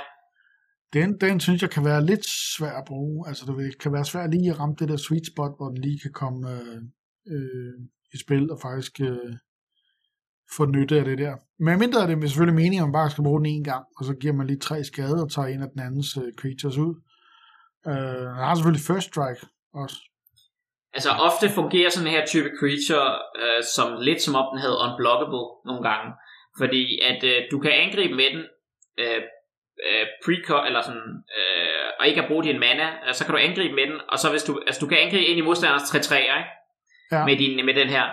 Den, 0.93 1.21
den 1.21 1.41
synes 1.41 1.63
jeg 1.63 1.71
kan 1.71 1.85
være 1.85 2.07
lidt 2.07 2.27
svær 2.57 2.73
at 2.81 2.85
bruge. 2.87 3.29
Altså, 3.29 3.45
det 3.47 3.79
kan 3.79 3.93
være 3.93 4.05
svært 4.05 4.31
lige 4.31 4.51
at 4.51 4.61
ramme 4.61 4.75
det 4.79 4.89
der 4.89 4.97
sweet 4.97 5.27
spot, 5.27 5.53
hvor 5.57 5.69
den 5.69 5.79
lige 5.79 6.01
kan 6.01 6.13
komme 6.13 6.53
øh, 6.53 6.83
øh, 7.33 7.75
i 8.15 8.19
spil 8.19 8.51
og 8.51 8.59
faktisk 8.63 9.01
øh, 9.01 9.33
få 10.57 10.65
nytte 10.67 10.99
af 10.99 11.05
det 11.05 11.19
der. 11.19 11.37
Men 11.59 11.79
mindre 11.79 12.03
er 12.03 12.07
det 12.07 12.31
selvfølgelig 12.31 12.55
meningen, 12.55 12.83
at 12.83 12.89
man 12.89 12.99
bare 13.01 13.11
skal 13.11 13.25
bruge 13.25 13.41
den 13.41 13.47
en 13.47 13.65
gang, 13.65 13.85
og 13.99 14.05
så 14.05 14.15
giver 14.15 14.35
man 14.35 14.47
lige 14.47 14.59
tre 14.59 14.85
skade 14.85 15.23
og 15.23 15.31
tager 15.31 15.49
en 15.49 15.63
af 15.63 15.69
den 15.73 15.81
andens 15.81 16.17
øh, 16.17 16.33
creatures 16.41 16.77
ud. 16.77 16.95
Øh, 17.91 18.27
han 18.37 18.45
har 18.47 18.55
selvfølgelig 18.55 18.87
first 18.91 19.09
strike 19.13 19.43
også. 19.83 19.99
Altså 20.97 21.11
ofte 21.29 21.47
fungerer 21.59 21.91
sådan 21.91 22.15
her 22.17 22.25
type 22.27 22.51
creature 22.61 23.09
øh, 23.41 23.63
som 23.75 23.89
lidt 24.09 24.21
som 24.23 24.35
om 24.41 24.47
den 24.53 24.61
havde 24.65 24.83
unblockable 24.87 25.47
nogle 25.69 25.83
gange. 25.89 26.09
Fordi 26.61 26.83
at 27.11 27.21
øh, 27.31 27.39
du 27.53 27.57
kan 27.65 27.73
angribe 27.85 28.15
med 28.21 28.29
den 28.35 28.45
øh, 29.03 29.21
uh, 29.89 30.07
pre 30.25 30.67
eller 30.67 30.83
sådan, 30.83 31.09
uh, 31.39 31.89
og 31.99 32.07
ikke 32.07 32.23
at 32.23 32.29
bruge 32.29 32.45
din 32.45 32.61
mana, 32.61 32.89
uh, 33.09 33.13
så 33.13 33.25
kan 33.25 33.35
du 33.35 33.41
angribe 33.41 33.75
med 33.75 33.87
den, 33.87 34.01
og 34.09 34.19
så 34.19 34.31
hvis 34.31 34.43
du, 34.43 34.63
altså 34.67 34.81
du 34.81 34.89
kan 34.89 34.99
angribe 34.99 35.25
ind 35.25 35.39
i 35.39 35.47
modstanders 35.49 35.83
3-3'er, 35.83 36.39
ikke? 36.43 36.53
Ja. 37.13 37.25
Med, 37.25 37.37
din, 37.37 37.67
med 37.67 37.75
den 37.75 37.89
her. 37.89 38.07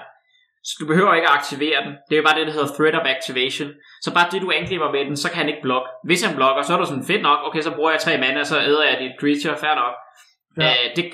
Så 0.68 0.74
du 0.80 0.86
behøver 0.88 1.14
ikke 1.14 1.28
at 1.28 1.34
aktivere 1.40 1.80
den. 1.86 1.94
Det 2.08 2.14
er 2.16 2.22
jo 2.22 2.28
bare 2.28 2.40
det, 2.40 2.48
der 2.48 2.54
hedder 2.54 2.76
threat 2.78 2.96
of 2.96 3.06
activation. 3.16 3.70
Så 4.02 4.14
bare 4.14 4.28
det, 4.32 4.42
du 4.42 4.52
angriber 4.52 4.92
med 4.92 5.06
den, 5.06 5.18
så 5.18 5.28
kan 5.30 5.38
han 5.38 5.50
ikke 5.50 5.62
blokke. 5.62 5.90
Hvis 6.04 6.24
han 6.26 6.36
blokker, 6.36 6.62
så 6.62 6.74
er 6.74 6.78
du 6.78 6.86
sådan, 6.86 7.10
fedt 7.12 7.22
nok, 7.22 7.40
okay, 7.48 7.62
så 7.62 7.72
bruger 7.76 7.92
jeg 7.92 8.00
tre 8.00 8.18
mana, 8.18 8.44
så 8.44 8.58
æder 8.62 8.84
jeg 8.84 8.98
dit 9.00 9.16
creature, 9.20 9.58
fair 9.64 9.76
nok. 9.76 9.96
Ja. 10.58 10.72
Uh, 10.72 10.86
det, 10.96 11.06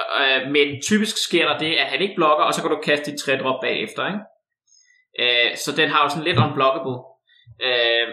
uh, 0.00 0.50
men 0.54 0.66
typisk 0.82 1.16
sker 1.26 1.48
der 1.48 1.58
det, 1.58 1.72
at 1.82 1.86
han 1.86 2.00
ikke 2.00 2.14
blokker, 2.16 2.44
og 2.44 2.54
så 2.54 2.60
kan 2.62 2.70
du 2.70 2.76
kaste 2.76 3.10
dit 3.10 3.20
tre 3.20 3.32
drop 3.42 3.60
bagefter, 3.60 4.02
ikke? 4.10 4.22
Uh, 5.22 5.50
så 5.62 5.70
den 5.76 5.88
har 5.88 6.02
jo 6.02 6.08
sådan 6.08 6.28
lidt 6.28 6.38
unblockable. 6.44 6.98
Uh, 7.66 8.06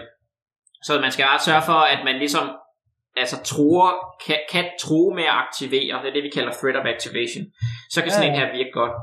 så 0.82 1.00
man 1.00 1.12
skal 1.12 1.24
bare 1.24 1.46
sørge 1.48 1.62
for, 1.70 1.80
at 1.94 2.00
man 2.04 2.16
ligesom 2.18 2.46
altså 3.16 3.36
truer, 3.44 3.90
kan, 4.26 4.38
kan 4.52 4.64
true 4.82 5.14
med 5.14 5.24
at 5.24 5.36
aktivere, 5.44 6.02
det 6.02 6.08
er 6.08 6.12
det, 6.12 6.22
vi 6.22 6.30
kalder 6.34 6.52
threat 6.52 6.76
of 6.76 6.86
activation. 6.94 7.44
Så 7.90 8.02
kan 8.02 8.10
sådan 8.10 8.28
ja. 8.28 8.32
en 8.32 8.40
her 8.40 8.56
virke 8.58 8.70
godt. 8.80 8.96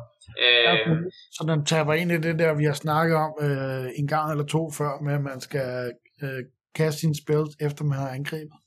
Øh, 0.45 0.97
så 1.35 1.41
den 1.47 1.65
taber 1.65 1.93
ind 1.93 2.11
i 2.11 2.17
det 2.17 2.39
der, 2.39 2.53
vi 2.53 2.63
har 2.63 2.73
snakket 2.73 3.15
om 3.25 3.31
øh, 3.45 3.85
en 3.99 4.07
gang 4.07 4.31
eller 4.31 4.45
to 4.45 4.61
før, 4.77 4.91
med 5.05 5.13
at 5.13 5.21
man 5.21 5.39
skal 5.47 5.93
øh, 6.23 6.41
kaste 6.75 6.99
sine 7.01 7.15
spells, 7.23 7.51
efter 7.67 7.83
man 7.83 7.97
har 7.97 8.09
angrebet. 8.09 8.57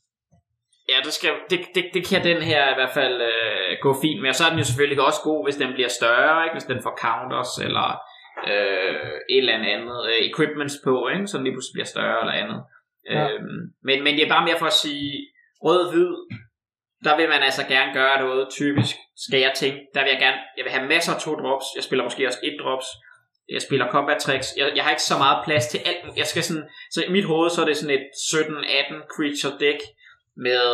Ja, 0.92 0.98
det, 1.04 1.12
skal, 1.12 1.30
det, 1.50 1.60
det, 1.74 1.84
det 1.94 2.02
kan 2.10 2.24
den 2.24 2.42
her 2.50 2.62
i 2.70 2.76
hvert 2.78 2.94
fald 3.00 3.16
øh, 3.32 3.70
gå 3.82 3.90
fint 4.02 4.20
med. 4.22 4.28
Og 4.28 4.34
så 4.34 4.44
er 4.44 4.50
den 4.50 4.58
jo 4.58 4.64
selvfølgelig 4.64 5.00
også 5.08 5.20
god, 5.30 5.40
hvis 5.46 5.56
den 5.62 5.72
bliver 5.76 5.92
større, 6.00 6.44
ikke? 6.44 6.54
hvis 6.54 6.70
den 6.72 6.80
får 6.82 6.94
counters, 7.04 7.52
eller 7.66 7.88
øh, 8.52 9.10
et 9.34 9.42
eller 9.42 9.56
andet 9.76 9.98
øh, 10.10 10.20
equipments 10.30 10.76
på, 10.86 10.94
ikke? 11.14 11.26
så 11.26 11.34
den 11.36 11.44
lige 11.44 11.54
pludselig 11.54 11.76
bliver 11.76 11.92
større 11.94 12.20
eller 12.22 12.36
andet. 12.42 12.60
Ja. 13.10 13.28
Øh, 13.28 13.40
men, 13.84 14.04
men 14.04 14.14
det 14.16 14.24
er 14.24 14.28
bare 14.28 14.44
mere 14.44 14.58
for 14.58 14.66
at 14.66 14.72
sige, 14.72 15.28
rød-hvid 15.64 16.14
der 17.04 17.16
vil 17.16 17.28
man 17.28 17.42
altså 17.42 17.64
gerne 17.66 17.92
gøre 17.92 18.20
noget 18.20 18.48
typisk, 18.50 18.96
skal 19.16 19.40
jeg 19.40 19.52
tænke. 19.56 19.80
Der 19.94 20.02
vil 20.02 20.10
jeg 20.10 20.20
gerne, 20.20 20.36
jeg 20.56 20.64
vil 20.64 20.72
have 20.72 20.88
masser 20.88 21.14
af 21.14 21.20
to 21.20 21.34
drops, 21.34 21.66
jeg 21.76 21.84
spiller 21.84 22.04
måske 22.04 22.26
også 22.26 22.38
et 22.42 22.56
drops, 22.60 22.86
jeg 23.48 23.62
spiller 23.62 23.90
combat 23.90 24.18
tricks, 24.18 24.48
jeg, 24.56 24.72
jeg 24.76 24.84
har 24.84 24.90
ikke 24.90 25.02
så 25.02 25.18
meget 25.18 25.44
plads 25.44 25.66
til 25.66 25.80
alt, 25.86 26.16
jeg 26.16 26.26
skal 26.26 26.42
sådan, 26.42 26.68
så 26.90 27.04
i 27.04 27.12
mit 27.12 27.24
hoved, 27.24 27.50
så 27.50 27.60
er 27.62 27.66
det 27.66 27.76
sådan 27.76 27.98
et 27.98 28.06
17-18 28.34 29.06
creature 29.14 29.58
deck, 29.60 29.80
med, 30.46 30.68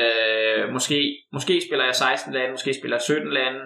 øh, 0.00 0.72
måske, 0.72 0.98
måske 1.32 1.62
spiller 1.66 1.84
jeg 1.84 1.94
16 1.94 2.32
lande, 2.32 2.50
måske 2.50 2.74
spiller 2.74 2.96
jeg 2.96 3.02
17 3.02 3.32
lande, 3.32 3.60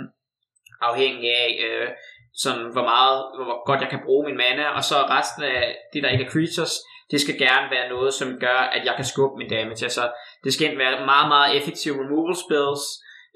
afhængig 0.81 1.31
af, 1.31 1.51
øh, 1.67 1.89
sådan, 2.35 2.67
hvor 2.73 2.83
meget, 2.83 3.19
hvor 3.37 3.65
godt 3.67 3.81
jeg 3.81 3.91
kan 3.91 4.05
bruge 4.05 4.27
min 4.29 4.37
mana, 4.37 4.65
og 4.69 4.85
så 4.85 4.95
resten 4.95 5.43
af 5.43 5.77
det, 5.93 6.03
der 6.03 6.11
ikke 6.11 6.25
er 6.25 6.31
creatures, 6.31 6.75
det 7.11 7.21
skal 7.21 7.39
gerne 7.39 7.71
være 7.71 7.89
noget, 7.89 8.15
som 8.15 8.29
gør, 8.41 8.61
at 8.77 8.83
jeg 8.85 8.95
kan 8.97 9.05
skubbe 9.05 9.37
min 9.39 9.51
damage. 9.51 9.85
Altså, 9.89 10.05
det 10.45 10.55
skal 10.55 10.65
enten 10.65 10.79
være 10.79 11.07
meget, 11.13 11.29
meget 11.29 11.57
effektive 11.59 11.97
removal 12.03 12.37
spells, 12.45 12.83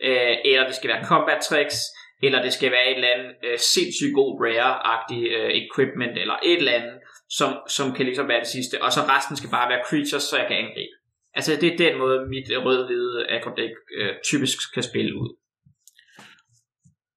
øh, 0.08 0.34
eller 0.44 0.66
det 0.66 0.76
skal 0.76 0.90
være 0.92 1.04
combat 1.12 1.40
tricks, 1.48 1.78
eller 2.22 2.42
det 2.42 2.52
skal 2.52 2.70
være 2.70 2.86
et 2.90 2.96
eller 2.96 3.14
andet 3.14 3.32
øh, 3.46 3.58
sindssygt 3.58 4.14
god 4.20 4.30
rare-agtig 4.44 5.22
øh, 5.36 5.50
equipment, 5.62 6.14
eller 6.22 6.36
et 6.50 6.60
eller 6.60 6.72
andet, 6.80 6.96
som, 7.38 7.50
som 7.76 7.86
kan 7.96 8.04
ligesom 8.06 8.28
være 8.28 8.40
det 8.44 8.54
sidste. 8.56 8.82
Og 8.84 8.90
så 8.92 9.00
resten 9.14 9.36
skal 9.36 9.50
bare 9.50 9.68
være 9.72 9.86
creatures, 9.88 10.22
så 10.22 10.36
jeg 10.40 10.46
kan 10.48 10.56
angribe. 10.56 10.94
Altså, 11.34 11.50
det 11.60 11.68
er 11.72 11.82
den 11.86 11.98
måde, 11.98 12.18
mit 12.34 12.46
rød-hvide 12.66 13.30
aggro 13.34 13.50
øh, 13.98 14.14
typisk 14.24 14.58
kan 14.74 14.82
spille 14.82 15.12
ud. 15.22 15.30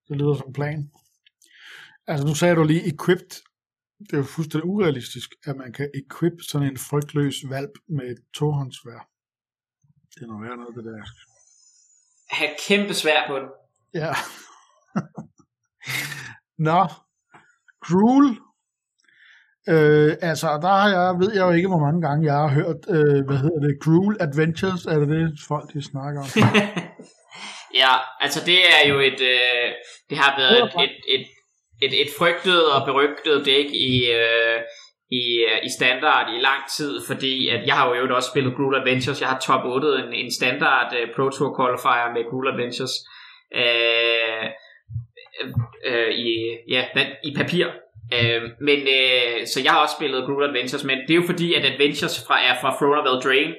Det 0.08 0.18
lyder 0.18 0.34
som 0.34 0.54
plan. 0.54 0.80
Altså, 2.08 2.28
nu 2.28 2.36
sagde 2.36 2.56
du 2.56 2.64
lige 2.64 2.88
equipped. 2.94 3.34
Det 4.06 4.14
er 4.14 4.18
jo 4.18 4.24
fuldstændig 4.24 4.70
urealistisk, 4.70 5.30
at 5.46 5.56
man 5.56 5.74
kan 5.74 5.90
equip 6.02 6.34
sådan 6.42 6.68
en 6.68 6.78
frygtløs 6.78 7.36
valp 7.50 7.72
med 7.90 8.06
et 8.12 8.22
tohåndsvær. 8.34 9.10
Det 10.16 10.22
er 10.24 10.28
noget 10.28 10.44
værd 10.44 10.58
noget, 10.58 10.76
det 10.76 10.86
der. 10.86 11.04
Have 12.30 12.52
kæmpe 12.68 12.94
svær 12.94 13.28
på 13.28 13.36
den. 13.40 13.50
Ja. 13.94 14.14
Nå, 16.70 16.88
Gruel. 17.86 18.30
Øh, 19.74 20.12
altså, 20.22 20.48
der 20.62 20.74
har 20.82 20.90
jeg, 20.98 21.20
ved 21.20 21.32
jeg 21.34 21.44
jo 21.48 21.52
ikke, 21.52 21.68
hvor 21.68 21.84
mange 21.86 22.02
gange 22.08 22.26
jeg 22.32 22.38
har 22.44 22.52
hørt, 22.60 22.82
øh, 22.96 23.20
hvad 23.28 23.38
hedder 23.44 23.62
det, 23.68 23.82
Gruel 23.84 24.18
Adventures, 24.26 24.86
er 24.86 24.98
det 25.00 25.10
det, 25.16 25.40
folk 25.48 25.74
de 25.74 25.82
snakker 25.92 26.20
om? 26.22 26.28
ja, 27.82 27.94
altså 28.24 28.40
det 28.50 28.60
er 28.76 28.82
jo 28.92 28.96
et, 29.10 29.22
øh, 29.34 29.68
det 30.10 30.18
har 30.24 30.32
været 30.42 30.60
et, 30.64 30.74
et, 30.86 30.96
et, 31.16 31.26
et, 31.86 31.94
et 32.02 32.12
frygtet 32.20 32.62
og 32.74 32.80
berygtet 32.86 33.46
dæk 33.46 33.66
i, 33.92 33.96
øh, 34.20 34.60
i, 35.22 35.24
øh, 35.50 35.60
i 35.68 35.70
standard 35.78 36.26
i 36.36 36.40
lang 36.48 36.62
tid, 36.78 36.94
fordi 37.08 37.50
at 37.50 37.68
jeg 37.68 37.76
har 37.76 37.96
jo 37.96 38.16
også 38.16 38.30
spillet 38.34 38.56
Gruul 38.56 38.76
Adventures, 38.76 39.22
jeg 39.22 39.30
har 39.30 39.40
top 39.40 39.66
8 39.66 39.88
en, 39.88 40.14
en 40.14 40.32
standard 40.32 40.88
uh, 40.94 41.16
Pro 41.16 41.30
Tour 41.30 41.52
qualifier 41.60 42.14
med 42.16 42.30
Gruul 42.30 42.48
Adventures, 42.54 42.96
øh, 43.62 44.46
øh, 45.90 46.12
i, 46.28 46.58
ja, 46.70 46.84
i 47.24 47.34
papir. 47.36 47.68
Øh, 48.18 48.42
men 48.68 48.80
øh, 48.98 49.48
så 49.52 49.58
jeg 49.64 49.72
har 49.72 49.82
også 49.84 49.96
spillet 50.00 50.26
Gruul 50.26 50.44
Adventures, 50.44 50.84
men 50.84 50.98
det 51.08 51.12
er 51.14 51.22
jo 51.22 51.30
fordi, 51.32 51.54
at 51.54 51.66
Adventures 51.74 52.16
fra, 52.28 52.36
er 52.50 52.56
fra 52.62 52.76
Throne 52.78 53.02
of 53.02 53.08
Eldraine. 53.14 53.56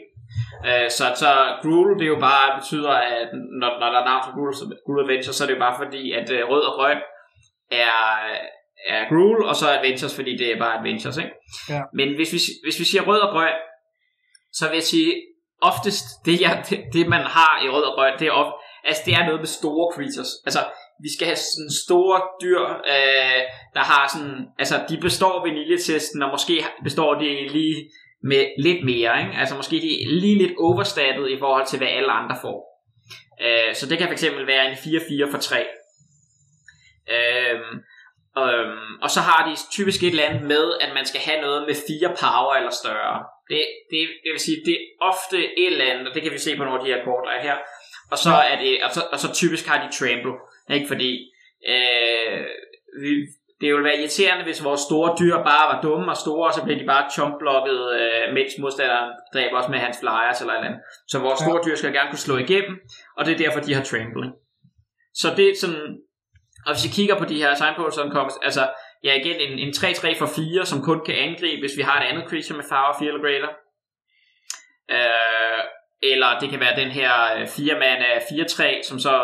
Øh, 0.69 0.91
så, 0.97 1.05
så 1.23 1.31
Gruul, 1.63 1.99
det 1.99 2.05
er 2.05 2.15
jo 2.17 2.21
bare 2.31 2.61
betyder, 2.61 2.95
at 3.21 3.29
når, 3.61 3.71
når 3.81 3.89
der 3.93 4.01
er 4.01 4.09
navn 4.11 4.23
for 4.25 4.33
Gruul, 4.37 4.53
Gruul 4.85 5.01
Adventures, 5.05 5.37
så 5.37 5.45
er 5.45 5.49
det 5.49 5.55
jo 5.55 5.65
bare 5.67 5.81
fordi, 5.83 6.03
at 6.13 6.31
øh, 6.37 6.41
rød 6.51 6.63
og 6.71 6.75
grøn 6.79 7.01
er, 7.71 8.01
er 8.89 9.09
Gruel, 9.09 9.45
og 9.45 9.57
så 9.57 9.71
Adventures, 9.71 10.15
fordi 10.15 10.37
det 10.37 10.53
er 10.53 10.59
bare 10.59 10.79
Adventures. 10.79 11.17
Ikke? 11.17 11.31
Ja. 11.69 11.81
Men 11.95 12.15
hvis 12.15 12.33
vi, 12.33 12.39
hvis 12.65 12.79
vi 12.81 12.85
siger 12.85 13.03
rød 13.03 13.21
og 13.21 13.33
grøn, 13.33 13.57
så 14.53 14.69
vil 14.69 14.75
jeg 14.75 14.83
sige, 14.83 15.15
oftest 15.63 16.05
det, 16.27 16.41
jeg, 16.41 16.65
det, 16.69 16.79
det 16.93 17.09
man 17.09 17.21
har 17.21 17.65
i 17.65 17.69
rød 17.69 17.83
og 17.83 17.95
grøn, 17.95 18.19
det 18.19 18.27
er, 18.27 18.33
of, 18.33 18.53
altså, 18.85 19.03
det 19.07 19.15
er 19.15 19.27
noget 19.27 19.41
med 19.41 19.47
store 19.47 19.95
creatures. 19.95 20.31
Altså, 20.47 20.61
vi 21.03 21.09
skal 21.15 21.27
have 21.27 21.37
sådan 21.37 21.75
store 21.85 22.19
dyr, 22.43 22.63
øh, 22.95 23.41
der 23.77 23.85
har 23.91 24.05
sådan, 24.15 24.37
altså 24.59 24.77
de 24.89 24.97
består 25.07 25.47
vaniljetesten, 25.47 26.23
og 26.23 26.31
måske 26.31 26.55
består 26.85 27.15
de 27.15 27.49
lige 27.49 27.91
med 28.31 28.43
lidt 28.59 28.85
mere, 28.85 29.13
ikke? 29.23 29.35
altså 29.41 29.55
måske 29.57 29.77
de 29.87 30.03
er 30.03 30.07
lige 30.23 30.39
lidt 30.39 30.55
overstattet 30.59 31.31
i 31.31 31.39
forhold 31.39 31.67
til, 31.67 31.79
hvad 31.79 31.89
alle 31.89 32.13
andre 32.13 32.37
får. 32.45 32.59
Øh, 33.45 33.75
så 33.75 33.89
det 33.89 33.99
kan 33.99 34.09
fx 34.09 34.23
være 34.47 34.65
en 34.69 34.77
4-4 35.29 35.31
for 35.33 35.39
3. 35.39 35.67
Øh, 37.11 37.61
øhm, 38.43 38.93
og 39.03 39.11
så 39.11 39.21
har 39.21 39.41
de 39.49 39.55
typisk 39.77 40.03
et 40.03 40.09
eller 40.09 40.29
andet 40.29 40.43
med, 40.43 40.65
at 40.81 40.91
man 40.95 41.07
skal 41.07 41.21
have 41.21 41.41
noget 41.41 41.67
med 41.69 41.75
4 41.75 42.09
power 42.23 42.55
eller 42.55 42.71
større. 42.83 43.25
Det, 43.51 43.63
det, 43.91 44.01
det 44.25 44.31
vil 44.33 44.41
sige, 44.41 44.59
det 44.67 44.75
er 44.75 44.85
ofte 45.01 45.39
et 45.63 45.73
eller 45.73 45.93
andet, 45.93 46.09
og 46.09 46.15
det 46.15 46.23
kan 46.23 46.33
vi 46.33 46.39
se 46.39 46.57
på 46.57 46.65
nogle 46.65 46.79
af 46.79 46.85
de 46.85 46.93
her 46.93 47.05
kort, 47.05 47.25
der 47.27 47.33
er 47.33 47.43
her. 47.43 47.57
Og 48.13 48.19
så, 48.19 48.35
er 48.51 48.57
det, 48.65 48.85
og 48.85 48.91
så, 48.91 49.03
og 49.13 49.19
så 49.19 49.35
typisk 49.35 49.67
har 49.67 49.79
de 49.83 49.97
trample. 49.99 50.35
Ikke? 50.77 50.89
Fordi 50.89 51.11
øh, 51.69 52.41
vi, 53.03 53.11
det 53.61 53.73
ville 53.73 53.85
være 53.85 53.99
irriterende, 53.99 54.45
hvis 54.45 54.65
vores 54.65 54.81
store 54.81 55.17
dyr 55.21 55.37
bare 55.51 55.65
var 55.75 55.83
dumme 55.83 56.11
og 56.11 56.17
store, 56.17 56.49
og 56.49 56.55
så 56.55 56.65
blev 56.65 56.79
de 56.79 56.87
bare 56.87 57.11
chumpblokket, 57.11 57.81
øh, 58.01 58.35
mens 58.35 58.53
modstanderen 58.59 59.11
dræber 59.35 59.57
os 59.61 59.69
med 59.69 59.79
hans 59.79 59.97
flyers 60.01 60.41
eller 60.41 60.55
andet. 60.55 60.75
Så 61.09 61.19
vores 61.19 61.41
store 61.41 61.61
dyr 61.67 61.77
skal 61.77 61.93
gerne 61.93 62.11
kunne 62.11 62.27
slå 62.29 62.37
igennem, 62.37 62.75
og 63.17 63.25
det 63.25 63.33
er 63.35 63.39
derfor, 63.39 63.61
de 63.61 63.75
har 63.75 63.85
trampling. 63.85 64.33
Så 65.15 65.29
det 65.37 65.47
er 65.49 65.55
sådan, 65.61 65.99
og 66.67 66.71
hvis 66.73 66.85
vi 66.85 66.91
kigger 66.99 67.17
på 67.19 67.25
de 67.25 67.43
her 67.43 67.55
signposts, 67.55 67.97
som 68.01 68.11
kommer, 68.11 68.33
altså, 68.43 68.65
ja 69.05 69.13
igen, 69.15 69.37
en, 69.41 69.59
en 69.59 69.71
3-3 69.71 70.19
for 70.19 70.27
4, 70.27 70.67
som 70.67 70.83
kun 70.83 71.01
kan 71.07 71.15
angribe, 71.15 71.61
hvis 71.61 71.77
vi 71.77 71.83
har 71.83 72.01
et 72.01 72.07
andet 72.07 72.25
creature 72.31 72.57
med 72.57 72.65
farve 72.69 72.95
4 72.99 73.09
eller 73.09 73.25
greater. 73.27 73.51
Øh, 74.95 75.61
eller 76.13 76.39
det 76.41 76.51
kan 76.51 76.61
være 76.61 76.81
den 76.83 76.91
her 76.91 77.11
4 77.47 77.75
mana 77.75 78.09
4-3, 78.19 78.83
som 78.89 78.99
så 78.99 79.15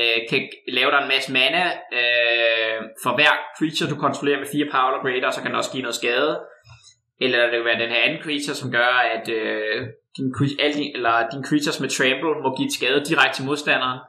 øh, 0.00 0.18
kan 0.30 0.48
lave 0.68 0.90
dig 0.90 1.00
en 1.02 1.12
masse 1.14 1.32
mana 1.32 1.64
øh, 1.98 2.78
for 3.02 3.12
hver 3.14 3.34
creature, 3.58 3.90
du 3.90 3.96
kontrollerer 4.06 4.38
med 4.38 4.48
4 4.52 4.66
power 4.72 4.88
eller 4.88 5.04
greater, 5.06 5.26
og 5.28 5.34
så 5.34 5.40
kan 5.40 5.50
den 5.50 5.58
også 5.60 5.72
give 5.72 5.86
noget 5.86 6.00
skade. 6.02 6.32
Eller 7.20 7.38
det 7.42 7.58
kan 7.58 7.64
være 7.64 7.82
den 7.84 7.94
her 7.94 8.02
anden 8.06 8.22
creature, 8.22 8.56
som 8.60 8.70
gør, 8.78 8.92
at 9.14 9.28
øh, 9.28 9.80
din, 10.16 10.28
alle 10.62 10.76
din, 10.80 10.90
eller 10.96 11.14
din 11.32 11.44
creatures 11.48 11.80
med 11.80 11.90
trample 11.96 12.34
må 12.44 12.48
give 12.58 12.70
skade 12.78 13.04
direkte 13.10 13.36
til 13.36 13.44
modstanderen, 13.48 14.00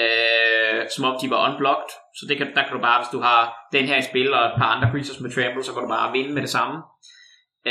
øh, 0.00 0.80
som 0.94 1.04
om 1.08 1.14
de 1.22 1.30
var 1.32 1.40
unblocked. 1.48 1.90
Så 2.18 2.22
det 2.28 2.36
kan, 2.38 2.46
der 2.56 2.62
kan 2.64 2.76
du 2.76 2.82
bare, 2.88 3.00
hvis 3.00 3.14
du 3.16 3.20
har 3.28 3.40
den 3.76 3.84
her 3.90 3.98
i 3.98 4.08
spil, 4.10 4.28
og 4.36 4.42
et 4.46 4.56
par 4.60 4.70
andre 4.74 4.88
creatures 4.92 5.20
med 5.20 5.30
trample, 5.30 5.64
så 5.64 5.72
kan 5.72 5.82
du 5.82 5.88
bare 5.88 6.12
vinde 6.16 6.32
med 6.34 6.42
det 6.46 6.52
samme. 6.58 6.76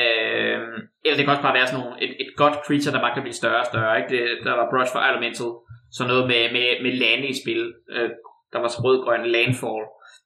Øh, 0.01 0.59
eller 1.05 1.17
det 1.17 1.23
kan 1.23 1.33
også 1.33 1.47
bare 1.47 1.57
være 1.59 1.67
sådan 1.67 1.79
nogle, 1.83 1.95
et, 2.05 2.13
et 2.23 2.31
godt 2.41 2.55
creature, 2.65 2.93
der 2.95 3.01
bare 3.05 3.13
kan 3.15 3.25
blive 3.25 3.41
større 3.41 3.61
og 3.63 3.69
større. 3.71 3.93
Ikke? 3.99 4.09
Det, 4.13 4.23
der 4.47 4.53
var 4.59 4.71
Brush 4.71 4.91
for 4.93 5.01
Elemental, 5.09 5.51
så 5.97 6.01
noget 6.11 6.25
med, 6.31 6.43
med, 6.55 6.67
med 6.85 6.93
lande 7.03 7.27
i 7.33 7.35
spil. 7.41 7.63
Øh, 7.95 8.09
der 8.53 8.59
var 8.63 8.69
så 8.71 8.79
rød-grøn 8.85 9.25
landfall. 9.35 9.83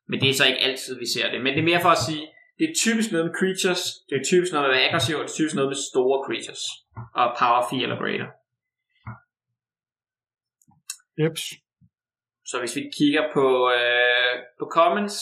Men 0.09 0.17
det 0.21 0.29
er 0.29 0.33
så 0.33 0.45
ikke 0.49 0.63
altid, 0.67 0.93
vi 1.03 1.07
ser 1.15 1.27
det. 1.31 1.39
Men 1.43 1.53
det 1.53 1.59
er 1.59 1.71
mere 1.71 1.85
for 1.85 1.93
at 1.97 2.03
sige, 2.07 2.23
det 2.59 2.65
er 2.69 2.73
typisk 2.85 3.11
noget 3.11 3.25
med 3.27 3.33
creatures, 3.39 3.83
det 4.09 4.15
er 4.19 4.23
typisk 4.31 4.51
noget 4.53 4.69
med 4.69 4.79
aggressiv, 4.87 5.15
og 5.15 5.23
det 5.23 5.31
er 5.31 5.39
typisk 5.39 5.55
noget 5.55 5.69
med 5.73 5.79
store 5.91 6.17
creatures. 6.25 6.63
Og 7.21 7.27
power 7.39 7.61
4 7.69 7.83
eller 7.85 7.99
greater. 8.03 8.29
Jeps. 11.19 11.43
Så 12.45 12.59
hvis 12.59 12.75
vi 12.75 12.83
kigger 12.97 13.23
på, 13.33 13.71
øh, 13.77 14.35
på 14.59 14.65
comments, 14.71 15.17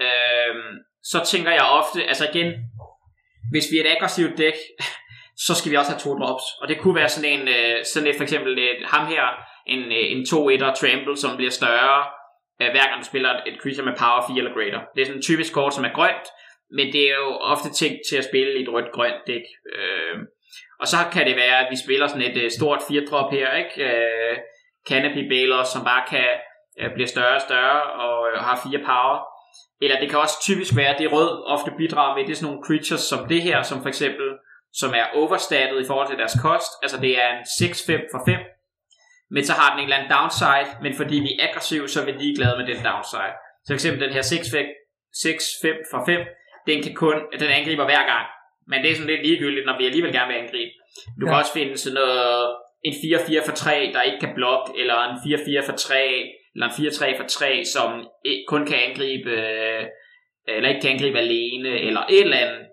øh, 0.00 0.54
så 1.02 1.18
tænker 1.30 1.50
jeg 1.50 1.64
ofte, 1.80 2.04
altså 2.04 2.24
igen, 2.32 2.48
hvis 3.52 3.66
vi 3.70 3.76
er 3.78 3.84
et 3.84 3.94
aggressivt 3.96 4.38
dæk, 4.38 4.54
så 5.46 5.54
skal 5.54 5.70
vi 5.70 5.76
også 5.76 5.92
have 5.92 6.00
to 6.00 6.12
drops. 6.18 6.44
Og 6.60 6.68
det 6.68 6.78
kunne 6.78 6.94
være 6.94 7.08
sådan 7.08 7.30
en, 7.40 7.48
øh, 7.48 7.84
sådan 7.84 8.08
et 8.08 8.16
for 8.16 8.22
eksempel 8.22 8.58
et, 8.58 8.80
ham 8.84 9.06
her, 9.06 9.24
en, 9.66 9.82
øh, 9.98 10.06
en 10.14 10.22
2-1'er 10.22 10.74
trample, 10.80 11.16
som 11.16 11.36
bliver 11.36 11.50
større, 11.50 11.98
øh, 12.60 12.70
hver 12.70 12.86
gang 12.88 13.00
du 13.02 13.06
spiller 13.06 13.32
et 13.46 13.56
creature 13.62 13.86
med 13.88 13.96
power 14.02 14.22
4 14.28 14.38
eller 14.38 14.54
greater. 14.58 14.80
Det 14.94 15.00
er 15.00 15.06
sådan 15.06 15.18
en 15.18 15.28
typisk 15.30 15.52
kort, 15.52 15.74
som 15.74 15.84
er 15.84 15.96
grønt, 15.98 16.26
men 16.76 16.86
det 16.92 17.02
er 17.10 17.16
jo 17.24 17.30
ofte 17.52 17.68
tænkt 17.80 18.00
til 18.08 18.16
at 18.16 18.28
spille 18.30 18.58
i 18.58 18.62
et 18.62 18.72
rødt-grønt 18.74 19.22
dæk. 19.26 19.46
Øh, 19.74 20.16
og 20.80 20.86
så 20.92 20.96
kan 21.12 21.26
det 21.26 21.36
være, 21.36 21.58
at 21.62 21.68
vi 21.70 21.76
spiller 21.84 22.06
sådan 22.06 22.30
et 22.30 22.42
øh, 22.42 22.50
stort 22.50 22.80
4-drop 22.80 23.32
her, 23.32 23.48
ikke? 23.62 23.74
Øh, 23.88 24.36
Canopy 24.88 25.22
Baler, 25.32 25.62
som 25.72 25.84
bare 25.84 26.04
kan 26.12 26.28
øh, 26.80 26.90
blive 26.94 27.08
større 27.14 27.36
og 27.40 27.44
større 27.48 27.82
og 28.04 28.16
øh, 28.28 28.38
har 28.46 28.56
4 28.70 28.78
power. 28.90 29.18
Eller 29.82 30.00
det 30.00 30.10
kan 30.10 30.18
også 30.18 30.36
typisk 30.48 30.76
være, 30.76 30.94
at 30.94 30.98
det 30.98 31.12
rød 31.12 31.32
ofte 31.54 31.70
bidrager 31.78 32.14
med, 32.16 32.24
det 32.24 32.32
er 32.32 32.36
sådan 32.36 32.48
nogle 32.50 32.66
creatures 32.66 33.00
som 33.00 33.28
det 33.28 33.42
her, 33.42 33.62
som 33.62 33.82
for 33.82 33.88
eksempel 33.88 34.28
som 34.72 34.90
er 35.00 35.06
overstattet 35.20 35.78
i 35.84 35.86
forhold 35.86 36.08
til 36.08 36.18
deres 36.18 36.36
kost. 36.44 36.72
Altså 36.82 36.96
det 37.04 37.12
er 37.22 37.28
en 37.36 37.42
6-5 37.42 38.12
for 38.12 38.20
5. 38.26 38.40
Men 39.34 39.42
så 39.48 39.52
har 39.60 39.68
den 39.70 39.78
en 39.78 39.84
eller 39.84 39.96
anden 39.96 40.12
downside, 40.16 40.70
men 40.84 40.92
fordi 41.00 41.16
vi 41.26 41.30
er 41.32 41.48
aggressive, 41.48 41.88
så 41.88 42.00
er 42.00 42.04
vi 42.04 42.12
ligeglade 42.12 42.54
med 42.58 42.66
den 42.70 42.84
downside. 42.88 43.34
Så 43.64 43.68
for 43.68 43.78
eksempel 43.78 44.00
den 44.04 44.12
her 44.16 44.22
6-5 44.22 45.90
for 45.90 46.00
5, 46.06 46.20
den 46.68 46.82
kan 46.82 46.94
kun, 46.94 47.16
den 47.42 47.50
angriber 47.58 47.84
hver 47.84 48.04
gang. 48.12 48.26
Men 48.70 48.82
det 48.82 48.90
er 48.90 48.94
sådan 48.94 49.12
lidt 49.12 49.26
ligegyldigt, 49.26 49.66
når 49.66 49.78
vi 49.78 49.86
alligevel 49.86 50.12
gerne 50.12 50.32
vil 50.32 50.40
angribe. 50.42 50.72
Du 51.20 51.24
ja. 51.24 51.28
kan 51.28 51.38
også 51.40 51.52
finde 51.52 51.78
sådan 51.78 51.94
noget, 51.94 52.56
en 52.88 52.94
4-4 53.42 53.46
for 53.46 53.52
3, 53.52 53.90
der 53.94 54.02
ikke 54.02 54.20
kan 54.20 54.34
blokke, 54.34 54.80
eller 54.80 54.96
en 55.04 55.16
4-4 55.62 55.66
for 55.66 55.76
3, 55.76 56.32
eller 56.54 56.66
en 56.66 56.72
4-3 56.72 57.20
for 57.20 57.28
3, 57.28 57.64
som 57.64 58.08
kun 58.48 58.66
kan 58.66 58.78
angribe, 58.88 59.30
øh, 59.30 59.84
eller 60.48 60.68
ikke 60.68 60.80
kan 60.80 60.90
angribe 60.90 61.18
alene, 61.18 61.68
eller 61.68 62.00
et 62.10 62.20
eller 62.20 62.36
andet. 62.36 62.66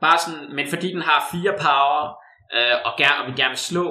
Bare 0.00 0.18
sådan, 0.18 0.54
men 0.56 0.66
fordi 0.66 0.92
den 0.92 1.02
har 1.02 1.28
fire 1.32 1.54
power, 1.66 2.00
øh, 2.56 2.76
og, 2.86 2.92
gerne, 2.98 3.18
og 3.20 3.26
vi 3.28 3.32
gerne 3.40 3.54
vil 3.56 3.68
slå, 3.72 3.86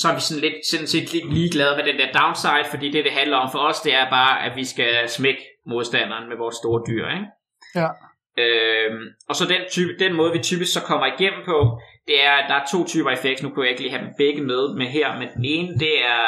så 0.00 0.08
er 0.08 0.14
vi 0.14 0.20
sådan 0.20 0.44
lidt, 0.46 0.66
sådan 0.70 0.86
set 0.86 1.12
lidt 1.12 1.34
ligeglade 1.34 1.76
med 1.76 1.84
den 1.84 1.98
der 2.00 2.12
downside, 2.20 2.66
fordi 2.70 2.86
det, 2.90 3.04
det 3.04 3.12
handler 3.12 3.36
om 3.36 3.50
for 3.52 3.58
os, 3.58 3.80
det 3.80 3.94
er 3.94 4.10
bare, 4.10 4.34
at 4.46 4.56
vi 4.56 4.64
skal 4.64 5.08
smække 5.08 5.42
modstanderen 5.66 6.28
med 6.28 6.36
vores 6.36 6.56
store 6.62 6.82
dyr, 6.88 7.06
ikke? 7.16 7.26
Ja. 7.80 7.88
Øhm, 8.42 9.04
og 9.28 9.34
så 9.36 9.44
den, 9.52 9.62
type, 9.70 9.92
den 10.04 10.12
måde, 10.14 10.32
vi 10.32 10.38
typisk 10.38 10.72
så 10.72 10.82
kommer 10.90 11.06
igennem 11.06 11.42
på, 11.44 11.80
det 12.06 12.22
er, 12.22 12.46
der 12.48 12.54
er 12.54 12.64
to 12.72 12.86
typer 12.86 13.10
effekter. 13.10 13.44
Nu 13.44 13.50
kunne 13.50 13.64
jeg 13.64 13.70
ikke 13.70 13.82
lige 13.82 13.96
have 13.96 14.04
dem 14.06 14.14
begge 14.18 14.42
med, 14.42 14.74
med 14.74 14.86
her, 14.86 15.18
men 15.18 15.28
den 15.36 15.44
ene, 15.44 15.78
det 15.78 16.04
er 16.04 16.26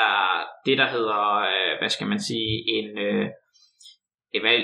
det, 0.66 0.78
der 0.78 0.88
hedder, 0.88 1.38
øh, 1.38 1.78
hvad 1.80 1.88
skal 1.88 2.06
man 2.06 2.20
sige, 2.20 2.52
en, 2.76 2.98
øh, 2.98 3.26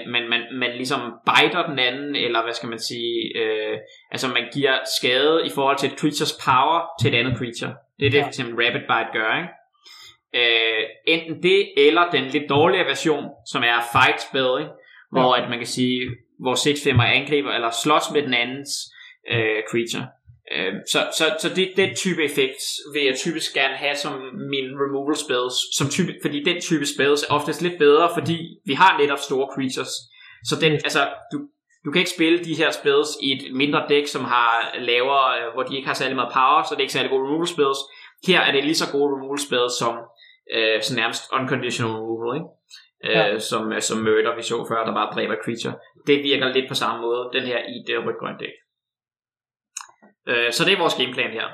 man, 0.07 0.29
man, 0.29 0.43
man 0.53 0.71
ligesom 0.71 1.01
biter 1.27 1.67
den 1.67 1.79
anden, 1.79 2.17
eller 2.17 2.43
hvad 2.43 2.53
skal 2.53 2.69
man 2.69 2.79
sige, 2.79 3.39
øh, 3.41 3.79
altså 4.11 4.29
man 4.29 4.45
giver 4.53 4.79
skade 4.99 5.47
i 5.47 5.51
forhold 5.55 5.77
til 5.79 5.93
et 5.93 5.99
creatures 5.99 6.39
power 6.45 6.81
til 7.01 7.15
et 7.15 7.19
andet 7.19 7.39
creature. 7.39 7.75
Det 7.99 8.07
er 8.07 8.11
det, 8.11 8.19
ja. 8.19 8.23
for 8.23 8.29
eksempel 8.29 8.55
Rapid 8.65 8.81
Bite 8.91 9.13
gør, 9.19 9.31
ikke? 9.41 9.53
Øh, 10.41 10.85
enten 11.07 11.43
det, 11.43 11.73
eller 11.77 12.11
den 12.11 12.25
lidt 12.25 12.49
dårligere 12.49 12.87
version, 12.87 13.25
som 13.53 13.63
er 13.63 13.79
Fight 13.93 14.21
Spell, 14.23 14.55
ikke? 14.61 14.73
hvor 15.13 15.37
ja. 15.37 15.43
at 15.43 15.51
man 15.51 15.59
kan 15.59 15.67
sige, 15.67 16.11
hvor 16.39 16.55
6-5'er 16.55 17.03
angriber, 17.03 17.53
eller 17.53 17.71
slås 17.85 18.07
med 18.15 18.23
den 18.23 18.35
andens 18.35 18.71
øh, 19.33 19.61
creature. 19.71 20.07
Øh, 20.57 20.74
så 20.92 20.98
så, 21.18 21.24
så 21.42 21.48
det, 21.57 21.72
den 21.76 21.90
type 21.96 22.24
effekt 22.24 22.61
vil 22.92 23.05
jeg 23.05 23.16
typisk 23.16 23.55
gerne 23.55 23.76
have 23.84 23.96
som 23.96 24.12
min 24.53 24.68
removal 24.82 25.16
spells, 25.16 25.55
som 25.78 25.86
type, 25.88 26.12
fordi 26.24 26.38
den 26.44 26.61
type 26.61 26.86
spells 26.94 27.22
er 27.22 27.34
oftest 27.34 27.62
lidt 27.62 27.78
bedre, 27.78 28.11
fordi 28.16 28.38
vi 28.66 28.74
har 28.74 28.98
netop 28.98 29.18
store 29.18 29.48
creatures. 29.55 29.92
Så 30.48 30.55
den, 30.61 30.72
altså, 30.72 31.03
du, 31.32 31.38
du 31.84 31.88
kan 31.90 32.01
ikke 32.01 32.16
spille 32.18 32.38
de 32.44 32.55
her 32.61 32.70
spells 32.70 33.11
i 33.22 33.28
et 33.36 33.42
mindre 33.55 33.80
dæk, 33.88 34.07
som 34.07 34.24
har 34.24 34.53
lavere, 34.78 35.26
øh, 35.38 35.53
hvor 35.55 35.62
de 35.62 35.76
ikke 35.76 35.88
har 35.88 35.94
særlig 35.94 36.16
meget 36.16 36.32
power, 36.32 36.62
så 36.62 36.70
det 36.74 36.80
er 36.80 36.86
ikke 36.86 36.98
særlig 36.98 37.11
gode 37.11 37.24
removal 37.26 37.48
spells. 37.57 37.80
Her 38.26 38.40
er 38.40 38.53
det 38.53 38.64
lige 38.64 38.82
så 38.82 38.88
gode 38.92 39.14
removal 39.14 39.40
spells 39.48 39.74
som 39.82 39.94
øh, 40.57 40.82
så 40.82 40.92
nærmest 41.01 41.22
unconditional 41.38 41.94
removal, 42.01 42.36
ikke? 42.38 42.51
Ja. 43.05 43.34
Øh, 43.34 43.40
som, 43.51 43.62
som 43.88 43.98
murder, 44.07 44.36
vi 44.36 44.42
så 44.42 44.57
før, 44.70 44.84
der 44.84 44.94
bare 44.98 45.12
dræber 45.14 45.36
creature. 45.44 45.74
Det 46.07 46.16
virker 46.28 46.48
lidt 46.57 46.68
på 46.68 46.74
samme 46.82 46.98
måde, 47.07 47.22
den 47.36 47.44
her 47.51 47.59
i 47.74 47.76
det 47.86 47.96
rødt 48.07 48.40
dæk. 48.40 48.57
Øh, 50.29 50.53
så 50.53 50.64
det 50.64 50.73
er 50.73 50.79
vores 50.79 50.95
gameplan 50.95 51.31
her. 51.31 51.49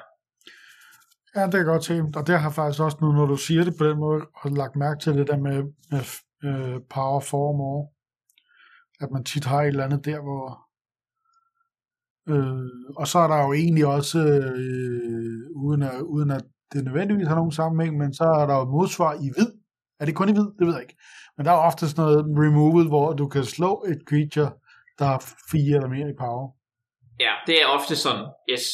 Ja, 1.37 1.47
det 1.47 1.55
er 1.61 1.65
godt 1.65 1.83
til. 1.83 2.05
Og 2.17 2.27
det 2.27 2.41
har 2.41 2.51
faktisk 2.51 2.83
også 2.83 2.99
nu, 3.01 3.13
når 3.13 3.27
du 3.27 3.37
siger 3.37 3.65
det 3.65 3.75
på 3.79 3.85
den 3.85 3.99
måde, 3.99 4.27
og 4.35 4.51
lagt 4.51 4.77
mærke 4.77 5.01
til 5.01 5.15
det 5.15 5.27
der 5.27 5.37
med, 5.37 5.63
med 5.91 6.03
uh, 6.49 6.83
power 6.91 7.21
form 7.21 7.61
over, 7.61 7.87
at 9.01 9.11
man 9.11 9.25
tit 9.25 9.45
har 9.45 9.63
et 9.63 9.67
eller 9.67 9.85
andet 9.85 10.05
der, 10.05 10.21
hvor 10.21 10.67
øh, 12.29 12.95
og 12.97 13.07
så 13.09 13.19
er 13.19 13.29
der 13.29 13.45
jo 13.45 13.53
egentlig 13.53 13.87
også, 13.87 14.19
øh, 14.19 15.51
uden, 15.55 15.83
at, 15.83 16.01
uden 16.01 16.31
at 16.31 16.45
det 16.73 16.85
nødvendigvis 16.85 17.29
har 17.29 17.35
nogen 17.35 17.53
sammenhæng, 17.53 17.97
men 17.99 18.15
så 18.15 18.25
er 18.25 18.47
der 18.47 18.55
jo 18.55 18.65
modsvar 18.65 19.15
i 19.15 19.31
hvid. 19.35 19.53
Er 20.01 20.05
det 20.05 20.15
kun 20.15 20.29
i 20.29 20.33
hvid? 20.33 20.49
Det 20.59 20.67
ved 20.67 20.75
jeg 20.75 20.83
ikke. 20.83 20.97
Men 21.37 21.47
der 21.47 21.53
er 21.53 21.67
ofte 21.69 21.89
sådan 21.89 22.05
noget 22.05 22.25
removal, 22.45 22.89
hvor 22.89 23.13
du 23.13 23.29
kan 23.29 23.45
slå 23.45 23.85
et 23.89 24.01
creature, 24.09 24.53
der 24.99 25.05
har 25.05 25.25
fire 25.51 25.77
eller 25.77 25.89
mere 25.89 26.11
i 26.11 26.19
power. 26.19 26.56
Ja, 27.21 27.33
det 27.47 27.63
er 27.63 27.67
ofte 27.67 27.97
sådan, 27.97 28.27
yes. 28.51 28.65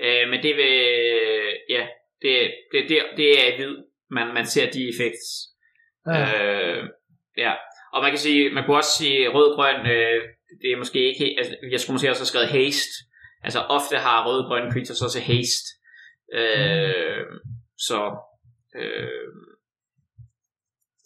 Øh, 0.00 0.28
men 0.30 0.42
det 0.42 0.56
vil, 0.56 0.74
ja, 1.68 1.86
det, 2.22 2.54
det, 2.72 2.88
det, 2.88 3.02
det 3.16 3.48
er 3.48 3.56
hvid, 3.56 3.76
man, 4.10 4.34
man 4.34 4.46
ser 4.46 4.70
de 4.70 4.88
effekts. 4.88 5.26
Ja. 6.06 6.20
Øh, 6.20 6.84
ja. 7.36 7.52
Og 7.92 8.02
man 8.02 8.10
kan 8.10 8.18
sige, 8.18 8.50
man 8.50 8.64
kunne 8.64 8.76
også 8.76 8.98
sige 8.98 9.28
rød-grøn, 9.28 9.86
øh, 9.86 10.22
det 10.62 10.72
er 10.72 10.76
måske 10.76 11.08
ikke, 11.08 11.34
altså, 11.38 11.56
jeg 11.70 11.80
skulle 11.80 11.94
måske 11.94 12.10
også 12.10 12.20
have 12.20 12.26
skrevet 12.26 12.48
haste. 12.48 12.94
Altså 13.42 13.60
ofte 13.60 13.96
har 13.96 14.26
rød-grønne 14.26 14.72
creatures 14.72 15.02
også 15.02 15.20
haste. 15.20 15.68
Øh, 16.32 17.26
mm. 17.30 17.38
Så, 17.78 18.16
øh, 18.76 19.32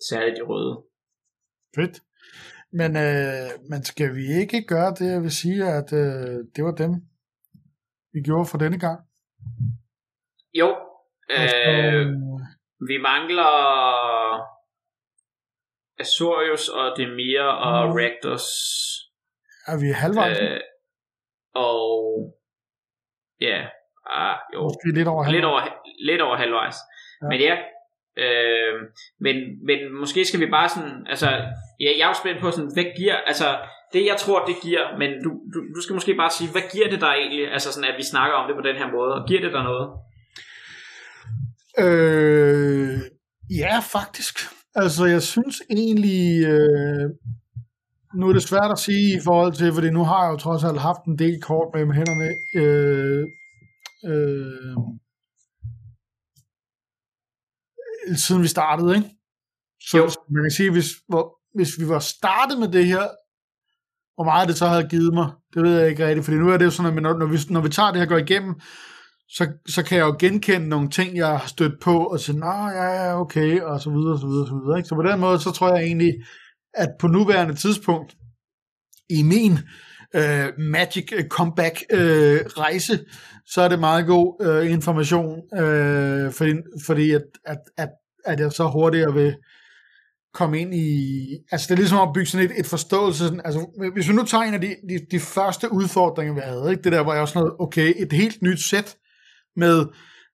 særligt 0.08 0.36
de 0.36 0.42
røde. 0.42 0.84
Fedt. 1.76 1.96
Men, 2.72 2.96
øh, 2.96 3.50
men 3.70 3.84
skal 3.84 4.14
vi 4.14 4.26
ikke 4.40 4.64
gøre 4.68 4.90
det, 4.90 5.12
jeg 5.12 5.22
vil 5.22 5.30
sige, 5.30 5.64
at 5.64 5.92
øh, 5.92 6.36
det 6.56 6.64
var 6.64 6.74
dem, 6.74 6.92
vi 8.12 8.20
gjorde 8.20 8.46
for 8.50 8.58
denne 8.58 8.78
gang? 8.78 9.00
Jo. 10.54 10.68
Øh, 11.30 12.06
vi 12.88 12.96
mangler 12.98 13.52
Azorius 15.98 16.68
og 16.68 16.96
Demir 16.96 17.42
og 17.42 17.88
mm. 17.88 17.94
Rakdos. 17.94 18.46
Er 19.66 19.80
vi 19.80 19.88
halvvejs? 20.02 20.40
Øh, 20.40 20.60
og 21.54 21.90
ja, 23.40 23.68
ah, 24.06 24.36
jo. 24.54 24.62
Måske 24.62 24.92
lidt 24.94 25.08
over 25.08 25.22
halvvejs. 25.22 25.36
Lidt 25.36 25.44
over, 25.44 25.60
lidt 25.98 26.20
over 26.20 26.36
halvvejs. 26.36 26.76
Ja. 27.22 27.28
Men 27.28 27.40
ja, 27.40 27.56
Øh, 28.24 28.74
men, 29.20 29.36
men 29.66 29.78
måske 30.00 30.24
skal 30.24 30.40
vi 30.40 30.46
bare 30.46 30.68
sådan, 30.68 31.06
altså, 31.06 31.28
ja, 31.80 31.90
jeg 31.98 32.04
er 32.04 32.12
jo 32.12 32.20
spændt 32.22 32.40
på 32.40 32.50
sådan, 32.50 32.72
hvad 32.74 32.88
giver, 32.98 33.16
altså, 33.30 33.48
det 33.92 34.06
jeg 34.06 34.16
tror, 34.18 34.44
det 34.44 34.56
giver, 34.62 34.98
men 35.00 35.10
du, 35.24 35.30
du, 35.52 35.58
du 35.74 35.80
skal 35.82 35.94
måske 35.94 36.14
bare 36.14 36.30
sige, 36.30 36.50
hvad 36.50 36.62
giver 36.72 36.88
det 36.90 37.00
dig 37.00 37.14
egentlig, 37.20 37.52
altså 37.52 37.72
sådan, 37.72 37.90
at 37.90 37.98
vi 37.98 38.04
snakker 38.12 38.34
om 38.36 38.46
det 38.48 38.56
på 38.56 38.68
den 38.68 38.76
her 38.76 38.88
måde, 38.96 39.12
og 39.14 39.28
giver 39.28 39.40
det 39.40 39.52
dig 39.52 39.64
noget? 39.70 39.86
Øh, 41.84 42.98
ja, 43.62 43.78
faktisk. 43.96 44.34
Altså, 44.74 45.04
jeg 45.06 45.22
synes 45.22 45.62
egentlig, 45.70 46.44
øh, 46.52 47.10
nu 48.14 48.28
er 48.28 48.32
det 48.32 48.42
svært 48.42 48.70
at 48.70 48.78
sige 48.78 49.16
i 49.16 49.20
forhold 49.24 49.52
til, 49.52 49.72
fordi 49.72 49.90
nu 49.90 50.04
har 50.04 50.24
jeg 50.24 50.32
jo 50.32 50.36
trods 50.36 50.64
alt 50.64 50.80
haft 50.80 51.04
en 51.04 51.18
del 51.18 51.42
kort 51.42 51.68
med 51.74 51.94
hænderne. 51.94 52.30
Øh, 52.60 53.24
øh, 54.10 54.76
siden 58.16 58.42
vi 58.42 58.48
startede, 58.48 58.96
ikke? 58.96 59.08
Så 59.80 59.98
jo. 59.98 60.10
man 60.34 60.42
kan 60.44 60.50
sige, 60.50 60.70
hvis, 60.72 60.90
hvor, 61.08 61.39
hvis 61.54 61.78
vi 61.78 61.88
var 61.88 61.98
startet 61.98 62.58
med 62.58 62.68
det 62.68 62.86
her, 62.86 63.02
hvor 64.14 64.24
meget 64.24 64.48
det 64.48 64.56
så 64.56 64.66
havde 64.66 64.88
givet 64.88 65.14
mig, 65.14 65.30
det 65.54 65.62
ved 65.62 65.78
jeg 65.78 65.88
ikke 65.90 66.06
rigtigt, 66.06 66.24
fordi 66.24 66.38
nu 66.38 66.48
er 66.48 66.56
det 66.56 66.64
jo 66.64 66.70
sådan, 66.70 66.96
at 66.96 67.02
når, 67.02 67.18
når, 67.18 67.26
vi, 67.26 67.38
når 67.50 67.60
vi 67.60 67.68
tager 67.68 67.90
det 67.90 67.96
her 67.96 68.06
og 68.06 68.08
går 68.08 68.16
igennem, 68.16 68.54
så, 69.28 69.48
så 69.68 69.82
kan 69.82 69.98
jeg 69.98 70.04
jo 70.04 70.16
genkende 70.18 70.68
nogle 70.68 70.90
ting, 70.90 71.16
jeg 71.16 71.28
har 71.28 71.46
stødt 71.46 71.80
på, 71.80 72.04
og 72.04 72.20
sige, 72.20 72.38
nej, 72.38 72.50
ah, 72.50 72.74
ja, 72.74 73.04
ja, 73.04 73.20
okay, 73.20 73.60
og 73.60 73.80
så 73.80 73.90
videre, 73.90 74.12
og 74.12 74.20
så 74.20 74.26
videre, 74.26 74.42
og 74.42 74.48
så 74.48 74.54
videre. 74.54 74.78
Ikke? 74.78 74.88
Så 74.88 74.94
på 74.94 75.02
den 75.02 75.20
måde, 75.20 75.40
så 75.40 75.50
tror 75.50 75.74
jeg 75.74 75.84
egentlig, 75.84 76.14
at 76.74 76.88
på 77.00 77.06
nuværende 77.06 77.54
tidspunkt, 77.54 78.16
i 79.10 79.22
min 79.22 79.58
øh, 80.14 80.48
Magic 80.58 81.12
øh, 81.12 81.24
Comeback 81.28 81.82
øh, 81.90 82.40
rejse, 82.46 82.98
så 83.46 83.62
er 83.62 83.68
det 83.68 83.78
meget 83.78 84.06
god 84.06 84.46
øh, 84.46 84.72
information, 84.72 85.40
øh, 85.58 86.32
fordi, 86.32 86.52
fordi 86.86 87.10
at, 87.10 87.22
at, 87.46 87.58
at, 87.78 87.88
at 88.24 88.40
jeg 88.40 88.52
så 88.52 88.68
hurtigere 88.68 89.14
vil 89.14 89.34
komme 90.34 90.60
ind 90.60 90.74
i, 90.74 90.88
altså 91.52 91.66
det 91.68 91.72
er 91.72 91.76
ligesom 91.76 91.98
at 91.98 92.12
bygge 92.14 92.26
sådan 92.26 92.46
et, 92.46 92.52
et 92.58 92.66
forståelse, 92.66 93.18
sådan, 93.18 93.40
altså 93.44 93.66
hvis 93.92 94.08
vi 94.08 94.14
nu 94.14 94.24
tager 94.24 94.44
en 94.44 94.54
af 94.54 94.60
de, 94.60 94.76
de, 94.88 94.98
de 95.10 95.20
første 95.20 95.72
udfordringer, 95.72 96.34
vi 96.34 96.40
havde, 96.44 96.70
ikke? 96.70 96.82
det 96.82 96.92
der, 96.92 97.02
hvor 97.02 97.12
jeg 97.12 97.22
også 97.22 97.38
noget, 97.38 97.54
okay, 97.58 97.94
et 97.96 98.12
helt 98.12 98.42
nyt 98.42 98.60
sæt 98.64 98.96
med 99.56 99.86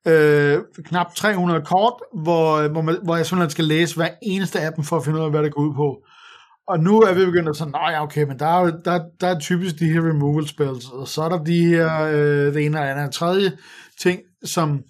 øh, 0.07 0.59
knap 0.85 1.15
300 1.15 1.63
kort, 1.65 1.95
hvor, 2.23 2.69
hvor, 2.69 2.83
man, 2.83 2.97
hvor 3.05 3.17
jeg 3.17 3.27
simpelthen 3.27 3.51
skal 3.51 3.65
læse 3.65 3.97
hver 3.97 4.09
eneste 4.23 4.61
af 4.61 4.73
dem, 4.73 4.85
for 4.85 4.97
at 4.97 5.05
finde 5.05 5.19
ud 5.19 5.25
af, 5.25 5.31
hvad 5.31 5.43
det 5.43 5.55
går 5.55 5.63
ud 5.63 5.75
på. 5.75 5.97
Og 6.69 6.81
nu 6.81 7.01
er 7.01 7.15
vi 7.15 7.25
begyndt 7.25 7.49
at 7.49 7.57
sige, 7.57 7.71
nej, 7.71 7.99
okay, 8.01 8.23
men 8.23 8.39
der 8.39 8.47
er, 8.47 8.71
der, 8.85 9.01
der 9.21 9.27
er 9.27 9.39
typisk 9.39 9.79
de 9.79 9.93
her 9.93 10.01
removal 10.01 10.49
spells, 10.49 10.91
og 10.91 11.09
så 11.09 11.23
er 11.23 11.29
der 11.29 11.45
de 11.45 11.67
her, 11.67 12.03
øh, 12.03 12.55
det 12.55 12.65
ene 12.65 12.81
og 12.81 12.91
andet 12.91 13.15
tredje 13.15 13.53
ting, 14.01 14.21
som, 14.45 14.83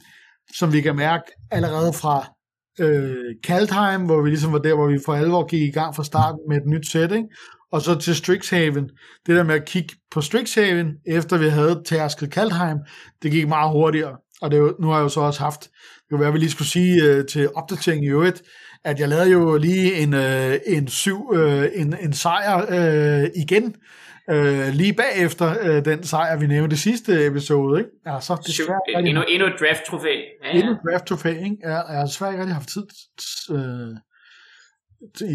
som 0.54 0.72
vi 0.72 0.80
kan 0.80 0.96
mærke 0.96 1.24
allerede 1.50 1.92
fra 1.92 2.35
øh, 2.80 3.34
Kaldheim, 3.44 4.02
hvor 4.02 4.22
vi 4.22 4.28
ligesom 4.28 4.52
var 4.52 4.58
der, 4.58 4.74
hvor 4.74 4.86
vi 4.86 4.98
for 5.06 5.14
alvor 5.14 5.46
gik 5.46 5.62
i 5.62 5.70
gang 5.70 5.96
fra 5.96 6.04
starten 6.04 6.40
med 6.48 6.56
et 6.56 6.66
nyt 6.66 6.90
setting, 6.90 7.26
og 7.72 7.82
så 7.82 7.94
til 7.94 8.16
Strixhaven. 8.16 8.84
Det 9.26 9.36
der 9.36 9.42
med 9.42 9.54
at 9.54 9.64
kigge 9.64 9.94
på 10.10 10.20
Strixhaven, 10.20 10.86
efter 11.06 11.38
vi 11.38 11.48
havde 11.48 11.82
tærsket 11.86 12.30
Kaldheim, 12.30 12.78
det 13.22 13.30
gik 13.30 13.48
meget 13.48 13.72
hurtigere. 13.72 14.16
Og 14.42 14.50
det, 14.50 14.74
nu 14.80 14.86
har 14.86 14.96
jeg 14.96 15.02
jo 15.02 15.08
så 15.08 15.20
også 15.20 15.40
haft, 15.40 15.60
det 15.60 16.10
kunne 16.10 16.20
være, 16.20 16.32
vi 16.32 16.38
lige 16.38 16.50
skulle 16.50 16.68
sige 16.68 17.04
øh, 17.04 17.26
til 17.26 17.48
opdatering 17.54 18.04
i 18.04 18.08
øvrigt, 18.08 18.42
at 18.84 19.00
jeg 19.00 19.08
lavede 19.08 19.30
jo 19.30 19.56
lige 19.56 19.94
en, 19.94 20.14
øh, 20.14 20.58
en 20.66 20.88
syv, 20.88 21.32
øh, 21.34 21.68
en, 21.74 21.96
en 22.00 22.12
sejr 22.12 22.66
øh, 22.68 23.30
igen, 23.36 23.74
øh, 24.30 24.68
lige 24.68 24.92
bagefter 24.92 25.56
øh, 25.62 25.84
den 25.84 26.04
sejr, 26.04 26.36
vi 26.36 26.46
nævnte 26.46 26.70
det 26.70 26.78
sidste 26.78 27.26
episode. 27.26 27.78
Ikke? 27.78 27.90
Ja, 28.06 28.20
så 28.20 28.42
det 28.46 28.54
svært, 28.54 29.06
endnu, 29.06 29.22
endnu 29.22 29.46
et 29.46 29.54
draft-trofæ. 29.60 30.08
Ja, 30.08 30.48
ja. 30.48 30.58
Endnu 30.58 30.72
et 30.72 30.78
draft-trofæ, 30.90 31.28
ikke? 31.28 31.56
Ja, 31.62 31.80
jeg 31.80 31.98
har 31.98 32.06
svært 32.06 32.32
ikke 32.32 32.42
rigtig 32.42 32.54
haft 32.54 32.68
tid 32.68 32.86
øh, 33.50 33.96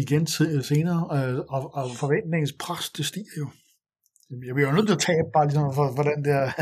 igen 0.02 0.26
til, 0.26 0.64
senere, 0.64 1.00
øh, 1.16 1.38
og, 1.38 1.74
og 1.74 1.90
forventningens 1.96 2.54
pres, 2.58 2.90
det 2.90 3.06
stiger 3.06 3.36
jo. 3.38 3.48
Jeg 4.46 4.54
bliver 4.54 4.68
jo 4.68 4.74
nødt 4.74 4.86
til 4.86 4.94
at 4.94 5.00
tabe 5.00 5.28
bare 5.34 5.46
ligesom 5.46 5.74
for, 5.74 5.92
for 5.96 6.02
den 6.02 6.24
der... 6.24 6.52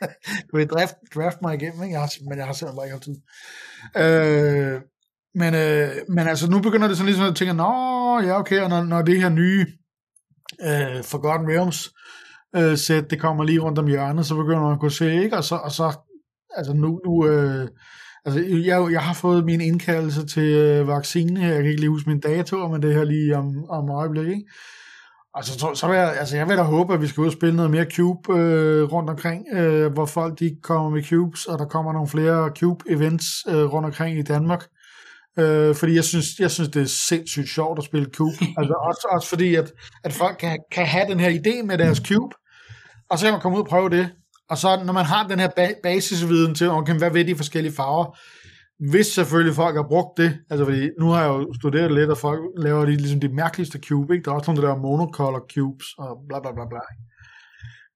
du 0.50 0.56
vil 0.56 0.66
draft, 0.66 0.94
draft 1.14 1.42
mig 1.42 1.54
igennem, 1.54 1.82
ikke? 1.82 1.92
Jeg 1.92 2.00
har, 2.00 2.10
men 2.28 2.38
jeg 2.38 2.46
har 2.46 2.52
simpelthen 2.52 2.76
bare 2.76 2.86
ikke 2.86 2.96
haft 2.98 3.08
tid. 3.08 3.18
Øh, 4.02 4.80
men, 5.34 5.54
øh, 5.54 5.90
men 6.08 6.28
altså, 6.28 6.50
nu 6.50 6.60
begynder 6.60 6.88
det 6.88 6.96
sådan 6.96 7.06
ligesom 7.06 7.26
at 7.26 7.36
tænke, 7.36 7.54
nå, 7.54 7.72
ja, 8.20 8.38
okay, 8.38 8.60
og 8.60 8.68
når, 8.68 8.82
når 8.84 9.02
det 9.02 9.22
her 9.22 9.28
nye 9.28 9.66
øh, 10.62 11.04
Forgotten 11.04 11.48
Realms 11.48 11.90
øh, 12.56 12.78
sæt, 12.78 13.10
det 13.10 13.20
kommer 13.20 13.44
lige 13.44 13.60
rundt 13.60 13.78
om 13.78 13.86
hjørnet, 13.86 14.26
så 14.26 14.34
begynder 14.34 14.62
man 14.62 14.72
at 14.72 14.80
kunne 14.80 14.90
se, 14.90 15.22
ikke? 15.22 15.36
Og 15.36 15.44
så, 15.44 15.54
og 15.54 15.70
så 15.70 15.92
altså 16.56 16.72
nu, 16.72 17.00
nu 17.06 17.26
øh, 17.26 17.68
altså 18.24 18.40
jeg, 18.40 18.92
jeg 18.92 19.02
har 19.02 19.14
fået 19.14 19.44
min 19.44 19.60
indkaldelse 19.60 20.26
til 20.26 20.42
øh, 20.42 20.88
vaccine 20.88 21.40
her, 21.40 21.48
jeg 21.48 21.62
kan 21.62 21.70
ikke 21.70 21.80
lige 21.80 21.90
huske 21.90 22.10
min 22.10 22.20
dato, 22.20 22.68
men 22.68 22.82
det 22.82 22.94
her 22.94 23.04
lige 23.04 23.36
om, 23.36 23.64
om 23.70 23.90
øjeblik, 23.90 24.28
ikke? 24.28 24.44
Altså, 25.34 25.58
så, 25.58 25.74
så 25.74 25.88
vil 25.88 25.96
jeg, 25.96 26.16
altså, 26.18 26.36
jeg 26.36 26.48
vil 26.48 26.56
da 26.56 26.62
håbe, 26.62 26.94
at 26.94 27.00
vi 27.00 27.06
skal 27.06 27.20
ud 27.20 27.26
og 27.26 27.32
spille 27.32 27.56
noget 27.56 27.70
mere 27.70 27.86
Cube 27.90 28.38
øh, 28.38 28.92
rundt 28.92 29.10
omkring, 29.10 29.44
øh, 29.52 29.92
hvor 29.92 30.06
folk 30.06 30.38
de 30.38 30.56
kommer 30.62 30.90
med 30.90 31.02
Cubes, 31.04 31.46
og 31.46 31.58
der 31.58 31.64
kommer 31.64 31.92
nogle 31.92 32.08
flere 32.08 32.50
Cube-events 32.58 33.50
øh, 33.50 33.72
rundt 33.72 33.86
omkring 33.86 34.18
i 34.18 34.22
Danmark 34.22 34.66
Øh, 35.38 35.74
fordi 35.74 35.94
jeg 35.94 36.04
synes, 36.04 36.26
jeg 36.38 36.50
synes, 36.50 36.68
det 36.68 36.82
er 36.82 36.86
sindssygt 37.08 37.48
sjovt 37.48 37.78
at 37.78 37.84
spille 37.84 38.08
cube. 38.14 38.36
altså 38.58 38.74
også, 38.74 39.08
også 39.10 39.28
fordi, 39.28 39.54
at, 39.54 39.72
at 40.04 40.12
folk 40.12 40.36
kan, 40.38 40.58
kan 40.72 40.86
have 40.86 41.06
den 41.10 41.20
her 41.20 41.30
idé 41.30 41.62
med 41.62 41.78
deres 41.78 41.98
cube, 41.98 42.34
og 43.10 43.18
så 43.18 43.26
kan 43.26 43.32
man 43.32 43.40
komme 43.40 43.58
ud 43.58 43.62
og 43.62 43.68
prøve 43.68 43.90
det. 43.90 44.10
Og 44.50 44.58
så 44.58 44.82
når 44.84 44.92
man 44.92 45.04
har 45.04 45.28
den 45.28 45.38
her 45.38 45.48
ba- 45.48 45.80
basisviden 45.82 46.54
til, 46.54 46.70
okay, 46.70 46.98
hvad 46.98 47.10
ved 47.10 47.24
de 47.24 47.36
forskellige 47.36 47.74
farver, 47.74 48.16
hvis 48.90 49.06
selvfølgelig 49.06 49.54
folk 49.54 49.76
har 49.76 49.86
brugt 49.88 50.18
det, 50.18 50.38
altså 50.50 50.64
fordi 50.64 50.88
nu 51.00 51.08
har 51.08 51.22
jeg 51.22 51.28
jo 51.28 51.54
studeret 51.60 51.92
lidt, 51.92 52.10
og 52.10 52.18
folk 52.18 52.40
laver 52.56 52.84
de, 52.84 52.96
ligesom 52.96 53.20
de 53.20 53.28
mærkeligste 53.28 53.78
cube, 53.88 54.14
ikke? 54.14 54.24
Der 54.24 54.30
er 54.30 54.34
også 54.34 54.50
nogle 54.50 54.68
der 54.68 54.74
der 54.74 54.80
monocolor 54.82 55.46
cubes, 55.54 55.86
og 55.98 56.18
bla 56.28 56.40
bla 56.40 56.52
bla 56.52 56.64
bla. 56.68 56.80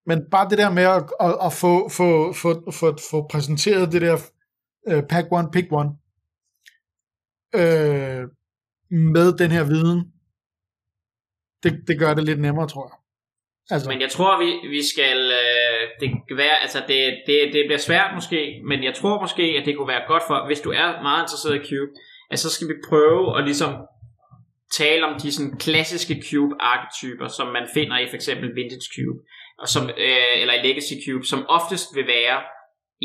Men 0.06 0.20
bare 0.30 0.48
det 0.50 0.58
der 0.58 0.70
med 0.70 0.82
at, 0.82 1.04
at, 1.20 1.36
at 1.44 1.52
få, 1.52 1.88
få, 1.88 2.32
få, 2.32 2.72
få, 2.72 2.96
få 3.10 3.26
præsenteret 3.30 3.92
det 3.92 4.02
der 4.02 4.16
uh, 4.92 5.02
pack 5.08 5.26
one, 5.30 5.48
pick 5.52 5.66
one, 5.72 5.90
øh, 7.60 8.22
med 8.90 9.38
den 9.38 9.50
her 9.50 9.64
viden, 9.64 10.00
det, 11.62 11.72
det 11.88 11.98
gør 11.98 12.14
det 12.14 12.24
lidt 12.24 12.40
nemmere, 12.40 12.68
tror 12.68 12.86
jeg. 12.90 12.98
Altså. 13.70 13.88
Men 13.90 14.00
jeg 14.00 14.10
tror, 14.10 14.32
vi, 14.44 14.68
vi 14.76 14.82
skal, 14.92 15.18
øh, 15.42 15.82
det 16.00 16.08
kan 16.28 16.36
være, 16.36 16.56
altså 16.62 16.82
det, 16.88 17.00
det, 17.26 17.38
det 17.52 17.62
bliver 17.66 17.78
svært 17.88 18.10
måske, 18.14 18.60
men 18.68 18.84
jeg 18.84 18.94
tror 18.94 19.20
måske, 19.20 19.42
at 19.42 19.66
det 19.66 19.76
kunne 19.76 19.88
være 19.88 20.08
godt 20.08 20.22
for, 20.26 20.46
hvis 20.46 20.60
du 20.60 20.70
er 20.70 21.02
meget 21.02 21.22
interesseret 21.22 21.56
i 21.56 21.66
Cube, 21.68 21.92
at 22.30 22.38
så 22.38 22.50
skal 22.50 22.68
vi 22.68 22.74
prøve 22.88 23.38
at 23.38 23.44
ligesom 23.44 23.72
tale 24.80 25.06
om 25.06 25.20
de 25.20 25.32
sådan 25.32 25.58
klassiske 25.58 26.14
Cube-arketyper, 26.28 27.28
som 27.28 27.46
man 27.56 27.66
finder 27.74 27.98
i 27.98 28.08
for 28.08 28.16
eksempel 28.20 28.48
Vintage 28.56 28.88
Cube, 28.94 29.18
og 29.58 29.68
som, 29.68 29.84
øh, 30.06 30.34
eller 30.42 30.54
i 30.54 30.66
Legacy 30.66 30.96
Cube, 31.04 31.24
som 31.32 31.46
oftest 31.48 31.88
vil 31.96 32.06
være 32.06 32.38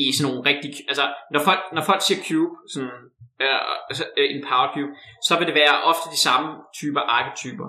i 0.04 0.06
sådan 0.12 0.26
nogle 0.28 0.50
rigtig, 0.50 0.72
altså 0.92 1.06
når 1.34 1.42
folk, 1.48 1.62
når 1.76 1.84
folk 1.90 2.02
siger 2.08 2.22
Cube, 2.30 2.54
sådan 2.74 3.00
øh, 3.42 3.60
altså, 3.90 4.06
øh, 4.18 4.28
en 4.34 4.42
Power 4.50 4.70
Cube, 4.74 4.94
så 5.28 5.34
vil 5.38 5.48
det 5.48 5.56
være 5.56 5.84
ofte 5.92 6.08
de 6.14 6.20
samme 6.28 6.50
typer 6.80 7.02
arketyper. 7.18 7.68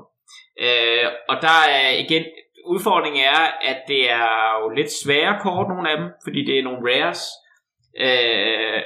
Øh, 0.65 1.07
og 1.29 1.37
der 1.47 1.59
er 1.79 1.91
igen, 2.05 2.25
udfordringen 2.67 3.23
er, 3.25 3.43
at 3.71 3.79
det 3.89 4.11
er 4.11 4.31
jo 4.61 4.69
lidt 4.79 4.91
svære 5.05 5.35
kort, 5.43 5.69
nogle 5.69 5.91
af 5.91 5.97
dem, 5.99 6.09
fordi 6.25 6.41
det 6.45 6.59
er 6.59 6.63
nogle 6.69 6.83
rares. 6.89 7.23
Øh, 8.07 8.83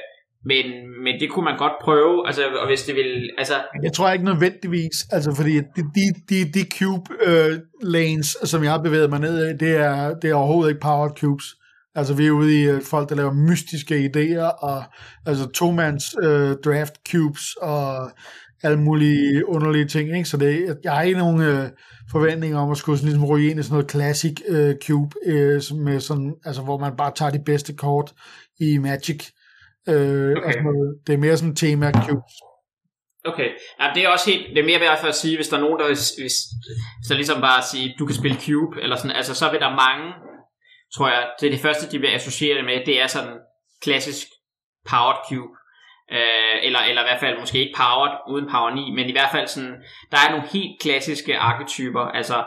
men, 0.51 0.65
men 1.03 1.19
det 1.19 1.29
kunne 1.29 1.45
man 1.45 1.57
godt 1.57 1.73
prøve, 1.81 2.27
altså, 2.27 2.43
og 2.61 2.67
hvis 2.67 2.83
det 2.83 2.95
vil, 2.95 3.29
altså... 3.37 3.53
Jeg 3.83 3.93
tror 3.93 4.11
ikke 4.11 4.25
nødvendigvis, 4.25 4.97
altså, 5.11 5.35
fordi 5.35 5.53
de, 5.55 5.81
de, 5.97 6.05
de, 6.29 6.37
de 6.55 6.63
cube 6.77 7.05
uh, 7.29 7.53
lanes, 7.93 8.27
som 8.43 8.63
jeg 8.63 8.71
har 8.71 8.81
bevæget 8.81 9.09
mig 9.09 9.19
ned 9.19 9.35
i, 9.49 9.57
det 9.65 9.75
er, 9.77 10.19
det 10.19 10.29
er 10.29 10.35
overhovedet 10.35 10.69
ikke 10.71 10.81
powered 10.81 11.15
cubes. 11.21 11.45
Altså, 11.95 12.13
vi 12.13 12.27
er 12.27 12.31
ude 12.31 12.61
i 12.61 12.71
uh, 12.71 12.81
folk, 12.81 13.09
der 13.09 13.15
laver 13.15 13.33
mystiske 13.33 14.11
idéer, 14.15 14.63
og 14.63 14.83
altså 15.25 15.49
to-mands 15.49 16.17
uh, 16.17 16.51
draft 16.65 16.93
cubes, 17.11 17.55
og 17.61 18.11
alle 18.63 18.79
mulige 18.79 19.49
underlige 19.49 19.85
ting, 19.85 20.17
ikke? 20.17 20.29
Så 20.29 20.37
det, 20.37 20.77
jeg 20.83 20.91
har 20.93 21.01
ikke 21.01 21.19
nogen 21.19 21.41
øh, 21.41 21.69
forventninger 22.11 22.59
om 22.59 22.71
at 22.71 22.77
skulle 22.77 22.97
sådan, 22.97 23.09
ligesom 23.09 23.29
ryge 23.29 23.49
ind 23.49 23.59
i 23.59 23.63
sådan 23.63 23.73
noget 23.73 23.91
classic 23.91 24.35
øh, 24.47 24.75
cube, 24.87 25.15
øh, 25.25 25.61
med 25.85 25.99
sådan, 25.99 26.35
altså, 26.45 26.61
hvor 26.61 26.77
man 26.77 26.95
bare 26.97 27.11
tager 27.15 27.31
de 27.31 27.43
bedste 27.45 27.73
kort 27.73 28.13
i 28.59 28.77
Magic. 28.77 29.21
Øh, 29.89 30.31
okay. 30.31 30.45
altså, 30.45 30.95
det 31.07 31.13
er 31.13 31.17
mere 31.17 31.37
sådan 31.37 31.55
tema 31.55 31.91
cubes. 31.91 32.35
Okay, 33.25 33.49
ja, 33.81 33.85
det 33.95 34.03
er 34.05 34.09
også 34.09 34.31
helt, 34.31 34.45
det 34.55 34.59
er 34.61 34.65
mere 34.65 34.79
værd 34.79 34.99
for 35.01 35.07
at 35.07 35.15
sige, 35.15 35.35
hvis 35.37 35.47
der 35.47 35.57
er 35.57 35.61
nogen, 35.61 35.79
der 35.79 35.87
hvis, 35.87 36.09
hvis, 36.21 36.35
der 37.09 37.15
ligesom 37.15 37.41
bare 37.41 37.61
sige, 37.71 37.95
du 37.99 38.05
kan 38.05 38.15
spille 38.15 38.37
cube, 38.45 38.81
eller 38.83 38.95
sådan, 38.95 39.11
altså 39.11 39.33
så 39.35 39.51
vil 39.51 39.59
der 39.59 39.69
mange, 39.85 40.05
tror 40.97 41.07
jeg, 41.07 41.29
det 41.39 41.47
er 41.47 41.51
det 41.51 41.59
første, 41.59 41.91
de 41.91 41.99
bliver 41.99 42.15
associeret 42.15 42.65
med, 42.65 42.85
det 42.85 43.01
er 43.01 43.07
sådan 43.07 43.39
klassisk 43.83 44.27
powered 44.89 45.21
cube. 45.29 45.53
Øh, 46.11 46.57
eller, 46.67 46.79
eller 46.79 47.01
i 47.01 47.09
hvert 47.09 47.19
fald 47.19 47.39
måske 47.39 47.59
ikke 47.59 47.77
powered 47.77 48.17
uden 48.29 48.49
power 48.51 48.69
9, 48.69 48.91
men 48.91 49.09
i 49.09 49.11
hvert 49.11 49.31
fald 49.31 49.47
sådan, 49.47 49.75
der 50.11 50.17
er 50.17 50.31
nogle 50.31 50.47
helt 50.47 50.81
klassiske 50.81 51.37
arketyper, 51.37 52.01
altså 52.01 52.43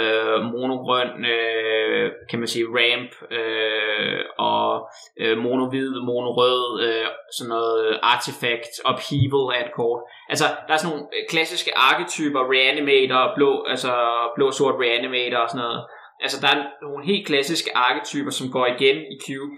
øh, 0.00 0.42
monogrøn, 0.54 1.24
øh, 1.24 2.12
kan 2.30 2.38
man 2.38 2.48
sige, 2.48 2.66
ramp, 2.78 3.12
øh, 3.30 4.20
og 4.38 4.90
øh, 5.20 5.38
monohvid, 5.38 5.90
monorød, 5.90 6.82
øh, 6.86 7.06
sådan 7.36 7.48
noget 7.48 8.00
artifact, 8.02 8.72
upheaval 8.90 9.46
af 9.56 9.60
et 9.66 9.72
kort. 9.76 10.00
Altså, 10.28 10.44
der 10.66 10.72
er 10.74 10.76
sådan 10.76 10.90
nogle 10.92 11.06
øh, 11.16 11.22
klassiske 11.30 11.72
arketyper, 11.76 12.40
reanimator, 12.54 13.32
blå, 13.36 13.64
altså 13.72 13.92
blå-sort 14.36 14.74
reanimator 14.84 15.38
og 15.38 15.50
sådan 15.50 15.64
noget. 15.66 15.82
Altså, 16.22 16.38
der 16.40 16.48
er 16.48 16.60
nogle 16.82 17.06
helt 17.06 17.26
klassiske 17.26 17.76
arketyper, 17.76 18.30
som 18.30 18.52
går 18.52 18.66
igen 18.66 18.96
i 18.96 19.16
Cube. 19.26 19.56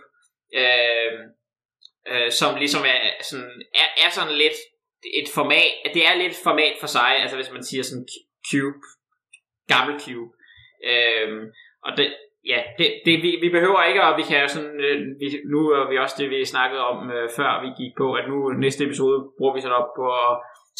Øh, 0.60 1.12
øh, 2.10 2.30
som 2.30 2.56
ligesom 2.56 2.82
er 2.86 3.00
sådan, 3.22 3.62
er, 3.74 3.88
er 4.04 4.10
sådan 4.10 4.34
lidt 4.34 4.58
et 5.20 5.28
format, 5.34 5.72
det 5.94 6.06
er 6.06 6.14
lidt 6.14 6.32
et 6.32 6.44
format 6.44 6.76
for 6.80 6.86
sig, 6.86 7.10
altså 7.22 7.36
hvis 7.36 7.52
man 7.52 7.64
siger 7.64 7.82
sådan 7.82 8.06
cube, 8.50 8.80
gammel 9.72 10.00
cube. 10.00 10.32
Øh, 10.90 11.28
og 11.86 11.90
det, 11.96 12.06
ja, 12.52 12.60
det, 12.78 12.86
det 13.04 13.22
vi, 13.22 13.30
vi 13.44 13.48
behøver 13.48 13.82
ikke, 13.84 14.02
og 14.02 14.16
vi 14.18 14.22
kan 14.22 14.40
jo 14.40 14.48
sådan, 14.48 14.80
øh, 14.80 14.98
vi, 15.20 15.26
nu 15.52 15.60
er 15.70 15.90
vi 15.90 15.98
også 15.98 16.16
det, 16.18 16.30
vi 16.30 16.44
snakkede 16.44 16.82
om 16.90 17.10
øh, 17.10 17.28
før 17.36 17.50
vi 17.64 17.68
gik 17.80 17.92
på, 17.96 18.06
at 18.14 18.24
nu 18.28 18.36
næste 18.48 18.84
episode 18.84 19.18
bruger 19.38 19.54
vi 19.54 19.60
sådan 19.60 19.80
op 19.80 19.90
på 19.96 20.06
at 20.24 20.32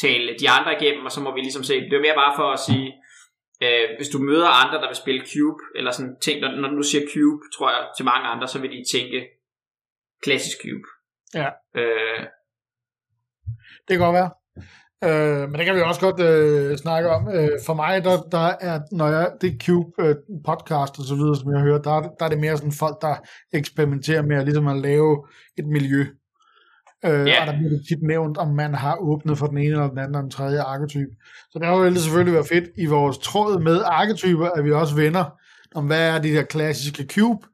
tale 0.04 0.36
de 0.40 0.50
andre 0.56 0.72
igennem, 0.78 1.04
og 1.04 1.12
så 1.12 1.20
må 1.20 1.34
vi 1.34 1.40
ligesom 1.40 1.64
se, 1.64 1.80
det 1.80 1.96
er 1.96 2.06
mere 2.06 2.20
bare 2.22 2.36
for 2.36 2.48
at 2.52 2.60
sige, 2.68 2.88
øh, 3.64 3.84
hvis 3.96 4.08
du 4.08 4.18
møder 4.18 4.48
andre, 4.62 4.78
der 4.82 4.88
vil 4.88 5.02
spille 5.02 5.22
Cube, 5.32 5.60
eller 5.78 5.90
sådan 5.90 6.16
ting, 6.20 6.40
når, 6.40 6.50
når 6.62 6.68
du 6.68 6.82
siger 6.82 7.04
Cube, 7.14 7.42
tror 7.56 7.70
jeg 7.70 7.82
til 7.96 8.04
mange 8.04 8.26
andre, 8.32 8.48
så 8.48 8.58
vil 8.60 8.70
de 8.70 8.84
tænke 8.94 9.18
klassisk 10.24 10.56
Cube. 10.62 10.86
Ja. 11.40 11.48
Øh, 11.80 12.20
det 13.86 13.92
kan 13.94 14.04
godt 14.06 14.20
være. 14.20 14.30
Øh, 15.06 15.48
men 15.48 15.54
det 15.58 15.64
kan 15.66 15.76
vi 15.76 15.80
også 15.80 16.00
godt 16.00 16.20
øh, 16.20 16.76
snakke 16.76 17.08
om. 17.10 17.22
Øh, 17.36 17.50
for 17.66 17.74
mig, 17.74 18.04
der, 18.04 18.16
der 18.36 18.46
er, 18.68 18.80
når 18.92 19.08
jeg, 19.08 19.26
det 19.40 19.62
Cube 19.64 19.90
øh, 20.02 20.14
podcast 20.48 20.98
og 20.98 21.04
så 21.10 21.14
videre, 21.14 21.36
som 21.36 21.52
jeg 21.54 21.60
hører, 21.60 21.82
der, 21.82 22.00
der 22.18 22.24
er 22.24 22.28
det 22.28 22.40
mere 22.44 22.56
sådan 22.56 22.80
folk, 22.84 22.96
der 23.00 23.14
eksperimenterer 23.52 24.22
med 24.22 24.36
at, 24.36 24.44
ligesom 24.44 24.68
at 24.68 24.76
lave 24.76 25.26
et 25.58 25.66
miljø. 25.66 26.02
Øh, 27.06 27.26
yeah. 27.26 27.40
Og 27.40 27.46
der 27.46 27.58
bliver 27.58 27.70
det 27.70 27.82
tit 27.88 28.02
nævnt, 28.02 28.38
om 28.38 28.48
man 28.48 28.74
har 28.74 28.96
åbnet 28.96 29.38
for 29.38 29.46
den 29.46 29.58
ene 29.58 29.66
eller 29.66 29.88
den 29.88 29.98
anden 29.98 30.10
eller 30.10 30.20
den 30.20 30.30
tredje 30.30 30.60
arketype. 30.60 31.10
Så 31.50 31.58
det 31.58 31.66
har 31.66 31.74
jo 31.74 31.94
selvfølgelig 31.94 32.34
været 32.34 32.48
fedt 32.48 32.64
i 32.76 32.86
vores 32.86 33.18
tråd 33.18 33.60
med 33.60 33.82
arketyper, 33.84 34.46
at 34.46 34.64
vi 34.64 34.72
også 34.72 34.94
vender 34.94 35.24
om, 35.74 35.86
hvad 35.86 36.08
er 36.08 36.18
de 36.18 36.32
der 36.32 36.42
klassiske 36.42 37.06
cube 37.14 37.46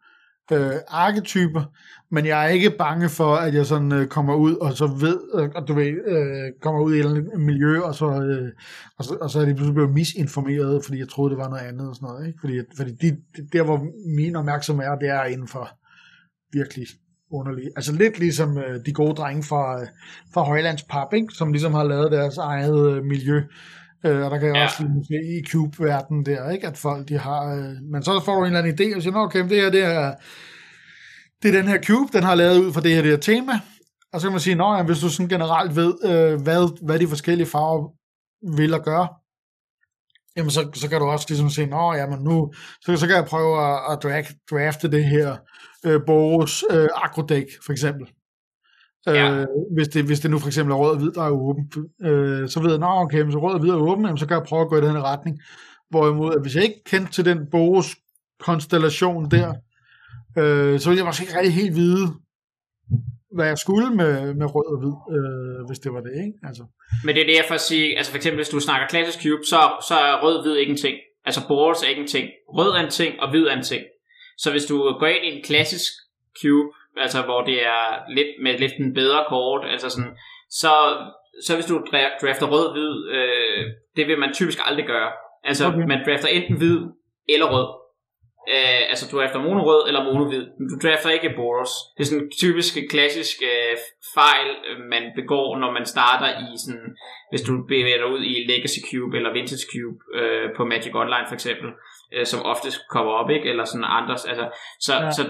øh, 0.52 0.72
arketyper, 0.88 1.62
men 2.10 2.26
jeg 2.26 2.44
er 2.44 2.48
ikke 2.48 2.70
bange 2.70 3.08
for, 3.08 3.34
at 3.36 3.54
jeg 3.54 3.66
sådan 3.66 3.92
øh, 3.92 4.06
kommer 4.06 4.34
ud, 4.34 4.56
og 4.56 4.72
så 4.72 4.86
ved, 4.86 5.20
øh, 5.34 5.68
du 5.68 5.74
ved, 5.74 5.86
øh, 6.06 6.52
kommer 6.62 6.80
ud 6.80 6.94
i 6.94 6.96
et 6.96 7.04
eller 7.04 7.10
andet 7.16 7.40
miljø, 7.40 7.80
og 7.80 7.94
så, 7.94 8.06
øh, 8.06 8.52
og 8.98 9.04
så, 9.04 9.14
og 9.20 9.30
så 9.30 9.40
er 9.40 9.44
de 9.44 9.54
pludselig 9.54 9.74
blevet 9.74 9.94
misinformeret, 9.94 10.84
fordi 10.84 10.98
jeg 10.98 11.08
troede, 11.08 11.30
det 11.30 11.38
var 11.38 11.48
noget 11.48 11.62
andet 11.62 11.88
og 11.88 11.96
sådan 11.96 12.08
noget, 12.08 12.26
ikke? 12.26 12.38
Fordi, 12.40 12.60
fordi 12.76 12.92
de, 12.92 13.16
der, 13.52 13.62
hvor 13.62 13.86
min 14.16 14.36
opmærksomhed 14.36 14.86
er, 14.86 14.98
det 14.98 15.08
er 15.08 15.24
inden 15.24 15.48
for 15.48 15.68
virkelig 16.52 16.86
underlige. 17.32 17.70
Altså 17.76 17.92
lidt 17.92 18.18
ligesom 18.18 18.58
øh, 18.58 18.80
de 18.86 18.92
gode 18.92 19.14
drenge 19.14 19.42
fra, 19.42 19.80
øh, 19.80 19.86
fra 20.34 20.42
Højlands 20.42 20.82
Pap, 20.82 21.12
ikke? 21.14 21.34
som 21.34 21.52
ligesom 21.52 21.74
har 21.74 21.84
lavet 21.84 22.12
deres 22.12 22.36
eget 22.36 22.96
øh, 22.96 23.04
miljø. 23.04 23.42
Øh, 24.06 24.24
og 24.24 24.30
der 24.30 24.38
kan 24.38 24.48
jeg 24.48 24.56
ja. 24.56 24.64
også 24.64 24.82
lige 24.82 24.94
måske 24.94 25.14
i 25.14 25.44
Cube-verdenen 25.50 26.26
der, 26.26 26.50
ikke? 26.50 26.66
at 26.66 26.76
folk 26.76 27.08
de 27.08 27.18
har... 27.18 27.54
Øh, 27.54 27.74
men 27.92 28.02
så 28.02 28.22
får 28.24 28.34
du 28.34 28.40
en 28.40 28.46
eller 28.46 28.58
anden 28.58 28.74
idé, 28.80 28.96
og 28.96 29.02
siger, 29.02 29.16
okay, 29.16 29.48
det 29.48 29.60
her 29.62 29.70
det 29.70 29.84
er 29.84 30.14
det 31.42 31.48
er 31.48 31.52
den 31.60 31.68
her 31.68 31.82
cube, 31.82 32.12
den 32.12 32.24
har 32.24 32.34
lavet 32.34 32.58
ud 32.58 32.72
fra 32.72 32.80
det 32.80 32.94
her, 32.94 33.02
det 33.02 33.10
her 33.10 33.18
tema. 33.18 33.52
Og 34.12 34.20
så 34.20 34.26
kan 34.26 34.32
man 34.32 34.40
sige, 34.40 34.64
at 34.64 34.86
hvis 34.86 35.00
du 35.00 35.08
sådan 35.08 35.28
generelt 35.28 35.76
ved, 35.76 35.94
øh, 36.04 36.42
hvad, 36.42 36.84
hvad 36.86 36.98
de 36.98 37.08
forskellige 37.08 37.46
farver 37.46 37.88
vil 38.56 38.74
at 38.74 38.84
gøre, 38.84 39.08
jamen 40.36 40.50
så, 40.50 40.70
så 40.74 40.88
kan 40.88 41.00
du 41.00 41.06
også 41.06 41.26
ligesom 41.28 41.50
sige, 41.50 41.64
at 41.64 41.98
jamen 41.98 42.18
nu, 42.18 42.52
så, 42.80 42.96
så 42.96 43.06
kan 43.06 43.16
jeg 43.16 43.24
prøve 43.24 43.52
at, 43.68 43.92
at 43.92 44.02
drag, 44.02 44.24
drafte 44.50 44.90
det 44.90 45.04
her 45.04 45.36
øh, 45.86 46.00
Boros 46.06 46.64
øh, 46.70 46.88
agrodæk, 46.94 47.46
for 47.66 47.72
eksempel. 47.72 48.06
Øh, 49.08 49.14
ja. 49.14 49.40
Øh, 49.40 49.46
hvis, 49.74 49.88
det, 49.88 50.04
hvis 50.04 50.20
det 50.20 50.30
nu 50.30 50.38
for 50.38 50.46
eksempel 50.46 50.72
er 50.72 50.76
rød 50.76 50.90
og 50.90 50.98
hvid, 50.98 51.10
der 51.10 51.22
er 51.22 51.30
åben, 51.30 51.72
øh, 52.02 52.48
så 52.48 52.60
ved 52.60 52.70
jeg, 52.70 52.82
at 52.82 53.02
okay, 53.02 53.30
så 53.30 53.38
rød 53.38 53.54
og 53.54 53.60
hvid 53.60 53.70
er 53.70 53.76
åben, 53.76 54.04
jamen, 54.04 54.18
så 54.18 54.26
kan 54.26 54.36
jeg 54.36 54.46
prøve 54.46 54.62
at 54.62 54.68
gå 54.68 54.76
i 54.76 54.80
den 54.80 55.02
retning. 55.02 55.40
Hvorimod, 55.90 56.34
at 56.34 56.42
hvis 56.42 56.54
jeg 56.54 56.64
ikke 56.64 56.84
kendte 56.84 57.12
til 57.12 57.24
den 57.24 57.38
Boros 57.50 57.96
konstellation 58.40 59.30
der, 59.30 59.48
øh, 60.38 60.80
så 60.80 60.88
ville 60.88 60.98
jeg 60.98 61.06
måske 61.06 61.22
ikke 61.22 61.38
rigtig 61.38 61.54
helt 61.54 61.76
vide, 61.76 62.06
hvad 63.34 63.46
jeg 63.46 63.58
skulle 63.58 63.90
med, 63.90 64.34
med 64.34 64.46
rød 64.54 64.66
og 64.72 64.78
hvid, 64.82 64.96
øh, 65.16 65.66
hvis 65.68 65.78
det 65.78 65.92
var 65.92 66.00
det, 66.00 66.12
ikke? 66.24 66.38
Altså. 66.48 66.64
Men 67.04 67.14
det 67.14 67.22
er 67.22 67.26
det, 67.26 67.36
jeg 67.36 67.44
for 67.48 67.54
at 67.54 67.60
sige, 67.60 67.96
altså 67.98 68.12
for 68.12 68.16
eksempel, 68.16 68.38
hvis 68.38 68.48
du 68.48 68.60
snakker 68.60 68.86
klassisk 68.86 69.18
cube, 69.24 69.44
så, 69.44 69.60
så 69.88 69.94
er 69.94 70.22
rød 70.24 70.34
og 70.36 70.42
hvid 70.42 70.56
ikke 70.56 70.70
en 70.70 70.82
ting. 70.84 70.96
Altså 71.24 71.40
boards 71.48 71.82
er 71.82 71.88
ikke 71.88 72.00
en 72.00 72.12
ting. 72.16 72.26
Rød 72.48 72.70
er 72.70 72.82
en 72.86 72.90
ting, 72.90 73.20
og 73.22 73.30
hvid 73.30 73.44
er 73.46 73.56
en 73.56 73.62
ting. 73.62 73.82
Så 74.42 74.50
hvis 74.50 74.66
du 74.66 74.76
går 75.00 75.06
ind 75.06 75.24
i 75.24 75.36
en 75.36 75.44
klassisk 75.44 75.92
cube, 76.40 76.70
altså 76.96 77.22
hvor 77.22 77.40
det 77.42 77.66
er 77.66 77.84
lidt 78.16 78.28
med 78.42 78.58
lidt 78.58 78.76
en 78.78 78.94
bedre 78.94 79.24
kort, 79.28 79.62
altså 79.72 79.88
sådan, 79.90 80.14
så, 80.50 80.72
så 81.46 81.54
hvis 81.54 81.66
du 81.66 81.76
drafter 82.22 82.46
rød-hvid, 82.54 82.94
øh, 83.16 83.64
det 83.96 84.06
vil 84.06 84.18
man 84.18 84.34
typisk 84.34 84.58
aldrig 84.64 84.86
gøre. 84.86 85.10
Altså 85.44 85.66
okay. 85.66 85.86
man 85.92 86.04
drafter 86.06 86.28
enten 86.28 86.56
hvid 86.56 86.78
eller 87.28 87.48
rød. 87.54 87.68
øh, 88.54 88.82
altså 88.90 89.04
du 89.10 89.18
er 89.18 89.24
efter 89.24 89.40
mono-rød 89.46 89.82
eller 89.88 90.04
mono-hvid, 90.04 90.44
men 90.58 90.66
du 90.70 90.76
drafter 90.84 91.10
ikke 91.10 91.36
Boros. 91.36 91.72
Det 91.94 92.02
er 92.02 92.08
sådan 92.08 92.24
en 92.24 92.30
typisk 92.42 92.72
klassisk 92.90 93.36
øh, 93.52 93.76
fejl, 94.18 94.48
øh, 94.68 94.76
man 94.94 95.04
begår, 95.18 95.58
når 95.62 95.70
man 95.78 95.86
starter 95.94 96.30
i 96.44 96.48
sådan, 96.64 96.88
hvis 97.30 97.42
du 97.48 97.52
bevæger 97.72 98.00
dig 98.02 98.08
ud 98.14 98.22
i 98.32 98.34
Legacy 98.50 98.80
Cube 98.90 99.16
eller 99.16 99.32
Vintage 99.36 99.66
Cube 99.72 99.98
øh, 100.18 100.46
på 100.56 100.62
Magic 100.72 100.94
Online 101.02 101.26
for 101.28 101.36
eksempel, 101.38 101.68
øh, 101.68 101.89
som 102.24 102.40
oftest 102.52 102.78
kommer 102.90 103.12
op, 103.12 103.30
ikke? 103.30 103.48
Eller 103.50 103.64
sådan 103.64 103.84
andres, 103.84 104.24
altså, 104.24 104.46
så, 104.80 104.94
ja. 104.94 105.10
så 105.10 105.22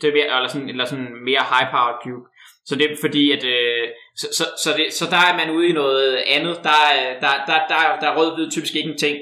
det 0.00 0.08
er 0.08 0.12
mere, 0.18 0.36
eller 0.36 0.48
sådan, 0.48 0.68
eller 0.68 0.84
sådan 0.84 1.10
mere 1.28 1.42
high-powered 1.50 1.98
cube. 2.04 2.26
Så 2.66 2.74
det 2.74 2.84
er 2.90 2.96
fordi, 3.00 3.32
at 3.36 3.44
øh, 3.44 3.88
så, 4.20 4.26
så, 4.38 4.44
så, 4.62 4.70
det, 4.76 4.86
så 4.92 5.04
der 5.10 5.20
er 5.28 5.36
man 5.40 5.56
ude 5.56 5.68
i 5.68 5.72
noget 5.72 6.16
andet. 6.36 6.54
Der, 6.62 6.78
der, 7.20 7.32
der, 7.46 7.58
der, 7.70 7.80
der 8.00 8.08
er 8.10 8.16
rød-hvid 8.18 8.50
typisk 8.50 8.74
ikke 8.74 8.90
en 8.90 8.98
ting. 8.98 9.16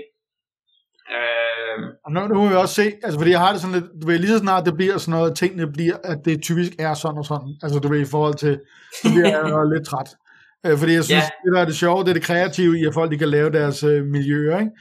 Øh... 1.17 1.77
Og 2.05 2.13
nu, 2.13 2.21
nu 2.27 2.35
må 2.35 2.49
vi 2.49 2.55
også 2.55 2.75
se, 2.75 2.93
altså 3.05 3.19
fordi 3.21 3.31
jeg 3.31 3.41
har 3.41 3.53
det 3.53 3.61
sådan 3.61 3.77
lidt, 3.81 3.91
du 4.03 4.07
ved, 4.07 4.19
lige 4.19 4.31
så 4.31 4.39
snart 4.39 4.67
det 4.67 4.77
bliver 4.77 4.99
sådan 4.99 5.19
noget, 5.19 5.37
tingene 5.37 5.73
bliver, 5.73 5.97
at 6.05 6.19
det 6.25 6.43
typisk 6.43 6.73
er 6.79 6.95
sådan 6.95 7.19
og 7.19 7.25
sådan, 7.25 7.55
altså 7.63 7.79
du 7.79 7.89
ved, 7.89 8.01
i 8.01 8.11
forhold 8.11 8.35
til, 8.35 8.61
så 9.03 9.09
bliver 9.13 9.29
jeg 9.29 9.67
lidt 9.75 9.87
træt. 9.87 10.11
Øh, 10.67 10.79
fordi 10.79 10.93
jeg 10.93 11.05
synes, 11.05 11.25
yeah. 11.25 11.45
det 11.45 11.53
der 11.55 11.61
er 11.61 11.65
det 11.65 11.77
sjove, 11.77 12.05
det 12.05 12.11
er 12.11 12.19
det 12.19 12.23
kreative 12.23 12.79
i, 12.81 12.87
at 12.87 12.95
folk 12.95 13.11
de 13.11 13.19
kan 13.19 13.29
lave 13.29 13.51
deres 13.51 13.83
øh, 13.83 14.05
miljøer, 14.05 14.59
ikke? 14.59 14.73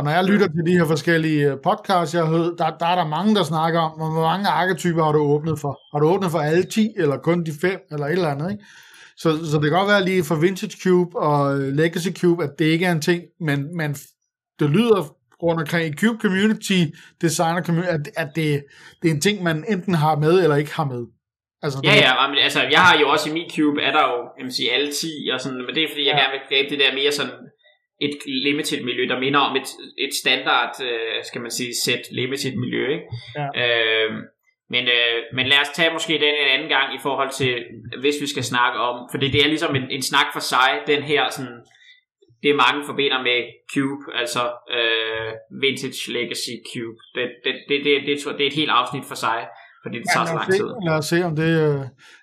Og 0.00 0.04
når 0.04 0.10
jeg 0.10 0.24
lytter 0.24 0.46
til 0.46 0.66
de 0.66 0.78
her 0.78 0.86
forskellige 0.86 1.52
øh, 1.52 1.56
podcasts, 1.62 2.14
jeg 2.14 2.26
hørt, 2.26 2.52
der, 2.58 2.70
der 2.80 2.86
er 2.86 2.94
der 2.94 3.06
mange, 3.06 3.34
der 3.34 3.42
snakker 3.42 3.80
om, 3.80 4.12
hvor 4.12 4.22
mange 4.22 4.48
arketyper 4.48 5.04
har 5.04 5.12
du 5.12 5.18
åbnet 5.18 5.58
for? 5.58 5.80
Har 5.92 6.00
du 6.00 6.06
åbnet 6.06 6.30
for 6.30 6.38
alle 6.38 6.62
10, 6.62 6.88
eller 6.96 7.16
kun 7.16 7.44
de 7.44 7.52
5, 7.60 7.80
eller 7.92 8.06
et 8.06 8.12
eller 8.12 8.28
andet, 8.28 8.50
ikke? 8.52 8.64
Så, 9.16 9.28
så 9.50 9.56
det 9.56 9.62
kan 9.70 9.78
godt 9.78 9.88
være 9.88 10.04
lige 10.04 10.24
for 10.24 10.34
Vintage 10.34 10.76
Cube 10.82 11.18
og 11.18 11.58
øh, 11.58 11.76
Legacy 11.76 12.08
Cube, 12.20 12.44
at 12.44 12.50
det 12.58 12.64
ikke 12.64 12.86
er 12.86 12.92
en 12.92 13.00
ting, 13.00 13.22
men, 13.40 13.76
men 13.76 13.90
det 14.60 14.70
lyder 14.70 15.00
rundt 15.42 15.60
omkring 15.60 15.94
i 15.94 15.96
Cube 15.96 16.18
Community, 16.22 16.80
Designer 17.22 17.62
Community, 17.62 17.92
at, 17.92 18.08
at 18.16 18.28
det, 18.36 18.64
det 19.02 19.10
er 19.10 19.14
en 19.14 19.20
ting, 19.20 19.42
man 19.42 19.64
enten 19.68 19.94
har 19.94 20.16
med, 20.16 20.42
eller 20.42 20.56
ikke 20.56 20.74
har 20.74 20.84
med. 20.84 21.02
Altså, 21.62 21.78
ja, 21.84 21.94
ja, 21.94 22.28
men, 22.28 22.38
altså, 22.38 22.60
jeg 22.70 22.80
har 22.80 22.98
jo 23.00 23.08
også 23.08 23.30
i 23.30 23.32
min 23.32 23.50
cube, 23.56 23.82
er 23.82 23.92
der 23.92 24.04
jo, 24.10 24.50
sige, 24.50 24.72
alle 24.72 24.92
10, 24.92 25.30
og 25.32 25.40
sådan, 25.40 25.58
men 25.66 25.74
det 25.74 25.82
er 25.82 25.88
fordi, 25.92 26.06
jeg 26.06 26.14
ja. 26.14 26.20
gerne 26.20 26.32
vil 26.32 26.48
gribe 26.48 26.70
det 26.70 26.78
der 26.84 26.94
mere 26.94 27.12
sådan, 27.12 27.49
et 28.00 28.16
limited 28.26 28.84
miljø, 28.84 29.02
der 29.08 29.18
minder 29.20 29.40
om 29.40 29.56
et, 29.56 29.68
et 29.98 30.14
standard, 30.22 30.72
øh, 30.88 31.24
skal 31.24 31.40
man 31.40 31.50
sige, 31.50 31.72
set 31.84 32.02
limited 32.12 32.56
miljø, 32.56 32.82
ikke? 32.96 33.06
Ja. 33.38 33.46
Øh, 33.62 34.10
men, 34.74 34.84
øh, 34.96 35.18
men 35.36 35.46
lad 35.46 35.60
os 35.64 35.68
tage 35.78 35.92
måske 35.92 36.12
den 36.12 36.34
en 36.42 36.50
anden 36.54 36.68
gang 36.68 36.94
i 36.94 37.00
forhold 37.02 37.30
til, 37.40 37.52
hvis 38.00 38.16
vi 38.22 38.26
skal 38.26 38.44
snakke 38.52 38.78
om, 38.78 38.96
for 39.10 39.18
det, 39.18 39.32
det 39.32 39.40
er 39.44 39.48
ligesom 39.48 39.76
en, 39.76 39.90
en 39.90 40.02
snak 40.02 40.28
for 40.32 40.40
sig, 40.52 40.70
den 40.86 41.02
her 41.02 41.22
sådan, 41.30 41.58
det 42.42 42.60
mange 42.64 42.80
forbinder 42.88 43.20
med 43.28 43.38
Cube, 43.72 44.02
altså 44.20 44.42
øh, 44.76 45.30
Vintage 45.62 46.02
Legacy 46.16 46.54
Cube. 46.70 46.98
Det, 47.14 47.24
det, 47.44 47.54
det, 47.68 47.76
det, 47.84 47.94
det, 48.06 48.14
det 48.38 48.42
er 48.44 48.50
et 48.52 48.60
helt 48.62 48.74
afsnit 48.80 49.04
for 49.10 49.18
sig, 49.26 49.38
fordi 49.84 49.96
det 49.98 50.06
tager 50.14 50.26
ja, 50.26 50.32
så 50.32 50.34
lang 50.40 50.50
tid. 50.58 50.68
Lad 50.88 50.96
os 51.00 51.08
se, 51.12 51.18
om 51.28 51.34
det... 51.40 51.50
Øh, 51.64 51.80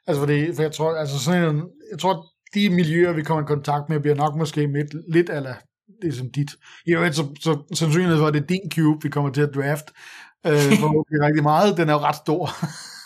altså, 0.07 0.19
fordi, 0.23 0.37
for 0.55 0.61
jeg 0.67 0.73
tror, 0.77 0.89
altså 1.03 1.17
sådan 1.25 1.43
en, 1.49 1.59
jeg 1.91 1.99
tror, 1.99 2.15
de 2.55 2.61
miljøer, 2.79 3.13
vi 3.13 3.23
kommer 3.27 3.43
i 3.43 3.53
kontakt 3.55 3.85
med, 3.89 3.99
bliver 3.99 4.19
nok 4.23 4.33
måske 4.41 4.61
mit, 4.67 4.91
lidt 5.15 5.29
eller 5.37 5.55
det 6.01 6.07
er 6.07 6.13
som 6.13 6.31
dit. 6.31 6.51
I 6.85 6.91
øvrigt, 6.93 7.15
så, 7.15 7.23
så 7.39 7.63
sandsynligvis 7.73 8.21
var 8.21 8.31
det 8.31 8.49
din 8.49 8.71
cube, 8.75 9.03
vi 9.03 9.09
kommer 9.09 9.31
til 9.31 9.41
at 9.41 9.55
draft, 9.55 9.85
øh, 10.45 10.53
er 10.53 11.25
rigtig 11.25 11.43
meget. 11.43 11.77
Den 11.77 11.89
er 11.89 11.93
jo 11.93 11.99
ret 11.99 12.15
stor. 12.15 12.49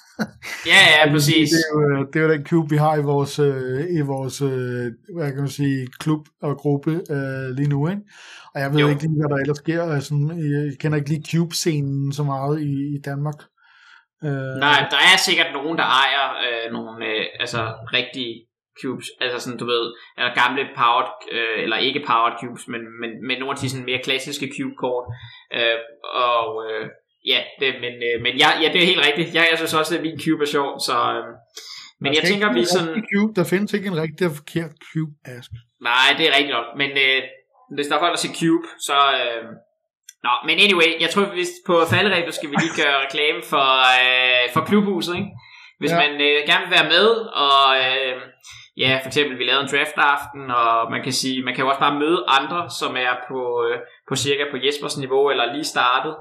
ja, 0.72 0.82
ja, 0.96 1.12
præcis. 1.12 1.50
Det 1.50 1.58
er, 1.58 1.70
jo, 1.74 1.82
øh, 1.82 2.08
det 2.14 2.20
er 2.20 2.24
jo 2.26 2.32
den 2.32 2.46
cube, 2.46 2.70
vi 2.70 2.78
har 2.78 2.96
i 2.96 3.02
vores, 3.02 3.40
øh, 3.40 3.86
i 3.98 4.02
vores 4.02 4.42
øh, 4.42 4.86
hvad 5.16 5.32
kan 5.32 5.40
man 5.40 5.50
sige, 5.50 5.88
klub 6.00 6.28
og 6.42 6.58
gruppe 6.58 6.92
øh, 6.92 7.50
lige 7.58 7.70
nu, 7.70 7.88
ikke? 7.88 8.02
Og 8.56 8.62
jeg 8.62 8.72
ved 8.72 8.80
jo. 8.80 8.88
ikke 8.88 9.02
lige, 9.02 9.20
hvad 9.20 9.30
der 9.30 9.42
ellers 9.42 9.58
sker. 9.58 9.84
Altså, 9.84 10.14
jeg 10.38 10.80
kender 10.80 10.98
ikke 10.98 11.10
lige 11.10 11.26
cube-scenen 11.32 12.14
så 12.14 12.24
meget 12.24 12.62
i, 12.62 12.96
i 12.96 13.00
Danmark. 13.06 13.40
Øh, 14.24 14.56
Nej, 14.68 14.88
der 14.92 15.02
er 15.12 15.18
sikkert 15.18 15.48
nogen, 15.54 15.78
der 15.78 15.84
ejer 15.84 16.26
øh, 16.48 16.74
nogle 16.74 17.06
øh, 17.06 17.26
altså 17.40 17.62
rigtige 17.94 18.51
cubes, 18.82 19.08
altså 19.24 19.38
sådan, 19.40 19.60
du 19.60 19.66
ved, 19.66 19.86
eller 20.18 20.34
gamle 20.42 20.64
powered, 20.80 21.12
øh, 21.32 21.64
eller 21.64 21.78
ikke 21.78 22.04
powered 22.08 22.36
cubes, 22.42 22.68
men, 22.74 22.82
men, 23.02 23.12
men 23.28 23.36
nogle 23.40 23.54
af 23.54 23.60
de 23.62 23.70
sådan 23.70 23.86
mere 23.86 24.02
klassiske 24.08 24.48
cube-kort, 24.56 25.06
øh, 25.58 25.78
og 26.30 26.46
øh, 26.66 26.86
ja, 27.32 27.40
det, 27.60 27.70
men, 27.84 27.94
øh, 28.08 28.16
men 28.26 28.34
ja, 28.44 28.50
ja, 28.62 28.68
det 28.74 28.80
er 28.82 28.92
helt 28.92 29.06
rigtigt, 29.08 29.36
jeg, 29.36 29.48
jeg 29.52 29.58
synes 29.58 29.74
også, 29.74 29.92
at 29.98 30.02
min 30.08 30.20
cube 30.24 30.42
er 30.46 30.52
sjov, 30.56 30.70
så, 30.88 30.96
øh, 31.16 31.26
men 32.04 32.10
jeg 32.18 32.24
tænker, 32.24 32.54
vi 32.54 32.66
sådan... 32.66 33.04
Cube, 33.12 33.32
der 33.36 33.44
findes 33.54 33.74
ikke 33.74 33.88
en 33.88 33.98
rigtig 34.04 34.28
og 34.28 34.36
forkert 34.42 34.74
cube, 34.90 35.14
Ask. 35.26 35.52
Nej, 35.90 36.08
det 36.18 36.24
er 36.28 36.34
rigtigt 36.38 36.56
nok, 36.60 36.68
men 36.82 36.92
øh, 37.06 37.22
hvis 37.76 37.88
der 37.88 37.96
er 37.96 38.00
folk, 38.04 38.14
der 38.16 38.24
siger 38.24 38.36
cube, 38.42 38.68
så... 38.88 38.98
Øh, 39.22 39.44
Nå, 40.28 40.34
men 40.48 40.56
anyway, 40.66 40.90
jeg 41.04 41.10
tror, 41.10 41.26
hvis 41.38 41.52
på 41.68 41.74
falderæbet 41.94 42.34
skal 42.34 42.50
vi 42.50 42.56
lige 42.56 42.78
gøre 42.82 43.06
reklame 43.06 43.42
for, 43.52 43.70
øh, 44.02 44.46
for 44.54 44.62
klubhuset, 44.70 45.16
ikke? 45.16 45.32
Hvis 45.80 45.92
ja. 45.92 46.00
man 46.04 46.12
øh, 46.28 46.38
gerne 46.50 46.64
vil 46.66 46.76
være 46.78 46.92
med, 46.96 47.08
og 47.48 47.66
øh, 47.86 48.16
ja, 48.78 49.00
for 49.04 49.08
eksempel, 49.08 49.40
vi 49.40 49.44
lavede 49.44 49.64
en 49.64 49.70
draft 49.74 49.98
aften, 49.98 50.52
og 50.52 50.92
man 50.92 51.04
kan 51.04 51.14
sige, 51.14 51.44
man 51.44 51.54
kan 51.56 51.64
jo 51.64 51.70
også 51.70 51.80
bare 51.80 52.00
møde 52.00 52.26
andre, 52.28 52.70
som 52.80 52.96
er 52.96 53.14
på, 53.28 53.40
øh, 53.66 53.80
på 54.10 54.16
cirka 54.16 54.44
på 54.52 54.58
Jespers 54.66 54.98
niveau, 54.98 55.30
eller 55.30 55.54
lige 55.54 55.64
startet, 55.64 56.16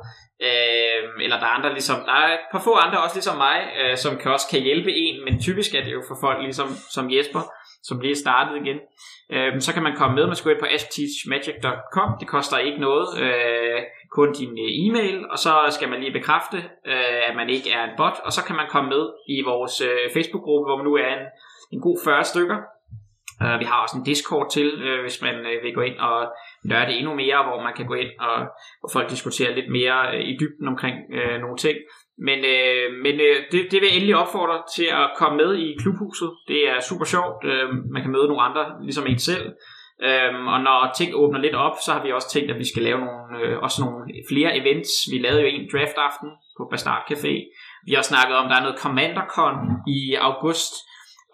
øh, 0.48 1.00
eller 1.24 1.38
der 1.38 1.46
er 1.46 1.56
andre 1.58 1.72
ligesom, 1.72 1.98
der 2.06 2.12
er 2.12 2.32
et 2.32 2.46
par 2.52 2.62
få 2.64 2.74
andre 2.74 3.02
også 3.02 3.16
ligesom 3.16 3.36
mig, 3.36 3.58
øh, 3.80 3.96
som 3.96 4.16
kan 4.18 4.32
også 4.32 4.46
kan 4.50 4.60
hjælpe 4.60 4.90
en, 4.94 5.24
men 5.24 5.40
typisk 5.40 5.74
er 5.74 5.84
det 5.84 5.92
jo 5.92 6.02
for 6.08 6.16
folk 6.20 6.38
ligesom 6.42 6.68
som 6.94 7.10
Jesper, 7.14 7.42
som 7.82 8.00
lige 8.00 8.12
er 8.12 8.22
startet 8.24 8.54
igen. 8.62 8.78
Øh, 9.34 9.60
så 9.60 9.72
kan 9.74 9.82
man 9.82 9.96
komme 9.96 10.14
med, 10.14 10.26
man 10.26 10.36
skal 10.36 10.48
gå 10.48 10.54
ind 10.54 10.64
på 10.64 10.72
askteachmagic.com, 10.76 12.10
det 12.20 12.28
koster 12.28 12.58
ikke 12.58 12.80
noget, 12.80 13.06
øh, 13.24 13.80
kun 14.16 14.32
din 14.32 14.52
øh, 14.64 14.70
e-mail, 14.84 15.18
og 15.32 15.38
så 15.38 15.52
skal 15.70 15.88
man 15.88 16.00
lige 16.00 16.18
bekræfte, 16.18 16.56
øh, 16.92 17.20
at 17.28 17.34
man 17.36 17.48
ikke 17.50 17.72
er 17.72 17.82
en 17.84 17.96
bot, 17.96 18.16
og 18.24 18.32
så 18.32 18.44
kan 18.44 18.56
man 18.56 18.66
komme 18.70 18.88
med 18.90 19.04
i 19.28 19.42
vores 19.50 19.80
øh, 19.80 20.04
Facebook-gruppe, 20.14 20.66
hvor 20.68 20.76
man 20.76 20.86
nu 20.86 20.94
er 20.94 21.12
en 21.18 21.26
en 21.72 21.80
god 21.80 21.98
40 22.04 22.24
stykker. 22.24 22.58
Uh, 23.44 23.60
vi 23.60 23.64
har 23.70 23.82
også 23.82 23.96
en 23.98 24.04
Discord 24.04 24.46
til, 24.56 24.68
uh, 24.88 25.00
hvis 25.04 25.22
man 25.22 25.36
uh, 25.50 25.64
vil 25.64 25.74
gå 25.74 25.80
ind 25.80 25.98
og 25.98 26.16
nørde 26.64 26.86
det 26.86 26.96
endnu 26.98 27.14
mere, 27.14 27.38
hvor 27.46 27.62
man 27.66 27.74
kan 27.76 27.86
gå 27.86 27.94
ind 27.94 28.12
og 28.20 28.36
hvor 28.80 28.90
folk 28.92 29.10
diskuterer 29.10 29.54
lidt 29.54 29.70
mere 29.78 29.98
uh, 30.14 30.20
i 30.30 30.36
dybden 30.40 30.68
omkring 30.72 30.96
uh, 31.18 31.36
nogle 31.44 31.56
ting. 31.64 31.76
Men, 32.28 32.38
uh, 32.54 32.86
men 33.04 33.14
uh, 33.26 33.36
det, 33.52 33.60
det 33.70 33.78
vil 33.80 33.88
jeg 33.88 33.96
endelig 33.96 34.16
opfordre 34.22 34.58
til 34.76 34.88
at 35.02 35.06
komme 35.20 35.36
med 35.42 35.50
i 35.64 35.68
klubhuset. 35.82 36.30
Det 36.48 36.60
er 36.72 36.80
super 36.90 37.06
sjovt. 37.14 37.40
Uh, 37.50 37.66
man 37.94 38.02
kan 38.02 38.12
møde 38.16 38.28
nogle 38.28 38.46
andre, 38.48 38.64
ligesom 38.86 39.06
en 39.06 39.18
selv. 39.18 39.46
Øhm, 40.08 40.46
og 40.54 40.58
når 40.60 40.92
ting 40.98 41.10
åbner 41.14 41.40
lidt 41.40 41.54
op, 41.54 41.76
så 41.84 41.92
har 41.92 42.02
vi 42.02 42.12
også 42.12 42.30
tænkt, 42.30 42.50
at 42.50 42.58
vi 42.58 42.68
skal 42.72 42.82
lave 42.82 43.00
nogle, 43.06 43.24
øh, 43.40 43.58
også 43.64 43.78
nogle 43.84 43.98
flere 44.30 44.50
events. 44.60 44.90
Vi 45.12 45.18
lavede 45.18 45.40
jo 45.42 45.46
en 45.46 45.68
draft 45.72 45.96
aften 46.08 46.28
på 46.56 46.62
Bastard 46.70 47.02
Café. 47.10 47.34
Vi 47.88 47.92
har 47.98 48.02
snakket 48.02 48.36
om, 48.36 48.44
at 48.44 48.50
der 48.50 48.56
er 48.56 48.66
noget 48.66 48.80
CommanderCon 48.82 49.56
i 49.98 50.00
august, 50.28 50.72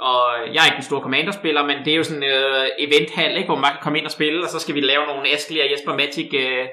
og 0.01 0.25
jeg 0.55 0.61
er 0.63 0.69
ikke 0.71 0.77
en 0.77 0.91
stor 0.91 1.01
Commander-spiller, 1.01 1.63
men 1.67 1.77
det 1.85 1.93
er 1.93 1.97
jo 1.97 2.05
sådan 2.05 2.23
en 2.23 2.29
øh, 2.29 2.67
eventhal, 2.79 3.37
ikke, 3.37 3.51
hvor 3.51 3.63
man 3.65 3.73
kan 3.73 3.83
komme 3.83 3.99
ind 3.99 4.07
og 4.07 4.13
spille, 4.19 4.45
og 4.45 4.51
så 4.51 4.59
skal 4.59 4.75
vi 4.75 4.81
lave 4.81 5.07
nogle 5.07 5.29
Askely 5.35 5.61
og 5.61 5.71
Jesper 5.73 5.95
Magic 6.01 6.29
øh, 6.45 6.65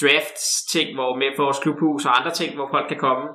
drafts 0.00 0.64
ting, 0.72 0.94
hvor 0.94 1.10
med 1.20 1.30
for 1.36 1.44
vores 1.44 1.58
klubhus 1.64 2.04
og 2.04 2.18
andre 2.18 2.32
ting, 2.34 2.54
hvor 2.54 2.68
folk 2.74 2.88
kan 2.88 3.00
komme. 3.06 3.26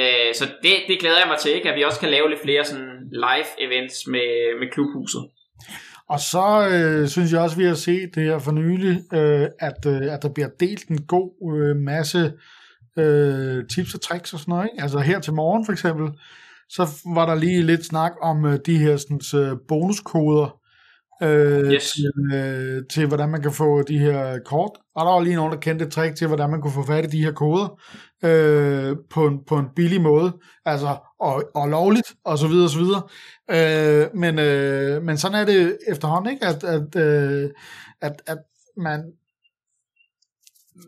Øh, 0.00 0.30
så 0.38 0.44
det, 0.62 0.74
det 0.88 1.00
glæder 1.00 1.18
jeg 1.22 1.28
mig 1.28 1.38
til, 1.38 1.54
ikke, 1.54 1.70
at 1.70 1.76
vi 1.76 1.84
også 1.84 2.00
kan 2.00 2.10
lave 2.10 2.30
lidt 2.30 2.42
flere 2.42 2.64
sådan 2.64 2.92
live 3.26 3.50
events 3.66 3.96
med, 4.06 4.30
med 4.60 4.68
klubhuset. 4.74 5.22
Og 6.08 6.20
så 6.20 6.46
øh, 6.72 7.08
synes 7.08 7.32
jeg 7.32 7.40
også, 7.40 7.56
vi 7.56 7.64
har 7.64 7.74
set 7.74 8.14
det 8.14 8.22
her 8.22 8.38
for 8.38 8.52
nylig, 8.52 8.94
øh, 9.12 9.46
at, 9.68 9.80
øh, 9.86 10.14
at 10.14 10.22
der 10.22 10.28
bliver 10.34 10.48
delt 10.60 10.88
en 10.88 11.02
god 11.02 11.30
øh, 11.56 11.76
masse 11.76 12.32
øh, 12.98 13.68
tips 13.68 13.94
og 13.94 14.00
tricks 14.00 14.32
og 14.32 14.40
sådan 14.40 14.52
noget. 14.52 14.68
Ikke? 14.72 14.82
Altså 14.82 14.98
her 14.98 15.20
til 15.20 15.32
morgen 15.32 15.64
for 15.66 15.72
eksempel, 15.72 16.08
så 16.70 16.88
var 17.14 17.26
der 17.26 17.34
lige 17.34 17.62
lidt 17.62 17.86
snak 17.86 18.12
om 18.22 18.44
uh, 18.44 18.54
de 18.66 18.78
her 18.78 18.96
sådan, 18.96 19.52
uh, 19.52 19.58
bonuskoder 19.68 20.60
uh, 21.22 21.72
yes. 21.72 21.92
til, 21.92 22.12
uh, 22.34 22.86
til, 22.90 23.06
hvordan 23.06 23.28
man 23.28 23.42
kan 23.42 23.52
få 23.52 23.82
de 23.82 23.98
her 23.98 24.38
kort. 24.38 24.70
Og 24.94 25.06
der 25.06 25.12
var 25.12 25.20
lige 25.20 25.36
nogen, 25.36 25.52
der 25.52 25.58
kendte 25.58 25.84
et 25.84 25.92
trick 25.92 26.16
til, 26.16 26.26
hvordan 26.26 26.50
man 26.50 26.60
kunne 26.60 26.72
få 26.72 26.86
fat 26.86 27.04
i 27.04 27.16
de 27.16 27.24
her 27.24 27.32
koder 27.32 27.68
uh, 28.22 28.96
på, 29.10 29.26
en, 29.26 29.44
på 29.46 29.58
en 29.58 29.66
billig 29.76 30.00
måde, 30.00 30.32
altså 30.64 30.96
og, 31.20 31.44
og 31.54 31.68
lovligt, 31.68 32.14
og 32.24 32.38
så 32.38 32.48
videre, 32.48 32.66
og 32.66 32.70
så 32.70 32.78
videre. 32.78 33.02
Uh, 33.52 34.16
men, 34.16 34.38
uh, 34.38 35.02
men 35.02 35.18
sådan 35.18 35.40
er 35.40 35.44
det 35.44 35.78
efterhånden, 35.88 36.32
ikke? 36.32 36.46
At, 36.46 36.64
at, 36.64 36.96
uh, 36.96 37.50
at, 38.00 38.22
at 38.26 38.38
man 38.76 39.12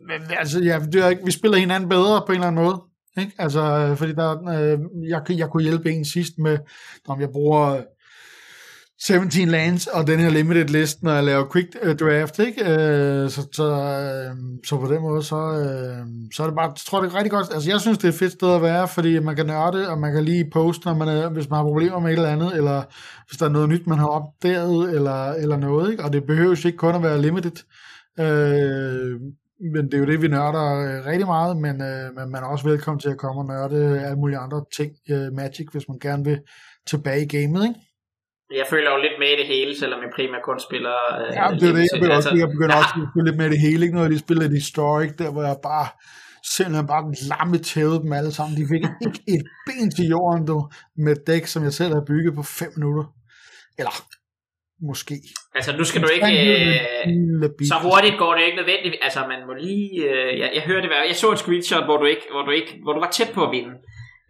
men, 0.09 0.23
altså, 0.39 0.61
ja, 0.61 0.79
det 0.93 1.05
er 1.05 1.25
vi 1.25 1.31
spiller 1.31 1.59
hinanden 1.59 1.89
bedre 1.89 2.23
på 2.27 2.33
en 2.33 2.37
eller 2.37 2.47
anden 2.47 2.65
måde. 2.65 2.83
Ikke? 3.19 3.33
Altså, 3.39 3.61
øh, 3.61 3.97
fordi 3.97 4.13
der, 4.13 4.49
øh, 4.49 4.79
jeg, 5.09 5.39
jeg 5.39 5.49
kunne 5.49 5.63
hjælpe 5.63 5.91
en 5.91 6.05
sidst 6.05 6.33
med, 6.39 6.59
om 7.09 7.21
jeg 7.21 7.29
bruger 7.31 7.77
øh, 7.77 7.83
17 9.05 9.49
lands 9.49 9.87
og 9.87 10.07
den 10.07 10.21
her 10.21 10.31
limited 10.31 10.65
list, 10.65 11.03
når 11.03 11.13
jeg 11.13 11.25
laver 11.25 11.53
quick 11.53 11.77
øh, 11.83 11.97
draft, 11.97 12.39
ikke? 12.39 12.63
Øh, 12.63 13.31
så, 13.31 13.49
så, 13.53 13.65
øh, 13.65 14.37
så 14.65 14.77
på 14.77 14.95
den 14.95 15.03
måde, 15.03 15.23
så, 15.23 15.37
øh, 15.37 16.07
så 16.35 16.43
er 16.43 16.47
det 16.47 16.57
bare, 16.57 16.69
jeg 16.69 16.75
tror 16.87 17.01
det 17.01 17.13
er 17.13 17.15
rigtig 17.15 17.31
godt, 17.31 17.47
altså 17.55 17.71
jeg 17.71 17.81
synes, 17.81 17.99
det 17.99 18.05
er 18.05 18.09
et 18.09 18.19
fedt 18.19 18.33
sted 18.33 18.55
at 18.55 18.63
være, 18.63 18.89
fordi 18.89 19.19
man 19.19 19.37
kan 19.37 19.47
nørde, 19.47 19.89
og 19.89 19.99
man 19.99 20.13
kan 20.13 20.25
lige 20.25 20.51
poste, 20.53 20.87
når 20.87 20.95
man 20.95 21.09
er, 21.09 21.29
hvis 21.29 21.51
man 21.51 21.57
har 21.57 21.65
problemer 21.65 21.99
med 21.99 22.09
et 22.13 22.17
eller 22.17 22.29
andet, 22.29 22.57
eller 22.57 22.83
hvis 23.29 23.39
der 23.39 23.47
er 23.47 23.51
noget 23.51 23.69
nyt, 23.69 23.87
man 23.87 23.99
har 23.99 24.07
opdaget, 24.07 24.95
eller, 24.95 25.33
eller 25.33 25.57
noget, 25.57 25.91
ikke? 25.91 26.05
Og 26.05 26.13
det 26.13 26.25
behøver 26.25 26.67
ikke 26.67 26.79
kun 26.79 26.95
at 26.95 27.03
være 27.03 27.23
limited. 27.23 27.57
Øh, 28.21 29.21
men 29.75 29.83
det 29.87 29.95
er 29.95 29.99
jo 29.99 30.11
det, 30.13 30.23
vi 30.23 30.29
nørder 30.29 30.67
øh, 30.87 31.07
rigtig 31.11 31.27
meget, 31.27 31.57
men, 31.57 31.77
øh, 31.91 32.07
men 32.17 32.27
man 32.33 32.43
er 32.43 32.49
også 32.55 32.69
velkommen 32.73 33.01
til 33.01 33.11
at 33.15 33.23
komme 33.25 33.39
og 33.43 33.49
nørde 33.53 33.81
alle 34.07 34.19
mulige 34.23 34.39
andre 34.39 34.61
ting, 34.79 34.91
øh, 35.13 35.27
Magic, 35.41 35.67
hvis 35.73 35.89
man 35.91 35.99
gerne 36.07 36.25
vil 36.25 36.39
tilbage 36.91 37.23
i 37.25 37.29
gamet, 37.37 37.63
ikke? 37.69 37.81
Jeg 38.61 38.67
føler 38.73 38.91
jo 38.95 38.99
lidt 39.07 39.17
med 39.23 39.31
i 39.35 39.37
det 39.41 39.47
hele, 39.55 39.73
selvom 39.83 40.01
jeg 40.05 40.11
primært 40.19 40.43
kun 40.49 40.61
spiller... 40.69 40.97
Øh, 41.19 41.29
Ja, 41.39 41.45
det 41.61 41.69
er 41.71 41.75
det, 41.79 41.85
jeg, 41.91 41.97
begynder 41.99 42.17
altså, 42.17 42.31
også, 42.31 42.41
jeg 42.43 42.49
begynder 42.55 42.77
også 42.81 42.95
at 43.03 43.09
spille 43.11 43.27
lidt 43.29 43.39
med 43.43 43.49
det 43.55 43.61
hele, 43.67 43.81
ikke? 43.85 43.95
Når 43.97 44.05
jeg 44.07 44.13
lige 44.15 44.27
spiller 44.27 44.49
de 44.49 44.63
Historic, 44.65 45.13
der 45.21 45.29
hvor 45.33 45.45
jeg 45.51 45.57
bare 45.71 45.87
simpelthen 46.55 46.87
bare 46.87 47.05
lamme 47.33 47.59
tævede 47.59 48.01
dem 48.05 48.13
alle 48.13 48.33
sammen. 48.33 48.55
De 48.61 48.65
fik 48.73 48.85
ikke 49.07 49.21
et 49.35 49.45
ben 49.67 49.91
til 49.97 50.07
jorden, 50.15 50.47
du, 50.51 50.57
med 50.97 51.17
dæk, 51.29 51.45
som 51.47 51.61
jeg 51.65 51.73
selv 51.81 51.93
har 51.95 52.05
bygget 52.13 52.35
på 52.35 52.43
5 52.43 52.69
minutter. 52.77 53.05
Eller, 53.79 53.95
måske. 54.91 55.15
altså, 55.59 55.71
nu 55.79 55.85
skal 55.85 56.01
du 56.05 56.09
ikke... 56.17 56.31
Øh, 57.07 57.51
så 57.73 57.77
hurtigt 57.87 58.17
går 58.23 58.33
det 58.37 58.43
ikke 58.47 58.57
nødvendigt. 58.63 58.95
Altså, 59.07 59.21
man 59.33 59.41
må 59.49 59.53
lige... 59.69 59.91
Øh, 60.11 60.31
jeg, 60.43 60.49
jeg 60.57 60.63
hørte 60.71 60.83
det 60.87 60.91
være... 60.95 61.05
Jeg 61.11 61.17
så 61.17 61.29
et 61.33 61.39
screenshot, 61.39 61.85
hvor 61.89 61.97
du 62.03 62.07
ikke, 62.15 62.25
hvor 62.35 62.43
du 62.49 62.51
ikke, 62.51 62.73
hvor 62.85 62.93
du 62.97 63.01
var 63.05 63.11
tæt 63.19 63.31
på 63.37 63.41
at 63.47 63.51
vinde. 63.57 63.75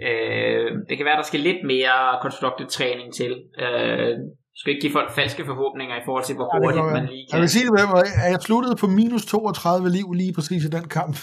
Øh, 0.08 0.68
det 0.88 0.94
kan 0.96 1.06
være, 1.08 1.18
der 1.22 1.28
skal 1.30 1.40
lidt 1.48 1.60
mere 1.72 1.96
constructed 2.24 2.66
træning 2.76 3.08
til. 3.20 3.32
Øh, 3.64 4.10
du 4.54 4.58
skal 4.60 4.70
ikke 4.72 4.84
give 4.86 4.96
folk 4.98 5.10
falske 5.20 5.42
forhåbninger 5.50 5.94
i 6.00 6.04
forhold 6.06 6.24
til, 6.28 6.34
hvor 6.38 6.46
Ja, 6.48 6.54
det 6.58 6.62
hurtigt 6.64 6.84
kan 6.86 6.94
man 6.98 7.06
lige 7.12 7.24
Jeg 7.30 7.34
kan. 7.36 7.40
vil 7.44 7.50
sige 7.56 7.64
det 7.66 7.72
med, 7.74 8.02
at 8.26 8.30
jeg 8.34 8.40
sluttede 8.48 8.74
på 8.82 8.86
minus 8.98 9.24
32 9.26 9.88
liv 9.98 10.06
lige 10.22 10.32
præcis 10.38 10.62
i 10.68 10.70
den 10.76 10.84
kamp. 10.98 11.14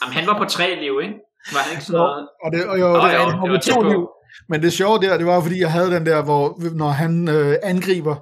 Jamen, 0.00 0.12
han 0.18 0.24
var 0.30 0.36
på 0.42 0.46
tre 0.56 0.66
liv, 0.84 0.94
ikke? 1.06 1.16
Var 1.54 1.60
han 1.64 1.70
ikke 1.74 1.84
sådan 1.88 2.00
Jo, 2.00 2.04
noget? 2.06 2.24
og 2.44 2.48
det, 2.54 2.60
og 2.72 2.76
jo, 2.82 2.86
Åh, 2.86 3.04
det, 3.04 3.14
jo, 3.18 3.24
det 3.24 3.34
det 3.42 3.50
var 3.50 3.56
var 3.56 3.64
tæt 3.68 3.74
to 3.74 3.82
liv. 3.92 4.02
Men 4.50 4.62
det 4.64 4.72
sjove 4.72 4.98
der, 5.04 5.16
det 5.20 5.26
var 5.26 5.40
fordi, 5.46 5.58
jeg 5.66 5.72
havde 5.76 5.90
den 5.96 6.06
der, 6.10 6.20
hvor 6.28 6.42
når 6.82 6.88
han 7.02 7.12
øh, 7.36 7.54
angriber, 7.72 8.16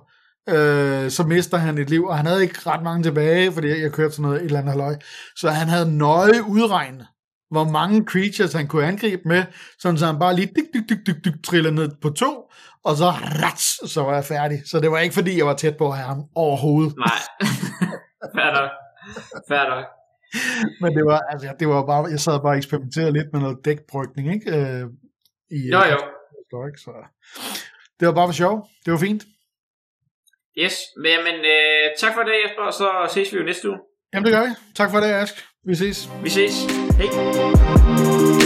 øh, 0.48 1.10
så 1.10 1.24
mister 1.28 1.56
han 1.56 1.78
et 1.78 1.90
liv, 1.90 2.04
og 2.04 2.16
han 2.16 2.26
havde 2.26 2.42
ikke 2.42 2.58
ret 2.66 2.82
mange 2.82 3.02
tilbage, 3.02 3.52
fordi 3.52 3.82
jeg, 3.82 3.92
kørte 3.92 4.14
sådan 4.14 4.22
noget 4.22 4.40
et 4.40 4.44
eller 4.44 4.58
andet 4.58 4.72
halløj. 4.72 4.94
Så 5.36 5.50
han 5.50 5.68
havde 5.68 5.98
nøje 5.98 6.42
udregnet, 6.48 7.06
hvor 7.50 7.64
mange 7.64 8.04
creatures 8.04 8.52
han 8.52 8.66
kunne 8.66 8.86
angribe 8.86 9.22
med, 9.24 9.44
sådan 9.78 9.98
så 9.98 10.06
han 10.06 10.18
bare 10.18 10.36
lige 10.36 10.50
dyk, 10.56 10.64
dyk, 10.74 10.88
dyk, 10.88 11.06
dyk, 11.06 11.24
dyk, 11.24 11.44
trillede 11.44 11.74
ned 11.74 11.90
på 12.02 12.10
to, 12.10 12.50
og 12.84 12.96
så 12.96 13.10
rats, 13.44 13.90
så 13.92 14.02
var 14.02 14.14
jeg 14.14 14.24
færdig. 14.24 14.62
Så 14.66 14.80
det 14.80 14.90
var 14.90 14.98
ikke 14.98 15.14
fordi, 15.14 15.38
jeg 15.38 15.46
var 15.46 15.54
tæt 15.54 15.76
på 15.76 15.90
ham 15.90 16.22
overhovedet. 16.34 16.94
Nej. 16.96 17.08
Fair 19.48 19.68
nok. 19.70 19.86
Men 20.80 20.96
det 20.96 21.04
var, 21.04 21.20
altså, 21.30 21.54
det 21.60 21.68
var 21.68 21.86
bare, 21.86 22.04
jeg 22.10 22.20
sad 22.20 22.40
bare 22.40 22.52
og 22.52 22.56
eksperimenterede 22.56 23.12
lidt 23.12 23.26
med 23.32 23.40
noget 23.40 23.58
dækbrygning, 23.64 24.32
ikke? 24.34 24.56
Øh, 24.56 24.86
i, 25.50 25.68
Jo, 25.72 25.78
jo. 25.78 25.98
Så 26.76 26.90
det 28.00 28.08
var 28.08 28.14
bare 28.14 28.28
for 28.28 28.32
sjov. 28.32 28.68
Det 28.84 28.92
var 28.92 28.98
fint. 28.98 29.22
Yes, 30.58 30.74
men, 30.96 31.24
men 31.24 31.34
øh, 31.34 31.90
tak 32.00 32.14
for 32.14 32.22
det, 32.22 32.32
Jesper, 32.44 32.62
og 32.62 32.72
så 32.72 33.14
ses 33.14 33.32
vi 33.32 33.38
jo 33.38 33.44
næste 33.44 33.68
uge. 33.68 33.78
Jamen 34.14 34.24
det 34.24 34.32
gør 34.32 34.42
vi. 34.42 34.50
Tak 34.74 34.90
for 34.90 35.00
det, 35.00 35.06
Ask. 35.06 35.34
Vi 35.66 35.74
ses. 35.74 36.08
Vi 36.22 36.30
ses. 36.30 36.54
Hej. 36.98 38.41